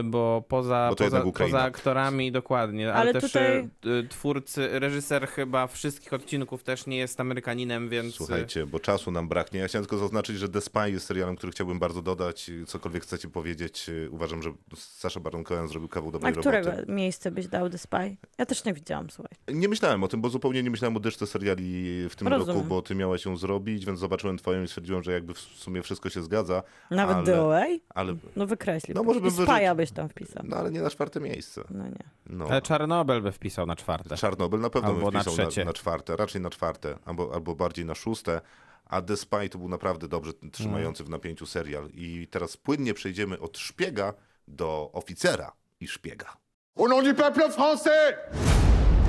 bo 0.05 0.45
poza, 0.49 0.87
Bo 0.91 0.97
poza, 0.97 1.23
poza 1.33 1.63
aktorami 1.63 2.33
dokładnie, 2.33 2.89
ale, 2.93 3.01
Ale 3.01 3.13
też 3.13 3.23
tutaj- 3.33 3.69
y, 3.87 3.89
y, 3.91 4.09
twórcy, 4.09 4.69
reżyser 4.81 5.29
chyba 5.29 5.67
wszystkich 5.67 6.13
odcinków 6.13 6.63
też 6.65 6.87
nie 6.87 6.97
jest 6.97 7.21
Amerykaninem, 7.21 7.89
więc... 7.89 8.15
y, 8.15 8.17
Słuchajcie, 8.17 8.67
bo 8.67 8.81
czasu 8.81 9.11
nam 9.11 9.29
braknie. 9.29 9.61
Ja 9.61 9.69
chciałem 9.69 9.85
tylko 9.87 9.99
zaznaczyć, 9.99 10.39
że 10.39 10.49
The 10.49 10.61
Spy 10.61 10.91
jest 10.91 11.07
serialem, 11.07 11.37
który 11.37 11.53
chciałbym 11.53 11.79
bardzo 11.79 12.03
dodać. 12.03 12.51
Cokolwiek 12.67 13.03
chcecie 13.03 13.29
powiedzieć, 13.29 13.89
y, 13.89 14.09
uważam, 14.11 14.43
że 14.43 14.53
Sasha 14.77 15.21
Baron 15.21 15.45
Cohen 15.45 15.69
zrobił 15.69 15.89
kawał 15.89 16.09
A 16.09 16.13
dobrej 16.13 16.35
którego 16.35 16.71
roboty. 16.71 16.93
miejsce 16.93 17.31
byś 17.31 17.47
dał 17.49 17.71
The 17.71 17.79
Spy? 17.79 18.17
Ja 18.39 18.47
też 18.47 18.65
nie 18.65 18.73
widziałam, 18.75 19.11
słuchaj. 19.11 19.33
Nie 19.53 19.69
myślałem 19.69 20.05
o 20.05 20.09
tym, 20.09 20.21
bo 20.21 20.29
zupełnie 20.29 20.63
nie 20.63 20.71
myślałem 20.71 20.97
o 20.97 21.01
dyszce 21.01 21.27
seriali 21.27 22.09
w 22.09 22.17
tym 22.17 22.29
Rozumiem. 22.29 22.57
roku, 22.57 22.69
bo 22.69 22.83
ty 22.83 22.95
miałeś 22.95 23.25
ją 23.25 23.37
zrobić, 23.37 23.87
więc 23.87 23.99
zobaczyłem 23.99 24.39
twoją 24.39 24.63
i 24.63 24.69
stwierdziłem, 24.69 25.03
że 25.03 25.13
jakby 25.13 25.35
w 25.35 25.39
sumie 25.39 25.83
wszystko 25.83 26.11
się 26.11 26.23
zgadza. 26.23 26.63
Nawet 26.91 27.17
ale, 27.17 27.27
The 27.27 27.43
Way? 27.47 27.81
Ale, 27.95 28.17
No 28.37 28.47
wykreśli. 28.47 28.95
No, 28.95 29.03
może 29.03 29.21
bym 29.21 29.31
wyrzucił. 29.31 29.47
Byś 29.79 29.91
tam 29.91 30.09
wpisał. 30.09 30.43
no, 30.47 30.57
ale 30.57 30.71
nie 30.71 30.81
na 30.81 30.91
czwarte 30.91 31.21
miejsce. 31.21 31.63
No 31.71 31.85
nie. 31.89 32.05
No. 32.27 32.47
Ale 32.51 32.63
Czarnobyl 32.63 33.23
by 33.23 33.33
wpisał 33.33 33.67
na 33.67 33.77
czwarte. 33.77 34.17
Czarnobyl 34.17 34.61
na 34.61 34.71
pewno 34.71 34.89
Albo 34.89 35.11
na 35.11 35.21
wpisał 35.21 35.37
na, 35.37 35.43
trzecie. 35.51 35.65
na 35.65 35.73
czwarte, 35.73 36.17
raczej 36.17 36.41
na 36.41 36.51
czwarte, 36.51 36.99
albo, 37.07 37.35
albo 37.35 37.55
bardziej 37.55 37.85
na 37.85 37.95
szóste. 37.95 38.41
A 38.87 39.03
The 39.03 39.17
Spy 39.17 39.49
to 39.49 39.59
był 39.59 39.69
naprawdę 39.69 40.09
dobrze 40.09 40.33
trzymający 40.53 41.05
w 41.05 41.09
napięciu 41.09 41.47
serial. 41.47 41.89
I 41.95 42.29
teraz 42.31 42.57
płynnie 42.57 42.95
przejdziemy 42.95 43.41
od 43.41 43.59
szpiega 43.59 44.15
do 44.49 44.91
oficera 44.93 45.53
i 45.81 45.89
szpiega. 45.89 46.37
Au 46.79 46.89
nom 46.89 47.05
du 47.05 47.15
peuple 47.15 47.49
français, 47.51 48.13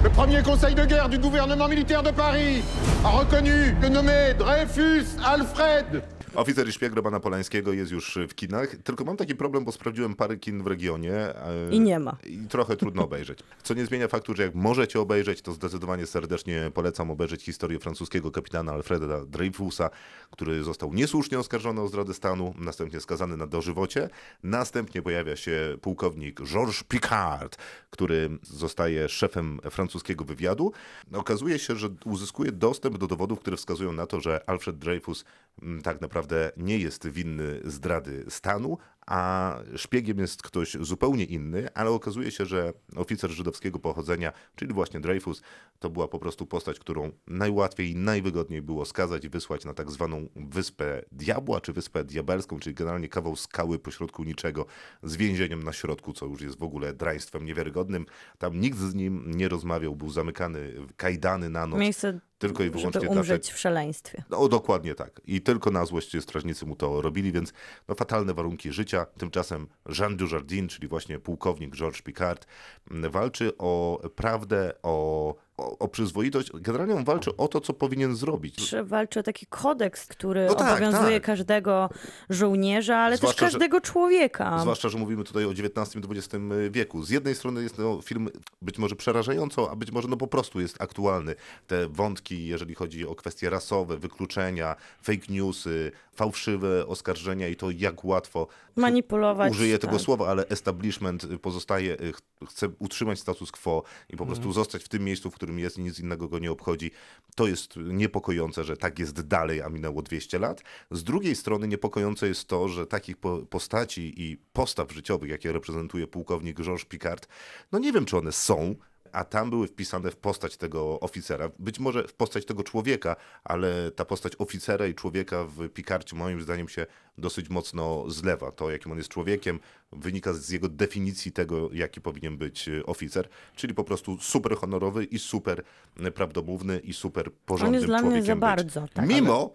le 0.04 0.10
premier 0.10 0.44
conseil 0.44 0.76
de 0.76 0.86
guerre 0.86 1.10
du 1.10 1.20
gouvernement 1.20 1.70
militaire 1.70 2.04
de 2.04 2.12
Paris 2.14 2.64
a 3.06 3.10
reconnu 3.10 3.76
le 3.82 3.90
nommé 3.90 4.34
Dreyfus 4.38 5.06
Alfred 5.26 6.02
Oficer 6.36 6.68
i 6.68 6.72
szpieg 6.72 6.94
Romana 6.94 7.20
Polańskiego 7.20 7.74
jest 7.74 7.92
już 7.92 8.18
w 8.30 8.36
kinach, 8.36 8.76
tylko 8.84 9.04
mam 9.04 9.18
taki 9.18 9.36
problem, 9.36 9.66
bo 9.66 9.72
sprawdziłem 9.72 10.16
parę 10.16 10.38
kin 10.38 10.64
w 10.64 10.68
regionie. 10.68 11.14
e, 11.14 11.70
I 11.72 11.80
nie 11.80 12.00
ma. 12.00 12.18
I 12.26 12.38
trochę 12.38 12.76
trudno 12.76 13.04
obejrzeć. 13.04 13.40
Co 13.64 13.74
nie 13.74 13.86
zmienia 13.86 14.08
faktu, 14.08 14.36
że 14.36 14.44
jak 14.44 14.56
możecie 14.56 15.00
obejrzeć, 15.00 15.42
to 15.42 15.52
zdecydowanie 15.52 16.06
serdecznie 16.06 16.72
polecam 16.74 17.12
obejrzeć 17.12 17.44
historię 17.44 17.80
francuskiego 17.80 18.32
kapitana 18.32 18.72
Alfreda 18.72 19.26
Dreyfusa, 19.26 19.90
który 20.32 20.64
został 20.64 20.94
niesłusznie 20.94 21.40
oskarżony 21.40 21.82
o 21.82 21.88
zdradę 21.88 22.14
stanu, 22.14 22.54
następnie 22.58 23.00
skazany 23.00 23.38
na 23.38 23.48
dożywocie. 23.48 24.10
Następnie 24.44 25.02
pojawia 25.02 25.36
się 25.36 25.78
pułkownik 25.82 26.42
Georges 26.42 26.84
Picard, 26.84 27.58
który 27.90 28.30
zostaje 28.42 29.10
szefem 29.10 29.60
francuskiego 29.70 30.26
wywiadu. 30.26 30.72
Okazuje 31.14 31.60
się, 31.60 31.76
że 31.76 31.90
uzyskuje 32.06 32.52
dostęp 32.52 32.98
do 32.98 33.08
dowodów, 33.08 33.40
które 33.40 33.58
wskazują 33.58 33.92
na 33.92 34.06
to, 34.06 34.22
że 34.22 34.50
Alfred 34.50 34.78
Dreyfus 34.78 35.26
mm, 35.62 35.82
tak 35.82 36.02
naprawdę 36.02 36.19
nie 36.58 36.78
jest 36.78 37.08
winny 37.08 37.62
zdrady 37.64 38.26
stanu, 38.30 38.78
a 39.10 39.56
szpiegiem 39.76 40.20
jest 40.20 40.44
ktoś 40.44 40.78
zupełnie 40.80 41.24
inny, 41.24 41.74
ale 41.74 41.90
okazuje 41.90 42.32
się, 42.32 42.46
że 42.46 42.74
oficer 42.96 43.32
żydowskiego 43.32 43.80
pochodzenia, 43.80 44.34
czyli 44.56 44.74
właśnie 44.74 45.00
Dreyfus, 45.00 45.42
to 45.80 45.90
była 45.90 46.08
po 46.08 46.20
prostu 46.20 46.46
postać, 46.46 46.80
którą 46.80 47.12
najłatwiej 47.28 47.92
i 47.92 47.96
najwygodniej 47.96 48.62
było 48.62 48.86
skazać 48.86 49.26
i 49.26 49.30
wysłać 49.30 49.66
na 49.66 49.74
tak 49.74 49.92
zwaną 49.92 50.28
Wyspę 50.36 51.02
Diabła, 51.12 51.62
czy 51.62 51.74
Wyspę 51.74 52.04
Diabelską, 52.04 52.60
czyli 52.60 52.74
generalnie 52.76 53.10
kawał 53.10 53.36
skały 53.36 53.80
pośrodku 53.80 54.24
niczego, 54.24 54.66
z 55.04 55.16
więzieniem 55.16 55.64
na 55.64 55.74
środku, 55.74 56.14
co 56.14 56.26
już 56.26 56.42
jest 56.42 56.60
w 56.60 56.64
ogóle 56.64 56.94
draństwem 56.94 57.46
niewiarygodnym. 57.46 58.06
Tam 58.38 58.60
nikt 58.60 58.78
z 58.78 58.96
nim 58.96 59.32
nie 59.32 59.50
rozmawiał, 59.50 59.96
był 59.96 60.10
zamykany, 60.10 60.74
w 60.88 60.96
kajdany 60.96 61.50
na 61.50 61.68
noc. 61.68 61.80
Miejsce, 61.80 62.20
Tylko 62.40 62.64
i 62.64 62.70
wyłącznie 62.70 63.02
żeby 63.02 63.14
umrzeć 63.14 63.42
dlatego- 63.42 63.58
w 63.58 63.60
szaleństwie. 63.60 64.24
No 64.30 64.48
dokładnie 64.48 64.96
tak. 64.96 65.22
I 65.26 65.42
tylko 65.42 65.72
na 65.72 65.86
złość 65.86 66.22
strażnicy 66.22 66.66
mu 66.66 66.76
to 66.76 67.02
robili, 67.02 67.32
więc 67.32 67.54
no, 67.88 67.96
fatalne 67.96 68.34
warunki 68.34 68.72
życia. 68.72 68.99
Tymczasem 69.06 69.68
Jean 70.00 70.18
Dujardin, 70.18 70.68
czyli 70.68 70.88
właśnie 70.88 71.20
pułkownik 71.20 71.76
Georges 71.76 72.02
Picard, 72.02 72.46
walczy 72.92 73.58
o 73.58 74.02
prawdę, 74.16 74.74
o, 74.84 75.36
o, 75.58 75.78
o 75.80 75.88
przyzwoitość. 75.88 76.50
Generalnie 76.54 76.96
on 76.96 77.04
walczy 77.04 77.38
o 77.38 77.48
to, 77.48 77.62
co 77.62 77.74
powinien 77.74 78.16
zrobić. 78.16 78.56
Czy 78.70 78.84
walczy 78.84 79.20
o 79.20 79.24
taki 79.24 79.46
kodeks, 79.46 80.06
który 80.08 80.46
No 80.46 80.56
tak, 80.56 80.72
obowiązuje 80.72 81.20
tak. 81.20 81.24
każdego 81.26 81.90
żołnierza, 82.30 82.98
ale 82.98 83.18
Zwłaszcza, 83.18 83.40
też 83.40 83.52
że- 83.52 83.58
każdego 83.60 83.82
człowieka. 83.82 84.60
Zwłaszcza, 84.60 84.90
że 84.90 84.98
mówimy 84.98 85.24
tutaj 85.24 85.46
o 85.46 85.50
XIX-XX 85.52 86.36
wieku. 86.70 87.04
Z 87.04 87.10
jednej 87.10 87.36
strony 87.36 87.64
jest 87.64 87.78
to 87.78 88.00
film 88.02 88.30
być 88.62 88.78
może 88.78 88.96
przerażająco, 88.96 89.72
a 89.72 89.76
być 89.76 89.92
może 89.92 90.08
no 90.08 90.18
po 90.18 90.28
prostu 90.28 90.60
jest 90.60 90.82
aktualny. 90.82 91.36
Te 91.68 91.88
wątki, 91.88 92.46
jeżeli 92.48 92.76
chodzi 92.76 93.08
o 93.08 93.16
kwestie 93.16 93.50
rasowe, 93.50 93.98
wykluczenia, 93.98 94.76
fake 95.02 95.26
newsy, 95.30 95.92
fałszywe 96.14 96.88
oskarżenia 96.88 97.48
i 97.48 97.56
to 97.56 97.72
jak 97.72 98.06
łatwo 98.06 98.48
Manipulować, 98.82 99.52
Użyję 99.52 99.80
tego 99.80 99.94
tak. 99.94 100.02
słowa, 100.02 100.28
ale 100.28 100.48
establishment 100.48 101.28
pozostaje, 101.42 101.98
ch- 101.98 102.50
chce 102.50 102.70
utrzymać 102.80 103.20
status 103.20 103.52
quo 103.52 103.84
i 104.10 104.18
po 104.18 104.26
prostu 104.26 104.52
zostać 104.54 104.84
w 104.84 104.90
tym 104.90 105.04
miejscu, 105.04 105.32
w 105.32 105.36
którym 105.36 105.60
jest 105.60 105.78
i 105.78 105.82
nic 105.82 106.00
innego 106.00 106.28
go 106.28 106.40
nie 106.40 106.52
obchodzi. 106.52 106.92
To 107.36 107.48
jest 107.48 107.76
niepokojące, 107.78 108.64
że 108.64 108.78
tak 108.78 109.00
jest 109.00 109.22
dalej, 109.22 109.62
a 109.62 109.70
minęło 109.70 110.02
200 110.02 110.40
lat. 110.40 110.62
Z 110.92 111.04
drugiej 111.04 111.36
strony 111.36 111.68
niepokojące 111.68 112.28
jest 112.28 112.48
to, 112.48 112.68
że 112.68 112.86
takich 112.88 113.18
po- 113.18 113.38
postaci 113.50 114.14
i 114.22 114.38
postaw 114.54 114.92
życiowych, 114.94 115.30
jakie 115.30 115.52
reprezentuje 115.52 116.08
pułkownik 116.08 116.58
Georges 116.62 116.86
Picard, 116.86 117.28
no 117.72 117.80
nie 117.80 117.92
wiem, 117.94 118.06
czy 118.06 118.18
one 118.18 118.32
są, 118.32 118.76
a 119.12 119.24
tam 119.24 119.50
były 119.50 119.68
wpisane 119.68 120.12
w 120.12 120.16
postać 120.16 120.58
tego 120.58 121.00
oficera, 121.00 121.50
być 121.60 121.80
może 121.80 122.08
w 122.08 122.14
postać 122.14 122.46
tego 122.46 122.64
człowieka, 122.64 123.16
ale 123.44 123.92
ta 123.92 124.06
postać 124.06 124.34
oficera 124.38 124.88
i 124.88 124.96
człowieka 124.96 125.44
w 125.44 125.70
Picarcie 125.70 126.16
moim 126.16 126.42
zdaniem 126.42 126.70
się 126.70 126.86
dosyć 127.18 127.50
mocno 127.50 128.10
zlewa. 128.10 128.52
To, 128.52 128.72
jakim 128.72 128.92
on 128.92 128.98
jest 128.98 129.10
człowiekiem, 129.10 129.60
wynika 129.92 130.34
z 130.34 130.50
jego 130.50 130.70
definicji 130.70 131.32
tego, 131.32 131.70
jaki 131.74 132.02
powinien 132.02 132.38
być 132.38 132.70
e, 132.70 132.86
oficer, 132.86 133.30
czyli 133.56 133.74
po 133.74 133.84
prostu 133.84 134.18
super 134.18 134.58
honorowy 134.58 135.04
i 135.04 135.20
super 135.20 135.64
e, 136.00 136.12
prawdomówny 136.12 136.80
i 136.80 136.94
super 136.94 137.32
porządnym 137.46 137.70
On 137.70 137.74
jest 137.74 137.86
dla 137.86 137.98
mnie 137.98 138.02
człowiekiem 138.10 138.26
za 138.26 138.36
być. 138.36 138.42
bardzo, 138.42 138.86
tak. 138.94 139.08
Mimo, 139.08 139.54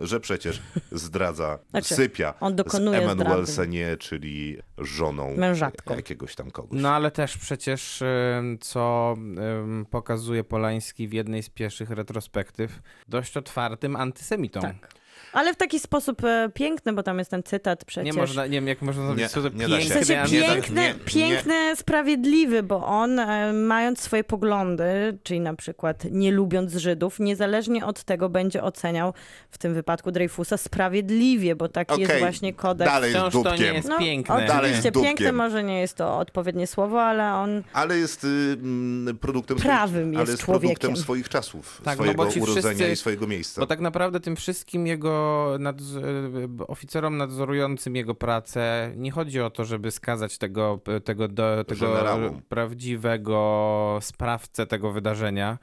że 0.00 0.20
przecież 0.20 0.62
zdradza, 0.92 1.58
Znaczy, 1.70 1.94
sypia 1.94 2.34
on 2.40 2.52
z 2.52 2.56
dokonuje 2.56 2.98
Emmanuel 2.98 3.26
zdrady. 3.26 3.46
Senie, 3.46 3.96
czyli 3.96 4.58
żoną 4.78 5.36
Mężatką. 5.36 5.96
jakiegoś 5.96 6.34
tam 6.34 6.50
kogoś. 6.50 6.80
No 6.82 6.94
ale 6.94 7.10
też 7.10 7.38
przecież, 7.38 8.02
co 8.60 9.16
pokazuje 9.90 10.44
Polański 10.44 11.08
w 11.08 11.12
jednej 11.12 11.42
z 11.42 11.50
pierwszych 11.50 11.90
retrospektyw, 11.90 12.80
dość 13.08 13.36
otwartym 13.36 13.96
antysemitą. 13.96 14.60
Tak. 14.60 14.99
Ale 15.32 15.54
w 15.54 15.56
taki 15.56 15.80
sposób 15.80 16.24
e, 16.24 16.50
piękny, 16.54 16.92
bo 16.92 17.02
tam 17.02 17.18
jest 17.18 17.30
ten 17.30 17.42
cytat 17.42 17.84
przecież. 17.84 18.14
Nie 18.14 18.20
można, 18.20 18.44
nie 18.46 18.50
wiem, 18.52 18.68
jak 18.68 18.82
można 18.82 19.02
zrobić 19.06 19.22
Nie, 19.22 19.28
sposób 19.28 19.54
nie 19.54 19.68
da 19.68 19.80
się. 19.80 19.86
W 19.86 19.88
piękny, 19.88 20.04
sensie 20.04 20.36
nie 20.36 20.42
piękny, 20.42 20.82
nie- 20.82 20.94
piękny, 21.04 21.76
sprawiedliwy, 21.76 22.62
bo 22.62 22.86
on 22.86 23.18
e, 23.18 23.52
mając 23.52 24.00
swoje 24.00 24.24
poglądy, 24.24 25.18
czyli 25.22 25.40
na 25.40 25.54
przykład 25.54 26.04
nie 26.10 26.32
lubiąc 26.32 26.72
Żydów, 26.74 27.20
niezależnie 27.20 27.86
od 27.86 28.04
tego 28.04 28.28
będzie 28.28 28.62
oceniał 28.62 29.14
w 29.50 29.58
tym 29.58 29.74
wypadku 29.74 30.10
Dreyfusa 30.12 30.56
sprawiedliwie, 30.56 31.56
bo 31.56 31.68
taki 31.68 32.00
jest 32.00 32.10
Okej, 32.10 32.20
właśnie 32.22 32.52
kodeks. 32.52 32.90
dalej 32.90 33.10
Wciąż 33.10 33.34
z 33.34 33.42
to 33.42 33.42
nie 33.42 33.44
dupkiem. 33.50 33.74
jest 33.74 33.88
No, 33.88 33.98
piękne. 33.98 34.34
Dalej 34.46 34.56
Oczywiście 34.70 34.90
dupkiem. 34.92 35.16
piękny 35.16 35.32
może 35.32 35.62
nie 35.62 35.80
jest 35.80 35.94
to 35.96 36.18
odpowiednie 36.18 36.66
słowo, 36.66 37.02
ale 37.02 37.34
on 37.34 37.62
Ale 37.72 37.98
jest 37.98 38.24
y, 38.24 38.28
mm, 38.62 39.18
produktem 39.18 39.56
Prawym 39.56 39.90
swoich, 39.90 40.12
jest 40.12 40.20
ale 40.20 40.30
jest 40.30 40.42
człowiekiem. 40.44 40.76
produktem 40.76 41.02
swoich 41.02 41.28
czasów, 41.28 41.80
Tak, 41.84 41.98
no 41.98 42.04
swojego 42.04 42.26
ci 42.32 42.40
urodzenia 42.40 42.74
wszyscy- 42.74 42.92
i 42.92 42.96
swojego 42.96 43.26
miejsca. 43.26 43.60
Bo 43.60 43.66
tak 43.66 43.80
naprawdę 43.80 44.20
tym 44.20 44.36
wszystkim 44.36 44.86
jego 44.86 45.19
nadz- 45.58 45.96
e, 46.62 46.66
oficerom 46.66 47.16
nadzorującym 47.16 47.96
jego 47.96 48.14
pracę 48.14 48.92
nie 48.96 49.10
chodzi 49.10 49.40
o 49.40 49.50
to, 49.50 49.64
żeby 49.64 49.90
skazać 49.90 50.38
tego, 50.38 50.80
tego, 51.04 51.28
do, 51.28 51.64
tego 51.64 51.86
prawdziwego 52.48 53.98
sprawcę 54.00 54.66
tego 54.66 54.92
wydarzenia. 54.92 55.58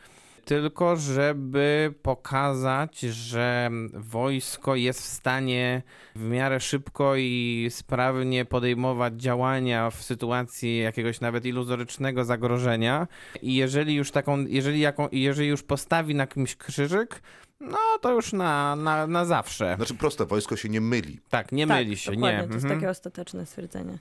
Tylko 0.48 0.96
żeby 0.96 1.94
pokazać, 2.02 3.00
że 3.00 3.70
wojsko 3.94 4.76
jest 4.76 5.02
w 5.02 5.06
stanie 5.06 5.82
w 6.16 6.30
miarę 6.30 6.60
szybko 6.60 7.16
i 7.16 7.68
sprawnie 7.70 8.46
podejmować 8.46 9.14
działania 9.14 9.90
w 9.90 10.04
sytuacji 10.04 10.80
jakiegoś 10.80 11.22
nawet 11.22 11.46
iluzorycznego 11.46 12.26
zagrożenia. 12.26 13.08
I 13.42 13.56
jeżeli 13.56 13.96
już 13.96 14.12
taką, 14.12 14.46
jeżeli, 14.46 14.80
jaką, 14.80 15.08
jeżeli 15.12 15.50
już 15.50 15.64
postawi 15.64 16.16
na 16.16 16.28
kimś 16.28 16.56
krzyżyk, 16.56 17.22
no 17.60 17.78
to 18.02 18.12
już 18.12 18.34
na, 18.34 18.76
na, 18.76 19.08
na 19.08 19.26
zawsze. 19.26 19.76
Znaczy 19.76 19.94
proste, 19.94 20.26
wojsko 20.26 20.56
się 20.56 20.70
nie 20.70 20.82
myli. 20.82 21.20
Tak, 21.30 21.52
nie 21.52 21.68
tak, 21.68 21.78
myli 21.78 21.98
się, 21.98 22.12
nie. 22.18 22.38
to 22.48 22.54
jest 22.54 22.66
Mhm. 22.66 22.74
takie 22.80 22.90
ostateczne 22.90 23.46
stwierdzenie. 23.46 24.00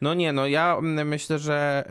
No 0.00 0.14
nie, 0.14 0.32
no 0.32 0.46
ja 0.46 0.76
mm, 0.78 1.08
myślę, 1.08 1.38
że 1.38 1.84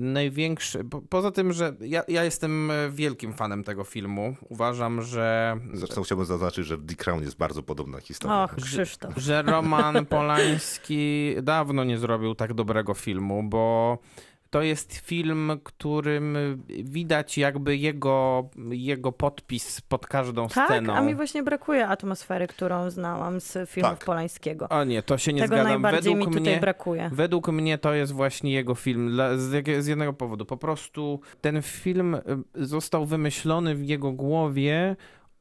największy, 0.00 0.84
po, 0.84 1.02
poza 1.02 1.30
tym, 1.30 1.52
że 1.52 1.74
ja, 1.80 2.02
ja 2.08 2.24
jestem 2.24 2.70
wielkim 2.90 3.32
fanem 3.34 3.64
tego 3.64 3.84
filmu. 3.84 4.36
Uważam, 4.48 5.02
że, 5.02 5.56
Zresztą 5.74 6.02
chciałbym 6.02 6.26
zaznaczyć, 6.26 6.66
że 6.66 6.76
w 6.76 6.86
The 6.86 6.94
Crown 6.94 7.22
jest 7.22 7.36
bardzo 7.36 7.62
podobna 7.62 8.00
historia. 8.00 8.44
Och, 8.44 8.54
Krzysztof. 8.56 9.16
że 9.16 9.42
Roman 9.42 10.06
Polański 10.06 11.34
dawno 11.42 11.84
nie 11.84 11.98
zrobił 11.98 12.34
tak 12.34 12.54
dobrego 12.54 12.94
filmu, 12.94 13.42
bo 13.42 13.98
to 14.56 14.62
jest 14.62 14.94
film, 14.94 15.52
którym 15.64 16.36
widać 16.68 17.38
jakby 17.38 17.76
jego, 17.76 18.48
jego 18.70 19.12
podpis 19.12 19.80
pod 19.80 20.06
każdą 20.06 20.48
Tak, 20.48 20.66
sceną. 20.66 20.94
a 20.94 21.02
mi 21.02 21.14
właśnie 21.14 21.42
brakuje 21.42 21.88
atmosfery, 21.88 22.46
którą 22.46 22.90
znałam 22.90 23.40
z 23.40 23.70
filmów 23.70 23.98
Tak. 23.98 24.04
Polańskiego. 24.04 24.68
O 24.68 24.84
nie, 24.84 25.02
to 25.02 25.18
się 25.18 25.32
nie 25.32 25.42
Tego 25.42 25.54
zgadzam. 25.54 25.72
najbardziej 25.82 26.12
Według 26.14 26.18
mi 26.18 26.34
tutaj 26.34 26.52
mnie, 26.52 26.60
brakuje. 26.60 27.10
Według 27.12 27.48
mnie 27.48 27.78
to 27.78 27.94
jest 27.94 28.12
właśnie 28.12 28.52
jego 28.52 28.74
film. 28.74 29.10
Dla, 29.10 29.36
z, 29.38 29.66
z 29.84 29.86
jednego 29.86 30.12
powodu. 30.12 30.44
Po 30.46 30.56
prostu 30.56 31.20
ten 31.40 31.62
film 31.62 32.14
y, 32.14 32.20
został 32.54 33.06
wymyślony 33.06 33.74
w 33.74 33.84
jego 33.84 34.12
głowie 34.12 34.96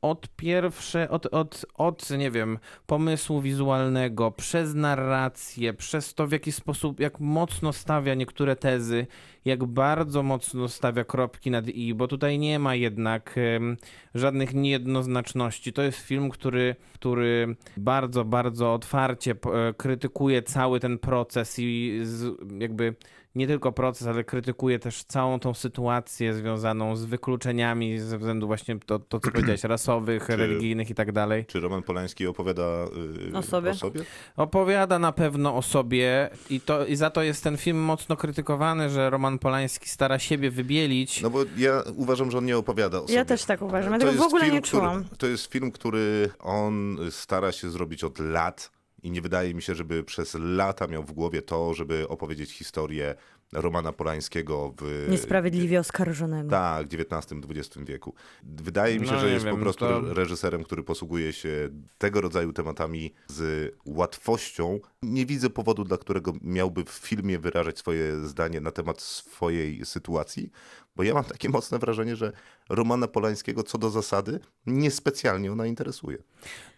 od 0.09 0.27
pierwsze, 0.35 1.09
od, 1.09 1.25
od, 1.25 1.65
od, 1.75 2.09
nie 2.09 2.31
wiem, 2.31 2.59
pomysłu 2.85 3.41
wizualnego, 3.41 4.31
przez 4.31 4.73
narrację, 4.73 5.73
przez 5.73 6.13
to 6.13 6.27
w 6.27 6.31
jaki 6.31 6.51
sposób, 6.51 6.99
jak 6.99 7.19
mocno 7.19 7.73
stawia 7.73 8.13
niektóre 8.13 8.55
tezy, 8.55 9.07
jak 9.45 9.65
bardzo 9.65 10.23
mocno 10.23 10.67
stawia 10.67 11.03
kropki 11.03 11.51
nad 11.51 11.67
i, 11.67 11.93
bo 11.93 12.07
tutaj 12.07 12.39
nie 12.39 12.59
ma 12.59 12.75
jednak 12.75 13.35
em, 13.37 13.77
żadnych 14.15 14.53
niejednoznaczności. 14.53 15.73
To 15.73 15.81
jest 15.81 15.99
film, 15.99 16.29
który, 16.29 16.75
który 16.93 17.55
bardzo, 17.77 18.25
bardzo 18.25 18.73
otwarcie 18.73 19.31
e, 19.31 19.73
krytykuje 19.73 20.43
cały 20.43 20.79
ten 20.79 20.99
proces 20.99 21.59
i 21.59 21.99
z, 22.03 22.37
jakby 22.59 22.95
nie 23.35 23.47
tylko 23.47 23.71
proces, 23.71 24.07
ale 24.07 24.23
krytykuje 24.23 24.79
też 24.79 25.03
całą 25.03 25.39
tą 25.39 25.53
sytuację 25.53 26.33
związaną 26.33 26.95
z 26.95 27.05
wykluczeniami 27.05 27.99
ze 27.99 28.17
względu 28.17 28.47
właśnie 28.47 28.79
to, 28.79 28.99
to 28.99 29.19
co 29.19 29.31
powiedziałeś, 29.31 29.63
rasowych, 29.75 30.29
religijnych 30.29 30.89
i 30.89 30.95
tak 30.95 31.11
dalej. 31.11 31.45
Czy 31.45 31.59
Roman 31.59 31.83
Polański 31.83 32.27
opowiada 32.27 32.85
y, 33.33 33.37
O 33.37 33.41
sobie? 33.41 33.71
o 33.71 33.75
sobie? 33.75 34.01
Opowiada 34.37 34.99
na 34.99 35.11
pewno 35.11 35.55
o 35.55 35.61
sobie 35.61 36.29
i, 36.49 36.61
to, 36.61 36.85
i 36.85 36.95
za 36.95 37.09
to 37.09 37.23
jest 37.23 37.43
ten 37.43 37.57
film 37.57 37.77
mocno 37.77 38.17
krytykowany, 38.17 38.89
że 38.89 39.09
Roman 39.09 39.39
Polański 39.39 39.89
stara 39.89 40.19
siebie 40.19 40.51
wybielić. 40.51 41.21
No 41.21 41.29
bo 41.29 41.39
ja 41.57 41.83
uważam, 41.95 42.31
że 42.31 42.37
on 42.37 42.45
nie 42.45 42.57
opowiada 42.57 42.97
o 42.97 43.01
sobie. 43.01 43.13
Ja 43.13 43.25
też 43.25 43.45
tak 43.45 43.61
uważam. 43.61 43.93
Ja 43.93 43.99
tego 43.99 44.11
w 44.11 44.21
ogóle 44.21 44.43
film, 44.43 44.55
nie 44.55 44.61
czułam. 44.61 45.03
Który, 45.03 45.17
to 45.17 45.27
jest 45.27 45.51
film, 45.51 45.71
który 45.71 46.29
on 46.39 46.97
stara 47.09 47.51
się 47.51 47.69
zrobić 47.69 48.03
od 48.03 48.19
lat 48.19 48.74
i 49.05 49.11
nie 49.11 49.21
wydaje 49.21 49.53
mi 49.53 49.61
się, 49.61 49.75
żeby 49.75 50.03
przez 50.03 50.33
lata 50.39 50.87
miał 50.87 51.03
w 51.03 51.11
głowie 51.11 51.41
to, 51.41 51.73
żeby 51.73 52.07
opowiedzieć 52.07 52.51
historię 52.51 53.15
Romana 53.53 53.91
Polańskiego 53.91 54.73
w... 54.81 55.07
Niesprawiedliwie 55.09 55.79
oskarżonego. 55.79 56.49
Tak, 56.49 56.87
w 56.87 56.93
XIX-XX 56.93 57.85
wieku. 57.85 58.13
Wydaje 58.43 58.99
mi 58.99 59.07
się, 59.07 59.13
No 59.13 59.19
że 59.19 59.29
jest 59.29 59.45
po 59.45 59.51
wiem, 59.51 59.59
prostu 59.61 59.85
to- 59.85 60.13
reżyserem, 60.13 60.63
który 60.63 60.83
posługuje 60.83 61.33
się 61.33 61.69
tego 61.97 62.21
rodzaju 62.21 62.53
tematami 62.53 63.13
z 63.27 63.73
łatwością. 63.85 64.79
Nie 65.01 65.25
widzę 65.25 65.49
powodu, 65.49 65.83
dla 65.83 65.97
którego 65.97 66.33
miałby 66.41 66.83
w 66.85 66.89
filmie 66.89 67.39
wyrażać 67.39 67.77
swoje 67.79 68.19
zdanie 68.19 68.61
na 68.61 68.71
temat 68.71 69.01
swojej 69.01 69.85
sytuacji, 69.85 70.51
bo 70.95 71.03
ja 71.03 71.13
mam 71.13 71.23
takie 71.23 71.49
mocne 71.49 71.79
wrażenie, 71.79 72.15
że 72.15 72.31
Romana 72.69 73.07
Polańskiego 73.07 73.63
co 73.63 73.77
do 73.77 73.89
zasady 73.89 74.39
niespecjalnie 74.65 75.51
ona 75.51 75.65
interesuje. 75.65 76.17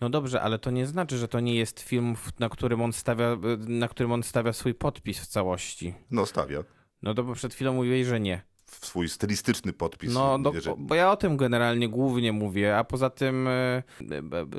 No 0.02 0.10
dobrze, 0.10 0.42
ale 0.42 0.60
to 0.60 0.72
nie 0.72 0.88
znaczy, 0.88 1.18
że 1.18 1.28
to 1.28 1.40
nie 1.40 1.56
jest 1.56 1.80
film, 1.80 2.16
na 2.40 2.50
którym 2.50 2.82
on 2.82 2.94
stawia, 2.94 3.38
na 3.58 3.88
którym 3.88 4.12
on 4.12 4.24
stawia 4.24 4.54
swój 4.54 4.74
podpis 4.74 5.20
w 5.20 5.28
całości. 5.28 5.94
No 6.12 6.26
stawia 6.26 6.64
No 7.02 7.14
to 7.14 7.24
bo 7.24 7.34
przed 7.34 7.54
chwilą 7.54 7.74
mówiłeś, 7.74 8.08
że 8.08 8.20
nie. 8.20 8.42
W 8.72 8.86
swój 8.86 9.10
stylistyczny 9.10 9.74
podpis. 9.74 10.14
No, 10.14 10.40
do, 10.40 10.54
jeżeli- 10.54 10.76
bo 10.80 10.96
ja 10.96 11.12
o 11.12 11.18
tym 11.18 11.38
generalnie 11.38 11.90
głównie 11.90 12.32
mówię, 12.32 12.78
a 12.78 12.84
poza 12.84 13.10
tym 13.10 13.48
e, 13.48 13.52
e, 13.52 13.84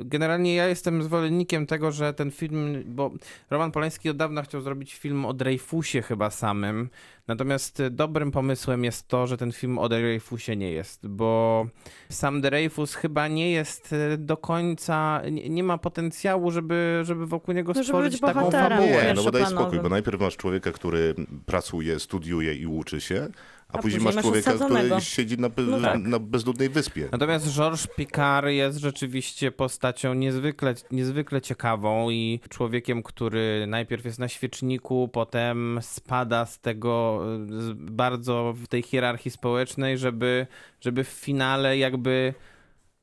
generalnie 0.05 0.55
ja 0.55 0.67
jestem 0.67 1.03
zwolennikiem 1.03 1.65
tego, 1.67 1.91
że 1.91 2.13
ten 2.13 2.31
film, 2.31 2.83
bo 2.85 3.11
Roman 3.49 3.71
Polański 3.71 4.09
od 4.09 4.17
dawna 4.17 4.41
chciał 4.43 4.61
zrobić 4.61 4.95
film 4.95 5.25
o 5.25 5.33
Dreyfusie 5.33 6.01
chyba 6.01 6.29
samym, 6.29 6.89
natomiast 7.27 7.83
dobrym 7.91 8.31
pomysłem 8.31 8.83
jest 8.83 9.07
to, 9.07 9.27
że 9.27 9.37
ten 9.37 9.51
film 9.51 9.77
o 9.77 9.89
Dreyfusie 9.89 10.55
nie 10.55 10.71
jest, 10.71 11.07
bo 11.07 11.65
sam 12.09 12.41
Dreyfus 12.41 12.93
chyba 12.95 13.27
nie 13.27 13.51
jest 13.51 13.93
e, 13.93 14.17
do 14.17 14.37
końca, 14.37 15.21
nie, 15.31 15.49
nie 15.49 15.63
ma 15.63 15.77
potencjału, 15.77 16.51
żeby, 16.51 17.01
żeby 17.03 17.27
wokół 17.27 17.53
niego 17.53 17.73
No, 17.75 17.83
stworzyć 17.83 18.19
taką 18.19 18.51
fabułę. 18.51 19.03
Nie, 19.05 19.13
no 19.15 19.23
bo 19.23 19.31
daj 19.31 19.45
spokój, 19.45 19.79
bo 19.79 19.89
najpierw 19.89 20.21
masz 20.21 20.37
człowieka, 20.37 20.71
który 20.71 21.15
pracuje, 21.45 21.99
studiuje 21.99 22.53
i 22.55 22.65
uczy 22.65 23.01
się, 23.01 23.27
a, 23.73 23.77
A 23.77 23.81
później 23.81 23.99
później 24.01 24.15
masz 24.15 24.23
człowieka, 24.25 24.49
osadzonego. 24.53 24.85
który 24.95 25.01
siedzi 25.01 25.37
na, 25.37 25.49
be- 25.49 25.61
No 25.61 25.79
tak. 25.81 25.99
na 26.01 26.19
bezludnej 26.19 26.69
wyspie. 26.69 27.09
Natomiast 27.11 27.47
Georges 27.55 27.87
Picard 27.87 28.47
jest 28.47 28.77
rzeczywiście 28.79 29.51
postacią 29.51 30.13
niezwykle, 30.13 30.73
niezwykle 30.91 31.41
ciekawą 31.41 32.09
i 32.09 32.39
człowiekiem, 32.49 33.03
który 33.03 33.65
najpierw 33.67 34.05
jest 34.05 34.19
na 34.19 34.27
świeczniku, 34.27 35.07
potem 35.13 35.79
spada 35.81 36.45
z 36.45 36.59
tego 36.59 37.21
z- 37.49 37.73
bardzo 37.73 38.53
w 38.57 38.67
tej 38.67 38.81
hierarchii 38.83 39.31
społecznej, 39.31 39.97
żeby, 39.97 40.47
żeby 40.81 41.03
w 41.03 41.07
finale 41.07 41.77
jakby 41.77 42.33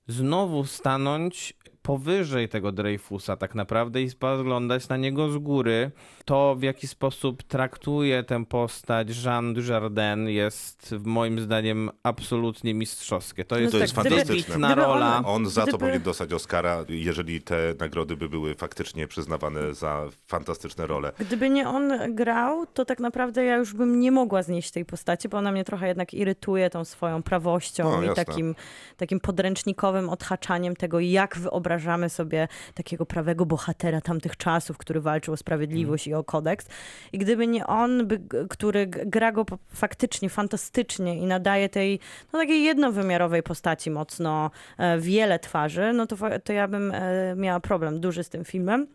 znowu 0.08 0.64
stanąć 0.64 1.54
powyżej 1.86 2.48
tego 2.48 2.72
Dreyfusa 2.72 3.36
tak 3.36 3.54
naprawdę 3.54 4.02
i 4.02 4.10
spoglądać 4.10 4.88
na 4.88 4.96
niego 4.96 5.28
z 5.28 5.38
góry. 5.38 5.90
To, 6.24 6.56
w 6.58 6.62
jaki 6.62 6.88
sposób 6.88 7.42
traktuje 7.42 8.22
tę 8.22 8.44
postać 8.44 9.24
Jean 9.24 9.54
Dujardin 9.54 10.28
jest 10.28 10.94
moim 11.04 11.40
zdaniem 11.40 11.90
absolutnie 12.02 12.74
mistrzowskie. 12.74 13.44
To 13.44 13.58
jest, 13.58 13.72
to 13.72 13.78
jest 13.78 13.94
tak, 13.94 14.04
fantastyczne. 14.04 14.34
wybitna 14.34 14.66
gdyby 14.68 14.82
rola. 14.82 15.22
On 15.24 15.46
za 15.46 15.66
to 15.66 15.78
powinien 15.78 16.02
dostać 16.02 16.32
Oscara, 16.32 16.84
jeżeli 16.88 17.40
te 17.40 17.56
nagrody 17.80 18.16
by 18.16 18.28
były 18.28 18.54
faktycznie 18.54 19.08
przyznawane 19.08 19.74
za 19.74 20.04
fantastyczne 20.26 20.86
role. 20.86 21.12
Gdyby 21.18 21.50
nie 21.50 21.68
on 21.68 22.14
grał, 22.14 22.66
to 22.66 22.84
tak 22.84 23.00
naprawdę 23.00 23.44
ja 23.44 23.56
już 23.56 23.74
bym 23.74 24.00
nie 24.00 24.12
mogła 24.12 24.42
znieść 24.42 24.70
tej 24.70 24.84
postaci, 24.84 25.28
bo 25.28 25.38
ona 25.38 25.52
mnie 25.52 25.64
trochę 25.64 25.88
jednak 25.88 26.14
irytuje 26.14 26.70
tą 26.70 26.84
swoją 26.84 27.22
prawością 27.22 27.94
O, 27.94 28.02
i 28.02 28.06
jasne. 28.06 28.24
takim, 28.24 28.54
takim 28.96 29.20
podręcznikowym 29.20 30.08
odhaczaniem 30.08 30.76
tego, 30.76 31.00
jak 31.00 31.38
wyobrażamy 31.76 32.08
sobie 32.10 32.48
takiego 32.74 33.06
prawego 33.06 33.46
bohatera 33.46 34.00
tamtych 34.00 34.36
czasów, 34.36 34.78
który 34.78 35.00
walczył 35.00 35.34
o 35.34 35.36
sprawiedliwość 35.36 36.06
i 36.06 36.14
o 36.14 36.24
kodeks. 36.24 36.66
I 37.12 37.18
gdyby 37.18 37.46
nie 37.46 37.66
on, 37.66 38.06
by, 38.06 38.20
który 38.50 38.86
gra 38.86 39.32
go 39.32 39.46
faktycznie 39.68 40.28
fantastycznie 40.30 41.18
i 41.18 41.26
nadaje 41.26 41.68
tej 41.68 42.00
no, 42.32 42.38
takiej 42.38 42.62
jednowymiarowej 42.62 43.42
postaci 43.42 43.90
mocno 43.90 44.50
e, 44.78 45.00
wiele 45.00 45.38
twarzy, 45.38 45.92
no 45.92 46.06
to, 46.06 46.16
to 46.44 46.52
ja 46.52 46.68
bym 46.68 46.92
e, 46.94 47.34
miała 47.36 47.60
problem 47.60 48.00
duży 48.00 48.24
z 48.24 48.28
tym 48.28 48.44
filmem. 48.44 48.86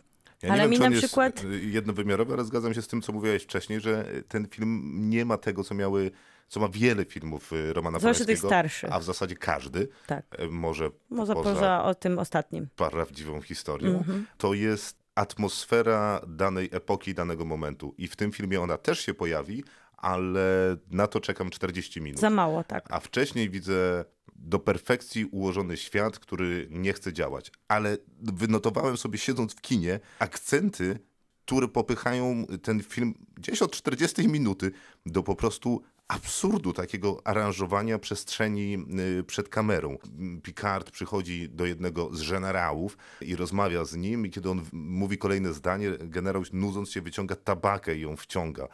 Ja 0.44 0.54
Ale 0.54 0.62
wiem, 0.62 0.72
mi 0.72 0.80
na 0.80 0.92
przykład- 0.92 1.44
jest 1.44 1.64
jednowymiarowy, 1.64 2.34
ale 2.34 2.46
zgadzam 2.46 2.74
się 2.74 2.82
z 2.82 2.88
tym, 2.88 3.02
co 3.02 3.14
mówiłeś 3.14 3.44
wcześniej, 3.44 3.80
że 3.80 4.06
ten 4.28 4.48
film 4.48 4.82
nie 5.10 5.26
ma 5.26 5.38
tego, 5.38 5.64
co 5.64 5.76
miały 5.76 6.12
co 6.52 6.60
ma 6.60 6.70
wiele 6.70 7.06
filmów 7.06 7.54
y, 7.54 7.74
Romana 7.74 8.00
Zwłaszcza 8.00 8.26
tych 8.26 8.40
starszych. 8.40 8.92
a 8.94 9.00
w 9.00 9.04
zasadzie 9.04 9.36
każdy, 9.36 9.88
Tak. 10.08 10.26
może 10.50 10.90
Może 11.10 11.34
poza, 11.34 11.54
poza 11.54 11.84
o 11.84 11.96
tym 11.96 12.20
ostatnim. 12.20 12.68
prawdziwą 12.76 13.42
historią, 13.42 13.98
Mhm. 13.98 14.26
to 14.38 14.54
jest 14.54 14.98
atmosfera 15.16 16.22
danej 16.28 16.70
epoki, 16.72 17.14
danego 17.14 17.46
momentu. 17.46 17.96
I 17.98 18.08
w 18.08 18.16
tym 18.16 18.32
filmie 18.32 18.62
ona 18.62 18.78
też 18.78 19.00
się 19.00 19.14
pojawi, 19.14 19.64
ale 19.98 20.78
na 20.92 21.08
to 21.08 21.20
czekam 21.20 21.50
40 21.50 22.02
minut. 22.02 22.20
Za 22.20 22.30
mało, 22.30 22.64
tak. 22.64 22.86
A 22.90 23.00
wcześniej 23.00 23.50
widzę 23.50 24.06
do 24.36 24.60
perfekcji 24.60 25.26
ułożony 25.26 25.78
świat, 25.78 26.20
który 26.20 26.68
nie 26.72 26.94
chce 26.94 27.14
działać. 27.14 27.52
Ale 27.68 27.98
wynotowałem 28.20 28.98
sobie 28.98 29.18
siedząc 29.18 29.54
w 29.54 29.62
kinie 29.62 30.00
akcenty, 30.20 31.00
które 31.46 31.68
popychają 31.68 32.46
ten 32.64 32.84
film 32.84 33.14
gdzieś 33.38 33.62
od 33.62 33.72
40 33.72 34.28
minuty 34.28 34.72
do 35.06 35.24
po 35.24 35.36
prostu 35.36 35.82
absurdu 36.12 36.74
takiego 36.74 37.22
aranżowania 37.24 38.00
przestrzeni 38.00 38.78
y, 39.20 39.24
przed 39.24 39.50
kamerą. 39.50 39.98
Picard 40.44 40.92
przychodzi 40.92 41.50
do 41.50 41.66
jednego 41.66 42.16
z 42.16 42.30
generałów 42.30 42.98
i 43.22 43.36
rozmawia 43.36 43.86
z 43.86 43.96
nim 43.96 44.26
i 44.26 44.30
kiedy 44.30 44.50
on 44.50 44.66
mówi 44.74 45.18
kolejne 45.18 45.54
zdanie, 45.54 45.92
generał 46.00 46.44
nudząc 46.54 46.92
się 46.92 47.02
wyciąga 47.02 47.36
tabakę 47.36 47.96
i 47.96 48.02
ją 48.02 48.16
wciąga. 48.16 48.64
E, 48.64 48.68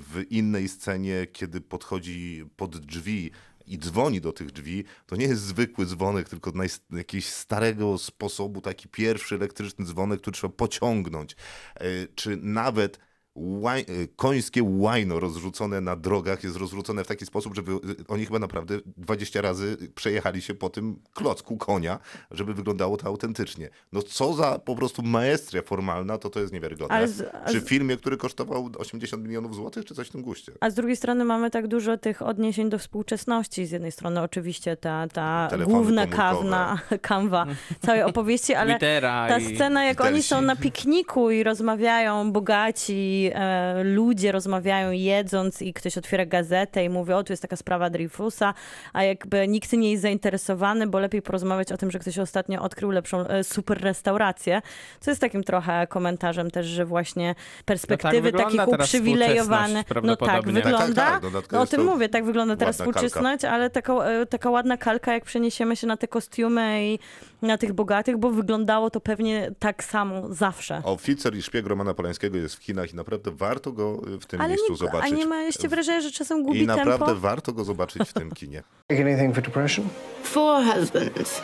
W 0.00 0.24
innej 0.30 0.68
scenie, 0.68 1.26
kiedy 1.32 1.60
podchodzi 1.60 2.44
pod 2.56 2.76
drzwi 2.78 3.30
i 3.66 3.78
dzwoni 3.78 4.20
do 4.20 4.32
tych 4.32 4.50
drzwi, 4.50 4.84
to 5.06 5.16
nie 5.16 5.26
jest 5.26 5.42
zwykły 5.42 5.86
dzwonek, 5.86 6.28
tylko 6.28 6.50
na 6.50 6.64
jakiegoś 6.90 7.26
starego 7.26 7.98
sposobu, 7.98 8.60
taki 8.60 8.88
pierwszy 8.88 9.34
elektryczny 9.34 9.84
dzwonek, 9.84 10.20
który 10.20 10.34
trzeba 10.34 10.52
pociągnąć. 10.52 11.36
E, 11.74 11.84
Czy 12.14 12.36
nawet 12.36 12.98
łaj, 13.40 13.80
e, 13.80 13.84
końskie 14.16 14.62
łajno 14.64 15.20
rozrzucone 15.20 15.80
na 15.80 15.96
drogach 15.96 16.44
jest 16.44 16.56
rozrzucone 16.56 17.04
w 17.04 17.06
taki 17.06 17.26
sposób, 17.26 17.54
żeby 17.54 17.72
e, 17.72 17.76
oni 18.08 18.26
chyba 18.26 18.38
naprawdę 18.38 18.78
20 18.96 19.40
razy 19.40 19.76
przejechali 19.94 20.42
się 20.42 20.54
po 20.54 20.70
tym 20.70 20.96
klocku 21.14 21.56
konia, 21.56 21.98
żeby 22.30 22.54
wyglądało 22.54 22.96
to 22.96 23.06
autentycznie. 23.06 23.68
No 23.92 24.02
co 24.02 24.32
za 24.34 24.58
po 24.58 24.76
prostu 24.76 25.02
maestria 25.02 25.62
formalna, 25.62 26.18
to 26.18 26.30
to 26.30 26.40
jest 26.40 26.52
niewiarygodne. 26.52 26.96
Ale 26.96 27.08
z- 27.08 27.34
a 27.34 27.44
Przy 27.44 27.60
z- 27.60 27.64
filmie, 27.68 27.96
który 27.96 28.16
kosztował 28.16 28.70
80 28.78 29.22
milionów 29.24 29.54
złotych, 29.54 29.84
czy 29.84 29.94
coś 29.94 30.08
w 30.08 30.12
tym 30.12 30.22
guście. 30.22 30.52
A 30.60 30.70
z 30.70 30.74
drugiej 30.74 30.96
strony 30.96 31.24
mamy 31.24 31.50
tak 31.50 31.68
dużo 31.68 31.96
tych 31.98 32.22
odniesień 32.22 32.70
do 32.70 32.78
współczesności. 32.78 33.66
Z 33.66 33.70
jednej 33.70 33.92
strony 33.92 34.20
oczywiście 34.22 34.76
ta, 34.76 35.08
ta 35.08 35.46
Telefony 35.50 35.74
główna 35.76 36.06
kawna, 36.06 36.78
kanwa 37.02 37.46
całej 37.86 38.02
opowieści, 38.02 38.54
ale 38.54 38.78
ta 38.78 39.38
i... 39.38 39.54
scena, 39.54 39.84
jak 39.84 40.00
oni 40.00 40.22
są 40.22 40.40
na 40.42 40.56
pikniku 40.56 41.30
i 41.30 41.42
rozmawiają, 41.42 42.32
bogaci 42.32 43.29
e, 43.34 43.84
ludzie 43.84 44.32
rozmawiają 44.32 44.90
jedząc 44.90 45.62
i 45.62 45.74
ktoś 45.74 45.98
otwiera 45.98 46.26
gazetę 46.26 46.84
i 46.84 46.88
mówi, 46.88 47.12
o 47.12 47.24
tu 47.24 47.32
jest 47.32 47.42
taka 47.42 47.56
sprawa 47.56 47.90
Dreyfusa, 47.90 48.54
a 48.92 49.02
jakby 49.02 49.48
nikt 49.48 49.72
nie 49.72 49.90
jest 49.90 50.02
zainteresowany, 50.02 50.86
bo 50.86 50.98
lepiej 50.98 51.22
porozmawiać 51.22 51.72
o 51.72 51.76
tym, 51.76 51.90
że 51.90 51.98
ktoś 51.98 52.18
ostatnio 52.18 52.62
odkrył 52.62 52.90
lepszą 52.90 53.26
e, 53.26 53.44
super 53.44 53.80
restaurację, 53.80 54.62
co 55.00 55.10
jest 55.10 55.20
takim 55.20 55.44
trochę 55.44 55.86
komentarzem 55.86 56.50
też, 56.50 56.66
że 56.66 56.84
właśnie 56.84 57.34
perspektywy 57.64 58.16
No 58.16 58.22
wygląda 58.22 58.66
takich 58.66 58.86
współczesność 58.86 59.84
no 60.02 60.16
tak, 60.16 60.44
wygląda, 60.44 60.94
Tak, 60.94 61.22
tak, 61.22 61.32
tak, 61.32 61.52
no 61.52 61.60
o 61.60 61.66
tym 61.66 61.84
mówię, 61.84 62.08
tak 62.08 62.24
wygląda 62.24 62.56
teraz 62.56 62.78
ładna 62.78 62.92
kalka. 62.92 63.08
współczesność, 63.08 63.44
ale 63.44 63.70
taka, 63.70 63.92
e, 63.92 64.26
taka 64.26 64.50
ładna 64.50 64.76
kalka, 64.76 65.12
jak 65.12 65.24
przeniesiemy 65.24 65.76
się 65.76 65.86
na 65.86 65.96
te 65.96 66.08
kostiumy 66.08 66.84
i 66.84 66.98
na 67.42 67.58
tych 67.58 67.72
bogatych, 67.72 68.18
bo 68.18 68.30
wyglądało 68.30 68.90
to 68.90 69.00
pewnie 69.00 69.50
tak 69.58 69.84
samo 69.84 70.34
zawsze. 70.34 70.82
Oficer 70.84 71.36
i 71.36 71.42
szpieg 71.42 71.66
Romana 71.66 71.94
Polańskiego 71.94 72.38
jest 72.38 72.54
w 72.54 72.60
kinach 72.60 72.92
i 72.92 72.96
naprawdę 72.96 73.30
warto 73.30 73.72
go 73.72 74.00
y, 74.14 74.20
w 74.20 74.26
tym 74.26 74.40
Ale 74.40 74.48
miejscu 74.48 74.72
nie, 74.72 74.74
a 74.74 74.78
zobaczyć. 74.78 75.12
nie 75.18 75.26
mieliście 75.26 75.68
wrażenia, 75.68 76.00
że 76.00 76.10
czasem 76.12 76.42
gubi 76.42 76.60
I 76.62 76.66
naprawdę 76.66 77.06
tempo? 77.06 77.20
warto 77.20 77.52
go 77.52 77.64
zobaczyć 77.64 78.08
w 78.08 78.12
tym 78.12 78.30
kinie. 78.30 78.62
Take 78.88 79.00
anything 79.02 79.34
for 79.34 79.44
depression? 79.44 79.88
Four 80.22 80.64
husbands. 80.64 81.42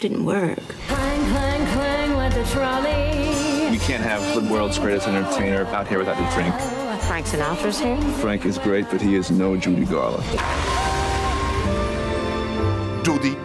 Didn't 0.00 0.24
work. 0.24 0.60
Clang, 0.88 1.32
clang, 1.32 1.68
clang 1.72 2.12
with 2.24 2.34
the 2.34 2.56
trolley. 2.58 3.24
You 3.74 3.80
can't 3.80 4.02
have 4.04 4.34
the 4.34 4.54
world's 4.54 4.78
greatest 4.78 5.08
entertainer 5.08 5.66
out 5.74 5.88
here 5.88 5.98
without 5.98 6.16
a 6.18 6.34
drink. 6.34 6.54
Frank 7.00 7.26
Sinatra's 7.26 7.80
here. 7.80 7.96
Frank 8.20 8.44
is 8.46 8.58
great, 8.58 8.86
but 8.90 9.00
he 9.00 9.16
is 9.16 9.30
no 9.30 9.56
Judy 9.56 9.84
Garland. 9.84 10.24
Judy. 13.04 13.36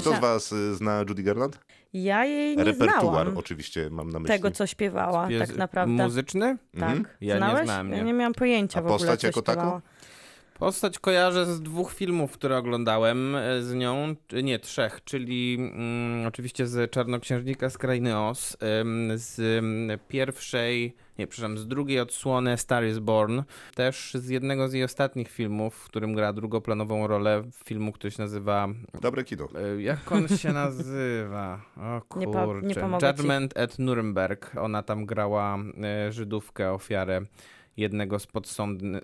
Kto 0.00 0.16
z 0.16 0.20
was 0.20 0.52
y, 0.52 0.74
zna 0.74 0.98
Judy 1.08 1.22
Garland? 1.22 1.58
Ja 1.92 2.24
jej 2.24 2.56
nie 2.56 2.64
Repertuar 2.64 3.00
znałam. 3.00 3.36
oczywiście 3.38 3.90
mam 3.90 4.10
na 4.10 4.18
myśli. 4.18 4.36
Tego, 4.36 4.50
co 4.50 4.66
śpiewała, 4.66 5.30
Jest 5.30 5.46
tak 5.50 5.56
naprawdę. 5.58 5.92
Muzyczny? 6.04 6.56
Tak. 6.80 7.16
Ja 7.20 7.34
nie 7.34 7.38
Znałeś? 7.38 7.68
nie. 7.90 7.96
Ja 7.96 8.02
nie 8.02 8.12
miałam 8.12 8.34
pojęcia 8.34 8.78
A 8.78 8.82
w 8.82 8.86
ogóle, 8.86 8.98
postać 8.98 9.20
co 9.20 9.26
jako 9.26 9.42
taką? 9.42 9.80
Postać 10.58 10.98
kojarzę 10.98 11.46
z 11.46 11.60
dwóch 11.60 11.92
filmów, 11.92 12.32
które 12.32 12.56
oglądałem 12.56 13.36
e, 13.36 13.62
z 13.62 13.74
nią, 13.74 14.14
nie, 14.42 14.58
trzech, 14.58 15.04
czyli 15.04 15.56
mm, 15.60 16.26
oczywiście 16.26 16.66
z 16.66 16.90
Czarnoksiężnika 16.90 17.70
z 17.70 17.78
Krainy 17.78 18.18
Oz, 18.18 18.56
z 19.14 19.38
ym, 19.38 19.90
pierwszej, 20.08 20.94
nie, 21.18 21.26
przepraszam, 21.26 21.58
z 21.58 21.68
drugiej 21.68 22.00
odsłony 22.00 22.58
Star 22.58 22.84
is 22.86 22.98
Born, 22.98 23.42
też 23.74 24.14
z 24.14 24.28
jednego 24.28 24.68
z 24.68 24.72
jej 24.72 24.84
ostatnich 24.84 25.28
filmów, 25.30 25.74
w 25.74 25.84
którym 25.84 26.14
gra 26.14 26.32
drugoplanową 26.32 27.06
rolę 27.06 27.42
filmu, 27.64 27.92
który 27.92 28.10
się 28.10 28.22
nazywa, 28.22 28.68
Dobre 29.00 29.24
kino. 29.24 29.48
e, 29.76 29.82
jak 29.82 30.12
on 30.12 30.28
się 30.28 30.52
nazywa? 30.52 31.60
O 31.76 32.18
Nie 32.18 32.26
po- 32.26 32.44
kurczę, 32.44 32.66
nie 32.66 32.74
pomogę 32.74 33.00
ci. 33.00 33.06
Judgment 33.06 33.58
at 33.58 33.78
Nuremberg, 33.78 34.56
ona 34.60 34.82
tam 34.82 35.06
grała 35.06 35.58
e, 35.82 36.12
Żydówkę, 36.12 36.72
ofiarę 36.72 37.20
jednego 37.78 38.18
z, 38.18 38.28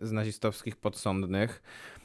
z 0.03 0.13
nazistowskich 0.13 0.77
podsądnych. 0.77 1.63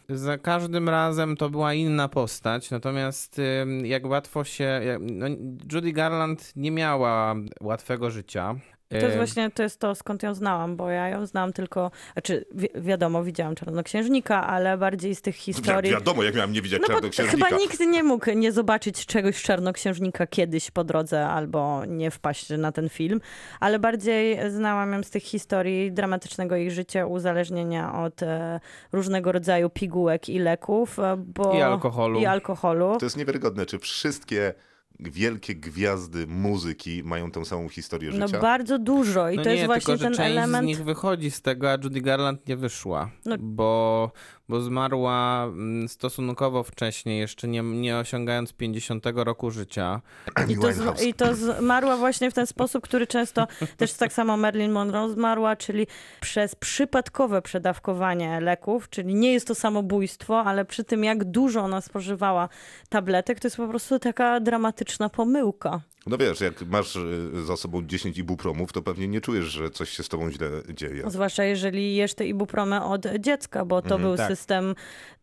Za 0.10 0.38
każdym 0.38 0.90
razem 0.90 1.38
to 1.38 1.50
była 1.50 1.74
inna 1.74 2.10
postać, 2.10 2.72
natomiast 2.72 3.42
jak 3.84 4.06
łatwo 4.06 4.44
się. 4.44 4.82
No, 5.00 5.26
Judy 5.74 5.92
Garland 5.92 6.54
nie 6.56 6.72
miała 6.72 7.36
łatwego 7.62 8.12
życia. 8.12 8.56
To 8.90 8.96
jest 8.96 9.18
właśnie 9.18 9.52
to, 9.52 9.64
jest 9.64 9.80
to, 9.80 9.96
skąd 9.96 10.24
ją 10.24 10.34
znałam, 10.34 10.76
bo 10.76 10.90
ja 10.90 11.08
ją 11.10 11.26
znałam 11.26 11.54
tylko, 11.54 11.92
znaczy 12.14 12.46
wi 12.56 12.68
wiadomo, 12.76 13.24
widziałam 13.24 13.56
Czarnoksiężnika, 13.56 14.48
ale 14.48 14.78
bardziej 14.78 15.16
z 15.16 15.22
tych 15.22 15.36
Wi- 15.36 15.42
historii... 15.42 15.92
wiadomo, 15.92 16.24
jak 16.24 16.36
miałem 16.36 16.52
nie 16.52 16.62
widzieć 16.62 16.82
No 16.82 16.88
Czarnoksiężnika. 16.88 17.46
chyba 17.48 17.58
nikt 17.58 17.80
nie 17.80 18.04
mógł 18.04 18.32
nie 18.32 18.52
zobaczyć 18.52 19.06
czegoś 19.06 19.42
Czarnoksiężnika 19.42 20.28
kiedyś 20.28 20.72
po 20.72 20.84
drodze 20.84 21.28
albo 21.28 21.86
nie 21.86 22.12
wpaść 22.12 22.50
na 22.50 22.72
ten 22.72 22.90
film, 22.90 23.22
ale 23.60 23.80
bardziej 23.80 24.52
znałam 24.52 24.94
ją 24.94 25.04
z 25.04 25.10
tych 25.10 25.24
historii 25.24 25.92
dramatycznego 25.92 26.56
jej 26.56 26.72
życia, 26.72 27.06
uzależnienia 27.06 28.04
od 28.04 28.24
e, 28.24 28.60
różnego 28.92 29.32
rodzaju 29.32 29.70
pigułek 29.70 30.30
i 30.30 30.40
leków, 30.40 31.00
e, 31.00 31.18
bo... 31.18 31.54
I 31.54 31.62
alkoholu. 31.62 32.20
I 32.20 32.26
alkoholu. 32.26 32.98
To 33.00 33.06
jest 33.06 33.18
niewiarygodne, 33.18 33.66
czy 33.66 33.80
wszystkie 33.80 34.54
wielkie 35.00 35.56
gwiazdy 35.56 36.28
muzyki 36.28 37.04
mają 37.04 37.32
tą 37.32 37.46
samą 37.46 37.70
historię 37.70 38.12
No 38.14 38.28
życia. 38.28 38.40
bardzo 38.40 38.80
dużo 38.80 39.30
i 39.30 39.36
no 39.38 39.44
to 39.44 39.50
nie, 39.50 39.56
jest 39.56 39.66
właśnie 39.66 39.86
tylko, 39.86 39.98
że 39.98 40.04
ten 40.06 40.14
część 40.14 40.32
element... 40.32 40.64
z 40.64 40.68
nich 40.68 40.84
wychodzi 40.84 41.32
z 41.32 41.42
tego, 41.42 41.72
a 41.72 41.78
Judy 41.84 42.02
Garland 42.02 42.48
nie 42.48 42.58
wyszła, 42.58 43.10
No. 43.26 43.36
bo, 43.40 44.12
bo 44.50 44.62
zmarła 44.62 45.44
mm, 45.44 45.90
stosunkowo 45.90 46.64
wcześnie, 46.64 47.18
jeszcze 47.18 47.48
nie, 47.48 47.62
nie 47.62 47.98
osiągając 47.98 48.54
50 48.54 49.06
roku 49.16 49.52
życia. 49.52 50.02
I 50.48 50.58
to, 50.58 50.74
z, 50.74 51.02
I 51.04 51.14
to 51.14 51.36
zmarła 51.36 51.98
właśnie 51.98 52.32
w 52.32 52.34
ten 52.34 52.48
sposób, 52.48 52.84
który 52.84 53.08
często 53.08 53.48
też 53.78 53.94
tak 53.94 54.14
samo 54.14 54.38
Marilyn 54.38 54.72
Monroe 54.72 55.10
zmarła, 55.10 55.56
czyli 55.56 55.88
przez 56.20 56.56
przypadkowe 56.56 57.42
przedawkowanie 57.42 58.42
leków, 58.42 58.90
czyli 58.90 59.16
nie 59.16 59.34
jest 59.34 59.48
to 59.48 59.56
samobójstwo, 59.56 60.42
ale 60.42 60.66
przy 60.66 60.84
tym 60.84 61.04
jak 61.04 61.24
dużo 61.24 61.62
ona 61.62 61.82
spożywała 61.82 62.50
tabletek, 62.90 63.40
to 63.40 63.48
jest 63.48 63.58
po 63.58 63.68
prostu 63.68 64.00
taka 64.00 64.40
dramatyczna 64.40 65.10
pomyłka. 65.10 65.82
No 66.08 66.18
wiesz, 66.18 66.42
jak 66.42 66.62
masz 66.62 66.96
y, 66.96 67.46
za 67.46 67.58
sobą 67.58 67.86
10 67.86 68.18
ibupromów, 68.18 68.74
to 68.74 68.82
pewnie 68.82 69.08
nie 69.08 69.22
czujesz, 69.22 69.46
że 69.46 69.70
coś 69.70 69.90
się 69.90 70.04
z 70.04 70.10
tobą 70.10 70.32
źle 70.32 70.50
dzieje. 70.74 71.04
Zwłaszcza 71.08 71.44
jeżeli 71.44 71.96
jesz 71.96 72.14
te 72.14 72.28
ibupromę 72.28 72.86
od 72.86 73.06
dziecka, 73.20 73.66
bo 73.66 73.82
to 73.82 74.00
był 74.00 74.18
tak. 74.18 74.28
system, 74.28 74.39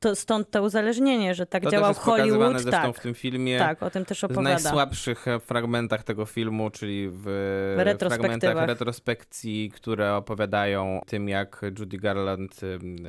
to 0.01 0.17
stąd 0.17 0.51
to 0.51 0.63
uzależnienie, 0.63 1.35
że 1.35 1.47
tak 1.47 1.63
To 1.63 1.71
działał 1.71 1.91
też 1.91 1.97
jest 1.97 2.05
pokazywane 2.05 2.39
Hollywood. 2.45 2.63
zresztą 2.63 2.83
Tak, 2.83 2.97
w 2.97 3.01
tym 3.01 3.15
filmie. 3.15 3.59
tak, 3.59 3.83
o 3.83 3.91
tym 3.91 4.05
też 4.05 4.21
W 4.21 4.25
opowiada. 4.25 4.43
najsłabszych 4.51 5.29
e, 5.29 5.41
fragmentach 5.41 6.05
tego 6.05 6.27
filmu, 6.27 6.71
czyli 6.71 7.09
w, 7.09 7.23
W 7.23 7.75
retrospektywach. 7.79 8.41
fragmentach 8.41 8.69
retrospekcji, 8.69 9.71
które 9.75 10.15
opowiadają 10.15 11.01
tym, 11.07 11.29
jak 11.29 11.61
Judy 11.79 11.99
Garland 11.99 12.61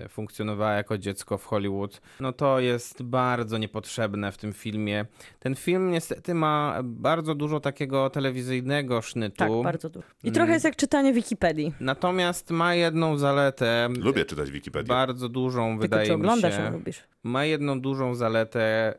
funkcjonowała 0.09 0.73
jako 0.73 0.97
dziecko 0.97 1.37
w 1.37 1.45
Hollywood, 1.45 2.01
no 2.19 2.33
to 2.33 2.59
jest 2.59 3.03
bardzo 3.03 3.57
niepotrzebne 3.57 4.31
w 4.31 4.37
tym 4.37 4.53
filmie. 4.53 5.05
Ten 5.39 5.55
film 5.55 5.91
niestety 5.91 6.33
ma 6.33 6.79
bardzo 6.83 7.35
dużo 7.35 7.59
takiego 7.59 8.09
telewizyjnego 8.09 9.01
sznytu. 9.01 9.35
Tak, 9.37 9.51
bardzo 9.63 9.89
dużo. 9.89 10.07
I 10.23 10.27
Mm. 10.27 10.33
trochę 10.35 10.51
jest 10.53 10.65
jak 10.65 10.75
czytanie 10.75 11.13
Wikipedii. 11.13 11.73
Natomiast 11.79 12.51
ma 12.51 12.75
jedną 12.75 13.17
zaletę. 13.17 13.89
Lubię 13.99 14.25
czytać 14.25 14.51
Wikipedię. 14.51 14.87
Bardzo 14.87 15.29
dużą, 15.29 15.79
Tylko 15.79 15.96
wydaje 15.97 16.07
czy 16.07 16.13
oglądasz 16.13 16.55
się. 16.55 16.69
lubisz? 16.71 17.03
Ma 17.27 17.45
jedną 17.45 17.81
dużą 17.81 18.15
zaletę. 18.15 18.93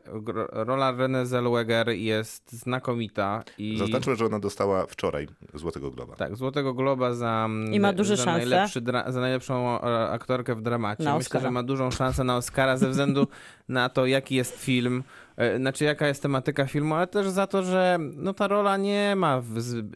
Rola 0.51 0.93
Renée 0.93 1.25
Zellweger 1.25 1.89
jest 1.89 2.51
znakomita 2.51 3.43
i 3.57 3.77
Zaznaczmy, 3.77 4.15
że 4.15 4.25
ona 4.25 4.39
dostała 4.39 4.85
wczoraj 4.85 5.27
Złotego 5.53 5.91
Globa. 5.91 6.15
tak, 6.15 6.35
Złotego 6.35 6.73
Globa 6.73 7.13
za, 7.13 7.43
mm, 7.45 7.73
I 7.73 7.79
ma 7.79 7.93
duże 7.93 8.17
za, 8.17 8.23
szanse. 8.23 8.39
najlepszy 8.39 8.81
dra- 8.81 9.11
za 9.11 9.19
najlepszą 9.21 9.81
e, 9.81 10.09
aktorkę 10.09 10.55
w 10.55 10.61
dramacie. 10.61 11.03
Na 11.03 11.17
Myślę, 11.17 11.41
że 11.41 11.51
ma 11.51 11.63
dużą 11.63 11.91
szansę 11.91 12.23
na 12.23 12.37
Oscara 12.37 12.77
ze 12.77 12.89
względu 12.89 13.27
na 13.69 13.89
to, 13.89 14.05
jaki 14.05 14.35
jest 14.35 14.57
film, 14.63 15.03
e, 15.37 15.57
znaczy 15.57 15.83
jaka 15.85 16.07
jest 16.07 16.21
tematyka 16.21 16.65
filmu, 16.65 16.95
ale 16.95 17.07
też 17.07 17.29
za 17.29 17.47
to, 17.47 17.63
że 17.63 17.97
no, 18.15 18.33
ta 18.33 18.47
rola 18.47 18.77
nie 18.77 19.13
ma 19.15 19.41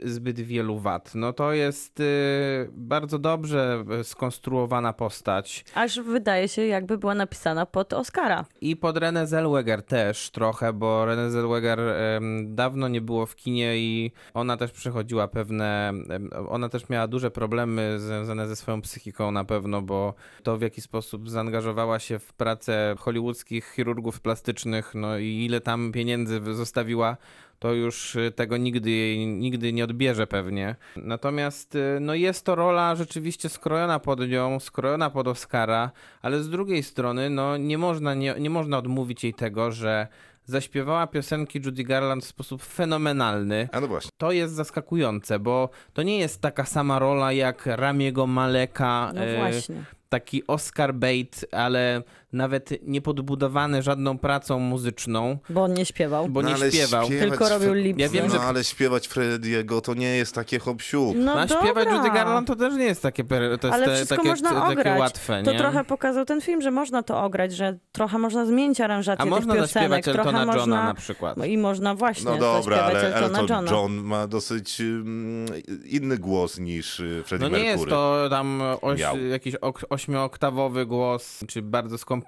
zbyt 0.03 0.39
wielu 0.39 0.79
wad. 0.79 1.15
No 1.15 1.33
to 1.33 1.53
jest 1.53 1.99
y, 1.99 2.03
bardzo 2.71 3.19
dobrze 3.19 3.83
e, 3.99 4.03
skonstruowana 4.03 4.93
postać. 4.93 5.65
Aż 5.75 5.99
wydaje 5.99 6.47
się, 6.47 6.65
jakby 6.65 6.97
była 6.97 7.15
napisana 7.15 7.65
pod 7.65 7.93
I 8.61 8.75
pod 8.75 8.97
Renée 8.97 9.27
Zellweger 9.27 9.83
też 9.83 10.29
trochę, 10.29 10.73
bo 10.73 11.05
Renée 11.05 11.31
Zellweger 11.31 11.79
em, 11.79 12.55
dawno 12.55 12.87
nie 12.87 13.01
było 13.01 13.25
w 13.25 13.35
kinie 13.35 13.77
i 13.77 14.11
ona 14.33 14.57
też 14.57 14.71
przechodziła 14.71 15.27
pewne, 15.27 15.89
em, 15.89 16.29
ona 16.49 16.69
też 16.69 16.89
miała 16.89 17.07
duże 17.07 17.31
problemy 17.31 17.99
związane 17.99 18.47
ze 18.47 18.55
swoją 18.55 18.81
psychiką 18.81 19.31
na 19.31 19.43
pewno, 19.43 19.81
bo 19.81 20.13
to 20.43 20.57
w 20.57 20.61
jaki 20.61 20.81
sposób 20.81 21.29
zaangażowała 21.29 21.99
się 21.99 22.19
w 22.19 22.33
pracę 22.33 22.95
hollywoodzkich 22.99 23.73
chirurgów 23.75 24.21
plastycznych, 24.21 24.95
no 24.95 25.17
i 25.17 25.45
ile 25.45 25.61
tam 25.61 25.91
pieniędzy 25.91 26.41
zostawiła, 26.53 27.17
to 27.59 27.73
już 27.73 28.15
y, 28.15 28.31
tego 28.35 28.57
nigdy, 28.57 28.89
jej- 28.89 29.27
nigdy 29.27 29.73
nie 29.73 29.83
odbierze 29.83 30.27
pewnie. 30.27 30.75
Natomiast 30.95 31.75
y, 31.75 31.97
no 32.01 32.13
jest 32.13 32.45
to 32.45 32.55
rola 32.55 32.95
rzeczywiście 32.95 33.49
skrojona 33.49 33.99
pod 33.99 34.29
nią, 34.29 34.59
skrojona 34.59 35.09
pod 35.09 35.27
Oscara, 35.27 35.91
ale 36.21 36.43
z 36.43 36.49
drugiej 36.49 36.83
strony 36.83 37.29
no 37.29 37.57
nie 37.57 37.77
można, 37.77 38.13
nie, 38.13 38.35
nie 38.39 38.49
można 38.49 38.77
odmówić 38.77 39.23
jej 39.23 39.33
tego, 39.33 39.71
że 39.71 40.07
zaśpiewała 40.45 41.07
piosenki 41.07 41.59
Judy 41.65 41.83
Garland 41.83 42.23
w 42.25 42.27
sposób 42.27 42.63
fenomenalny. 42.63 43.69
A 43.71 43.79
no 43.79 43.87
właśnie. 43.87 44.09
To 44.17 44.31
jest 44.31 44.53
zaskakujące, 44.53 45.39
bo 45.39 45.69
to 45.93 46.03
nie 46.03 46.17
jest 46.19 46.41
taka 46.41 46.65
sama 46.65 46.99
rola 46.99 47.31
jak 47.33 47.65
Ramiego 47.65 48.27
Maleka, 48.27 49.11
No 49.15 49.21
e, 49.23 49.37
właśnie. 49.37 49.75
taki 50.09 50.47
Oscar 50.47 50.93
bait, 50.95 51.45
ale 51.51 52.01
nawet 52.33 52.69
nie 52.87 53.01
podbudowany 53.01 53.81
żadną 53.83 54.17
pracą 54.17 54.59
muzyczną, 54.59 55.37
Bo 55.49 55.63
on 55.63 55.73
nie 55.73 55.85
śpiewał. 55.85 56.29
bo 56.29 56.41
nie 56.41 56.49
No 56.49 56.55
ale 56.55 56.71
śpiewał. 56.71 57.07
Tylko 57.07 57.49
robił 57.49 57.73
lip 57.73 57.97
Ja 57.99 58.09
wiem, 58.09 58.27
no 58.27 58.33
że- 58.33 58.41
ale 58.41 58.63
śpiewać 58.63 59.07
Frediego 59.07 59.81
to 59.81 59.93
nie 59.93 60.15
jest 60.17 60.35
takie 60.35 60.59
hop 60.59 60.81
siup. 60.81 61.15
No 61.15 61.35
No, 61.35 61.39
a 61.41 61.47
śpiewać 61.47 61.87
Judy 61.91 62.11
Garland 62.11 62.47
to 62.47 62.55
też 62.55 62.73
nie 62.75 62.85
jest 62.85 63.01
takie, 63.01 63.23
to 63.23 63.35
jest 63.41 63.65
Ale 63.65 63.85
te, 63.85 63.95
wszystko 63.95 64.15
takie, 64.15 64.29
można 64.29 64.49
takie 64.61 64.71
ograć. 64.79 64.99
łatwe, 64.99 65.43
To 65.45 65.51
nie? 65.51 65.57
trochę 65.57 65.83
pokazał 65.83 66.25
ten 66.25 66.41
film, 66.41 66.61
że 66.61 66.71
można 66.71 67.03
to 67.03 67.23
ograć, 67.23 67.53
że 67.55 67.77
trochę 67.91 68.17
można 68.17 68.45
zmienić 68.45 68.81
aranżację 68.81 69.21
A 69.21 69.23
tych 69.23 69.31
można 69.31 69.53
piosenek, 69.53 69.73
zaśpiewać 69.73 70.03
trochę 70.03 70.19
Eltona 70.29 70.39
Johna 70.39 70.55
można... 70.59 70.83
na 70.83 70.93
przykład. 70.93 71.45
I 71.47 71.57
można 71.57 71.95
właśnie 71.95 72.25
No 72.31 72.37
dobra, 72.37 72.77
zaśpiewać 72.77 73.03
ale 73.03 73.15
Eltona 73.15 73.39
Elton 73.39 73.47
Johna. 73.65 73.71
John 73.71 73.93
ma 73.93 74.27
dosyć 74.27 74.79
um, 74.79 75.45
inny 75.85 76.17
głos 76.17 76.59
niż 76.59 76.99
y, 76.99 77.23
Freddie 77.25 77.49
No 77.49 77.57
nie 77.57 77.63
Mercury. 77.63 77.79
jest 77.79 77.89
to 77.89 78.27
tam 78.29 78.61
oś, 78.81 79.01
jakiś 79.31 79.55
ok, 79.55 79.85
ośmioktawowy 79.89 80.85
głos, 80.85 81.43
czy 81.47 81.61
bardzo 81.61 81.97
skomplikowany. 81.97 82.22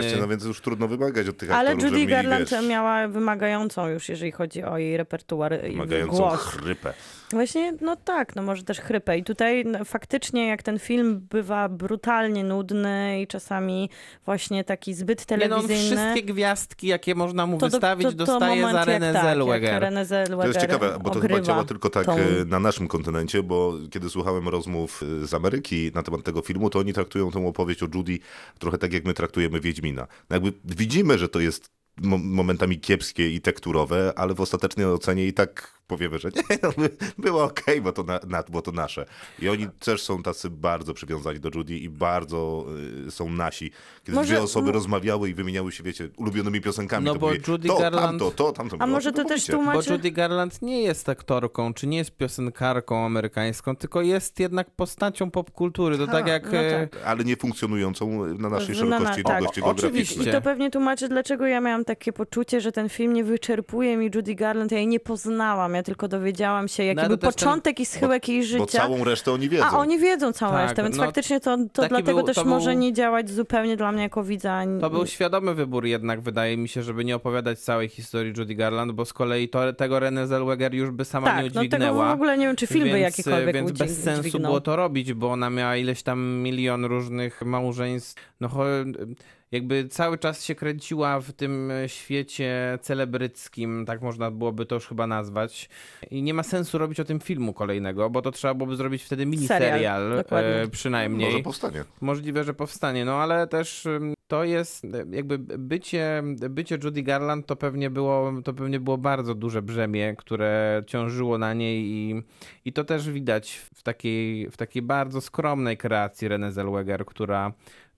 Właśnie, 0.00 0.20
no 0.20 0.28
więc 0.28 0.44
już 0.44 0.60
trudno 0.60 0.88
wymagać 0.88 1.28
od 1.28 1.36
tych 1.36 1.50
Ale 1.50 1.70
aktorów, 1.70 1.92
Judy 1.92 2.06
Garland 2.06 2.50
wiesz, 2.50 2.68
miała 2.68 3.08
wymagającą 3.08 3.88
już, 3.88 4.08
jeżeli 4.08 4.32
chodzi 4.32 4.62
o 4.64 4.78
jej 4.78 4.96
repertuar 4.96 5.66
i 5.66 5.72
wymagającą 5.72 6.16
głos. 6.16 6.40
chrypę. 6.40 6.92
Właśnie, 7.32 7.72
no 7.80 7.96
tak, 7.96 8.36
no 8.36 8.42
może 8.42 8.62
też 8.62 8.80
chrypę. 8.80 9.18
I 9.18 9.24
tutaj 9.24 9.64
no, 9.64 9.84
faktycznie 9.84 10.46
jak 10.46 10.62
ten 10.62 10.78
film 10.78 11.26
bywa 11.30 11.68
brutalnie 11.68 12.44
nudny 12.44 13.20
i 13.22 13.26
czasami 13.26 13.90
właśnie 14.24 14.64
taki 14.64 14.94
zbyt 14.94 15.30
Nie 15.30 15.36
no, 15.36 15.42
telewizyjny. 15.42 15.96
wszystkie 15.96 16.22
gwiazdki, 16.22 16.86
jakie 16.86 17.14
można 17.14 17.46
mu 17.46 17.58
to 17.58 17.68
wystawić, 17.68 18.06
to- 18.06 18.10
to 18.12 18.16
dostaje 18.16 18.62
moment 18.62 18.78
za 18.78 18.84
Renę 18.84 19.12
tak, 19.12 19.22
Zellweger. 19.24 19.92
To 20.28 20.46
jest 20.46 20.60
ciekawe, 20.60 20.98
bo 21.02 21.10
to 21.10 21.20
chyba 21.20 21.40
działa 21.40 21.64
tylko 21.64 21.90
tak 21.90 22.06
tą- 22.06 22.12
e, 22.16 22.44
na 22.46 22.60
naszym 22.60 22.88
kontynencie, 22.88 23.42
bo 23.42 23.72
kiedy 23.90 24.10
słuchałem 24.10 24.48
rozmów 24.48 25.02
e, 25.22 25.26
z 25.26 25.34
Ameryki 25.34 25.90
na 25.94 26.02
temat 26.02 26.22
tego 26.22 26.42
filmu, 26.42 26.70
to 26.70 26.78
oni 26.78 26.92
traktują 26.92 27.30
tę 27.30 27.46
opowieść 27.46 27.82
o 27.82 27.86
Judy 27.94 28.18
trochę 28.58 28.78
tak, 28.78 28.92
jak 28.92 29.04
my 29.04 29.14
traktujemy 29.14 29.60
Wiedźmina. 29.60 30.06
No 30.30 30.36
jakby 30.36 30.52
widzimy, 30.64 31.18
że 31.18 31.28
to 31.28 31.40
jest 31.40 31.70
mo- 32.02 32.18
momentami 32.18 32.80
kiepskie 32.80 33.30
i 33.30 33.40
tekturowe, 33.40 34.12
ale 34.16 34.34
w 34.34 34.40
ostatecznej 34.40 34.86
ocenie 34.86 35.26
i 35.26 35.32
tak 35.32 35.79
powiemy, 35.90 36.18
że 36.18 36.28
nie, 36.36 36.58
no, 36.62 36.70
by- 36.78 36.96
było 37.18 37.44
okej, 37.44 37.80
bo, 37.80 37.92
to 37.92 38.02
na, 38.02 38.20
na, 38.28 38.42
bo 38.48 38.62
to 38.62 38.72
nasze. 38.72 39.06
I 39.38 39.48
oni 39.48 39.68
też 39.68 40.02
są 40.02 40.22
tacy 40.22 40.50
bardzo 40.50 40.94
przywiązani 40.94 41.40
do 41.40 41.50
Judy 41.54 41.74
i 41.78 41.88
bardzo 41.88 42.66
y, 43.06 43.10
są 43.10 43.30
nasi. 43.30 43.70
Kiedy 44.04 44.16
Może- 44.18 44.34
dwie 44.34 44.42
osoby 44.42 44.72
rozmawiały 44.72 45.28
i 45.30 45.34
wymieniały 45.34 45.72
się, 45.72 45.82
wiecie, 45.82 46.08
ulubionymi 46.16 46.60
piosenkami, 46.60 47.06
No 47.06 47.12
to 47.12 47.18
bo 47.18 47.26
mówię, 47.26 47.40
Judy 47.48 47.68
to, 47.68 47.78
Garland- 47.78 48.00
tamto, 48.00 48.30
to, 48.30 48.52
tamto. 48.52 48.76
A 48.78 48.78
było, 48.78 48.96
może 48.96 49.12
to 49.12 49.24
też 49.24 49.30
mówicie. 49.30 49.52
tłumaczy... 49.52 49.88
Bo 49.90 49.94
Judy 49.96 50.10
Garland 50.10 50.62
nie 50.62 50.82
jest 50.82 51.08
aktorką, 51.08 51.74
czy 51.74 51.86
nie 51.86 51.98
jest 51.98 52.16
piosenkarką 52.16 53.06
amerykańską, 53.06 53.76
tylko 53.76 54.02
jest 54.02 54.40
jednak 54.40 54.70
postacią 54.70 55.30
popkultury. 55.30 55.98
To 55.98 56.06
Ha, 56.06 56.12
tak 56.12 56.26
jak... 56.26 56.52
no 56.52 56.58
e, 56.58 56.86
tak. 56.88 57.02
ale 57.06 57.24
nie 57.24 57.36
funkcjonującą 57.36 58.24
na 58.38 58.48
naszej 58.48 58.68
Na- 58.68 58.74
szerokości 58.74 59.20
i 59.20 59.24
tak. 59.24 59.38
długości 59.38 59.60
geograficznej. 59.62 60.28
I 60.28 60.32
to 60.32 60.40
pewnie 60.42 60.70
tłumaczy, 60.70 61.08
dlaczego 61.08 61.46
ja 61.46 61.60
miałam 61.60 61.84
takie 61.84 62.12
poczucie, 62.12 62.60
że 62.60 62.72
ten 62.72 62.88
film 62.88 63.12
nie 63.12 63.24
wyczerpuje 63.24 63.96
mi 63.96 64.10
Judy 64.14 64.34
Garland. 64.34 64.72
Ja 64.72 64.78
jej 64.78 64.86
nie 64.86 65.00
poznałam, 65.00 65.74
ja 65.74 65.79
tylko 65.82 66.08
dowiedziałam 66.08 66.68
się, 66.68 66.84
jaki 66.84 67.00
No, 67.02 67.08
był 67.08 67.16
też 67.16 67.34
ten- 67.34 67.44
początek 67.44 67.80
i 67.80 67.86
schyłek 67.86 68.28
jej 68.28 68.44
życia. 68.44 68.58
Bo 68.58 68.66
całą 68.66 69.04
resztę 69.04 69.32
oni 69.32 69.48
wiedzą. 69.48 69.64
A 69.64 69.78
oni 69.78 69.98
wiedzą 69.98 70.32
całą 70.32 70.52
Tak, 70.52 70.62
resztę, 70.66 70.82
więc 70.82 70.96
no, 70.96 71.04
faktycznie 71.04 71.40
to, 71.40 71.56
to 71.72 71.88
dlatego 71.88 72.14
był- 72.18 72.26
też 72.26 72.36
to 72.36 72.44
może 72.44 72.70
był- 72.70 72.78
nie 72.80 72.92
działać 72.92 73.30
zupełnie 73.30 73.76
dla 73.76 73.92
mnie 73.92 74.02
jako 74.02 74.24
widza. 74.24 74.62
To 74.80 74.90
był 74.90 75.06
świadomy 75.06 75.54
wybór 75.54 75.86
jednak, 75.86 76.20
wydaje 76.20 76.56
mi 76.56 76.68
się, 76.68 76.82
żeby 76.82 77.04
nie 77.04 77.16
opowiadać 77.16 77.58
całej 77.58 77.88
historii 77.88 78.32
Judy 78.38 78.54
Garland, 78.54 78.92
bo 78.92 79.04
z 79.04 79.12
kolei 79.12 79.48
to, 79.48 79.72
tego 79.72 79.96
Renée 79.96 80.26
Zellweger 80.26 80.74
już 80.74 80.90
by 80.90 81.04
sama 81.04 81.26
nie 81.26 81.32
Tak, 81.34 81.44
no 81.44 81.48
tego 81.48 81.60
udźwignęła. 81.60 82.10
w 82.10 82.14
ogóle 82.14 82.38
nie 82.38 82.46
wiem, 82.46 82.56
czy 82.56 82.66
film 82.66 82.80
by 82.88 82.98
więc, 82.98 83.00
jakikolwiek 83.18 83.54
Więc 83.54 83.70
udźwig- 83.70 83.78
bez 83.78 84.02
sensu 84.02 84.20
udźwignął. 84.20 84.50
było 84.52 84.60
to 84.60 84.76
robić, 84.76 85.12
bo 85.14 85.30
ona 85.32 85.50
miała 85.50 85.76
ileś 85.76 86.02
tam 86.02 86.20
milion 86.42 86.84
różnych 86.84 87.42
małżeństw. 87.42 88.14
No 88.40 88.48
cho- 88.48 89.06
jakby 89.52 89.88
cały 89.88 90.18
czas 90.18 90.44
się 90.44 90.54
kręciła 90.54 91.20
w 91.20 91.32
tym 91.32 91.72
świecie 91.86 92.78
celebryckim, 92.82 93.86
tak 93.86 94.02
można 94.02 94.30
byłoby 94.30 94.66
to 94.66 94.74
już 94.74 94.86
chyba 94.86 95.06
nazwać. 95.06 95.68
I 96.10 96.22
nie 96.22 96.34
ma 96.34 96.42
sensu 96.42 96.78
robić 96.78 97.00
o 97.00 97.04
tym 97.04 97.20
filmu 97.20 97.52
kolejnego, 97.52 98.10
bo 98.10 98.22
to 98.22 98.30
trzeba 98.30 98.54
byłoby 98.54 98.76
zrobić 98.76 99.02
wtedy 99.02 99.26
miniserial 99.26 100.24
e, 100.30 100.68
przynajmniej. 100.68 101.30
Może 101.30 101.42
powstanie. 101.42 101.84
Możliwe, 102.00 102.44
że 102.44 102.54
powstanie, 102.54 103.04
no 103.04 103.16
ale 103.16 103.46
też 103.46 103.86
to 104.30 104.44
jest 104.44 104.84
y, 104.84 104.88
jakby 105.10 105.38
bycie, 105.38 106.22
bycie 106.50 106.78
Judy 106.84 107.02
Garland 107.02 107.46
to 107.46 107.56
pewnie 107.56 107.90
było, 107.90 108.32
to 108.44 108.54
pewnie 108.54 108.80
było 108.80 108.98
bardzo 108.98 109.34
duże 109.34 109.62
brzemię, 109.62 110.14
które 110.18 110.82
ciążyło 110.86 111.38
na 111.38 111.54
niej 111.54 111.84
i, 111.84 112.22
i 112.64 112.72
to 112.72 112.84
też 112.84 113.10
widać 113.10 113.60
w 113.74 113.82
takiej, 113.82 114.50
w 114.50 114.56
takiej 114.56 114.82
bardzo 114.82 115.20
skromnej 115.20 115.76
kreacji 115.76 116.28
Renée 116.28 116.52
Zellweger, 116.52 117.04
która 117.04 117.52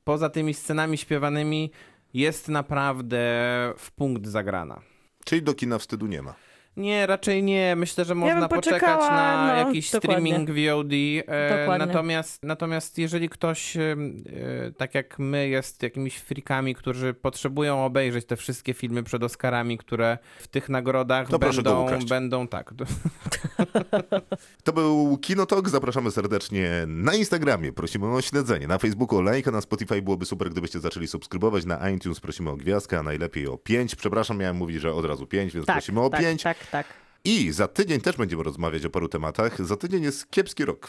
poza 0.04 0.28
tymi 0.30 0.54
scenami 0.54 0.98
śpiewanymi 0.98 1.70
jest 2.14 2.48
naprawdę 2.48 3.18
w 3.78 3.90
punkt 3.90 4.26
zagrana. 4.26 4.80
Czyli 5.24 5.42
do 5.42 5.54
kina 5.54 5.78
wstydu 5.78 6.06
nie 6.06 6.22
ma. 6.22 6.34
Nie, 6.76 7.06
raczej 7.06 7.42
nie. 7.42 7.76
Myślę, 7.76 8.04
że 8.04 8.14
można 8.14 8.40
bym 8.40 8.48
poczekać 8.48 9.00
na 9.00 9.46
no, 9.46 9.54
jakiś 9.54 9.90
dokładnie. 9.90 10.16
streaming 10.16 10.50
VOD. 10.50 10.92
E, 11.26 11.58
Dokładnie. 11.58 11.86
natomiast, 11.86 12.42
natomiast 12.42 12.98
jeżeli 12.98 13.28
ktoś, 13.28 13.76
e, 13.76 13.80
e, 13.80 14.72
tak 14.76 14.94
jak 14.94 15.18
my, 15.18 15.48
jest 15.48 15.82
jakimiś 15.82 16.16
freakami, 16.16 16.74
którzy 16.74 17.14
potrzebują 17.14 17.84
obejrzeć 17.84 18.26
te 18.26 18.36
wszystkie 18.36 18.74
filmy 18.74 19.02
przed 19.02 19.22
Oscarami, 19.22 19.78
które 19.78 20.18
w 20.38 20.48
tych 20.48 20.68
nagrodach 20.68 21.28
To 21.28 21.38
będą, 21.38 21.86
będą 22.08 22.48
tak. 22.48 22.74
To 24.64 24.72
był 24.72 25.18
Kinotok. 25.18 25.68
Zapraszamy 25.68 26.10
serdecznie 26.10 26.70
na 26.86 27.14
Instagramie. 27.14 27.72
Prosimy 27.72 28.14
o 28.14 28.22
śledzenie. 28.22 28.66
Na 28.66 28.78
Facebooku 28.78 29.18
o 29.18 29.22
lajka, 29.22 29.50
na 29.50 29.60
Spotify 29.60 30.02
byłoby 30.02 30.26
super, 30.26 30.50
gdybyście 30.50 30.80
zaczęli 30.80 31.06
subskrybować. 31.06 31.64
Na 31.64 31.90
iTunes 31.90 32.20
prosimy 32.20 32.50
o 32.50 32.56
gwiazdkę, 32.56 32.98
a 32.98 33.02
najlepiej 33.02 33.46
o 33.46 33.58
5. 33.58 33.94
Przepraszam, 33.94 34.38
miałem 34.38 34.56
mówić, 34.56 34.80
że 34.80 34.94
od 34.94 35.04
razu 35.04 35.26
5, 35.26 35.52
więc 35.54 35.66
tak, 35.66 35.76
prosimy 35.76 36.00
o 36.00 36.10
tak, 36.10 36.20
5. 36.20 36.42
tak, 36.42 36.56
tak. 36.70 36.86
I 37.24 37.50
za 37.52 37.68
tydzień 37.68 38.00
też 38.00 38.16
będziemy 38.16 38.42
rozmawiać 38.42 38.84
o 38.84 38.90
paru 38.90 39.08
tematach. 39.08 39.66
Za 39.66 39.76
tydzień 39.76 40.02
jest 40.02 40.30
kiepski 40.30 40.64
rok. 40.64 40.88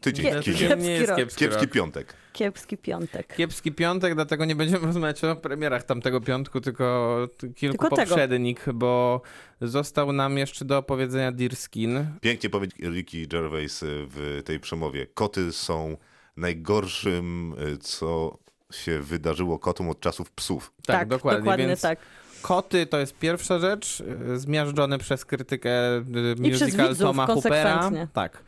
Tydzień 0.00 0.26
Kie- 0.26 0.40
w 0.40 0.44
kinie. 0.44 0.56
kiepski 0.58 0.82
nie 0.82 0.90
jest 0.90 1.14
kiepski, 1.16 1.38
Kiepski 1.44 1.62
rok. 1.64 1.70
piątek. 1.72 2.14
Kiepski 2.32 2.76
piątek. 2.78 3.36
Kiepski 3.36 3.72
piątek, 3.72 4.14
dlatego 4.14 4.44
nie 4.44 4.56
będziemy 4.56 4.86
rozmawiać 4.92 5.24
o 5.24 5.36
premierach 5.36 5.82
tamtego 5.82 6.20
piątku, 6.20 6.60
tylko 6.60 7.16
kilku 7.38 7.78
Tylko 7.78 7.96
tego. 7.96 8.08
poprzednich, 8.10 8.66
bo 8.74 9.22
został 9.60 10.12
nam 10.12 10.38
jeszcze 10.38 10.64
do 10.64 10.78
opowiedzenia 10.78 11.32
Deer 11.32 11.56
Skin. 11.56 12.06
Pięknie 12.20 12.50
powiedział 12.50 12.92
Ricky 12.92 13.26
Gervais 13.26 13.82
y, 13.82 13.86
w 14.10 14.42
tej 14.44 14.60
przemowie. 14.60 15.06
Koty 15.14 15.52
są 15.52 15.96
najgorszym, 16.36 17.54
y, 17.74 17.78
co 17.78 18.38
się 18.72 19.00
wydarzyło 19.00 19.58
kotom 19.58 19.88
od 19.88 20.00
czasów 20.00 20.30
psów. 20.30 20.72
Tak, 20.86 21.08
dokładnie. 21.08 21.56
więc 21.56 21.80
tak. 21.80 21.98
Koty 22.42 22.86
to 22.86 22.98
jest 22.98 23.18
pierwsza 23.18 23.58
rzecz, 23.58 24.02
y, 24.34 24.38
zmiażdżony 24.38 24.98
przez 24.98 25.24
krytykę 25.24 25.70
y, 25.98 26.02
musical 26.38 26.96
Toma 26.96 27.26
Hoopera. 27.26 27.90
Tak. 28.12 28.42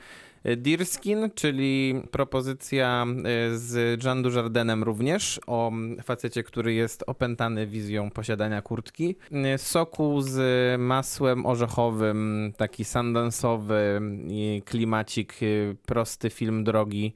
Deerskin, 0.57 1.31
czyli 1.35 2.03
propozycja 2.11 3.07
y, 3.53 3.59
z 3.59 4.05
Jean 4.05 4.23
Dujardinem 4.23 4.83
również 4.83 5.41
o 5.47 5.69
mm, 5.69 6.03
facecie, 6.03 6.43
który 6.43 6.75
jest 6.75 7.05
opętany 7.07 7.67
wizją 7.67 8.11
posiadania 8.11 8.63
kurtki. 8.63 9.17
Y, 9.55 9.59
Soku 9.59 10.21
z 10.21 10.81
masłem 10.81 11.47
orzechowym, 11.47 12.53
taki 12.57 12.85
sandansowy 12.85 14.01
klimacik, 14.65 15.43
y, 15.43 15.77
prosty 15.87 16.31
film 16.31 16.65
drogi 16.65 17.13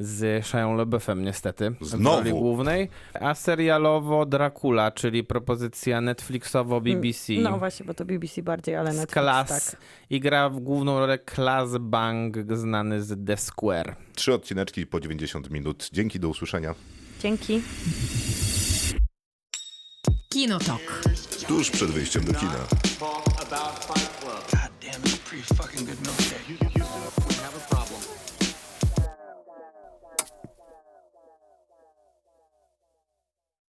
z 0.00 0.46
Shia 0.46 0.66
LaBeoufem 0.74 1.24
niestety 1.24 1.70
w 1.80 1.86
Znowu? 1.86 2.16
roli 2.18 2.30
głównej, 2.30 2.88
a 3.20 3.34
serialowo 3.34 4.26
Dracula, 4.26 4.90
czyli 4.90 5.24
propozycja 5.24 6.00
Netflixowo-BBC. 6.00 7.42
No 7.42 7.58
właśnie, 7.58 7.86
bo 7.86 7.94
to 7.94 8.04
BBC 8.04 8.42
bardziej, 8.42 8.76
ale 8.76 8.90
Netflix, 8.90 9.12
Klas 9.12 9.48
tak. 9.70 9.80
i 10.10 10.20
gra 10.20 10.48
w 10.48 10.60
główną 10.60 10.98
rolę 10.98 11.18
Klas 11.18 11.70
Bang, 11.80 12.36
znany 12.52 13.02
z 13.02 13.26
The 13.26 13.36
Square. 13.36 13.96
Trzy 14.14 14.34
odcineczki 14.34 14.86
po 14.86 15.00
90 15.00 15.50
minut. 15.50 15.88
Dzięki, 15.92 16.20
do 16.20 16.28
usłyszenia. 16.28 16.74
Dzięki. 17.20 17.62
Kinotok. 20.28 21.02
Tuż 21.48 21.70
przed 21.70 21.90
wyjściem 21.90 22.24
do 22.24 22.34
kina. 22.34 22.66